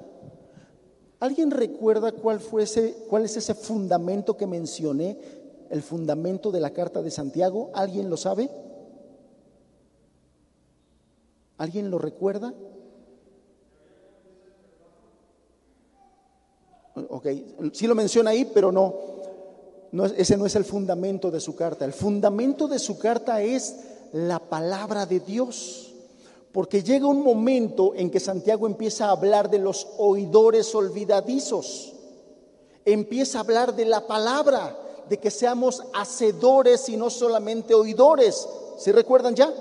¿Alguien 1.18 1.50
recuerda 1.50 2.12
cuál, 2.12 2.40
fue 2.40 2.64
ese, 2.64 2.94
cuál 3.08 3.24
es 3.24 3.38
ese 3.38 3.54
fundamento 3.54 4.36
que 4.36 4.46
mencioné, 4.46 5.16
el 5.70 5.80
fundamento 5.80 6.52
de 6.52 6.60
la 6.60 6.74
carta 6.74 7.00
de 7.00 7.10
Santiago? 7.10 7.70
¿Alguien 7.72 8.10
lo 8.10 8.18
sabe? 8.18 8.50
¿Alguien 11.56 11.90
lo 11.90 11.98
recuerda? 11.98 12.52
Ok, 17.08 17.28
sí 17.72 17.86
lo 17.86 17.94
menciona 17.94 18.32
ahí, 18.32 18.44
pero 18.52 18.70
no, 18.70 19.13
no, 19.94 20.06
ese 20.06 20.36
no 20.36 20.44
es 20.44 20.56
el 20.56 20.64
fundamento 20.64 21.30
de 21.30 21.38
su 21.38 21.54
carta. 21.54 21.84
El 21.84 21.92
fundamento 21.92 22.66
de 22.66 22.80
su 22.80 22.98
carta 22.98 23.40
es 23.40 23.76
la 24.12 24.40
palabra 24.40 25.06
de 25.06 25.20
Dios. 25.20 25.94
Porque 26.50 26.82
llega 26.82 27.06
un 27.06 27.22
momento 27.22 27.94
en 27.94 28.10
que 28.10 28.18
Santiago 28.18 28.66
empieza 28.66 29.06
a 29.06 29.12
hablar 29.12 29.48
de 29.48 29.60
los 29.60 29.86
oidores 29.98 30.74
olvidadizos. 30.74 31.92
Empieza 32.84 33.38
a 33.38 33.42
hablar 33.42 33.76
de 33.76 33.84
la 33.84 34.04
palabra, 34.04 34.76
de 35.08 35.18
que 35.18 35.30
seamos 35.30 35.84
hacedores 35.94 36.88
y 36.88 36.96
no 36.96 37.08
solamente 37.08 37.72
oidores. 37.72 38.48
¿Se 38.78 38.90
recuerdan 38.90 39.36
ya? 39.36 39.54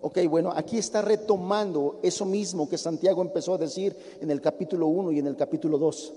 Ok, 0.00 0.18
bueno, 0.30 0.50
aquí 0.56 0.78
está 0.78 1.02
retomando 1.02 2.00
eso 2.02 2.24
mismo 2.24 2.70
que 2.70 2.78
Santiago 2.78 3.20
empezó 3.20 3.52
a 3.52 3.58
decir 3.58 3.94
en 4.18 4.30
el 4.30 4.40
capítulo 4.40 4.86
1 4.86 5.12
y 5.12 5.18
en 5.18 5.26
el 5.26 5.36
capítulo 5.36 5.76
2. 5.76 6.12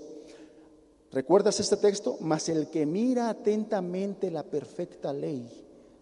¿Recuerdas 1.12 1.60
este 1.60 1.76
texto? 1.76 2.16
Mas 2.20 2.48
el 2.48 2.68
que 2.68 2.84
mira 2.84 3.28
atentamente 3.28 4.30
la 4.30 4.42
perfecta 4.42 5.12
ley, 5.12 5.48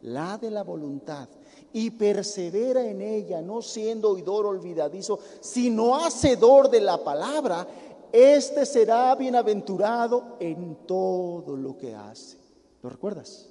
la 0.02 0.39
de 0.39 0.51
la 0.51 0.62
voluntad, 0.62 1.28
y 1.72 1.90
persevera 1.90 2.86
en 2.89 3.02
ella, 3.02 3.43
no 3.43 3.60
siendo 3.60 4.10
oidor 4.10 4.47
olvidadizo, 4.47 5.18
sino 5.40 5.97
hacedor 5.97 6.70
de 6.70 6.81
la 6.81 7.02
palabra, 7.02 7.66
este 8.12 8.64
será 8.64 9.14
bienaventurado 9.16 10.36
en 10.39 10.86
todo 10.86 11.56
lo 11.56 11.76
que 11.76 11.94
hace. 11.94 12.36
¿Lo 12.81 12.89
recuerdas? 12.89 13.48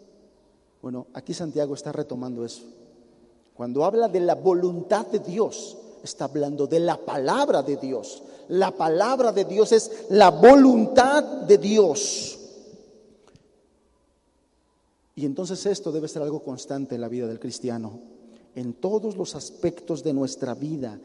Bueno, 0.82 1.08
aquí 1.14 1.34
Santiago 1.34 1.74
está 1.74 1.92
retomando 1.92 2.46
eso. 2.46 2.64
Cuando 3.54 3.84
habla 3.84 4.08
de 4.08 4.22
la 4.22 4.36
voluntad 4.36 5.06
de 5.08 5.20
Dios, 5.20 5.78
está 6.02 6.26
hablando 6.26 6.66
de 6.66 6.80
la 6.80 6.98
palabra 6.98 7.62
de 7.62 7.78
Dios. 7.78 8.24
La 8.50 8.72
palabra 8.72 9.32
de 9.32 9.46
Dios 9.46 9.72
es 9.72 10.06
la 10.10 10.30
voluntad 10.30 11.24
de 11.24 11.58
Dios. 11.58 12.40
Y 15.16 15.26
entonces 15.26 15.66
esto 15.66 15.92
debe 15.92 16.08
ser 16.08 16.22
algo 16.22 16.44
constante 16.44 16.96
en 16.96 17.02
la 17.02 17.08
vida 17.08 17.28
del 17.28 17.40
cristiano. 17.40 18.00
En 18.56 18.74
todos 18.74 19.16
los 19.16 19.36
aspectos 19.36 20.04
de 20.04 20.14
nuestra 20.14 20.54
vida, 20.54 21.00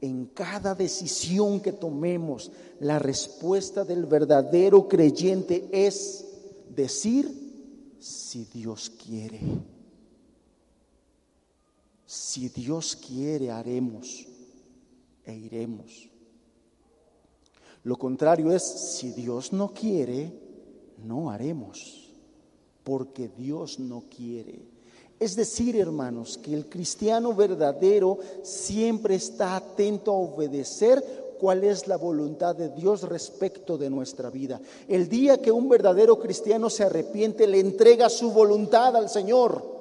en 0.00 0.26
cada 0.26 0.74
decisión 0.74 1.60
que 1.60 1.72
tomemos, 1.72 2.50
la 2.80 2.98
respuesta 2.98 3.84
del 3.84 4.06
verdadero 4.06 4.88
creyente 4.88 5.68
es 5.72 6.26
decir, 6.74 7.96
si 8.00 8.44
Dios 8.52 8.90
quiere. 8.90 9.40
Si 12.04 12.48
Dios 12.48 12.96
quiere, 12.96 13.50
haremos 13.50 14.26
e 15.24 15.34
iremos. 15.34 16.11
Lo 17.84 17.96
contrario 17.96 18.52
es, 18.52 18.62
si 18.62 19.10
Dios 19.10 19.52
no 19.52 19.72
quiere, 19.72 20.32
no 21.04 21.30
haremos, 21.30 22.10
porque 22.84 23.28
Dios 23.28 23.78
no 23.78 24.04
quiere. 24.08 24.60
Es 25.18 25.36
decir, 25.36 25.76
hermanos, 25.76 26.38
que 26.38 26.52
el 26.52 26.68
cristiano 26.68 27.34
verdadero 27.34 28.18
siempre 28.42 29.14
está 29.14 29.56
atento 29.56 30.10
a 30.12 30.16
obedecer 30.16 31.22
cuál 31.38 31.64
es 31.64 31.88
la 31.88 31.96
voluntad 31.96 32.54
de 32.54 32.68
Dios 32.68 33.02
respecto 33.02 33.76
de 33.76 33.90
nuestra 33.90 34.30
vida. 34.30 34.60
El 34.86 35.08
día 35.08 35.42
que 35.42 35.50
un 35.50 35.68
verdadero 35.68 36.18
cristiano 36.20 36.70
se 36.70 36.84
arrepiente, 36.84 37.48
le 37.48 37.58
entrega 37.58 38.08
su 38.08 38.30
voluntad 38.32 38.94
al 38.96 39.08
Señor. 39.08 39.71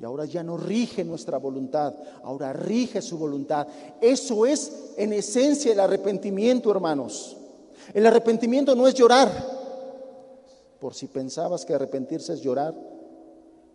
Y 0.00 0.04
ahora 0.04 0.24
ya 0.24 0.42
no 0.42 0.56
rige 0.56 1.04
nuestra 1.04 1.36
voluntad, 1.36 1.92
ahora 2.22 2.54
rige 2.54 3.02
su 3.02 3.18
voluntad. 3.18 3.66
Eso 4.00 4.46
es 4.46 4.94
en 4.96 5.12
esencia 5.12 5.72
el 5.72 5.80
arrepentimiento, 5.80 6.70
hermanos. 6.70 7.36
El 7.92 8.06
arrepentimiento 8.06 8.74
no 8.74 8.88
es 8.88 8.94
llorar, 8.94 9.30
por 10.80 10.94
si 10.94 11.06
pensabas 11.06 11.66
que 11.66 11.74
arrepentirse 11.74 12.32
es 12.32 12.40
llorar. 12.40 12.74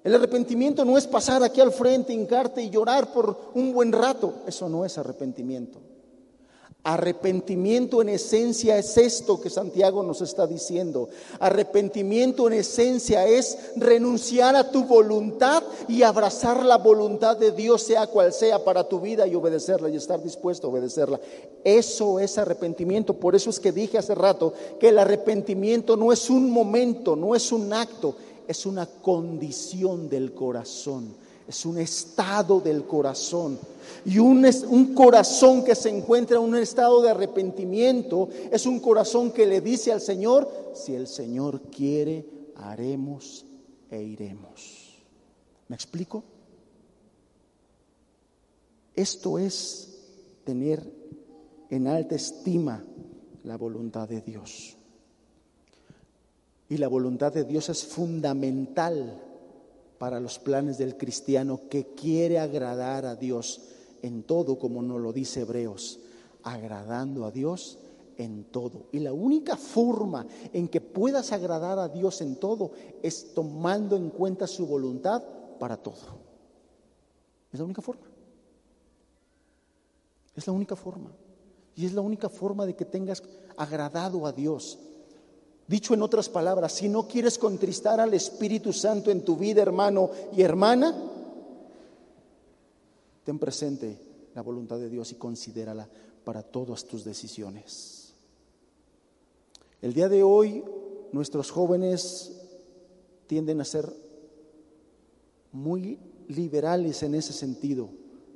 El 0.03 0.15
arrepentimiento 0.15 0.83
no 0.83 0.97
es 0.97 1.05
pasar 1.05 1.43
aquí 1.43 1.61
al 1.61 1.71
frente, 1.71 2.13
hincarte 2.13 2.61
y 2.61 2.71
llorar 2.71 3.11
por 3.11 3.51
un 3.53 3.71
buen 3.71 3.91
rato. 3.91 4.33
Eso 4.47 4.67
no 4.67 4.83
es 4.83 4.97
arrepentimiento. 4.97 5.79
Arrepentimiento 6.87 7.99
en 8.03 8.09
esencia 8.09 8.77
es 8.77 8.95
esto 8.95 9.41
que 9.41 9.49
Santiago 9.49 10.03
nos 10.03 10.21
está 10.21 10.45
diciendo. 10.45 11.09
Arrepentimiento 11.39 12.45
en 12.45 12.53
esencia 12.53 13.25
es 13.25 13.57
renunciar 13.75 14.55
a 14.55 14.69
tu 14.69 14.83
voluntad 14.83 15.63
y 15.87 16.03
abrazar 16.03 16.63
la 16.63 16.77
voluntad 16.77 17.37
de 17.37 17.51
Dios, 17.51 17.81
sea 17.81 18.05
cual 18.05 18.31
sea, 18.31 18.63
para 18.63 18.87
tu 18.87 18.99
vida 18.99 19.25
y 19.25 19.33
obedecerla 19.33 19.89
y 19.89 19.95
estar 19.95 20.21
dispuesto 20.21 20.67
a 20.67 20.69
obedecerla. 20.69 21.19
Eso 21.63 22.19
es 22.19 22.37
arrepentimiento. 22.37 23.15
Por 23.15 23.33
eso 23.33 23.49
es 23.49 23.59
que 23.59 23.71
dije 23.71 23.97
hace 23.97 24.13
rato 24.13 24.53
que 24.79 24.89
el 24.89 24.99
arrepentimiento 24.99 25.97
no 25.97 26.13
es 26.13 26.29
un 26.29 26.51
momento, 26.51 27.15
no 27.15 27.33
es 27.33 27.51
un 27.51 27.73
acto, 27.73 28.15
es 28.47 28.63
una 28.67 28.85
condición 28.85 30.07
del 30.07 30.35
corazón, 30.35 31.15
es 31.47 31.65
un 31.65 31.77
estado 31.77 32.59
del 32.59 32.85
corazón. 32.85 33.59
Y 34.03 34.19
un, 34.19 34.93
corazón 34.93 35.63
que 35.63 35.75
se 35.75 35.89
encuentra 35.89 36.37
en 36.37 36.43
un 36.43 36.55
estado 36.55 37.01
de 37.01 37.09
arrepentimiento 37.09 38.29
es 38.51 38.65
un 38.65 38.79
corazón 38.79 39.31
que 39.31 39.45
le 39.45 39.61
dice 39.61 39.91
al 39.91 40.01
Señor, 40.01 40.49
si 40.73 40.95
el 40.95 41.07
Señor 41.07 41.61
quiere, 41.71 42.25
haremos 42.55 43.45
e 43.89 44.01
iremos. 44.01 45.03
¿Me 45.67 45.75
explico? 45.75 46.23
Esto 48.95 49.37
es 49.37 49.99
tener 50.43 50.91
en 51.69 51.87
alta 51.87 52.15
estima 52.15 52.83
la 53.43 53.57
voluntad 53.57 54.07
de 54.07 54.21
Dios. 54.21 54.75
Y 56.69 56.77
la 56.77 56.87
voluntad 56.87 57.31
de 57.33 57.43
Dios 57.43 57.69
es 57.69 57.85
fundamental 57.85 59.21
para 60.05 60.19
los 60.19 60.37
planes 60.37 60.77
del 60.77 60.97
cristiano 60.97 61.61
que 61.67 61.95
quiere 61.95 62.37
agradar 62.37 63.07
a 63.07 63.15
Dios 63.15 63.61
en 64.03 64.21
todo, 64.21 64.59
como 64.59 64.83
nos 64.83 65.01
lo 65.01 65.11
dice 65.11 65.41
Hebreos, 65.41 65.99
agradando 66.43 67.25
a 67.25 67.31
Dios 67.31 67.79
en 68.19 68.43
todo. 68.43 68.85
Y 68.91 68.99
la 68.99 69.13
única 69.13 69.57
forma 69.57 70.27
en 70.53 70.67
que 70.67 70.79
puedas 70.79 71.31
agradar 71.31 71.79
a 71.79 71.89
Dios 71.89 72.21
en 72.21 72.35
todo 72.35 72.69
es 73.01 73.33
tomando 73.33 73.95
en 73.95 74.11
cuenta 74.11 74.45
su 74.45 74.67
voluntad 74.67 75.23
para 75.57 75.75
todo. 75.75 76.19
Es 77.51 77.57
la 77.57 77.65
única 77.65 77.81
forma. 77.81 78.05
Es 80.35 80.45
la 80.45 80.53
única 80.53 80.75
forma. 80.75 81.09
Y 81.75 81.87
es 81.87 81.93
la 81.93 82.01
única 82.01 82.29
forma 82.29 82.67
de 82.67 82.75
que 82.75 82.85
tengas 82.85 83.23
agradado 83.57 84.27
a 84.27 84.31
Dios. 84.31 84.77
Dicho 85.67 85.93
en 85.95 86.03
otras 86.03 86.29
palabras, 86.29 86.73
si 86.73 86.89
no 86.89 87.07
quieres 87.07 87.39
contristar 87.39 87.99
al 87.99 88.13
Espíritu 88.13 88.71
Santo 88.71 89.09
en 89.09 89.25
tu 89.25 89.35
vida, 89.35 89.63
hermano 89.63 90.11
y 90.35 90.43
hermana, 90.43 90.95
ten 93.23 93.39
presente 93.39 93.97
la 94.35 94.41
voluntad 94.41 94.77
de 94.77 94.89
Dios 94.89 95.11
y 95.11 95.15
considérala 95.15 95.87
para 96.23 96.43
todas 96.43 96.85
tus 96.85 97.03
decisiones. 97.03 98.13
El 99.81 99.93
día 99.93 100.07
de 100.07 100.21
hoy 100.21 100.63
nuestros 101.11 101.49
jóvenes 101.49 102.33
tienden 103.27 103.59
a 103.61 103.65
ser 103.65 103.91
muy 105.51 105.97
liberales 106.27 107.01
en 107.01 107.15
ese 107.15 107.33
sentido, 107.33 107.89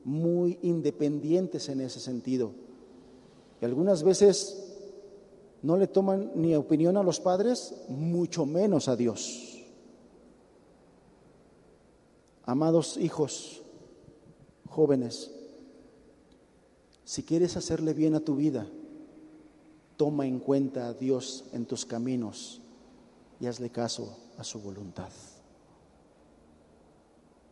muy 0.03 0.57
independientes 0.63 1.69
en 1.69 1.81
ese 1.81 1.99
sentido. 1.99 2.51
Y 3.61 3.65
algunas 3.65 4.03
veces 4.03 4.68
no 5.61 5.77
le 5.77 5.87
toman 5.87 6.31
ni 6.35 6.55
opinión 6.55 6.97
a 6.97 7.03
los 7.03 7.19
padres, 7.19 7.73
mucho 7.89 8.45
menos 8.45 8.87
a 8.87 8.95
Dios. 8.95 9.57
Amados 12.45 12.97
hijos, 12.97 13.61
jóvenes, 14.69 15.31
si 17.03 17.23
quieres 17.23 17.57
hacerle 17.57 17.93
bien 17.93 18.15
a 18.15 18.21
tu 18.21 18.35
vida, 18.35 18.67
toma 19.97 20.25
en 20.25 20.39
cuenta 20.39 20.87
a 20.87 20.93
Dios 20.93 21.45
en 21.51 21.65
tus 21.65 21.85
caminos 21.85 22.61
y 23.39 23.47
hazle 23.47 23.69
caso 23.69 24.17
a 24.37 24.43
su 24.43 24.61
voluntad. 24.61 25.09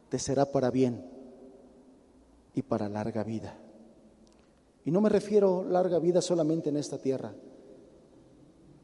Te 0.10 0.18
será 0.18 0.46
para 0.46 0.72
bien 0.72 1.04
y 2.56 2.62
para 2.62 2.88
larga 2.88 3.24
vida. 3.24 3.58
Y 4.86 4.92
no 4.92 5.02
me 5.02 5.10
refiero 5.10 5.66
larga 5.66 6.00
vida 6.00 6.22
solamente 6.22 6.70
en 6.70 6.78
esta 6.78 6.98
tierra 6.98 7.34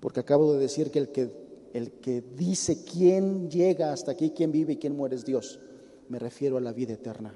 porque 0.03 0.19
acabo 0.19 0.51
de 0.51 0.59
decir 0.59 0.91
que 0.91 0.99
el 0.99 1.07
que, 1.13 1.31
el 1.71 1.91
que 1.93 2.19
dice 2.19 2.83
quién 2.83 3.49
llega 3.49 3.93
hasta 3.93 4.11
aquí, 4.11 4.31
quién 4.31 4.51
vive 4.51 4.73
y 4.73 4.75
quién 4.75 4.97
muere 4.97 5.15
es 5.15 5.23
Dios. 5.23 5.61
Me 6.09 6.19
refiero 6.19 6.57
a 6.57 6.59
la 6.59 6.73
vida 6.73 6.91
eterna. 6.91 7.33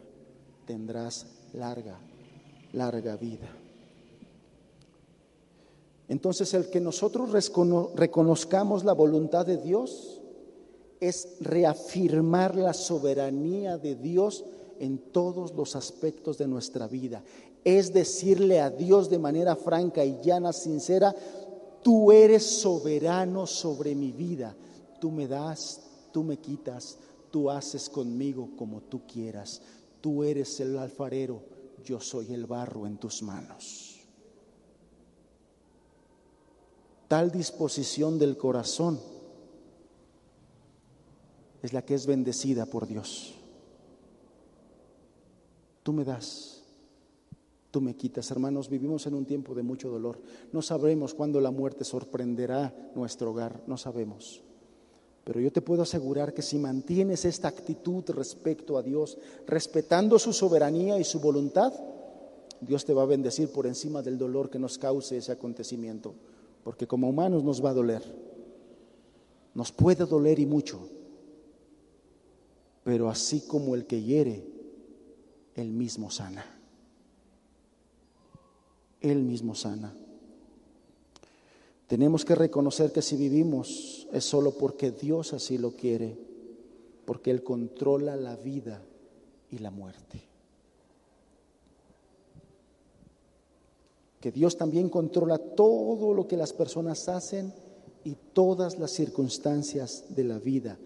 Tendrás 0.66 1.28
larga, 1.54 1.98
larga 2.74 3.16
vida. 3.16 3.48
Entonces 6.10 6.54
el 6.54 6.70
que 6.70 6.82
nosotros 6.82 7.32
reconozcamos 7.96 8.84
la 8.84 8.92
voluntad 8.92 9.46
de 9.46 9.56
Dios 9.56 10.20
es 11.00 11.38
reafirmar 11.40 12.58
la 12.58 12.74
soberanía 12.74 13.78
de 13.78 13.96
Dios 13.96 14.44
en 14.78 14.98
todos 14.98 15.54
los 15.54 15.78
aspectos 15.78 16.38
de 16.38 16.50
nuestra 16.50 16.90
vida. 16.90 17.24
Es 17.64 17.94
decirle 17.94 18.60
a 18.60 18.70
Dios 18.70 19.10
de 19.10 19.20
manera 19.20 19.56
franca 19.56 20.04
y 20.04 20.20
llana, 20.22 20.52
sincera, 20.52 21.16
Tú 21.84 22.12
eres 22.12 22.62
soberano 22.62 23.48
sobre 23.48 23.96
mi 23.96 24.12
vida. 24.12 24.56
Tú 25.00 25.12
me 25.12 25.28
das, 25.28 25.82
tú 26.12 26.24
me 26.24 26.38
quitas, 26.38 26.98
tú 27.32 27.50
haces 27.50 27.90
conmigo 27.90 28.50
como 28.58 28.82
tú 28.82 29.06
quieras. 29.08 29.62
Tú 30.02 30.24
eres 30.24 30.60
el 30.60 30.78
alfarero, 30.78 31.42
yo 31.84 32.00
soy 32.00 32.34
el 32.34 32.46
barro 32.46 32.88
en 32.88 32.98
tus 32.98 33.22
manos. 33.24 33.98
Tal 37.08 37.32
disposición 37.32 38.20
del 38.20 38.38
corazón 38.38 39.00
es 41.62 41.74
la 41.74 41.82
que 41.84 41.94
es 41.94 42.06
bendecida 42.06 42.66
por 42.66 42.86
Dios. 42.88 43.34
Tú 45.84 45.94
me 45.94 46.04
das, 46.04 46.57
tú 47.78 47.82
me 47.82 47.96
quitas. 47.96 48.32
Hermanos, 48.32 48.70
vivimos 48.70 49.06
en 49.06 49.14
un 49.14 49.24
tiempo 49.24 49.54
de 49.54 49.62
mucho 49.62 49.88
dolor. 49.88 50.20
No 50.52 50.64
sabremos 50.64 51.14
cuándo 51.14 51.40
la 51.40 51.52
muerte 51.52 51.84
sorprenderá 51.84 52.74
nuestro 52.96 53.30
hogar, 53.30 53.62
no 53.68 53.78
sabemos. 53.78 54.42
Pero 55.24 55.40
yo 55.40 55.52
te 55.52 55.62
puedo 55.62 55.84
asegurar 55.84 56.34
que 56.34 56.42
si 56.42 56.58
mantienes 56.58 57.24
esta 57.24 57.50
actitud 57.50 58.04
respecto 58.08 58.80
a 58.80 58.82
Dios, 58.82 59.20
respetando 59.46 60.18
su 60.18 60.34
soberanía 60.34 60.98
y 60.98 61.04
su 61.04 61.20
voluntad, 61.20 61.72
Dios 62.62 62.84
te 62.84 62.96
va 62.96 63.04
a 63.04 63.06
bendecir 63.06 63.52
por 63.52 63.68
encima 63.68 64.02
del 64.02 64.18
dolor 64.18 64.50
que 64.50 64.58
nos 64.58 64.80
cause 64.80 65.18
ese 65.18 65.32
acontecimiento. 65.32 66.16
Porque 66.64 66.88
como 66.88 67.08
humanos 67.08 67.44
nos 67.44 67.64
va 67.64 67.70
a 67.70 67.76
doler. 67.76 68.02
Nos 69.54 69.72
puede 69.72 70.08
doler 70.08 70.40
y 70.40 70.48
mucho. 70.48 70.80
Pero 72.84 73.08
así 73.08 73.42
como 73.42 73.76
el 73.76 73.86
que 73.86 74.02
hiere, 74.02 74.48
el 75.54 75.70
mismo 75.70 76.10
sana. 76.10 76.57
Él 79.08 79.24
mismo 79.24 79.56
sana. 79.56 79.94
Tenemos 81.88 82.26
que 82.26 82.36
reconocer 82.36 82.92
que 82.92 83.02
si 83.02 83.16
vivimos 83.16 84.08
es 84.12 84.26
solo 84.26 84.52
porque 84.52 84.92
Dios 84.92 85.34
así 85.34 85.58
lo 85.58 85.72
quiere, 85.72 86.18
porque 87.06 87.32
Él 87.32 87.44
controla 87.44 88.16
la 88.18 88.36
vida 88.36 88.82
y 89.52 89.60
la 89.60 89.72
muerte. 89.72 90.22
Que 94.20 94.32
Dios 94.32 94.58
también 94.58 94.90
controla 94.90 95.38
todo 95.38 96.14
lo 96.14 96.28
que 96.28 96.36
las 96.36 96.52
personas 96.52 97.08
hacen 97.08 97.54
y 98.04 98.16
todas 98.34 98.78
las 98.80 98.92
circunstancias 98.92 100.06
de 100.10 100.24
la 100.26 100.40
vida. 100.40 100.78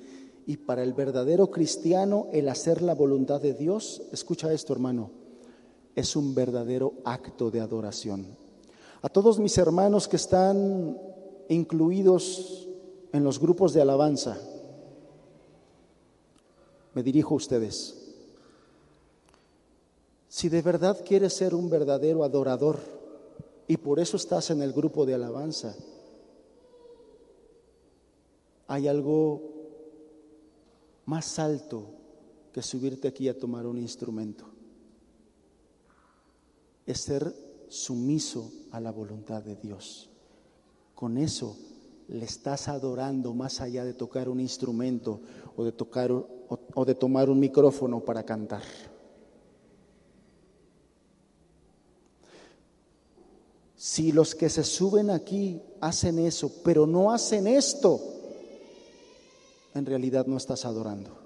Y 0.45 0.57
para 0.57 0.83
el 0.83 0.93
verdadero 0.93 1.49
cristiano, 1.49 2.27
el 2.31 2.49
hacer 2.49 2.81
la 2.81 2.93
voluntad 2.93 3.41
de 3.41 3.53
Dios, 3.53 4.03
escucha 4.11 4.53
esto 4.53 4.73
hermano, 4.73 5.20
es 5.95 6.15
un 6.15 6.33
verdadero 6.33 6.93
acto 7.03 7.51
de 7.51 7.59
adoración. 7.59 8.25
A 9.01 9.09
todos 9.09 9.39
mis 9.39 9.57
hermanos 9.57 10.07
que 10.07 10.15
están 10.15 10.97
incluidos 11.49 12.67
en 13.11 13.23
los 13.23 13.39
grupos 13.39 13.73
de 13.73 13.81
alabanza, 13.81 14.37
Me 16.93 17.03
dirijo 17.03 17.33
a 17.33 17.37
ustedes. 17.37 17.95
Si 20.27 20.49
de 20.49 20.61
verdad 20.61 21.03
quieres 21.05 21.33
ser 21.33 21.55
un 21.55 21.69
verdadero 21.69 22.23
adorador 22.23 22.79
y 23.67 23.77
por 23.77 23.99
eso 23.99 24.17
estás 24.17 24.49
en 24.49 24.61
el 24.61 24.73
grupo 24.73 25.05
de 25.05 25.13
alabanza, 25.13 25.75
hay 28.67 28.87
algo 28.87 29.41
más 31.05 31.39
alto 31.39 31.83
que 32.53 32.61
subirte 32.61 33.07
aquí 33.07 33.27
a 33.27 33.37
tomar 33.37 33.65
un 33.65 33.77
instrumento. 33.77 34.50
Es 36.85 37.01
ser 37.01 37.33
sumiso 37.69 38.51
a 38.71 38.79
la 38.79 38.91
voluntad 38.91 39.43
de 39.43 39.55
Dios. 39.55 40.09
Con 40.93 41.17
eso 41.17 41.57
le 42.09 42.25
estás 42.25 42.67
adorando 42.67 43.33
más 43.33 43.61
allá 43.61 43.85
de 43.85 43.93
tocar 43.93 44.27
un 44.27 44.39
instrumento 44.41 45.21
o 45.55 45.63
de 45.63 45.71
tocar 45.71 46.11
o, 46.11 46.85
de 46.85 46.95
tomar 46.95 47.29
un 47.29 47.39
micrófono 47.39 48.01
para 48.01 48.23
cantar. 48.23 48.63
Si 53.77 54.11
los 54.11 54.35
que 54.35 54.49
se 54.49 54.63
suben 54.63 55.09
aquí 55.09 55.61
hacen 55.79 56.19
eso, 56.19 56.51
pero 56.63 56.85
no 56.85 57.11
hacen 57.11 57.47
esto, 57.47 57.99
en 59.73 59.85
realidad 59.85 60.25
no 60.27 60.37
estás 60.37 60.65
adorando. 60.65 61.17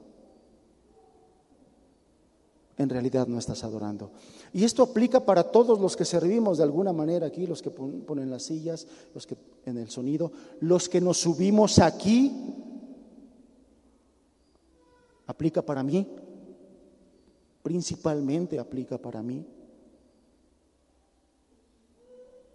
En 2.78 2.90
realidad 2.90 3.26
no 3.28 3.40
estás 3.40 3.64
adorando. 3.64 4.12
Y 4.56 4.64
esto 4.64 4.84
aplica 4.84 5.26
para 5.26 5.52
todos 5.52 5.82
los 5.82 5.98
que 5.98 6.06
servimos 6.06 6.60
de 6.60 6.64
alguna 6.64 6.94
manera 6.94 7.28
aquí, 7.28 7.46
los 7.46 7.62
que 7.62 7.72
ponen 7.72 8.30
las 8.30 8.44
sillas, 8.44 8.88
los 9.14 9.28
que 9.28 9.36
en 9.66 9.78
el 9.78 9.90
sonido, 9.90 10.32
los 10.62 10.88
que 10.88 11.02
nos 11.02 11.18
subimos 11.18 11.78
aquí. 11.80 12.32
Aplica 15.28 15.62
para 15.62 15.84
mí. 15.84 16.08
Principalmente 17.64 18.58
aplica 18.58 18.98
para 18.98 19.22
mí. 19.22 19.46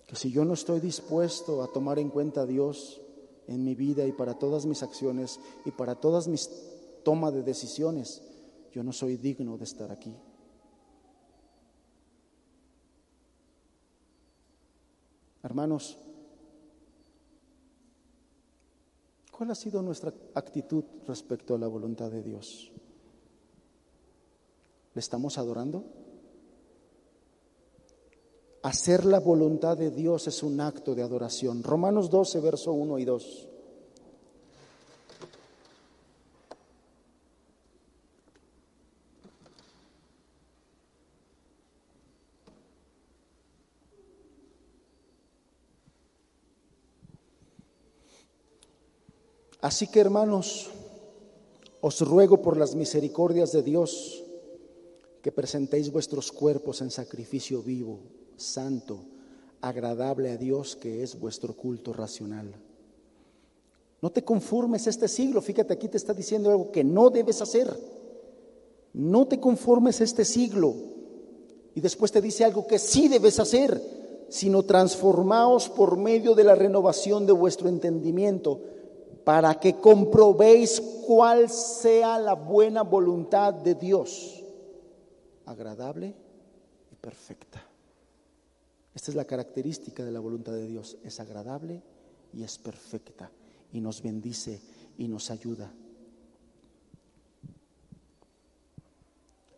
que 0.07 0.17
si 0.17 0.33
yo 0.33 0.47
no 0.47 0.55
estoy 0.55 0.81
dispuesto 0.81 1.63
a 1.63 1.71
tomar 1.71 1.99
en 1.99 2.09
cuenta 2.09 2.41
a 2.41 2.47
Dios 2.47 3.03
en 3.47 3.63
mi 3.63 3.75
vida 3.75 4.07
y 4.07 4.13
para 4.13 4.39
todas 4.39 4.65
mis 4.65 4.83
acciones 4.83 5.39
y 5.67 5.71
para 5.71 5.97
todas 5.97 6.29
mis 6.29 6.49
tomas 7.05 7.35
de 7.35 7.43
decisiones, 7.43 8.23
yo 8.73 8.83
no 8.83 8.95
soy 8.95 9.19
digno 9.19 9.59
de 9.59 9.65
estar 9.65 9.93
aquí. 9.93 10.17
Hermanos, 15.43 15.97
¿cuál 19.31 19.51
ha 19.51 19.55
sido 19.55 19.81
nuestra 19.83 20.13
actitud 20.35 20.85
respecto 21.07 21.55
a 21.55 21.59
la 21.59 21.67
voluntad 21.67 22.11
de 22.11 22.23
Dios? 22.23 22.71
¿Le 24.95 25.01
estamos 25.01 25.39
adorando? 25.39 25.85
Hacer 28.63 29.07
la 29.07 29.21
voluntad 29.21 29.79
de 29.79 29.91
Dios 29.91 30.27
es 30.27 30.43
un 30.43 30.61
acto 30.61 30.95
de 30.95 31.03
adoración. 31.03 31.63
Romanos 31.63 32.11
12, 32.11 32.41
verso 32.41 32.73
1 32.73 32.99
y 32.99 33.05
2. 33.07 33.50
Así 49.71 49.87
que 49.87 50.01
hermanos, 50.01 50.69
os 51.81 52.01
ruego 52.01 52.43
por 52.43 52.57
las 52.57 52.75
misericordias 52.75 53.53
de 53.53 53.63
Dios 53.63 54.25
que 55.23 55.31
presentéis 55.31 55.93
vuestros 55.93 56.33
cuerpos 56.33 56.81
en 56.81 56.91
sacrificio 56.91 57.63
vivo 57.63 58.01
santo, 58.35 59.05
agradable 59.61 60.33
a 60.33 60.37
Dios, 60.37 60.75
que 60.75 61.05
es 61.05 61.21
vuestro 61.21 61.55
culto 61.55 61.93
racional. 61.93 62.53
No 64.03 64.11
te 64.11 64.25
conformes 64.25 64.89
este 64.89 65.07
siglo. 65.07 65.41
Fíjate, 65.41 65.75
aquí 65.75 65.87
te 65.87 65.99
está 65.99 66.15
diciendo 66.15 66.51
algo 66.51 66.73
que 66.73 66.83
no 66.83 67.09
debes 67.09 67.41
hacer. 67.41 67.73
No 68.93 69.29
te 69.29 69.39
conformes 69.39 70.01
este 70.01 70.25
siglo. 70.25 70.75
Y 71.77 71.81
después 71.81 72.11
te 72.11 72.21
dice 72.21 72.45
algo 72.45 72.67
que 72.67 72.81
sí 72.81 73.07
debes 73.07 73.39
hacer, 73.39 73.81
sino 74.31 74.65
transformaos 74.65 75.69
por 75.69 75.97
medio 75.97 76.35
de 76.35 76.43
la 76.43 76.57
renovación 76.57 77.25
de 77.25 77.33
vuestro 77.33 77.69
entendimiento, 77.69 78.63
para 79.31 79.61
que 79.61 79.77
comprobéis 79.77 80.81
cuál 81.07 81.49
sea 81.49 82.19
la 82.19 82.33
buena 82.35 82.83
voluntad 82.83 83.55
de 83.55 83.77
Dios, 83.77 84.43
agradable 85.47 86.13
y 86.91 86.97
perfecta. 86.97 87.65
Esta 88.93 89.13
es 89.13 89.15
la 89.15 89.25
característica 89.25 90.05
de 90.05 90.11
la 90.11 90.19
voluntad 90.19 90.51
de 90.51 90.67
Dios. 90.67 90.97
Es 91.05 91.21
agradable 91.21 91.81
y 92.35 92.43
es 92.43 92.59
perfecta 92.59 93.31
y 93.73 93.81
nos 93.81 94.03
bendice 94.03 94.61
y 94.99 95.07
nos 95.07 95.31
ayuda. 95.31 95.73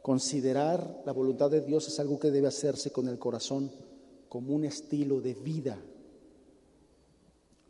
Considerar 0.02 1.02
la 1.06 1.12
voluntad 1.12 1.50
de 1.50 1.62
Dios 1.62 1.88
es 1.88 1.98
algo 1.98 2.18
que 2.18 2.30
debe 2.30 2.48
hacerse 2.48 2.92
con 2.92 3.08
el 3.08 3.18
corazón 3.18 3.72
como 4.28 4.54
un 4.54 4.66
estilo 4.66 5.22
de 5.22 5.32
vida, 5.32 5.78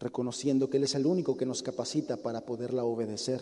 reconociendo 0.02 0.68
que 0.68 0.78
Él 0.78 0.84
es 0.84 0.96
el 0.96 1.06
único 1.06 1.36
que 1.36 1.46
nos 1.46 1.62
capacita 1.62 2.16
para 2.16 2.40
poderla 2.40 2.84
obedecer. 2.84 3.40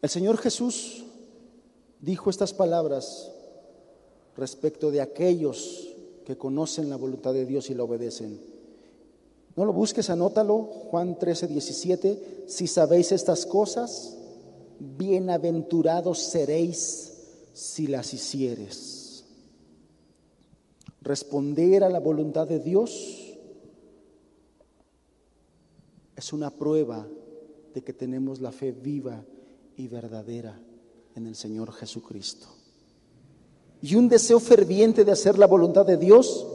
El 0.00 0.08
Señor 0.08 0.38
Jesús 0.38 1.04
dijo 2.00 2.30
estas 2.30 2.54
palabras 2.54 3.30
respecto 4.34 4.90
de 4.90 5.02
aquellos 5.02 5.88
que 6.24 6.38
conocen 6.38 6.88
la 6.88 6.96
voluntad 6.96 7.34
de 7.34 7.44
Dios 7.44 7.68
y 7.68 7.74
la 7.74 7.84
obedecen. 7.84 8.40
No 9.56 9.66
lo 9.66 9.74
busques, 9.74 10.08
anótalo, 10.08 10.62
Juan 10.90 11.18
13, 11.18 11.48
17. 11.48 12.44
Si 12.46 12.66
sabéis 12.66 13.12
estas 13.12 13.44
cosas, 13.44 14.16
bienaventurados 14.78 16.18
seréis 16.18 17.12
si 17.52 17.88
las 17.88 18.14
hicieres. 18.14 18.99
Responder 21.02 21.84
a 21.84 21.88
la 21.88 22.00
voluntad 22.00 22.46
de 22.46 22.58
Dios 22.58 23.38
es 26.16 26.32
una 26.32 26.50
prueba 26.50 27.06
de 27.74 27.82
que 27.82 27.92
tenemos 27.92 28.40
la 28.40 28.52
fe 28.52 28.72
viva 28.72 29.24
y 29.76 29.88
verdadera 29.88 30.60
en 31.14 31.26
el 31.26 31.34
Señor 31.34 31.72
Jesucristo 31.72 32.48
y 33.82 33.94
un 33.94 34.08
deseo 34.08 34.40
ferviente 34.40 35.04
de 35.04 35.12
hacer 35.12 35.38
la 35.38 35.46
voluntad 35.46 35.86
de 35.86 35.96
Dios 35.96 36.46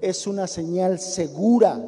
es 0.00 0.26
una 0.26 0.46
señal 0.46 1.00
segura 1.00 1.84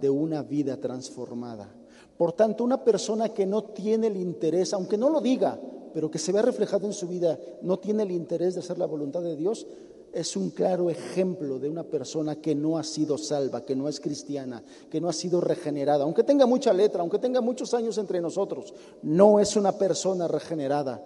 de 0.00 0.08
una 0.08 0.42
vida 0.42 0.78
transformada. 0.78 1.74
Por 2.16 2.32
tanto, 2.32 2.64
una 2.64 2.82
persona 2.82 3.30
que 3.30 3.46
no 3.46 3.64
tiene 3.64 4.06
el 4.06 4.16
interés, 4.16 4.72
aunque 4.72 4.96
no 4.96 5.10
lo 5.10 5.20
diga, 5.20 5.60
pero 5.92 6.10
que 6.10 6.18
se 6.18 6.32
ve 6.32 6.40
reflejado 6.40 6.86
en 6.86 6.92
su 6.92 7.08
vida, 7.08 7.38
no 7.62 7.78
tiene 7.78 8.04
el 8.04 8.10
interés 8.10 8.54
de 8.54 8.60
hacer 8.60 8.78
la 8.78 8.86
voluntad 8.86 9.22
de 9.22 9.36
Dios, 9.36 9.66
es 10.12 10.36
un 10.36 10.50
claro 10.50 10.90
ejemplo 10.90 11.58
de 11.58 11.68
una 11.68 11.84
persona 11.84 12.36
que 12.36 12.54
no 12.54 12.78
ha 12.78 12.84
sido 12.84 13.18
salva, 13.18 13.64
que 13.64 13.76
no 13.76 13.88
es 13.88 14.00
cristiana, 14.00 14.62
que 14.90 15.00
no 15.00 15.08
ha 15.08 15.12
sido 15.12 15.40
regenerada. 15.40 16.04
Aunque 16.04 16.24
tenga 16.24 16.46
mucha 16.46 16.72
letra, 16.72 17.00
aunque 17.00 17.18
tenga 17.18 17.40
muchos 17.40 17.74
años 17.74 17.98
entre 17.98 18.20
nosotros, 18.20 18.74
no 19.02 19.40
es 19.40 19.56
una 19.56 19.72
persona 19.72 20.28
regenerada. 20.28 21.02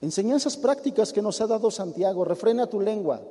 Enseñanzas 0.00 0.58
prácticas 0.58 1.12
que 1.12 1.22
nos 1.22 1.40
ha 1.40 1.46
dado 1.46 1.70
Santiago. 1.70 2.24
Refrena 2.26 2.66
tu 2.66 2.78
lengua. 2.78 3.22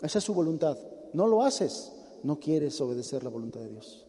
Esa 0.00 0.18
es 0.18 0.24
su 0.24 0.34
voluntad. 0.34 0.78
No 1.12 1.26
lo 1.26 1.42
haces. 1.42 1.92
No 2.22 2.38
quieres 2.38 2.80
obedecer 2.80 3.24
la 3.24 3.30
voluntad 3.30 3.60
de 3.60 3.70
Dios. 3.70 4.05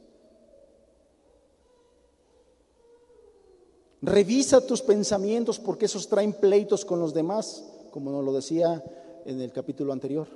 Revisa 4.01 4.65
tus 4.65 4.81
pensamientos 4.81 5.59
porque 5.59 5.85
esos 5.85 6.07
traen 6.07 6.33
pleitos 6.33 6.85
con 6.85 6.99
los 6.99 7.13
demás, 7.13 7.63
como 7.91 8.11
nos 8.11 8.23
lo 8.23 8.33
decía 8.33 8.83
en 9.25 9.41
el 9.41 9.51
capítulo 9.51 9.91
anterior. 9.91 10.27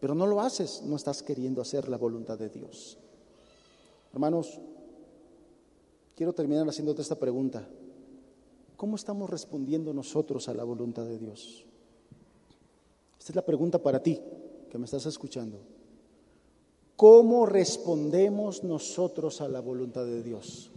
Pero 0.00 0.14
no 0.14 0.26
lo 0.26 0.40
haces, 0.40 0.82
no 0.82 0.96
estás 0.96 1.22
queriendo 1.22 1.60
hacer 1.60 1.88
la 1.88 1.98
voluntad 1.98 2.38
de 2.38 2.48
Dios. 2.48 2.98
Hermanos, 4.12 4.58
quiero 6.14 6.32
terminar 6.32 6.66
haciéndote 6.68 7.02
esta 7.02 7.16
pregunta. 7.16 7.68
¿Cómo 8.76 8.96
estamos 8.96 9.28
respondiendo 9.28 9.92
nosotros 9.92 10.48
a 10.48 10.54
la 10.54 10.64
voluntad 10.64 11.04
de 11.04 11.18
Dios? 11.18 11.64
Esta 13.18 13.32
es 13.32 13.36
la 13.36 13.44
pregunta 13.44 13.78
para 13.78 14.02
ti, 14.02 14.20
que 14.70 14.78
me 14.78 14.84
estás 14.84 15.06
escuchando. 15.06 15.58
¿Cómo 16.94 17.44
respondemos 17.44 18.64
nosotros 18.64 19.40
a 19.40 19.48
la 19.48 19.60
voluntad 19.60 20.04
de 20.06 20.22
Dios? 20.22 20.70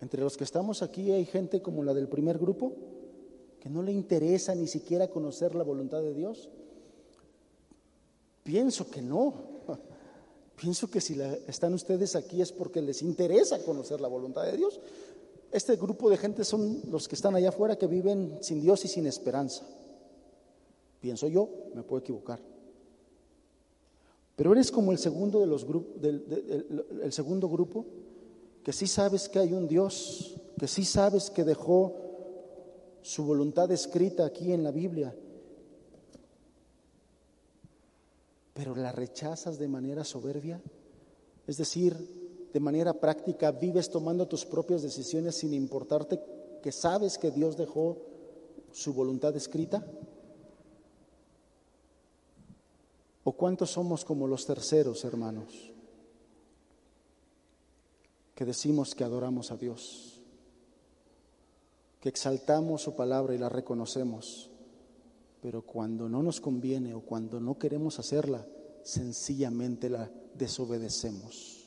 Entre 0.00 0.22
los 0.22 0.36
que 0.36 0.44
estamos 0.44 0.82
aquí 0.82 1.10
hay 1.12 1.24
gente 1.26 1.60
como 1.60 1.82
la 1.82 1.92
del 1.92 2.08
primer 2.08 2.38
grupo, 2.38 2.72
que 3.60 3.68
no 3.68 3.82
le 3.82 3.92
interesa 3.92 4.54
ni 4.54 4.66
siquiera 4.66 5.08
conocer 5.08 5.54
la 5.54 5.62
voluntad 5.62 6.00
de 6.00 6.14
Dios. 6.14 6.48
Pienso 8.42 8.88
que 8.88 9.02
no. 9.02 9.34
Pienso 10.56 10.90
que 10.90 11.00
si 11.00 11.18
están 11.46 11.74
ustedes 11.74 12.16
aquí 12.16 12.40
es 12.40 12.52
porque 12.52 12.80
les 12.80 13.02
interesa 13.02 13.62
conocer 13.62 14.00
la 14.00 14.08
voluntad 14.08 14.44
de 14.44 14.56
Dios. 14.56 14.80
Este 15.52 15.76
grupo 15.76 16.08
de 16.08 16.16
gente 16.16 16.44
son 16.44 16.80
los 16.90 17.08
que 17.08 17.14
están 17.14 17.34
allá 17.34 17.50
afuera 17.50 17.76
que 17.76 17.86
viven 17.86 18.38
sin 18.40 18.60
Dios 18.60 18.84
y 18.84 18.88
sin 18.88 19.06
esperanza. 19.06 19.66
Pienso 21.00 21.28
yo, 21.28 21.48
me 21.74 21.82
puedo 21.82 22.00
equivocar. 22.00 22.40
Pero 24.36 24.52
eres 24.52 24.70
como 24.70 24.92
el 24.92 24.98
segundo 24.98 25.40
de 25.40 25.46
los 25.46 25.66
grupos, 25.66 26.02
el 26.02 27.12
segundo 27.12 27.48
grupo, 27.48 27.84
que 28.62 28.72
sí 28.72 28.86
sabes 28.86 29.28
que 29.28 29.38
hay 29.38 29.52
un 29.52 29.66
Dios, 29.66 30.36
que 30.58 30.68
sí 30.68 30.84
sabes 30.84 31.30
que 31.30 31.44
dejó 31.44 31.96
su 33.02 33.24
voluntad 33.24 33.70
escrita 33.72 34.26
aquí 34.26 34.52
en 34.52 34.62
la 34.62 34.70
Biblia, 34.70 35.14
pero 38.52 38.74
la 38.74 38.92
rechazas 38.92 39.58
de 39.58 39.68
manera 39.68 40.04
soberbia, 40.04 40.60
es 41.46 41.56
decir, 41.56 41.96
de 42.52 42.60
manera 42.60 42.92
práctica 42.92 43.52
vives 43.52 43.88
tomando 43.90 44.26
tus 44.26 44.44
propias 44.44 44.82
decisiones 44.82 45.36
sin 45.36 45.54
importarte 45.54 46.20
que 46.62 46.72
sabes 46.72 47.16
que 47.16 47.30
Dios 47.30 47.56
dejó 47.56 47.96
su 48.72 48.92
voluntad 48.92 49.34
escrita. 49.36 49.84
¿O 53.24 53.32
cuántos 53.32 53.70
somos 53.70 54.04
como 54.04 54.26
los 54.26 54.46
terceros, 54.46 55.04
hermanos? 55.04 55.69
Que 58.40 58.46
decimos 58.46 58.94
que 58.94 59.04
adoramos 59.04 59.50
a 59.50 59.58
Dios, 59.58 60.18
que 62.00 62.08
exaltamos 62.08 62.80
su 62.80 62.96
palabra 62.96 63.34
y 63.34 63.38
la 63.38 63.50
reconocemos, 63.50 64.48
pero 65.42 65.60
cuando 65.60 66.08
no 66.08 66.22
nos 66.22 66.40
conviene 66.40 66.94
o 66.94 67.02
cuando 67.02 67.38
no 67.38 67.58
queremos 67.58 67.98
hacerla, 67.98 68.46
sencillamente 68.82 69.90
la 69.90 70.10
desobedecemos. 70.32 71.59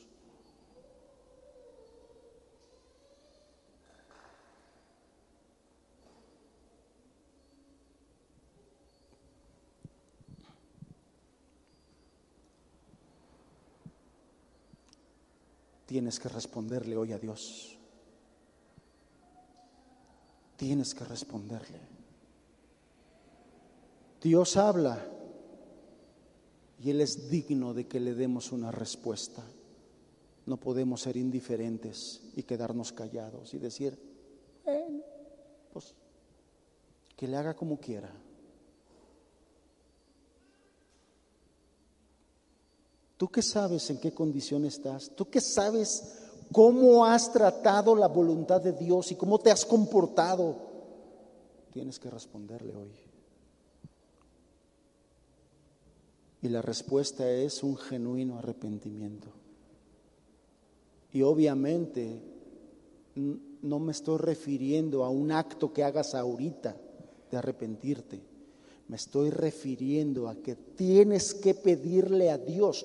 Tienes 15.94 16.18
que 16.18 16.28
responderle 16.28 16.96
hoy 16.96 17.12
a 17.12 17.20
Dios. 17.20 17.78
Tienes 20.56 20.92
que 20.92 21.04
responderle. 21.04 21.78
Dios 24.20 24.56
habla 24.56 25.06
y 26.80 26.90
Él 26.90 27.00
es 27.00 27.30
digno 27.30 27.74
de 27.74 27.86
que 27.86 28.00
le 28.00 28.14
demos 28.14 28.50
una 28.50 28.72
respuesta. 28.72 29.44
No 30.46 30.56
podemos 30.56 31.02
ser 31.02 31.16
indiferentes 31.16 32.22
y 32.34 32.42
quedarnos 32.42 32.90
callados 32.92 33.54
y 33.54 33.58
decir, 33.58 33.96
bueno, 34.64 35.00
pues 35.72 35.94
que 37.16 37.28
le 37.28 37.36
haga 37.36 37.54
como 37.54 37.78
quiera. 37.78 38.10
¿Tú 43.16 43.28
qué 43.28 43.42
sabes 43.42 43.88
en 43.90 43.98
qué 43.98 44.12
condición 44.12 44.64
estás? 44.64 45.10
¿Tú 45.14 45.30
qué 45.30 45.40
sabes 45.40 46.18
cómo 46.52 47.04
has 47.04 47.32
tratado 47.32 47.94
la 47.94 48.08
voluntad 48.08 48.60
de 48.60 48.72
Dios 48.72 49.12
y 49.12 49.14
cómo 49.14 49.38
te 49.38 49.50
has 49.50 49.64
comportado? 49.64 50.56
Tienes 51.72 51.98
que 51.98 52.10
responderle 52.10 52.74
hoy. 52.74 52.92
Y 56.42 56.48
la 56.48 56.60
respuesta 56.60 57.30
es 57.30 57.62
un 57.62 57.76
genuino 57.76 58.38
arrepentimiento. 58.38 59.28
Y 61.12 61.22
obviamente 61.22 62.20
no 63.62 63.78
me 63.78 63.92
estoy 63.92 64.18
refiriendo 64.18 65.04
a 65.04 65.08
un 65.08 65.30
acto 65.32 65.72
que 65.72 65.84
hagas 65.84 66.14
ahorita 66.14 66.76
de 67.30 67.36
arrepentirte. 67.36 68.20
Me 68.88 68.96
estoy 68.96 69.30
refiriendo 69.30 70.28
a 70.28 70.34
que 70.34 70.56
tienes 70.56 71.32
que 71.32 71.54
pedirle 71.54 72.30
a 72.30 72.36
Dios 72.36 72.84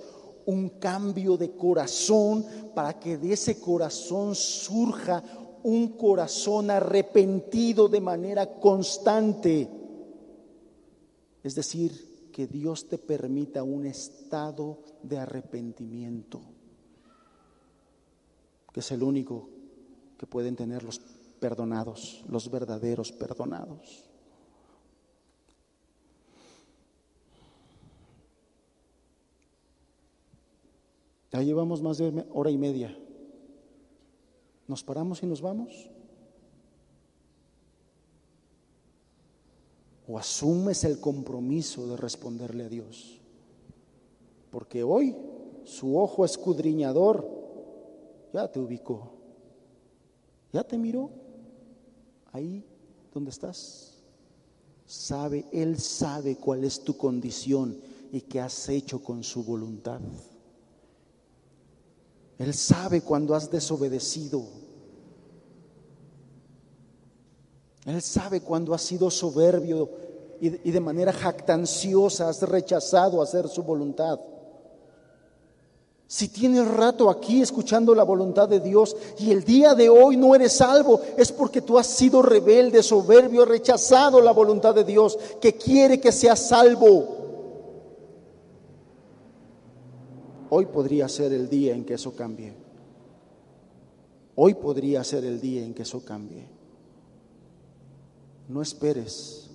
un 0.50 0.80
cambio 0.80 1.38
de 1.38 1.52
corazón 1.52 2.44
para 2.74 3.00
que 3.00 3.18
de 3.18 3.34
ese 3.34 3.60
corazón 3.60 4.34
surja 4.34 5.24
un 5.62 5.90
corazón 5.90 6.72
arrepentido 6.72 7.88
de 7.88 8.02
manera 8.02 8.60
constante. 8.60 9.70
Es 11.44 11.54
decir, 11.54 12.32
que 12.34 12.48
Dios 12.48 12.88
te 12.88 12.98
permita 12.98 13.62
un 13.62 13.86
estado 13.86 14.80
de 15.04 15.20
arrepentimiento, 15.20 16.42
que 18.74 18.80
es 18.80 18.92
el 18.92 19.04
único 19.04 19.50
que 20.18 20.26
pueden 20.26 20.56
tener 20.56 20.84
los 20.84 21.00
perdonados, 21.40 22.24
los 22.28 22.50
verdaderos 22.50 23.12
perdonados. 23.12 24.09
Ya 31.32 31.42
llevamos 31.42 31.82
más 31.82 31.98
de 31.98 32.26
hora 32.34 32.50
y 32.50 32.58
media. 32.58 32.98
¿Nos 34.68 34.84
paramos 34.84 35.22
y 35.24 35.26
nos 35.26 35.42
vamos? 35.42 35.90
¿O 40.08 40.18
asumes 40.18 40.84
el 40.84 41.00
compromiso 41.00 41.88
de 41.88 41.98
responderle 41.98 42.66
a 42.66 42.70
Dios? 42.70 43.20
Porque 44.52 44.84
hoy 44.84 45.16
su 45.66 46.00
ojo 46.00 46.26
escudriñador 46.26 47.28
ya 48.34 48.52
te 48.52 48.60
ubicó, 48.60 49.12
ya 50.52 50.64
te 50.64 50.78
miró 50.78 51.12
ahí 52.32 52.64
donde 53.14 53.30
estás. 53.30 53.96
Sabe, 54.88 55.46
Él 55.52 55.80
sabe 55.80 56.36
cuál 56.36 56.64
es 56.64 56.84
tu 56.84 56.98
condición 56.98 57.78
y 58.12 58.22
qué 58.22 58.40
has 58.40 58.70
hecho 58.70 59.04
con 59.04 59.24
su 59.24 59.44
voluntad. 59.44 60.02
Él 62.40 62.54
sabe 62.54 63.02
cuando 63.02 63.36
has 63.36 63.52
desobedecido. 63.52 64.44
Él 67.86 68.02
sabe 68.02 68.42
cuando 68.42 68.74
has 68.74 68.82
sido 68.82 69.12
soberbio 69.12 69.90
y, 70.40 70.50
de 70.50 70.80
manera 70.80 71.12
jactanciosa 71.12 72.30
has 72.30 72.42
rechazado 72.44 73.22
hacer 73.22 73.50
su 73.50 73.62
voluntad. 73.62 74.20
Si 76.08 76.30
tienes 76.30 76.66
rato 76.68 77.10
aquí 77.10 77.42
escuchando 77.42 77.94
la 77.94 78.04
voluntad 78.04 78.48
de 78.48 78.62
Dios 78.62 78.96
y 79.20 79.32
el 79.32 79.44
día 79.44 79.76
de 79.76 79.90
hoy 79.90 80.16
no 80.16 80.34
eres 80.34 80.54
salvo, 80.54 81.02
es 81.18 81.32
porque 81.32 81.62
tú 81.62 81.78
has 81.78 81.88
sido 81.88 82.22
rebelde, 82.22 82.82
soberbio, 82.82 83.44
rechazado 83.44 84.22
la 84.22 84.32
voluntad 84.32 84.74
de 84.74 84.86
Dios, 84.86 85.20
que 85.42 85.56
quiere 85.56 86.00
que 86.00 86.12
seas 86.12 86.48
salvo. 86.48 87.19
Hoy 90.50 90.66
podría 90.66 91.08
ser 91.08 91.32
el 91.32 91.50
día 91.50 91.76
en 91.76 91.86
que 91.86 91.94
eso 91.94 92.16
cambie. 92.16 92.54
Hoy 94.36 94.56
podría 94.56 95.04
ser 95.04 95.26
el 95.26 95.40
día 95.40 95.64
en 95.64 95.74
que 95.74 95.84
eso 95.84 96.04
cambie. 96.04 96.48
No 98.48 98.62
esperes, 98.62 99.50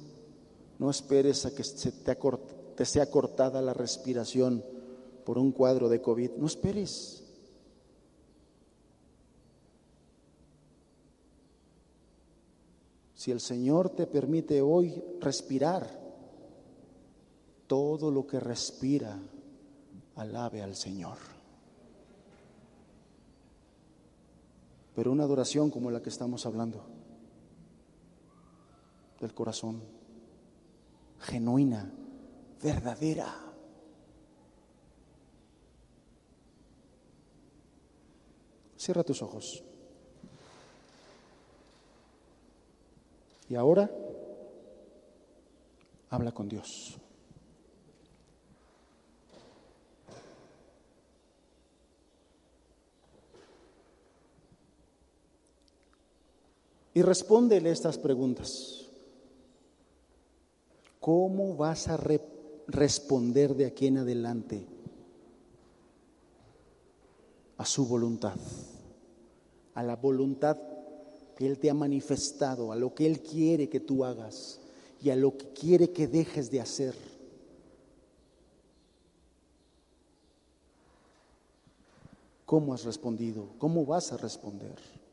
no 0.78 0.90
esperes 0.90 1.46
a 1.46 1.54
que 1.54 1.64
se 1.64 1.90
te, 1.90 2.16
te 2.76 2.84
sea 2.84 3.10
cortada 3.10 3.60
la 3.60 3.74
respiración 3.74 4.62
por 5.24 5.38
un 5.38 5.50
cuadro 5.50 5.88
de 5.88 6.00
COVID. 6.00 6.32
No 6.36 6.46
esperes. 6.46 7.24
Si 13.14 13.32
el 13.32 13.40
Señor 13.40 13.88
te 13.90 14.06
permite 14.06 14.60
hoy 14.60 15.02
respirar, 15.18 16.04
todo 17.66 18.10
lo 18.10 18.26
que 18.26 18.38
respira 18.38 19.18
alabe 20.16 20.62
al 20.62 20.74
Señor. 20.76 21.18
Pero 24.94 25.10
una 25.10 25.24
adoración 25.24 25.70
como 25.70 25.90
la 25.90 26.00
que 26.02 26.08
estamos 26.08 26.46
hablando, 26.46 26.84
del 29.20 29.34
corazón, 29.34 29.82
genuina, 31.20 31.90
verdadera. 32.62 33.40
Cierra 38.76 39.02
tus 39.02 39.22
ojos. 39.22 39.64
Y 43.48 43.56
ahora 43.56 43.90
habla 46.10 46.32
con 46.32 46.48
Dios. 46.48 46.98
Y 56.94 57.02
respóndele 57.02 57.70
estas 57.70 57.98
preguntas. 57.98 58.86
¿Cómo 61.00 61.56
vas 61.56 61.88
a 61.88 61.98
responder 62.68 63.54
de 63.56 63.66
aquí 63.66 63.88
en 63.88 63.98
adelante 63.98 64.64
a 67.58 67.66
su 67.66 67.86
voluntad, 67.86 68.36
a 69.74 69.82
la 69.82 69.96
voluntad 69.96 70.56
que 71.36 71.46
Él 71.46 71.58
te 71.58 71.68
ha 71.68 71.74
manifestado, 71.74 72.72
a 72.72 72.76
lo 72.76 72.94
que 72.94 73.06
Él 73.06 73.20
quiere 73.20 73.68
que 73.68 73.80
tú 73.80 74.04
hagas 74.04 74.60
y 75.02 75.10
a 75.10 75.16
lo 75.16 75.36
que 75.36 75.48
quiere 75.48 75.90
que 75.90 76.06
dejes 76.06 76.50
de 76.50 76.60
hacer. 76.60 76.94
¿Cómo 82.46 82.72
has 82.72 82.84
respondido? 82.84 83.48
¿Cómo 83.58 83.84
vas 83.84 84.12
a 84.12 84.16
responder? 84.16 85.03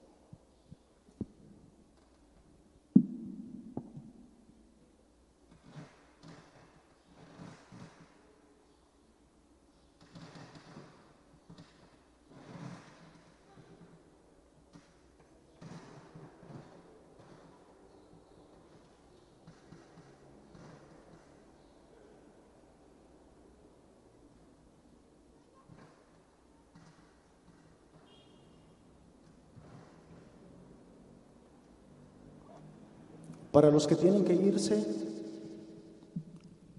Para 33.62 33.74
los 33.74 33.86
que 33.86 33.96
tienen 33.96 34.26
que 34.26 34.34
irse, 34.34 34.84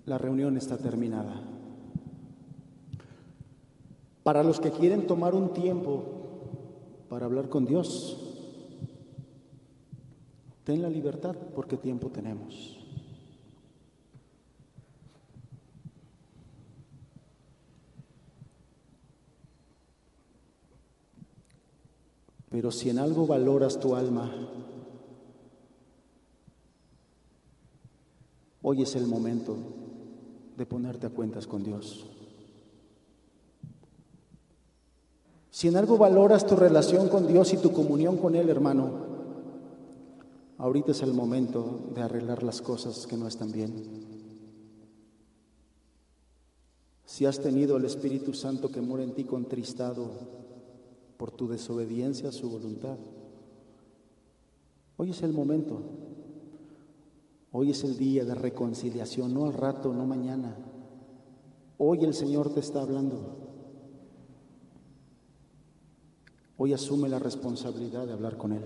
la 0.05 0.19
reunión 0.19 0.57
está 0.57 0.77
terminada. 0.77 1.41
Para 4.25 4.43
los 4.43 4.59
que 4.59 4.73
quieren 4.73 5.07
tomar 5.07 5.33
un 5.33 5.53
tiempo 5.53 6.03
para 7.09 7.27
hablar 7.27 7.49
con 7.49 7.67
Dios, 7.67 8.19
ten 10.65 10.83
la 10.83 10.91
libertad 10.91 11.37
porque 11.55 11.77
tiempo 11.77 12.09
tenemos. 12.09 12.81
Pero 22.51 22.73
si 22.73 22.91
en 22.91 22.99
algo 22.99 23.29
valoras 23.29 23.79
tu 23.79 23.95
alma, 23.95 24.33
Hoy 28.73 28.81
es 28.81 28.97
el 28.97 29.07
momento 29.07 29.55
de 30.57 30.65
ponerte 30.65 31.07
a 31.07 31.11
cuentas 31.11 31.47
con 31.47 31.63
Dios. 31.63 32.07
Si 35.51 35.69
en 35.69 35.77
algo 35.77 35.99
valoras 35.99 36.47
tu 36.47 36.57
relación 36.57 37.11
con 37.11 37.27
Dios 37.27 37.53
y 37.53 37.59
tu 37.59 37.71
comunión 37.71 38.17
con 38.17 38.35
Él, 38.35 38.49
hermano, 38.49 38.93
ahorita 40.57 40.93
es 40.93 41.03
el 41.03 41.13
momento 41.13 41.91
de 41.95 42.01
arreglar 42.01 42.43
las 42.43 42.63
cosas 42.63 43.07
que 43.07 43.19
no 43.19 43.29
están 43.29 43.53
bien. 43.53 43.75
Si 47.05 47.27
has 47.27 47.41
tenido 47.41 47.77
el 47.77 47.85
Espíritu 47.85 48.33
Santo 48.33 48.71
que 48.71 48.81
mora 48.81 49.03
en 49.03 49.13
ti 49.13 49.25
contristado 49.25 50.13
por 51.19 51.31
tu 51.31 51.47
desobediencia 51.47 52.31
a 52.31 52.33
su 52.33 52.49
voluntad, 52.49 52.97
hoy 54.97 55.11
es 55.11 55.23
el 55.23 55.35
momento 55.35 55.83
Hoy 57.53 57.71
es 57.71 57.85
el 57.85 57.99
día 57.99 58.25
de 58.25 58.35
reconciliación, 58.35 59.35
no 59.35 59.45
al 59.45 59.53
rato, 59.53 59.93
no 59.93 60.07
mañana. 60.07 60.57
Hoy 61.77 62.03
el 62.03 62.15
Señor 62.15 62.53
te 62.55 62.61
está 62.61 62.81
hablando. 62.81 63.37
Hoy 66.57 66.73
asume 66.73 67.11
la 67.11 67.19
responsabilidad 67.19 68.07
de 68.07 68.15
hablar 68.15 68.39
con 68.39 68.53
Él. 68.53 68.63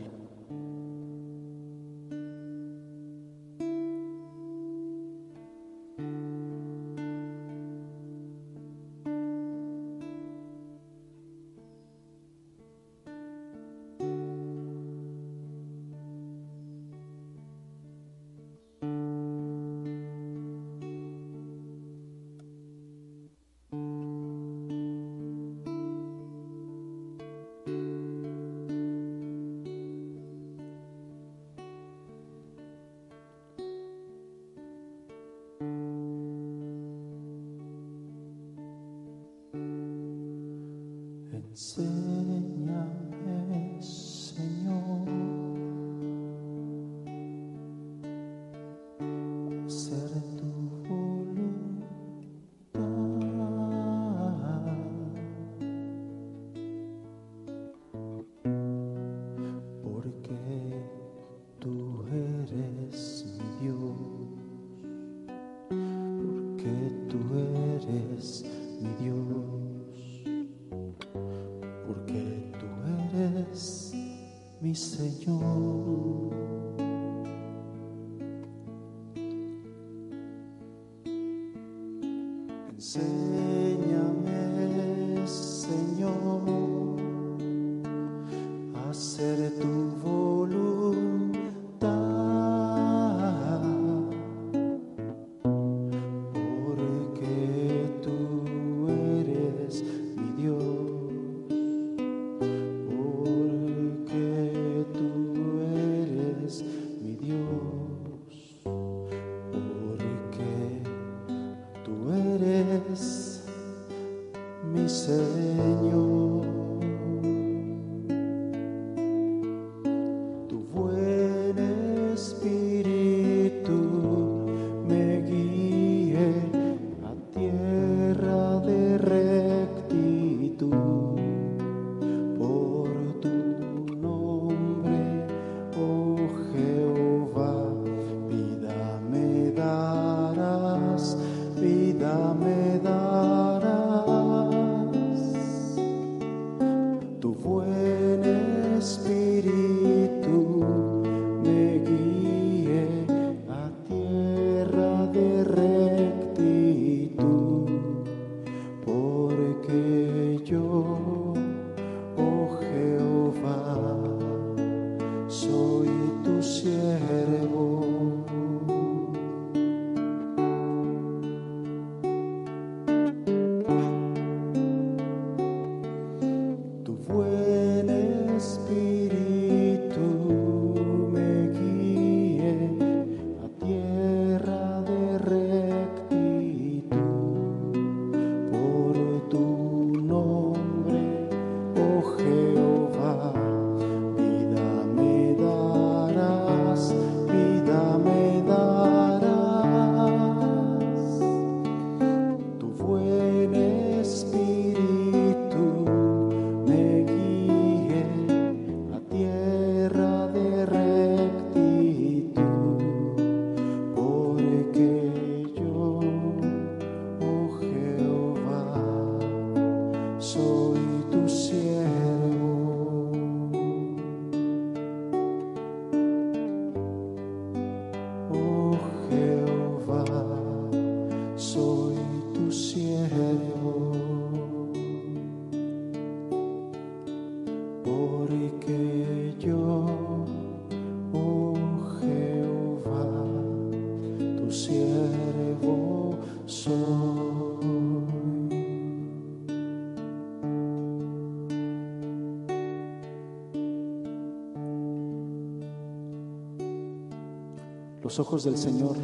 Los 258.17 258.27
ojos 258.27 258.45
del 258.45 258.57
Señor 258.57 258.97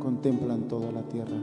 contemplan 0.00 0.68
toda 0.68 0.90
la 0.90 1.02
tierra. 1.02 1.36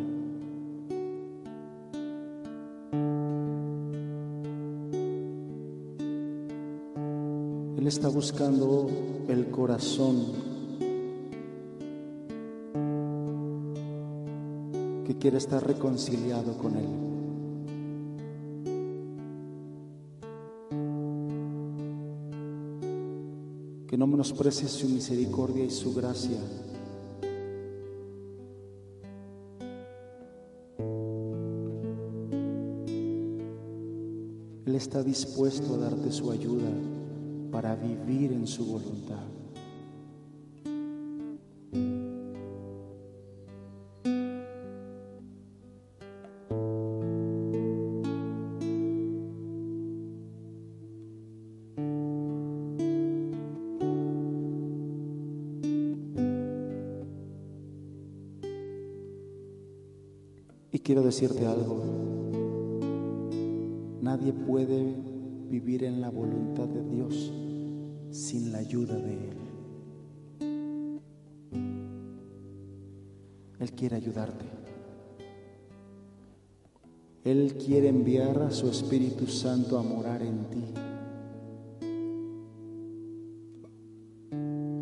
Él 7.77 7.85
está 7.85 8.07
buscando 8.07 8.89
el 9.27 9.51
corazón 9.51 10.23
que 15.05 15.15
quiere 15.19 15.37
estar 15.37 15.63
reconciliado 15.63 16.57
con 16.57 16.75
Él. 16.75 17.06
Que 24.27 24.33
no 24.33 24.39
menosprecie 24.39 24.67
su 24.67 24.89
misericordia 24.89 25.63
y 25.63 25.69
su 25.69 25.93
gracia. 25.93 26.37
Él 34.65 34.75
está 34.75 35.01
dispuesto 35.01 35.75
a 35.75 35.77
darte 35.77 36.11
su 36.11 36.29
ayuda 36.29 36.69
para 37.51 37.75
vivir 37.75 38.33
en 38.33 38.45
su 38.47 38.65
voluntad. 38.65 39.36
Decirte 61.07 61.45
algo, 61.45 61.81
nadie 64.01 64.33
puede 64.33 64.93
vivir 65.49 65.85
en 65.85 66.01
la 66.01 66.09
voluntad 66.09 66.67
de 66.67 66.83
Dios 66.83 67.31
sin 68.11 68.51
la 68.51 68.57
ayuda 68.57 68.95
de 68.95 69.13
Él. 69.13 69.37
Él 73.59 73.71
quiere 73.71 73.95
ayudarte. 73.95 74.45
Él 77.23 77.55
quiere 77.55 77.87
enviar 77.87 78.41
a 78.41 78.51
su 78.51 78.69
Espíritu 78.69 79.27
Santo 79.27 79.77
a 79.77 79.83
morar 79.83 80.21
en 80.21 80.45
ti. 80.49 80.63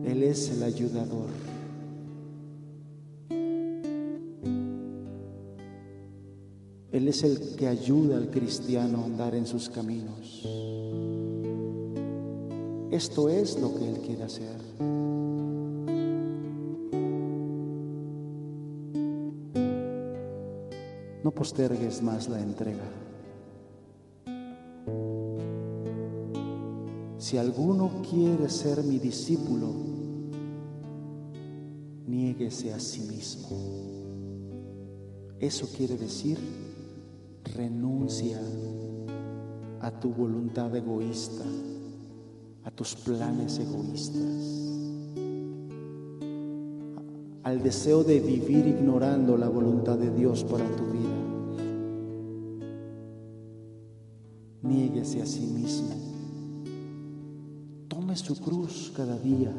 Él 0.10 0.24
es 0.24 0.50
el 0.50 0.64
ayudador. 0.64 1.30
Es 7.16 7.24
el 7.24 7.56
que 7.56 7.70
ayuda 7.70 8.18
al 8.18 8.30
cristiano 8.30 9.00
a 9.00 9.06
andar 9.06 9.36
en 9.36 9.46
sus 9.46 9.70
caminos. 9.70 10.44
Esto 12.92 13.30
es 13.30 13.58
lo 13.58 13.74
que 13.74 13.90
Él 13.90 14.00
quiere 14.00 14.24
hacer. 14.24 14.60
No 21.24 21.32
postergues 21.32 22.02
más 22.02 22.28
la 22.28 22.42
entrega. 22.42 22.84
Si 27.18 27.38
alguno 27.38 28.02
quiere 28.10 28.50
ser 28.50 28.84
mi 28.84 29.00
discípulo, 29.00 29.72
niéguese 32.08 32.74
a 32.74 32.80
sí 32.82 33.00
mismo. 33.04 33.58
Eso 35.40 35.70
quiere 35.78 35.96
decir 35.96 36.38
renuncia 37.56 38.40
a 39.82 39.92
tu 39.92 40.10
voluntad 40.10 40.76
egoísta, 40.76 41.44
a 42.64 42.72
tus 42.72 42.96
planes 42.96 43.60
egoístas, 43.60 44.66
al 47.44 47.62
deseo 47.62 48.04
de 48.04 48.20
vivir 48.20 48.68
ignorando 48.68 49.38
la 49.38 49.48
voluntad 49.48 49.98
de 49.98 50.12
Dios 50.12 50.44
para 50.44 50.66
tu 50.76 50.84
vida. 50.86 51.26
Niéguese 54.64 55.22
a 55.22 55.26
sí 55.26 55.46
mismo. 55.46 55.96
Tome 57.88 58.16
su 58.16 58.36
cruz 58.42 58.92
cada 58.96 59.18
día 59.20 59.54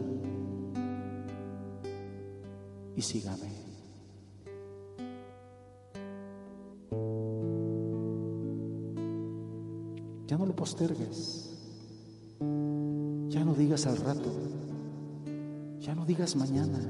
y 2.97 3.03
sígame. 3.03 3.56
Postergues. 10.67 11.49
Ya 13.29 13.45
no 13.45 13.55
digas 13.55 13.87
al 13.87 13.99
rato. 13.99 14.33
Ya 15.79 15.95
no 15.95 16.05
digas 16.05 16.35
mañana. 16.35 16.81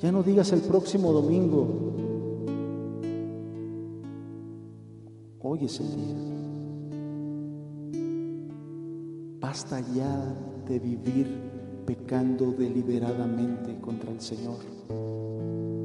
Ya 0.00 0.10
no 0.10 0.24
digas 0.24 0.50
el 0.50 0.62
próximo 0.62 1.12
domingo. 1.12 1.68
Hoy 5.40 5.66
es 5.66 5.78
el 5.78 5.94
día. 5.94 6.16
Basta 9.38 9.78
ya 9.94 10.34
de 10.68 10.80
vivir 10.80 11.28
pecando 11.86 12.50
deliberadamente 12.50 13.78
contra 13.80 14.10
el 14.10 14.20
Señor, 14.20 14.58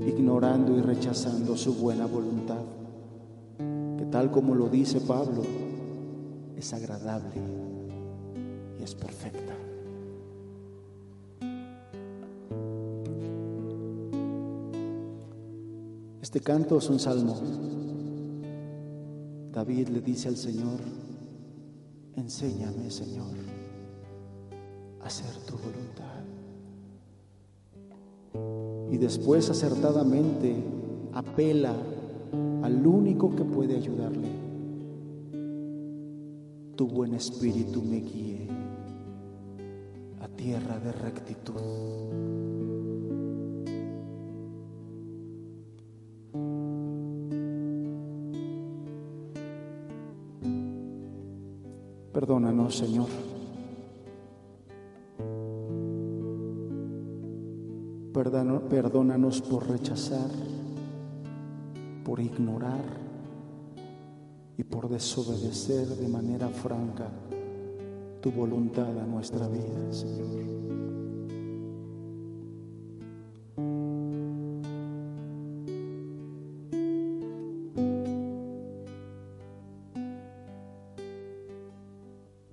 ignorando 0.08 0.76
y 0.76 0.82
rechazando 0.82 1.56
su 1.56 1.76
buena 1.76 2.08
voluntad 2.08 2.79
tal 4.20 4.32
como 4.32 4.54
lo 4.54 4.68
dice 4.68 5.00
Pablo, 5.00 5.44
es 6.58 6.74
agradable 6.74 7.42
y 8.78 8.84
es 8.84 8.94
perfecta. 8.94 9.56
Este 16.22 16.42
canto 16.42 16.80
es 16.80 16.90
un 16.90 17.00
salmo. 17.00 17.38
David 19.54 19.88
le 19.88 20.02
dice 20.02 20.28
al 20.28 20.36
Señor, 20.36 20.82
enséñame 22.18 22.92
Señor 22.92 23.38
a 25.02 25.06
hacer 25.06 25.34
tu 25.48 25.54
voluntad. 25.54 26.26
Y 28.92 28.98
después 28.98 29.50
acertadamente 29.50 30.62
apela 31.14 31.74
al 32.70 32.86
único 32.86 33.36
que 33.36 33.44
puede 33.44 33.76
ayudarle. 33.76 34.30
Tu 36.76 36.88
buen 36.88 37.16
espíritu 37.16 37.82
me 37.82 37.98
guíe 37.98 38.48
a 40.22 40.28
tierra 40.28 40.80
de 40.80 40.92
rectitud. 40.92 41.56
Perdónanos, 52.14 52.76
Señor. 52.76 53.10
Perdónanos 58.70 59.42
por 59.42 59.68
rechazar 59.68 60.30
por 62.20 62.26
ignorar 62.26 62.84
y 64.58 64.64
por 64.64 64.90
desobedecer 64.90 65.88
de 65.88 66.08
manera 66.10 66.50
franca 66.50 67.08
tu 68.20 68.30
voluntad 68.30 68.90
a 69.00 69.06
nuestra 69.06 69.48
vida, 69.48 69.94
Señor. 69.94 70.28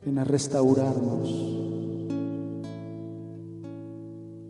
Ven 0.05 0.19
a 0.19 0.25
restaurarnos 0.25 1.29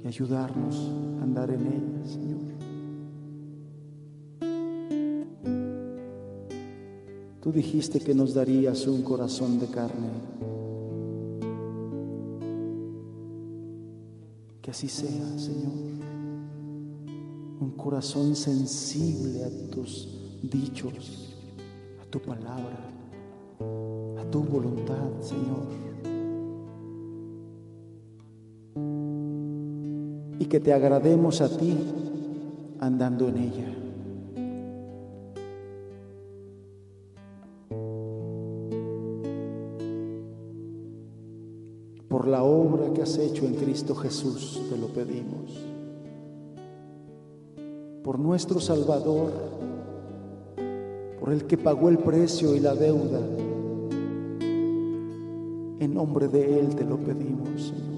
y 0.05 0.07
ayudarnos 0.07 0.77
a 1.19 1.23
andar 1.23 1.51
en 1.51 1.67
ella, 1.67 2.07
Señor. 2.07 2.46
Dijiste 7.57 8.01
que 8.01 8.15
nos 8.15 8.35
darías 8.35 8.87
un 8.87 9.01
corazón 9.01 9.59
de 9.59 9.67
carne, 9.69 10.11
Que 14.61 14.73
así 14.73 14.89
sea, 14.89 15.39
Señor. 15.39 15.73
Un 17.61 17.71
corazón 17.77 18.35
sensible 18.35 19.45
a 19.45 19.71
tus 19.71 20.09
dichos, 20.43 21.37
a 22.03 22.11
tu 22.11 22.21
palabra, 22.21 22.77
a 24.19 24.25
tu 24.29 24.43
voluntad, 24.43 25.09
Señor. 25.21 25.69
Y 30.41 30.45
que 30.47 30.59
te 30.59 30.73
agrademos 30.73 31.41
a 31.41 31.57
ti 31.57 31.77
andando 32.81 33.29
en 33.29 33.39
ella. 33.39 33.86
Hecho 43.15 43.47
en 43.47 43.55
Cristo 43.55 43.95
Jesús, 43.95 44.61
te 44.69 44.77
lo 44.77 44.89
pedimos. 44.89 45.53
Por 48.03 48.19
nuestro 48.19 48.61
Salvador, 48.61 49.33
por 51.21 51.33
el 51.33 51.45
que 51.45 51.57
pagó 51.57 51.89
el 51.89 51.99
precio 51.99 52.55
y 52.55 52.61
la 52.61 52.75
deuda. 52.75 53.21
En 55.79 55.95
nombre 55.95 56.27
de 56.29 56.59
Él 56.59 56.75
te 56.75 56.85
lo 56.85 56.97
pedimos, 56.97 57.63
Señor. 57.63 57.96